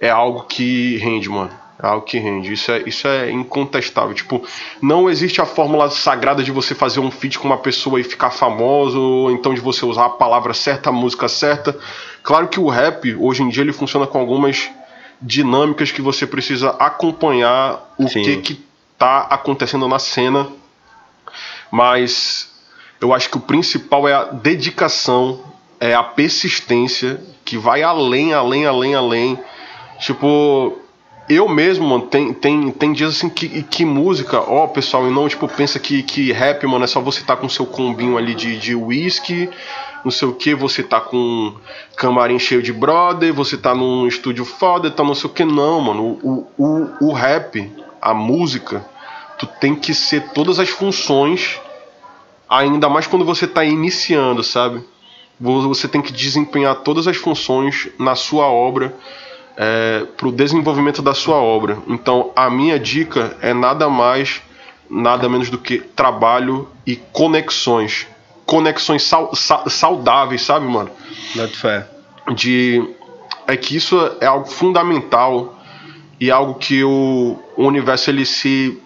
é 0.00 0.08
algo 0.08 0.44
que 0.44 0.96
rende, 0.96 1.28
mano. 1.28 1.61
Algo 1.82 2.06
que 2.06 2.18
rende. 2.18 2.52
Isso 2.52 2.70
é, 2.70 2.82
isso 2.86 3.08
é 3.08 3.30
incontestável. 3.30 4.14
Tipo, 4.14 4.46
não 4.80 5.10
existe 5.10 5.40
a 5.40 5.46
fórmula 5.46 5.90
sagrada 5.90 6.42
de 6.42 6.52
você 6.52 6.74
fazer 6.74 7.00
um 7.00 7.10
feat 7.10 7.38
com 7.38 7.48
uma 7.48 7.58
pessoa 7.58 8.00
e 8.00 8.04
ficar 8.04 8.30
famoso, 8.30 9.00
ou 9.00 9.30
então 9.32 9.52
de 9.52 9.60
você 9.60 9.84
usar 9.84 10.06
a 10.06 10.10
palavra 10.10 10.54
certa, 10.54 10.90
a 10.90 10.92
música 10.92 11.28
certa. 11.28 11.76
Claro 12.22 12.46
que 12.46 12.60
o 12.60 12.68
rap, 12.68 13.14
hoje 13.16 13.42
em 13.42 13.48
dia, 13.48 13.62
ele 13.62 13.72
funciona 13.72 14.06
com 14.06 14.18
algumas 14.18 14.70
dinâmicas 15.20 15.90
que 15.90 16.00
você 16.00 16.26
precisa 16.26 16.70
acompanhar 16.78 17.92
o 17.98 18.08
Sim. 18.08 18.22
que 18.22 18.36
que 18.36 18.64
tá 18.96 19.26
acontecendo 19.30 19.88
na 19.88 19.98
cena. 19.98 20.48
Mas 21.70 22.50
eu 23.00 23.12
acho 23.12 23.28
que 23.28 23.36
o 23.36 23.40
principal 23.40 24.06
é 24.06 24.14
a 24.14 24.24
dedicação, 24.24 25.42
é 25.80 25.94
a 25.94 26.02
persistência 26.02 27.20
que 27.44 27.58
vai 27.58 27.82
além, 27.82 28.32
além, 28.32 28.66
além, 28.66 28.94
além 28.94 29.38
Tipo, 30.02 30.81
eu 31.32 31.48
mesmo, 31.48 31.88
mano, 31.88 32.06
tem, 32.06 32.32
tem, 32.32 32.70
tem 32.70 32.92
dias 32.92 33.16
assim 33.16 33.28
que, 33.28 33.62
que 33.62 33.84
música, 33.84 34.40
ó, 34.40 34.66
pessoal, 34.66 35.06
e 35.06 35.10
não, 35.10 35.28
tipo, 35.28 35.48
pensa 35.48 35.78
que, 35.78 36.02
que 36.02 36.32
rap, 36.32 36.66
mano, 36.66 36.84
é 36.84 36.86
só 36.86 37.00
você 37.00 37.22
tá 37.22 37.36
com 37.36 37.48
seu 37.48 37.66
combinho 37.66 38.16
ali 38.16 38.34
de, 38.34 38.58
de 38.58 38.74
whisky, 38.74 39.48
não 40.04 40.10
sei 40.10 40.28
o 40.28 40.34
que, 40.34 40.54
você 40.54 40.82
tá 40.82 41.00
com 41.00 41.54
camarim 41.96 42.38
cheio 42.38 42.62
de 42.62 42.72
brother, 42.72 43.32
você 43.32 43.56
tá 43.56 43.74
num 43.74 44.06
estúdio 44.06 44.44
foda, 44.44 44.90
tá 44.90 45.04
não 45.04 45.14
sei 45.14 45.30
o 45.30 45.32
que, 45.32 45.44
não, 45.44 45.80
mano. 45.80 46.18
O, 46.22 46.46
o, 46.58 47.08
o 47.08 47.12
rap, 47.12 47.70
a 48.00 48.12
música, 48.12 48.84
tu 49.38 49.46
tem 49.46 49.74
que 49.74 49.94
ser 49.94 50.30
todas 50.32 50.58
as 50.58 50.68
funções, 50.68 51.60
ainda 52.48 52.88
mais 52.88 53.06
quando 53.06 53.24
você 53.24 53.46
tá 53.46 53.64
iniciando, 53.64 54.42
sabe? 54.42 54.84
Você 55.40 55.88
tem 55.88 56.00
que 56.00 56.12
desempenhar 56.12 56.76
todas 56.76 57.08
as 57.08 57.16
funções 57.16 57.88
na 57.98 58.14
sua 58.14 58.46
obra 58.46 58.94
é, 59.56 60.06
para 60.16 60.28
o 60.28 60.32
desenvolvimento 60.32 61.02
da 61.02 61.14
sua 61.14 61.36
obra. 61.36 61.78
Então, 61.86 62.30
a 62.34 62.48
minha 62.50 62.78
dica 62.78 63.36
é 63.40 63.52
nada 63.52 63.88
mais, 63.88 64.40
nada 64.88 65.28
menos 65.28 65.50
do 65.50 65.58
que 65.58 65.78
trabalho 65.78 66.68
e 66.86 66.96
conexões. 66.96 68.06
Conexões 68.46 69.02
sal, 69.02 69.34
sa, 69.34 69.68
saudáveis, 69.68 70.42
sabe, 70.42 70.66
mano? 70.66 70.90
Not 71.34 71.56
fé. 71.56 71.86
De, 72.34 72.82
é 73.46 73.56
que 73.56 73.76
isso 73.76 73.98
é 74.20 74.26
algo 74.26 74.46
fundamental 74.46 75.58
e 76.20 76.30
algo 76.30 76.54
que 76.54 76.84
o, 76.84 77.38
o 77.56 77.64
universo 77.64 78.10
ele 78.10 78.24
se 78.24 78.80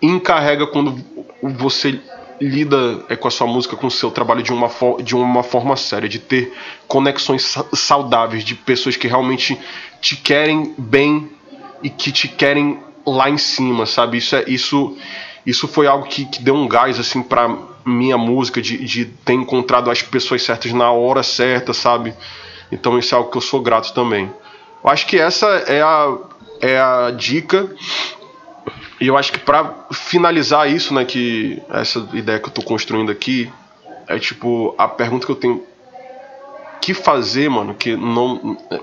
encarrega 0.00 0.66
quando 0.66 1.02
você 1.42 2.00
lida 2.40 3.04
é, 3.08 3.16
com 3.16 3.28
a 3.28 3.30
sua 3.30 3.46
música, 3.46 3.76
com 3.76 3.86
o 3.86 3.90
seu 3.90 4.10
trabalho 4.10 4.42
de 4.42 4.52
uma, 4.52 4.70
de 5.02 5.14
uma 5.14 5.42
forma 5.42 5.76
séria, 5.76 6.08
de 6.08 6.18
ter 6.18 6.52
conexões 6.86 7.56
saudáveis, 7.72 8.44
de 8.44 8.54
pessoas 8.54 8.96
que 8.96 9.08
realmente 9.08 9.58
te 10.00 10.16
querem 10.16 10.74
bem 10.78 11.30
e 11.82 11.90
que 11.90 12.12
te 12.12 12.28
querem 12.28 12.80
lá 13.06 13.28
em 13.30 13.38
cima, 13.38 13.86
sabe? 13.86 14.18
Isso 14.18 14.36
é 14.36 14.44
isso 14.46 14.96
isso 15.46 15.66
foi 15.66 15.86
algo 15.86 16.06
que, 16.06 16.26
que 16.26 16.42
deu 16.42 16.54
um 16.54 16.68
gás 16.68 16.98
assim 17.00 17.22
para 17.22 17.48
minha 17.84 18.18
música 18.18 18.60
de, 18.60 18.84
de 18.84 19.06
ter 19.06 19.32
encontrado 19.32 19.90
as 19.90 20.02
pessoas 20.02 20.42
certas 20.42 20.72
na 20.72 20.90
hora 20.90 21.22
certa, 21.22 21.72
sabe? 21.72 22.12
Então 22.70 22.98
isso 22.98 23.14
é 23.14 23.18
algo 23.18 23.30
que 23.30 23.38
eu 23.38 23.42
sou 23.42 23.62
grato 23.62 23.94
também. 23.94 24.30
Eu 24.84 24.90
acho 24.90 25.06
que 25.06 25.18
essa 25.18 25.46
é 25.66 25.80
a 25.80 26.16
é 26.60 26.78
a 26.78 27.10
dica 27.12 27.70
e 29.00 29.06
eu 29.06 29.16
acho 29.16 29.32
que 29.32 29.38
para 29.38 29.74
finalizar 29.92 30.70
isso, 30.70 30.92
né, 30.92 31.04
que 31.04 31.62
essa 31.70 32.08
ideia 32.12 32.38
que 32.40 32.48
eu 32.48 32.52
tô 32.52 32.62
construindo 32.62 33.12
aqui 33.12 33.50
é 34.06 34.18
tipo 34.18 34.74
a 34.76 34.88
pergunta 34.88 35.24
que 35.24 35.32
eu 35.32 35.36
tenho 35.36 35.64
que 36.80 36.94
fazer, 36.94 37.48
mano, 37.48 37.74
que 37.74 37.96
não 37.96 38.56
é, 38.70 38.80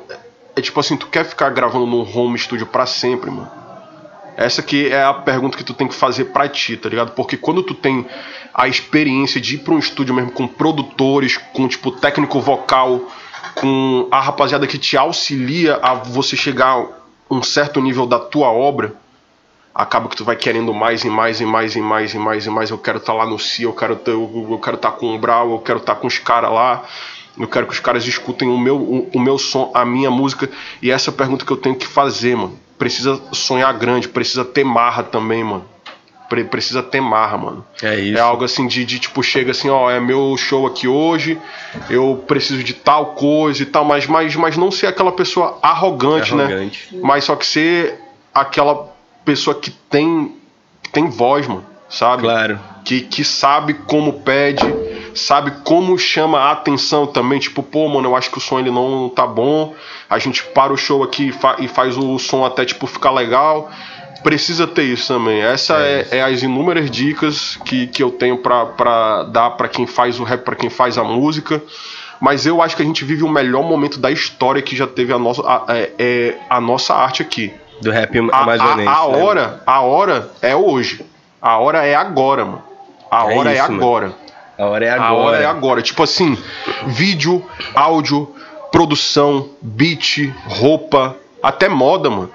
é 0.57 0.61
tipo 0.61 0.79
assim, 0.79 0.95
tu 0.95 1.07
quer 1.07 1.25
ficar 1.25 1.49
gravando 1.49 1.85
num 1.85 2.01
home 2.17 2.37
studio 2.37 2.65
para 2.65 2.85
sempre, 2.85 3.29
mano? 3.29 3.51
Essa 4.37 4.61
aqui 4.61 4.87
é 4.89 5.03
a 5.03 5.13
pergunta 5.13 5.57
que 5.57 5.63
tu 5.63 5.73
tem 5.73 5.87
que 5.87 5.95
fazer 5.95 6.25
pra 6.25 6.47
ti, 6.47 6.75
tá 6.75 6.89
ligado? 6.89 7.11
Porque 7.11 7.37
quando 7.37 7.63
tu 7.63 7.73
tem 7.73 8.05
a 8.53 8.67
experiência 8.67 9.39
de 9.39 9.55
ir 9.55 9.57
pra 9.59 9.73
um 9.73 9.79
estúdio 9.79 10.13
mesmo 10.13 10.31
com 10.31 10.47
produtores, 10.47 11.37
com 11.53 11.67
tipo 11.67 11.91
técnico 11.91 12.39
vocal, 12.41 13.01
com 13.55 14.07
a 14.11 14.19
rapaziada 14.19 14.67
que 14.67 14.77
te 14.77 14.97
auxilia 14.97 15.75
a 15.81 15.93
você 15.93 16.35
chegar 16.35 16.77
a 16.77 16.87
um 17.29 17.41
certo 17.41 17.81
nível 17.81 18.05
da 18.05 18.19
tua 18.19 18.51
obra, 18.51 18.93
acaba 19.75 20.07
que 20.07 20.15
tu 20.15 20.23
vai 20.23 20.37
querendo 20.37 20.73
mais 20.73 21.03
e 21.03 21.09
mais 21.09 21.41
e 21.41 21.45
mais 21.45 21.75
e 21.75 21.81
mais 21.81 22.13
e 22.13 22.17
mais 22.17 22.45
e 22.45 22.49
mais. 22.49 22.69
Eu 22.69 22.77
quero 22.77 22.97
estar 22.97 23.11
tá 23.11 23.17
lá 23.19 23.25
no 23.25 23.37
CIA, 23.37 23.65
eu 23.65 23.73
quero 23.73 23.97
ter, 23.97 24.11
eu 24.11 24.59
quero 24.63 24.77
estar 24.77 24.91
tá 24.91 24.97
com 24.97 25.13
o 25.13 25.19
Brau, 25.19 25.51
eu 25.51 25.59
quero 25.59 25.79
estar 25.79 25.95
tá 25.95 25.99
com 25.99 26.07
os 26.07 26.17
caras 26.17 26.49
lá. 26.49 26.85
Eu 27.37 27.49
quero 27.49 27.67
que 27.67 27.73
os 27.73 27.81
caras 27.81 28.07
escutem 28.07 28.47
o 28.47 28.57
meu, 28.57 28.77
o, 28.77 29.09
o, 29.13 29.19
meu 29.19 29.37
som, 29.37 29.69
a 29.73 29.83
minha 29.83 30.09
música. 30.09 30.49
E 30.81 30.89
essa 30.89 31.09
é 31.09 31.13
a 31.13 31.15
pergunta 31.15 31.45
que 31.45 31.51
eu 31.51 31.57
tenho 31.57 31.75
que 31.75 31.85
fazer, 31.85 32.37
mano. 32.37 32.57
Precisa 32.77 33.21
sonhar 33.33 33.73
grande, 33.73 34.07
precisa 34.07 34.45
ter 34.45 34.63
marra 34.63 35.03
também, 35.03 35.43
mano. 35.43 35.65
Pre 36.29 36.45
precisa 36.45 36.81
ter 36.81 37.01
marra, 37.01 37.37
mano. 37.37 37.65
É 37.83 37.99
isso. 37.99 38.17
É 38.17 38.21
algo 38.21 38.45
assim 38.45 38.67
de, 38.67 38.85
de, 38.85 38.99
tipo, 38.99 39.21
chega 39.21 39.51
assim, 39.51 39.69
ó, 39.69 39.91
é 39.91 39.99
meu 39.99 40.35
show 40.37 40.65
aqui 40.65 40.87
hoje, 40.87 41.37
eu 41.89 42.23
preciso 42.25 42.63
de 42.63 42.73
tal 42.73 43.07
coisa 43.07 43.61
e 43.61 43.65
tal, 43.65 43.83
mas, 43.83 44.07
mas, 44.07 44.33
mas 44.37 44.55
não 44.55 44.71
ser 44.71 44.87
aquela 44.87 45.11
pessoa 45.11 45.59
arrogante, 45.61 46.31
é 46.31 46.37
arrogante. 46.37 46.95
né? 46.95 47.01
Mas 47.03 47.25
só 47.25 47.35
que 47.35 47.45
ser 47.45 47.99
aquela 48.33 48.94
pessoa 49.25 49.55
que 49.55 49.71
tem, 49.71 50.35
tem 50.91 51.09
voz, 51.09 51.47
mano, 51.47 51.65
sabe? 51.89 52.23
Claro. 52.23 52.59
Que, 52.85 53.01
que 53.01 53.23
sabe 53.23 53.73
como 53.73 54.21
pede, 54.21 54.63
sabe 55.15 55.51
como 55.63 55.97
chama 55.97 56.39
a 56.39 56.51
atenção 56.51 57.07
também. 57.07 57.39
Tipo, 57.39 57.63
pô, 57.63 57.87
mano, 57.89 58.09
eu 58.09 58.15
acho 58.15 58.29
que 58.29 58.37
o 58.37 58.41
som 58.41 58.59
ele 58.59 58.71
não 58.71 59.09
tá 59.09 59.25
bom. 59.25 59.73
A 60.09 60.19
gente 60.19 60.43
para 60.43 60.71
o 60.71 60.77
show 60.77 61.03
aqui 61.03 61.29
e, 61.29 61.31
fa 61.31 61.55
e 61.59 61.67
faz 61.67 61.97
o 61.97 62.17
som 62.19 62.45
até, 62.45 62.63
tipo, 62.63 62.85
ficar 62.85 63.11
legal. 63.11 63.71
Precisa 64.23 64.65
ter 64.67 64.83
isso 64.83 65.07
também. 65.07 65.41
Essa 65.41 65.77
é, 65.79 66.07
é, 66.11 66.17
é 66.17 66.21
as 66.21 66.43
inúmeras 66.43 66.89
dicas 66.89 67.57
que, 67.65 67.87
que 67.87 68.01
eu 68.01 68.11
tenho 68.11 68.37
para 68.37 69.23
dar 69.23 69.51
para 69.51 69.67
quem 69.67 69.87
faz 69.87 70.19
o 70.19 70.23
rap, 70.23 70.43
para 70.43 70.55
quem 70.55 70.69
faz 70.69 70.97
a 70.97 71.03
música 71.03 71.61
mas 72.19 72.45
eu 72.45 72.61
acho 72.61 72.75
que 72.75 72.81
a 72.81 72.85
gente 72.85 73.03
vive 73.03 73.23
o 73.23 73.29
melhor 73.29 73.63
momento 73.63 73.99
da 73.99 74.09
história 74.09 74.61
que 74.61 74.75
já 74.75 74.87
teve 74.87 75.11
a 75.13 75.19
nossa, 75.19 75.41
a, 75.41 75.65
é, 75.69 75.91
é 75.99 76.37
a 76.49 76.61
nossa 76.61 76.93
arte 76.93 77.21
aqui. 77.21 77.53
Do 77.81 77.91
rap 77.91 78.17
amazonense. 78.17 78.87
A, 78.87 78.91
a, 78.91 79.03
a 79.03 79.07
né? 79.07 79.23
hora, 79.23 79.63
a 79.65 79.81
hora 79.81 80.29
é 80.41 80.55
hoje. 80.55 81.05
A 81.41 81.57
hora 81.57 81.85
é 81.85 81.93
agora, 81.93 82.45
mano. 82.45 82.63
A 83.11 83.31
é 83.31 83.37
hora 83.37 83.49
é, 83.49 83.53
isso, 83.53 83.61
é 83.71 83.75
agora. 83.75 84.05
Mano. 84.07 84.15
A 84.57 84.65
hora 84.65 84.85
é 84.85 84.89
agora. 84.89 85.07
A 85.07 85.13
hora 85.13 85.37
é 85.37 85.45
agora. 85.45 85.81
Tipo 85.81 86.03
assim, 86.03 86.37
vídeo, 86.87 87.43
áudio, 87.73 88.33
produção, 88.71 89.49
beat, 89.61 90.33
roupa, 90.47 91.15
até 91.43 91.67
moda, 91.69 92.09
mano. 92.09 92.31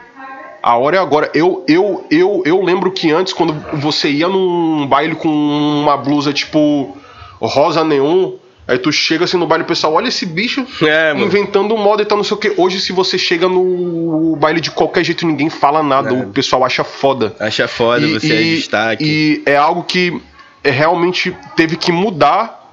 A 0.63 0.77
hora 0.77 0.97
é 0.97 1.01
agora. 1.01 1.31
Eu, 1.35 1.65
eu, 1.67 2.07
eu, 2.11 2.43
eu 2.45 2.63
lembro 2.63 2.91
que 2.91 3.11
antes, 3.11 3.33
quando 3.33 3.55
você 3.79 4.11
ia 4.11 4.29
num 4.29 4.87
baile 4.87 5.15
com 5.15 5.29
uma 5.29 5.97
blusa 5.97 6.33
tipo 6.33 6.97
rosa 7.41 7.83
neon, 7.83 8.33
Aí 8.71 8.79
tu 8.79 8.93
chega 8.93 9.25
assim 9.25 9.37
no 9.37 9.49
baile 9.49 9.65
pessoal, 9.65 9.95
olha 9.95 10.07
esse 10.07 10.25
bicho 10.25 10.65
é, 10.81 11.13
inventando 11.17 11.77
moda 11.77 12.03
e 12.03 12.05
tal, 12.05 12.17
não 12.17 12.23
sei 12.23 12.37
o 12.37 12.39
que. 12.39 12.55
Hoje, 12.57 12.81
se 12.81 12.93
você 12.93 13.19
chega 13.19 13.49
no 13.49 14.37
baile 14.37 14.61
de 14.61 14.71
qualquer 14.71 15.03
jeito 15.03 15.27
ninguém 15.27 15.51
fala 15.51 15.83
nada, 15.83 16.11
é. 16.11 16.13
o 16.13 16.29
pessoal 16.29 16.65
acha 16.65 16.85
foda. 16.85 17.35
Acha 17.41 17.67
foda, 17.67 18.07
e, 18.07 18.13
você 18.13 18.33
é 18.33 18.43
e, 18.43 18.53
é 18.53 18.57
destaque. 18.57 19.05
E 19.05 19.43
é 19.45 19.57
algo 19.57 19.83
que 19.83 20.23
realmente 20.63 21.37
teve 21.57 21.77
que 21.77 21.91
mudar 21.91 22.73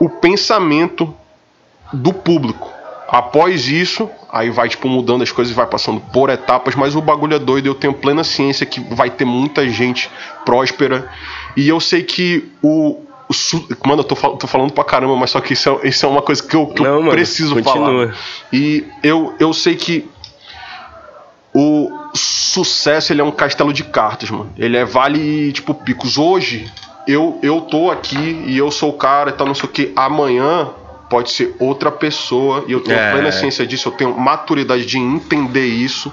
o 0.00 0.08
pensamento 0.08 1.14
do 1.92 2.12
público. 2.12 2.68
Após 3.06 3.68
isso, 3.68 4.10
aí 4.28 4.50
vai 4.50 4.68
tipo 4.68 4.88
mudando 4.88 5.22
as 5.22 5.30
coisas, 5.30 5.54
vai 5.54 5.66
passando 5.66 6.00
por 6.12 6.28
etapas, 6.28 6.74
mas 6.74 6.96
o 6.96 7.00
bagulho 7.00 7.36
é 7.36 7.38
doido, 7.38 7.66
eu 7.66 7.74
tenho 7.74 7.94
plena 7.94 8.24
ciência 8.24 8.66
que 8.66 8.80
vai 8.80 9.10
ter 9.10 9.24
muita 9.24 9.68
gente 9.68 10.10
próspera. 10.44 11.08
E 11.56 11.68
eu 11.68 11.78
sei 11.78 12.02
que 12.02 12.50
o 12.60 13.06
Mano, 13.84 14.00
eu 14.00 14.04
tô, 14.04 14.14
tô, 14.14 14.46
falando 14.46 14.72
pra 14.72 14.84
caramba, 14.84 15.14
mas 15.14 15.30
só 15.30 15.40
que 15.40 15.52
isso 15.52 15.68
é, 15.68 15.88
isso 15.88 16.06
é 16.06 16.08
uma 16.08 16.22
coisa 16.22 16.42
que 16.42 16.56
eu, 16.56 16.66
que 16.66 16.82
Não, 16.82 16.94
eu 16.94 17.00
mano, 17.00 17.10
preciso 17.10 17.54
continua. 17.54 18.08
falar. 18.08 18.16
E 18.50 18.86
eu, 19.02 19.34
eu 19.38 19.52
sei 19.52 19.76
que 19.76 20.08
o 21.52 21.90
sucesso 22.14 23.12
ele 23.12 23.20
é 23.20 23.24
um 23.24 23.30
castelo 23.30 23.72
de 23.72 23.84
cartas, 23.84 24.30
mano. 24.30 24.50
Ele 24.56 24.76
é 24.76 24.84
vale, 24.84 25.52
tipo, 25.52 25.74
picos. 25.74 26.16
Hoje, 26.16 26.72
eu, 27.06 27.38
eu 27.42 27.60
tô 27.62 27.90
aqui 27.90 28.42
e 28.46 28.56
eu 28.56 28.70
sou 28.70 28.90
o 28.90 28.94
cara 28.94 29.30
e 29.30 29.32
tal, 29.32 29.46
não 29.46 29.54
sei 29.54 29.68
o 29.68 29.72
que. 29.72 29.92
Amanhã 29.94 30.70
pode 31.10 31.30
ser 31.30 31.54
outra 31.58 31.90
pessoa 31.90 32.64
e 32.66 32.72
eu 32.72 32.80
tenho 32.80 32.98
É. 32.98 33.12
plena 33.12 33.32
ciência 33.32 33.66
disso, 33.66 33.88
eu 33.88 33.92
tenho 33.92 34.18
maturidade 34.18 34.86
de 34.86 34.98
entender 34.98 35.66
isso. 35.66 36.12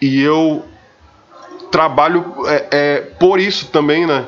E 0.00 0.20
eu 0.20 0.64
trabalho 1.70 2.34
é, 2.46 2.66
é, 2.70 3.00
por 3.00 3.40
isso 3.40 3.66
também, 3.66 4.06
né? 4.06 4.26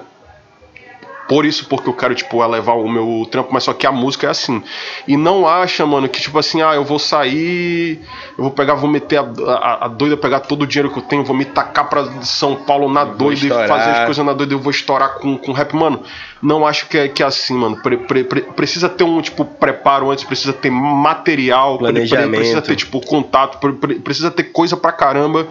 Por 1.28 1.44
isso, 1.44 1.66
porque 1.68 1.88
eu 1.88 1.92
quero, 1.92 2.14
tipo, 2.14 2.42
elevar 2.42 2.76
o 2.76 2.88
meu 2.88 3.28
trampo, 3.30 3.50
mas 3.52 3.62
só 3.64 3.74
que 3.74 3.86
a 3.86 3.92
música 3.92 4.26
é 4.26 4.30
assim. 4.30 4.62
E 5.06 5.14
não 5.14 5.46
acha, 5.46 5.84
mano, 5.84 6.08
que, 6.08 6.20
tipo 6.20 6.38
assim, 6.38 6.62
ah, 6.62 6.74
eu 6.74 6.84
vou 6.84 6.98
sair, 6.98 8.00
eu 8.36 8.44
vou 8.44 8.50
pegar, 8.50 8.74
vou 8.74 8.88
meter 8.88 9.18
a, 9.18 9.22
a, 9.52 9.84
a 9.84 9.88
doida, 9.88 10.16
pegar 10.16 10.40
todo 10.40 10.62
o 10.62 10.66
dinheiro 10.66 10.90
que 10.90 10.98
eu 10.98 11.02
tenho, 11.02 11.22
vou 11.24 11.36
me 11.36 11.44
tacar 11.44 11.86
pra 11.88 12.22
São 12.22 12.56
Paulo 12.56 12.88
na 12.90 13.04
doida 13.04 13.44
e 13.44 13.48
fazer 13.68 13.90
as 13.90 14.04
coisas 14.06 14.24
na 14.24 14.32
doida, 14.32 14.54
eu 14.54 14.58
vou 14.58 14.70
estourar 14.70 15.16
com, 15.18 15.36
com 15.36 15.52
rap, 15.52 15.74
mano. 15.76 16.02
Não 16.40 16.66
acho 16.66 16.88
que 16.88 16.96
é, 16.96 17.08
que 17.08 17.22
é 17.22 17.26
assim, 17.26 17.54
mano. 17.54 17.76
Pre- 17.82 17.98
pre- 17.98 18.24
pre- 18.24 18.42
precisa 18.42 18.88
ter 18.88 19.04
um, 19.04 19.20
tipo, 19.20 19.44
preparo 19.44 20.10
antes, 20.10 20.24
precisa 20.24 20.52
ter 20.54 20.70
material, 20.70 21.76
Planejamento. 21.78 22.36
precisa 22.36 22.62
ter, 22.62 22.76
tipo, 22.76 23.00
contato, 23.04 23.58
pre- 23.58 23.72
pre- 23.72 23.98
precisa 23.98 24.30
ter 24.30 24.44
coisa 24.44 24.76
pra 24.76 24.92
caramba 24.92 25.46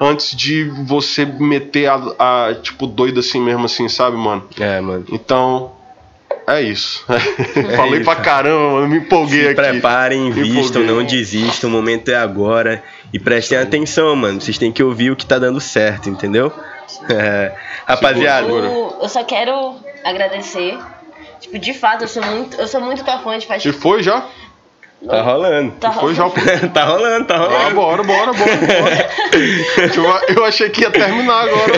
antes 0.00 0.36
de 0.36 0.64
você 0.86 1.24
meter 1.24 1.86
a, 1.88 1.94
a, 2.18 2.54
tipo, 2.54 2.86
doida 2.86 3.20
assim 3.20 3.40
mesmo, 3.40 3.64
assim, 3.64 3.88
sabe, 3.88 4.16
mano? 4.16 4.44
É, 4.58 4.80
mano. 4.80 5.04
Então, 5.10 5.72
é 6.46 6.60
isso. 6.62 7.04
Falei 7.76 8.04
pra 8.04 8.16
caramba, 8.16 8.72
mano, 8.74 8.88
me 8.88 8.98
empolguei 8.98 9.42
Se 9.42 9.48
aqui. 9.48 9.54
preparem, 9.56 10.28
invistam, 10.28 10.82
não 10.82 11.04
desistam, 11.04 11.68
o 11.68 11.72
momento 11.72 12.08
é 12.10 12.16
agora. 12.16 12.82
E 13.12 13.18
prestem 13.18 13.58
atenção, 13.58 14.14
mano. 14.14 14.40
Vocês 14.40 14.58
têm 14.58 14.70
que 14.70 14.82
ouvir 14.82 15.10
o 15.10 15.16
que 15.16 15.26
tá 15.26 15.38
dando 15.38 15.60
certo, 15.60 16.08
entendeu? 16.10 16.52
É. 17.10 17.52
Rapaziada, 17.86 18.48
Eu, 18.48 18.98
eu 19.02 19.08
só 19.08 19.22
quero 19.24 19.76
agradecer. 20.04 20.78
Tipo, 21.40 21.58
de 21.58 21.74
fato, 21.74 22.02
eu 22.02 22.08
sou 22.08 22.22
muito, 22.24 22.56
eu 22.60 22.66
sou 22.66 22.80
muito 22.80 23.04
tua 23.04 23.18
fã 23.18 23.38
de 23.38 23.46
faz 23.46 23.64
E 23.64 23.72
foi 23.72 24.02
já? 24.02 24.26
Tá 25.04 25.22
rolando. 25.22 25.72
Tá 25.72 25.92
Foi 25.92 26.14
já. 26.14 26.24
rolando. 26.24 26.68
tá 26.72 26.84
rolando, 26.84 27.26
tá 27.26 27.34
Ah, 27.34 27.38
rolando. 27.38 27.74
bora, 27.74 28.02
bora, 28.02 28.32
bora, 28.32 28.56
bora. 28.56 29.10
eu, 30.28 30.36
eu 30.36 30.44
achei 30.44 30.70
que 30.70 30.82
ia 30.82 30.90
terminar 30.90 31.44
agora. 31.44 31.72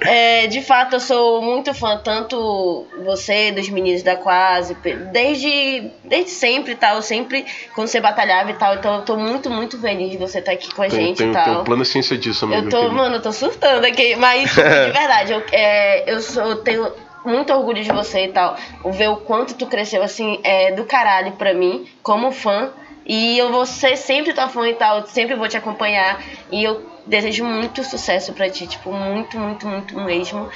É, 0.00 0.46
de 0.48 0.60
fato, 0.62 0.94
eu 0.96 1.00
sou 1.00 1.40
muito 1.40 1.72
fã, 1.72 1.96
tanto 2.02 2.86
você, 3.04 3.52
dos 3.52 3.68
meninos 3.68 4.02
da 4.02 4.16
Quase, 4.16 4.76
desde, 5.12 5.90
desde 6.04 6.30
sempre 6.30 6.72
e 6.72 6.76
tal. 6.76 7.00
Sempre, 7.02 7.46
quando 7.74 7.86
você 7.88 8.00
batalhava 8.00 8.50
e 8.50 8.54
tal. 8.54 8.74
Então, 8.74 8.96
eu 8.96 9.02
tô 9.02 9.16
muito, 9.16 9.48
muito 9.48 9.80
feliz 9.80 10.10
de 10.10 10.16
você 10.16 10.40
estar 10.40 10.52
aqui 10.52 10.74
com 10.74 10.82
a 10.82 10.88
Tenho, 10.88 11.02
gente 11.02 11.18
tenho, 11.18 11.30
e 11.30 11.34
tal. 11.34 11.44
tenho 11.44 11.64
plena 11.64 11.84
ciência 11.84 12.18
disso, 12.18 12.44
amigo. 12.44 12.62
Eu 12.66 12.68
tô, 12.68 12.76
querido. 12.78 12.94
mano, 12.96 13.16
eu 13.16 13.22
tô 13.22 13.32
surtando 13.32 13.84
aqui, 13.84 14.16
mas 14.16 14.50
de 14.50 14.60
verdade, 14.92 15.32
eu, 15.32 15.42
é, 15.52 16.12
eu, 16.12 16.20
sou, 16.20 16.42
eu 16.42 16.56
tenho 16.56 16.92
muito 17.24 17.52
orgulho 17.52 17.82
de 17.82 17.92
você 17.92 18.26
e 18.26 18.28
tal. 18.28 18.56
Ver 18.84 19.08
o 19.08 19.16
quanto 19.16 19.54
tu 19.54 19.66
cresceu, 19.66 20.02
assim, 20.02 20.40
é 20.42 20.72
do 20.72 20.84
caralho 20.84 21.32
pra 21.32 21.54
mim, 21.54 21.86
como 22.02 22.30
fã. 22.32 22.70
E 23.04 23.36
eu 23.36 23.50
vou 23.50 23.66
ser 23.66 23.96
sempre 23.96 24.32
tua 24.32 24.48
fã 24.48 24.68
e 24.68 24.74
tal, 24.74 25.06
sempre 25.06 25.34
vou 25.34 25.48
te 25.48 25.56
acompanhar. 25.56 26.22
E 26.50 26.62
eu 26.62 26.82
desejo 27.06 27.44
muito 27.44 27.82
sucesso 27.82 28.32
pra 28.32 28.48
ti, 28.48 28.66
tipo, 28.66 28.92
muito, 28.92 29.38
muito, 29.38 29.66
muito 29.66 30.00
mesmo. 30.00 30.48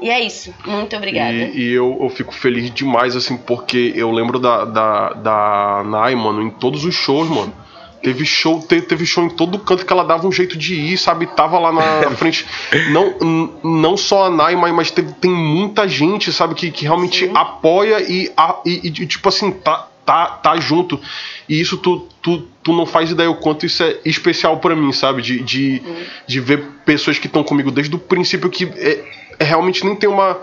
E 0.00 0.08
é 0.08 0.18
isso, 0.18 0.54
muito 0.64 0.96
obrigada. 0.96 1.30
E, 1.32 1.58
e 1.58 1.72
eu, 1.72 1.98
eu 2.00 2.08
fico 2.08 2.32
feliz 2.34 2.70
demais, 2.70 3.14
assim, 3.14 3.36
porque 3.36 3.92
eu 3.94 4.10
lembro 4.10 4.38
da, 4.38 4.64
da, 4.64 5.12
da 5.12 5.82
Nai, 5.84 6.14
mano, 6.14 6.42
em 6.42 6.50
todos 6.50 6.84
os 6.84 6.94
shows, 6.94 7.28
mano. 7.28 7.52
Teve 8.02 8.24
show, 8.24 8.62
teve, 8.62 8.82
teve 8.82 9.04
show 9.04 9.22
em 9.24 9.28
todo 9.28 9.58
canto 9.58 9.84
que 9.84 9.92
ela 9.92 10.02
dava 10.04 10.26
um 10.26 10.32
jeito 10.32 10.56
de 10.56 10.74
ir, 10.74 10.96
sabe? 10.96 11.26
Tava 11.26 11.58
lá 11.58 11.70
na 11.70 12.10
frente. 12.16 12.46
Não, 12.92 13.50
não 13.62 13.96
só 13.96 14.24
a 14.26 14.30
Nai, 14.30 14.56
mas, 14.56 14.72
mas 14.74 14.90
teve, 14.90 15.12
tem 15.14 15.30
muita 15.30 15.86
gente, 15.86 16.32
sabe, 16.32 16.54
que, 16.54 16.70
que 16.70 16.84
realmente 16.84 17.26
Sim. 17.26 17.32
apoia 17.34 18.00
e, 18.00 18.32
a- 18.36 18.56
e, 18.64 18.86
e, 18.86 18.90
tipo 19.06 19.28
assim, 19.28 19.50
tá, 19.52 19.86
tá, 20.06 20.26
tá 20.26 20.56
junto. 20.58 20.98
E 21.46 21.60
isso 21.60 21.76
tu, 21.76 22.08
tu, 22.22 22.48
tu 22.62 22.72
não 22.72 22.86
faz 22.86 23.10
ideia 23.10 23.30
o 23.30 23.34
quanto 23.36 23.66
isso 23.66 23.82
é 23.82 23.98
especial 24.04 24.56
pra 24.58 24.74
mim, 24.74 24.92
sabe? 24.92 25.20
De, 25.20 25.42
de, 25.42 25.82
de 26.26 26.40
ver 26.40 26.62
pessoas 26.86 27.18
que 27.18 27.26
estão 27.26 27.44
comigo 27.44 27.70
desde 27.70 27.94
o 27.94 27.98
princípio 27.98 28.48
que 28.48 28.64
é, 28.76 29.04
é 29.38 29.44
realmente 29.44 29.84
nem 29.84 29.94
tem 29.94 30.08
uma 30.08 30.38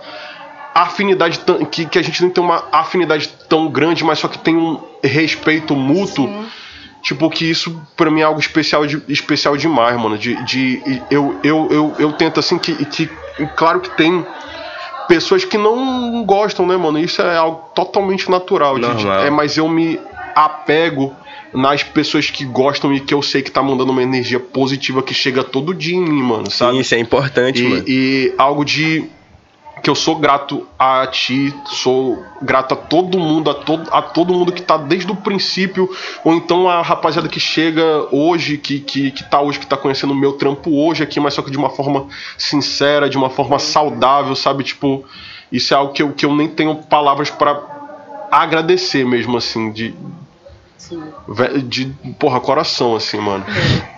afinidade 0.76 1.40
que, 1.72 1.86
que 1.86 1.98
a 1.98 2.02
gente 2.04 2.22
nem 2.22 2.30
tem 2.30 2.44
uma 2.44 2.66
afinidade 2.72 3.30
tão 3.50 3.68
grande, 3.68 4.04
mas 4.04 4.20
só 4.20 4.28
que 4.28 4.38
tem 4.38 4.56
um 4.56 4.80
respeito 5.04 5.76
mútuo. 5.76 6.46
Tipo, 7.02 7.30
que 7.30 7.46
isso 7.50 7.80
pra 7.96 8.12
mim 8.12 8.22
é 8.22 8.24
algo 8.24 8.40
especial, 8.40 8.86
de, 8.86 9.02
especial 9.08 9.56
demais, 9.56 9.98
mano. 10.00 10.18
De, 10.18 10.44
de, 10.44 11.02
eu, 11.10 11.40
eu, 11.44 11.68
eu, 11.72 11.96
eu 12.00 12.12
tento 12.14 12.40
assim 12.40 12.58
que, 12.58 12.74
que. 12.86 13.10
Claro 13.56 13.80
que 13.80 13.90
tem 13.92 14.26
pessoas 15.08 15.46
que 15.46 15.58
não 15.58 16.24
gostam, 16.26 16.66
né, 16.68 16.76
mano? 16.76 17.00
Isso 17.00 17.22
é 17.22 17.38
algo 17.38 17.70
totalmente 17.74 18.30
natural. 18.30 18.78
de- 18.80 18.96
de- 18.96 19.08
é, 19.08 19.30
mas 19.30 19.56
eu 19.58 19.70
me 19.70 20.00
apego 20.36 21.16
nas 21.54 21.82
pessoas 21.82 22.30
que 22.30 22.44
gostam 22.46 22.94
e 22.94 23.00
que 23.00 23.14
eu 23.14 23.22
sei 23.22 23.42
que 23.42 23.50
tá 23.50 23.64
mandando 23.64 23.92
uma 23.92 24.04
energia 24.04 24.40
positiva 24.40 25.02
que 25.02 25.14
chega 25.14 25.44
todo 25.44 25.74
dia 25.74 25.96
em 25.96 26.02
mim, 26.04 26.22
mano, 26.22 26.52
sabe? 26.52 26.74
Sim, 26.74 26.80
isso 26.82 26.96
é 26.96 27.00
importante, 27.00 27.64
E, 27.64 27.70
mano. 27.70 27.84
e 27.88 28.34
algo 28.38 28.66
de 28.66 29.06
que 29.82 29.90
eu 29.90 29.96
sou 29.96 30.16
grato 30.16 30.68
a 30.78 31.06
ti, 31.08 31.54
sou 31.66 32.24
grato 32.42 32.74
a 32.74 32.78
todo 32.78 33.20
mundo, 33.20 33.50
a 33.50 33.54
todo, 33.54 33.90
a 33.92 34.02
todo 34.02 34.34
mundo 34.34 34.52
que 34.52 34.62
tá 34.62 34.78
desde 34.78 35.12
o 35.12 35.16
princípio, 35.16 35.90
ou 36.24 36.34
então 36.34 36.68
a 36.68 36.82
rapaziada 36.82 37.28
que 37.28 37.40
chega 37.40 38.08
hoje, 38.12 38.58
que, 38.58 38.80
que, 38.80 39.12
que 39.12 39.24
tá 39.24 39.40
hoje, 39.42 39.60
que 39.60 39.68
tá 39.68 39.78
conhecendo 39.78 40.14
o 40.14 40.16
meu 40.16 40.34
trampo 40.34 40.72
hoje 40.72 41.04
aqui, 41.04 41.20
mas 41.20 41.34
só 41.34 41.42
que 41.42 41.52
de 41.52 41.58
uma 41.58 41.70
forma 41.70 42.08
sincera, 42.38 43.10
de 43.10 43.18
uma 43.18 43.30
forma 43.30 43.60
saudável, 43.60 44.36
sabe? 44.36 44.64
Tipo, 44.64 45.06
isso 45.52 45.74
é 45.74 45.78
algo 45.78 45.94
que 45.94 46.04
eu, 46.04 46.12
que 46.12 46.26
eu 46.26 46.36
nem 46.36 46.48
tenho 46.48 46.76
palavras 46.76 47.30
pra 47.30 47.62
agradecer 48.32 49.06
mesmo, 49.06 49.38
assim, 49.38 49.72
de, 49.72 49.96
Sim. 50.78 51.02
de, 51.66 51.86
porra, 52.20 52.40
coração, 52.40 52.96
assim, 52.96 53.20
mano. 53.20 53.46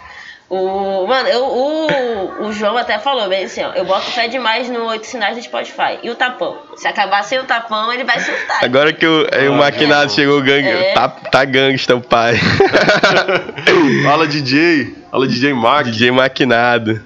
O, 0.49 1.05
mano, 1.05 1.29
eu, 1.29 1.43
o, 1.43 2.47
o 2.47 2.51
João 2.53 2.75
até 2.75 2.97
falou 2.97 3.29
bem 3.29 3.43
assim, 3.45 3.61
ó. 3.63 3.71
Eu 3.73 3.85
boto 3.85 4.07
fé 4.09 4.27
demais 4.27 4.67
no 4.67 4.83
Oito 4.87 5.05
Sinais 5.05 5.37
do 5.37 5.43
Spotify. 5.43 5.99
E 6.01 6.09
o 6.09 6.15
tapão? 6.15 6.57
Se 6.75 6.87
acabar 6.87 7.23
sem 7.23 7.37
o 7.37 7.43
tapão, 7.43 7.93
ele 7.93 8.03
vai 8.03 8.19
surtar. 8.19 8.63
Agora 8.63 8.91
que 8.91 9.05
o, 9.05 9.21
o 9.25 9.53
Ah, 9.53 9.57
maquinado 9.57 10.05
é. 10.05 10.09
chegou, 10.09 10.41
gangue, 10.41 10.67
É. 10.67 10.93
tá, 10.93 11.07
tá 11.07 11.45
gangsta 11.45 11.95
o 11.95 12.01
pai. 12.01 12.35
Fala 14.03 14.27
DJ, 14.27 14.95
fala 15.11 15.27
DJ 15.27 15.53
Mac. 15.53 15.85
DJ 15.85 16.09
maquinado. 16.11 16.99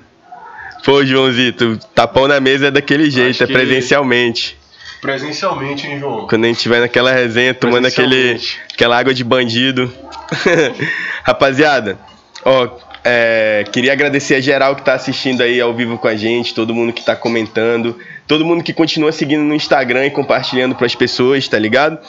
Pô, 0.86 1.04
Joãozito, 1.06 1.78
tapão 1.94 2.28
na 2.28 2.40
mesa 2.40 2.68
é 2.68 2.72
daquele 2.72 3.10
jeito, 3.10 3.32
Acho 3.32 3.44
é 3.44 3.48
presencialmente. 3.48 4.58
Presencialmente, 5.02 5.86
hein, 5.88 6.00
João? 6.00 6.28
Quando 6.28 6.46
a 6.46 6.48
gente 6.48 6.68
vai 6.70 6.80
naquela 6.80 7.12
resenha, 7.12 7.54
tomando 7.54 7.88
aquele, 7.88 8.40
aquela 8.74 8.98
água 8.98 9.14
de 9.14 9.24
bandido. 9.24 9.94
Rapaziada, 11.24 11.98
ó, 12.46 12.68
é, 13.04 13.66
queria 13.72 13.92
agradecer 13.92 14.36
a 14.36 14.42
geral 14.42 14.76
que 14.76 14.82
tá 14.82 14.94
assistindo 14.94 15.42
aí 15.42 15.60
ao 15.60 15.74
vivo 15.74 15.98
com 15.98 16.08
a 16.08 16.16
gente, 16.16 16.54
todo 16.54 16.74
mundo 16.74 16.94
que 16.94 17.04
tá 17.04 17.16
comentando, 17.16 17.98
todo 18.26 18.46
mundo 18.46 18.64
que 18.64 18.72
continua 18.72 19.12
seguindo 19.12 19.44
no 19.44 19.54
Instagram 19.54 20.06
e 20.06 20.12
compartilhando 20.12 20.74
pras 20.74 20.96
pessoas, 20.96 21.48
tá 21.48 21.60
ligado? 21.60 22.00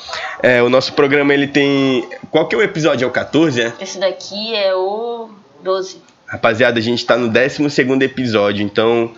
É, 0.43 0.62
o 0.62 0.69
nosso 0.69 0.93
programa 0.93 1.35
ele 1.35 1.49
tem. 1.49 2.09
Qual 2.31 2.47
que 2.47 2.55
é 2.55 2.59
o 2.59 2.62
episódio? 2.62 3.05
É 3.05 3.09
o 3.09 3.11
14, 3.11 3.61
é? 3.61 3.73
Esse 3.81 3.99
daqui 3.99 4.55
é 4.55 4.75
o 4.75 5.31
12. 5.62 6.01
Rapaziada, 6.27 6.79
a 6.79 6.83
gente 6.83 7.05
tá 7.05 7.16
no 7.16 7.29
12 7.29 7.62
episódio, 8.03 8.65
então 8.65 9.12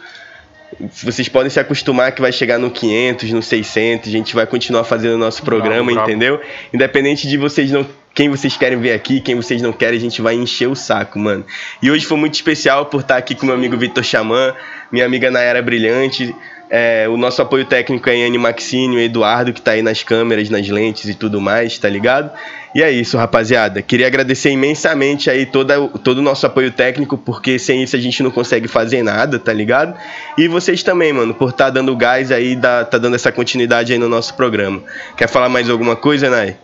vocês 1.03 1.29
podem 1.29 1.49
se 1.51 1.61
acostumar 1.61 2.13
que 2.13 2.21
vai 2.21 2.33
chegar 2.33 2.59
no 2.59 2.71
500, 2.71 3.31
no 3.33 3.43
600, 3.43 4.09
a 4.09 4.13
gente 4.13 4.35
vai 4.35 4.47
continuar 4.47 4.85
fazendo 4.85 5.15
o 5.15 5.19
nosso 5.19 5.43
programa, 5.43 5.93
bravo. 5.93 6.09
entendeu? 6.09 6.41
Independente 6.73 7.29
de 7.29 7.37
vocês 7.37 7.71
não 7.71 7.87
quem 8.17 8.31
vocês 8.31 8.57
querem 8.57 8.81
ver 8.81 8.95
aqui, 8.95 9.21
quem 9.21 9.35
vocês 9.35 9.61
não 9.61 9.75
querem, 9.75 9.99
a 9.99 10.01
gente 10.01 10.23
vai 10.23 10.35
encher 10.35 10.69
o 10.69 10.75
saco, 10.75 11.19
mano. 11.19 11.45
E 11.83 11.91
hoje 11.91 12.07
foi 12.07 12.17
muito 12.17 12.33
especial 12.33 12.87
por 12.87 13.03
estar 13.03 13.19
aqui 13.19 13.35
com 13.35 13.45
meu 13.45 13.55
amigo 13.55 13.77
Vitor 13.77 14.03
Xamã, 14.03 14.55
minha 14.91 15.05
amiga 15.05 15.31
Nayara 15.31 15.61
Brilhante, 15.61 16.35
é, 16.71 17.07
o 17.11 17.19
nosso 17.19 17.43
apoio 17.43 17.67
técnico 17.67 18.09
é 18.09 18.25
Anne 18.25 18.39
Maxine, 18.39 18.97
o 18.97 18.99
Eduardo, 18.99 19.53
que 19.53 19.61
tá 19.61 19.73
aí 19.73 19.83
nas 19.83 20.03
câmeras, 20.03 20.49
nas 20.49 20.67
lentes 20.67 21.11
e 21.11 21.15
tudo 21.15 21.43
mais, 21.43 21.79
tá 21.79 21.91
ligado? 21.91 22.31
E 22.75 22.83
é 22.83 22.91
isso, 22.91 23.19
rapaziada. 23.19 23.83
Queria 23.83 24.07
agradecer 24.07 24.51
imensamente 24.51 25.29
aí 25.29 25.45
toda, 25.45 25.79
todo 26.03 26.19
o 26.19 26.23
nosso 26.23 26.47
apoio 26.47 26.71
técnico, 26.71 27.19
porque 27.19 27.59
sem 27.59 27.83
isso 27.83 27.95
a 27.97 28.01
gente 28.01 28.23
não 28.23 28.31
consegue 28.31 28.67
fazer 28.67 29.03
nada, 29.03 29.39
tá 29.39 29.53
ligado? 29.53 29.95
E 30.39 30.49
vocês 30.49 30.83
também, 30.83 31.13
mano, 31.13 31.35
por 31.35 31.51
estar 31.51 31.69
dando 31.69 31.95
gás 31.95 32.33
aí, 32.33 32.57
tá 32.57 32.97
dando 32.99 33.15
essa 33.15 33.31
continuidade 33.31 33.93
aí 33.93 33.99
no 33.99 34.09
nosso 34.09 34.35
programa. 34.35 34.83
Quer 35.19 35.29
falar 35.29 35.51
mais 35.51 35.69
alguma 35.69 35.95
coisa, 35.95 36.31
Nay? 36.31 36.57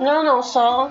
Não, 0.00 0.24
não, 0.24 0.42
só 0.42 0.90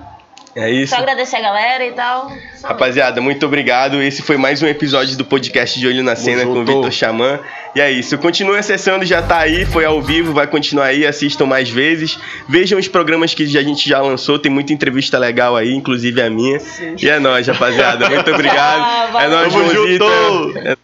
É 0.55 0.69
isso. 0.69 0.93
Só 0.93 1.01
agradecer 1.01 1.37
a 1.37 1.41
galera 1.41 1.83
e 1.83 1.91
tal. 1.93 2.31
Só 2.55 2.67
Rapaziada, 2.67 3.19
muito 3.19 3.43
obrigado. 3.43 3.99
Esse 4.03 4.21
foi 4.21 4.37
mais 4.37 4.61
um 4.61 4.67
episódio 4.67 5.17
do 5.17 5.25
podcast 5.25 5.79
de 5.79 5.87
Olho 5.87 6.03
na 6.03 6.15
Cena 6.15 6.45
com 6.45 6.59
o. 6.59 6.63
Vitor 6.63 6.91
Xamã. 6.91 7.39
E 7.75 7.81
é 7.81 7.91
isso. 7.91 8.17
Continue 8.19 8.57
acessando, 8.57 9.03
já 9.03 9.21
tá 9.21 9.39
aí, 9.39 9.65
foi 9.65 9.83
ao 9.83 9.99
vivo, 9.99 10.31
vai 10.31 10.45
continuar 10.45 10.85
aí, 10.85 11.07
assistam 11.07 11.47
mais 11.47 11.69
vezes. 11.69 12.19
Vejam 12.47 12.77
os 12.77 12.87
programas 12.87 13.33
que 13.33 13.43
a 13.43 13.47
gente 13.47 13.89
já 13.89 13.99
lançou, 13.99 14.37
tem 14.37 14.51
muita 14.51 14.73
entrevista 14.73 15.17
legal 15.17 15.55
aí, 15.55 15.73
inclusive 15.73 16.21
a 16.21 16.29
minha. 16.29 16.59
E 17.01 17.09
é 17.09 17.17
nóis, 17.19 17.47
rapaziada. 17.47 18.07
Muito 18.09 18.31
obrigado. 18.31 18.99
Ah, 19.11 19.23
é 19.23 19.27
nóis, 19.27 19.51
Tamo 19.51 19.73
junto. 19.73 20.57
É 20.57 20.77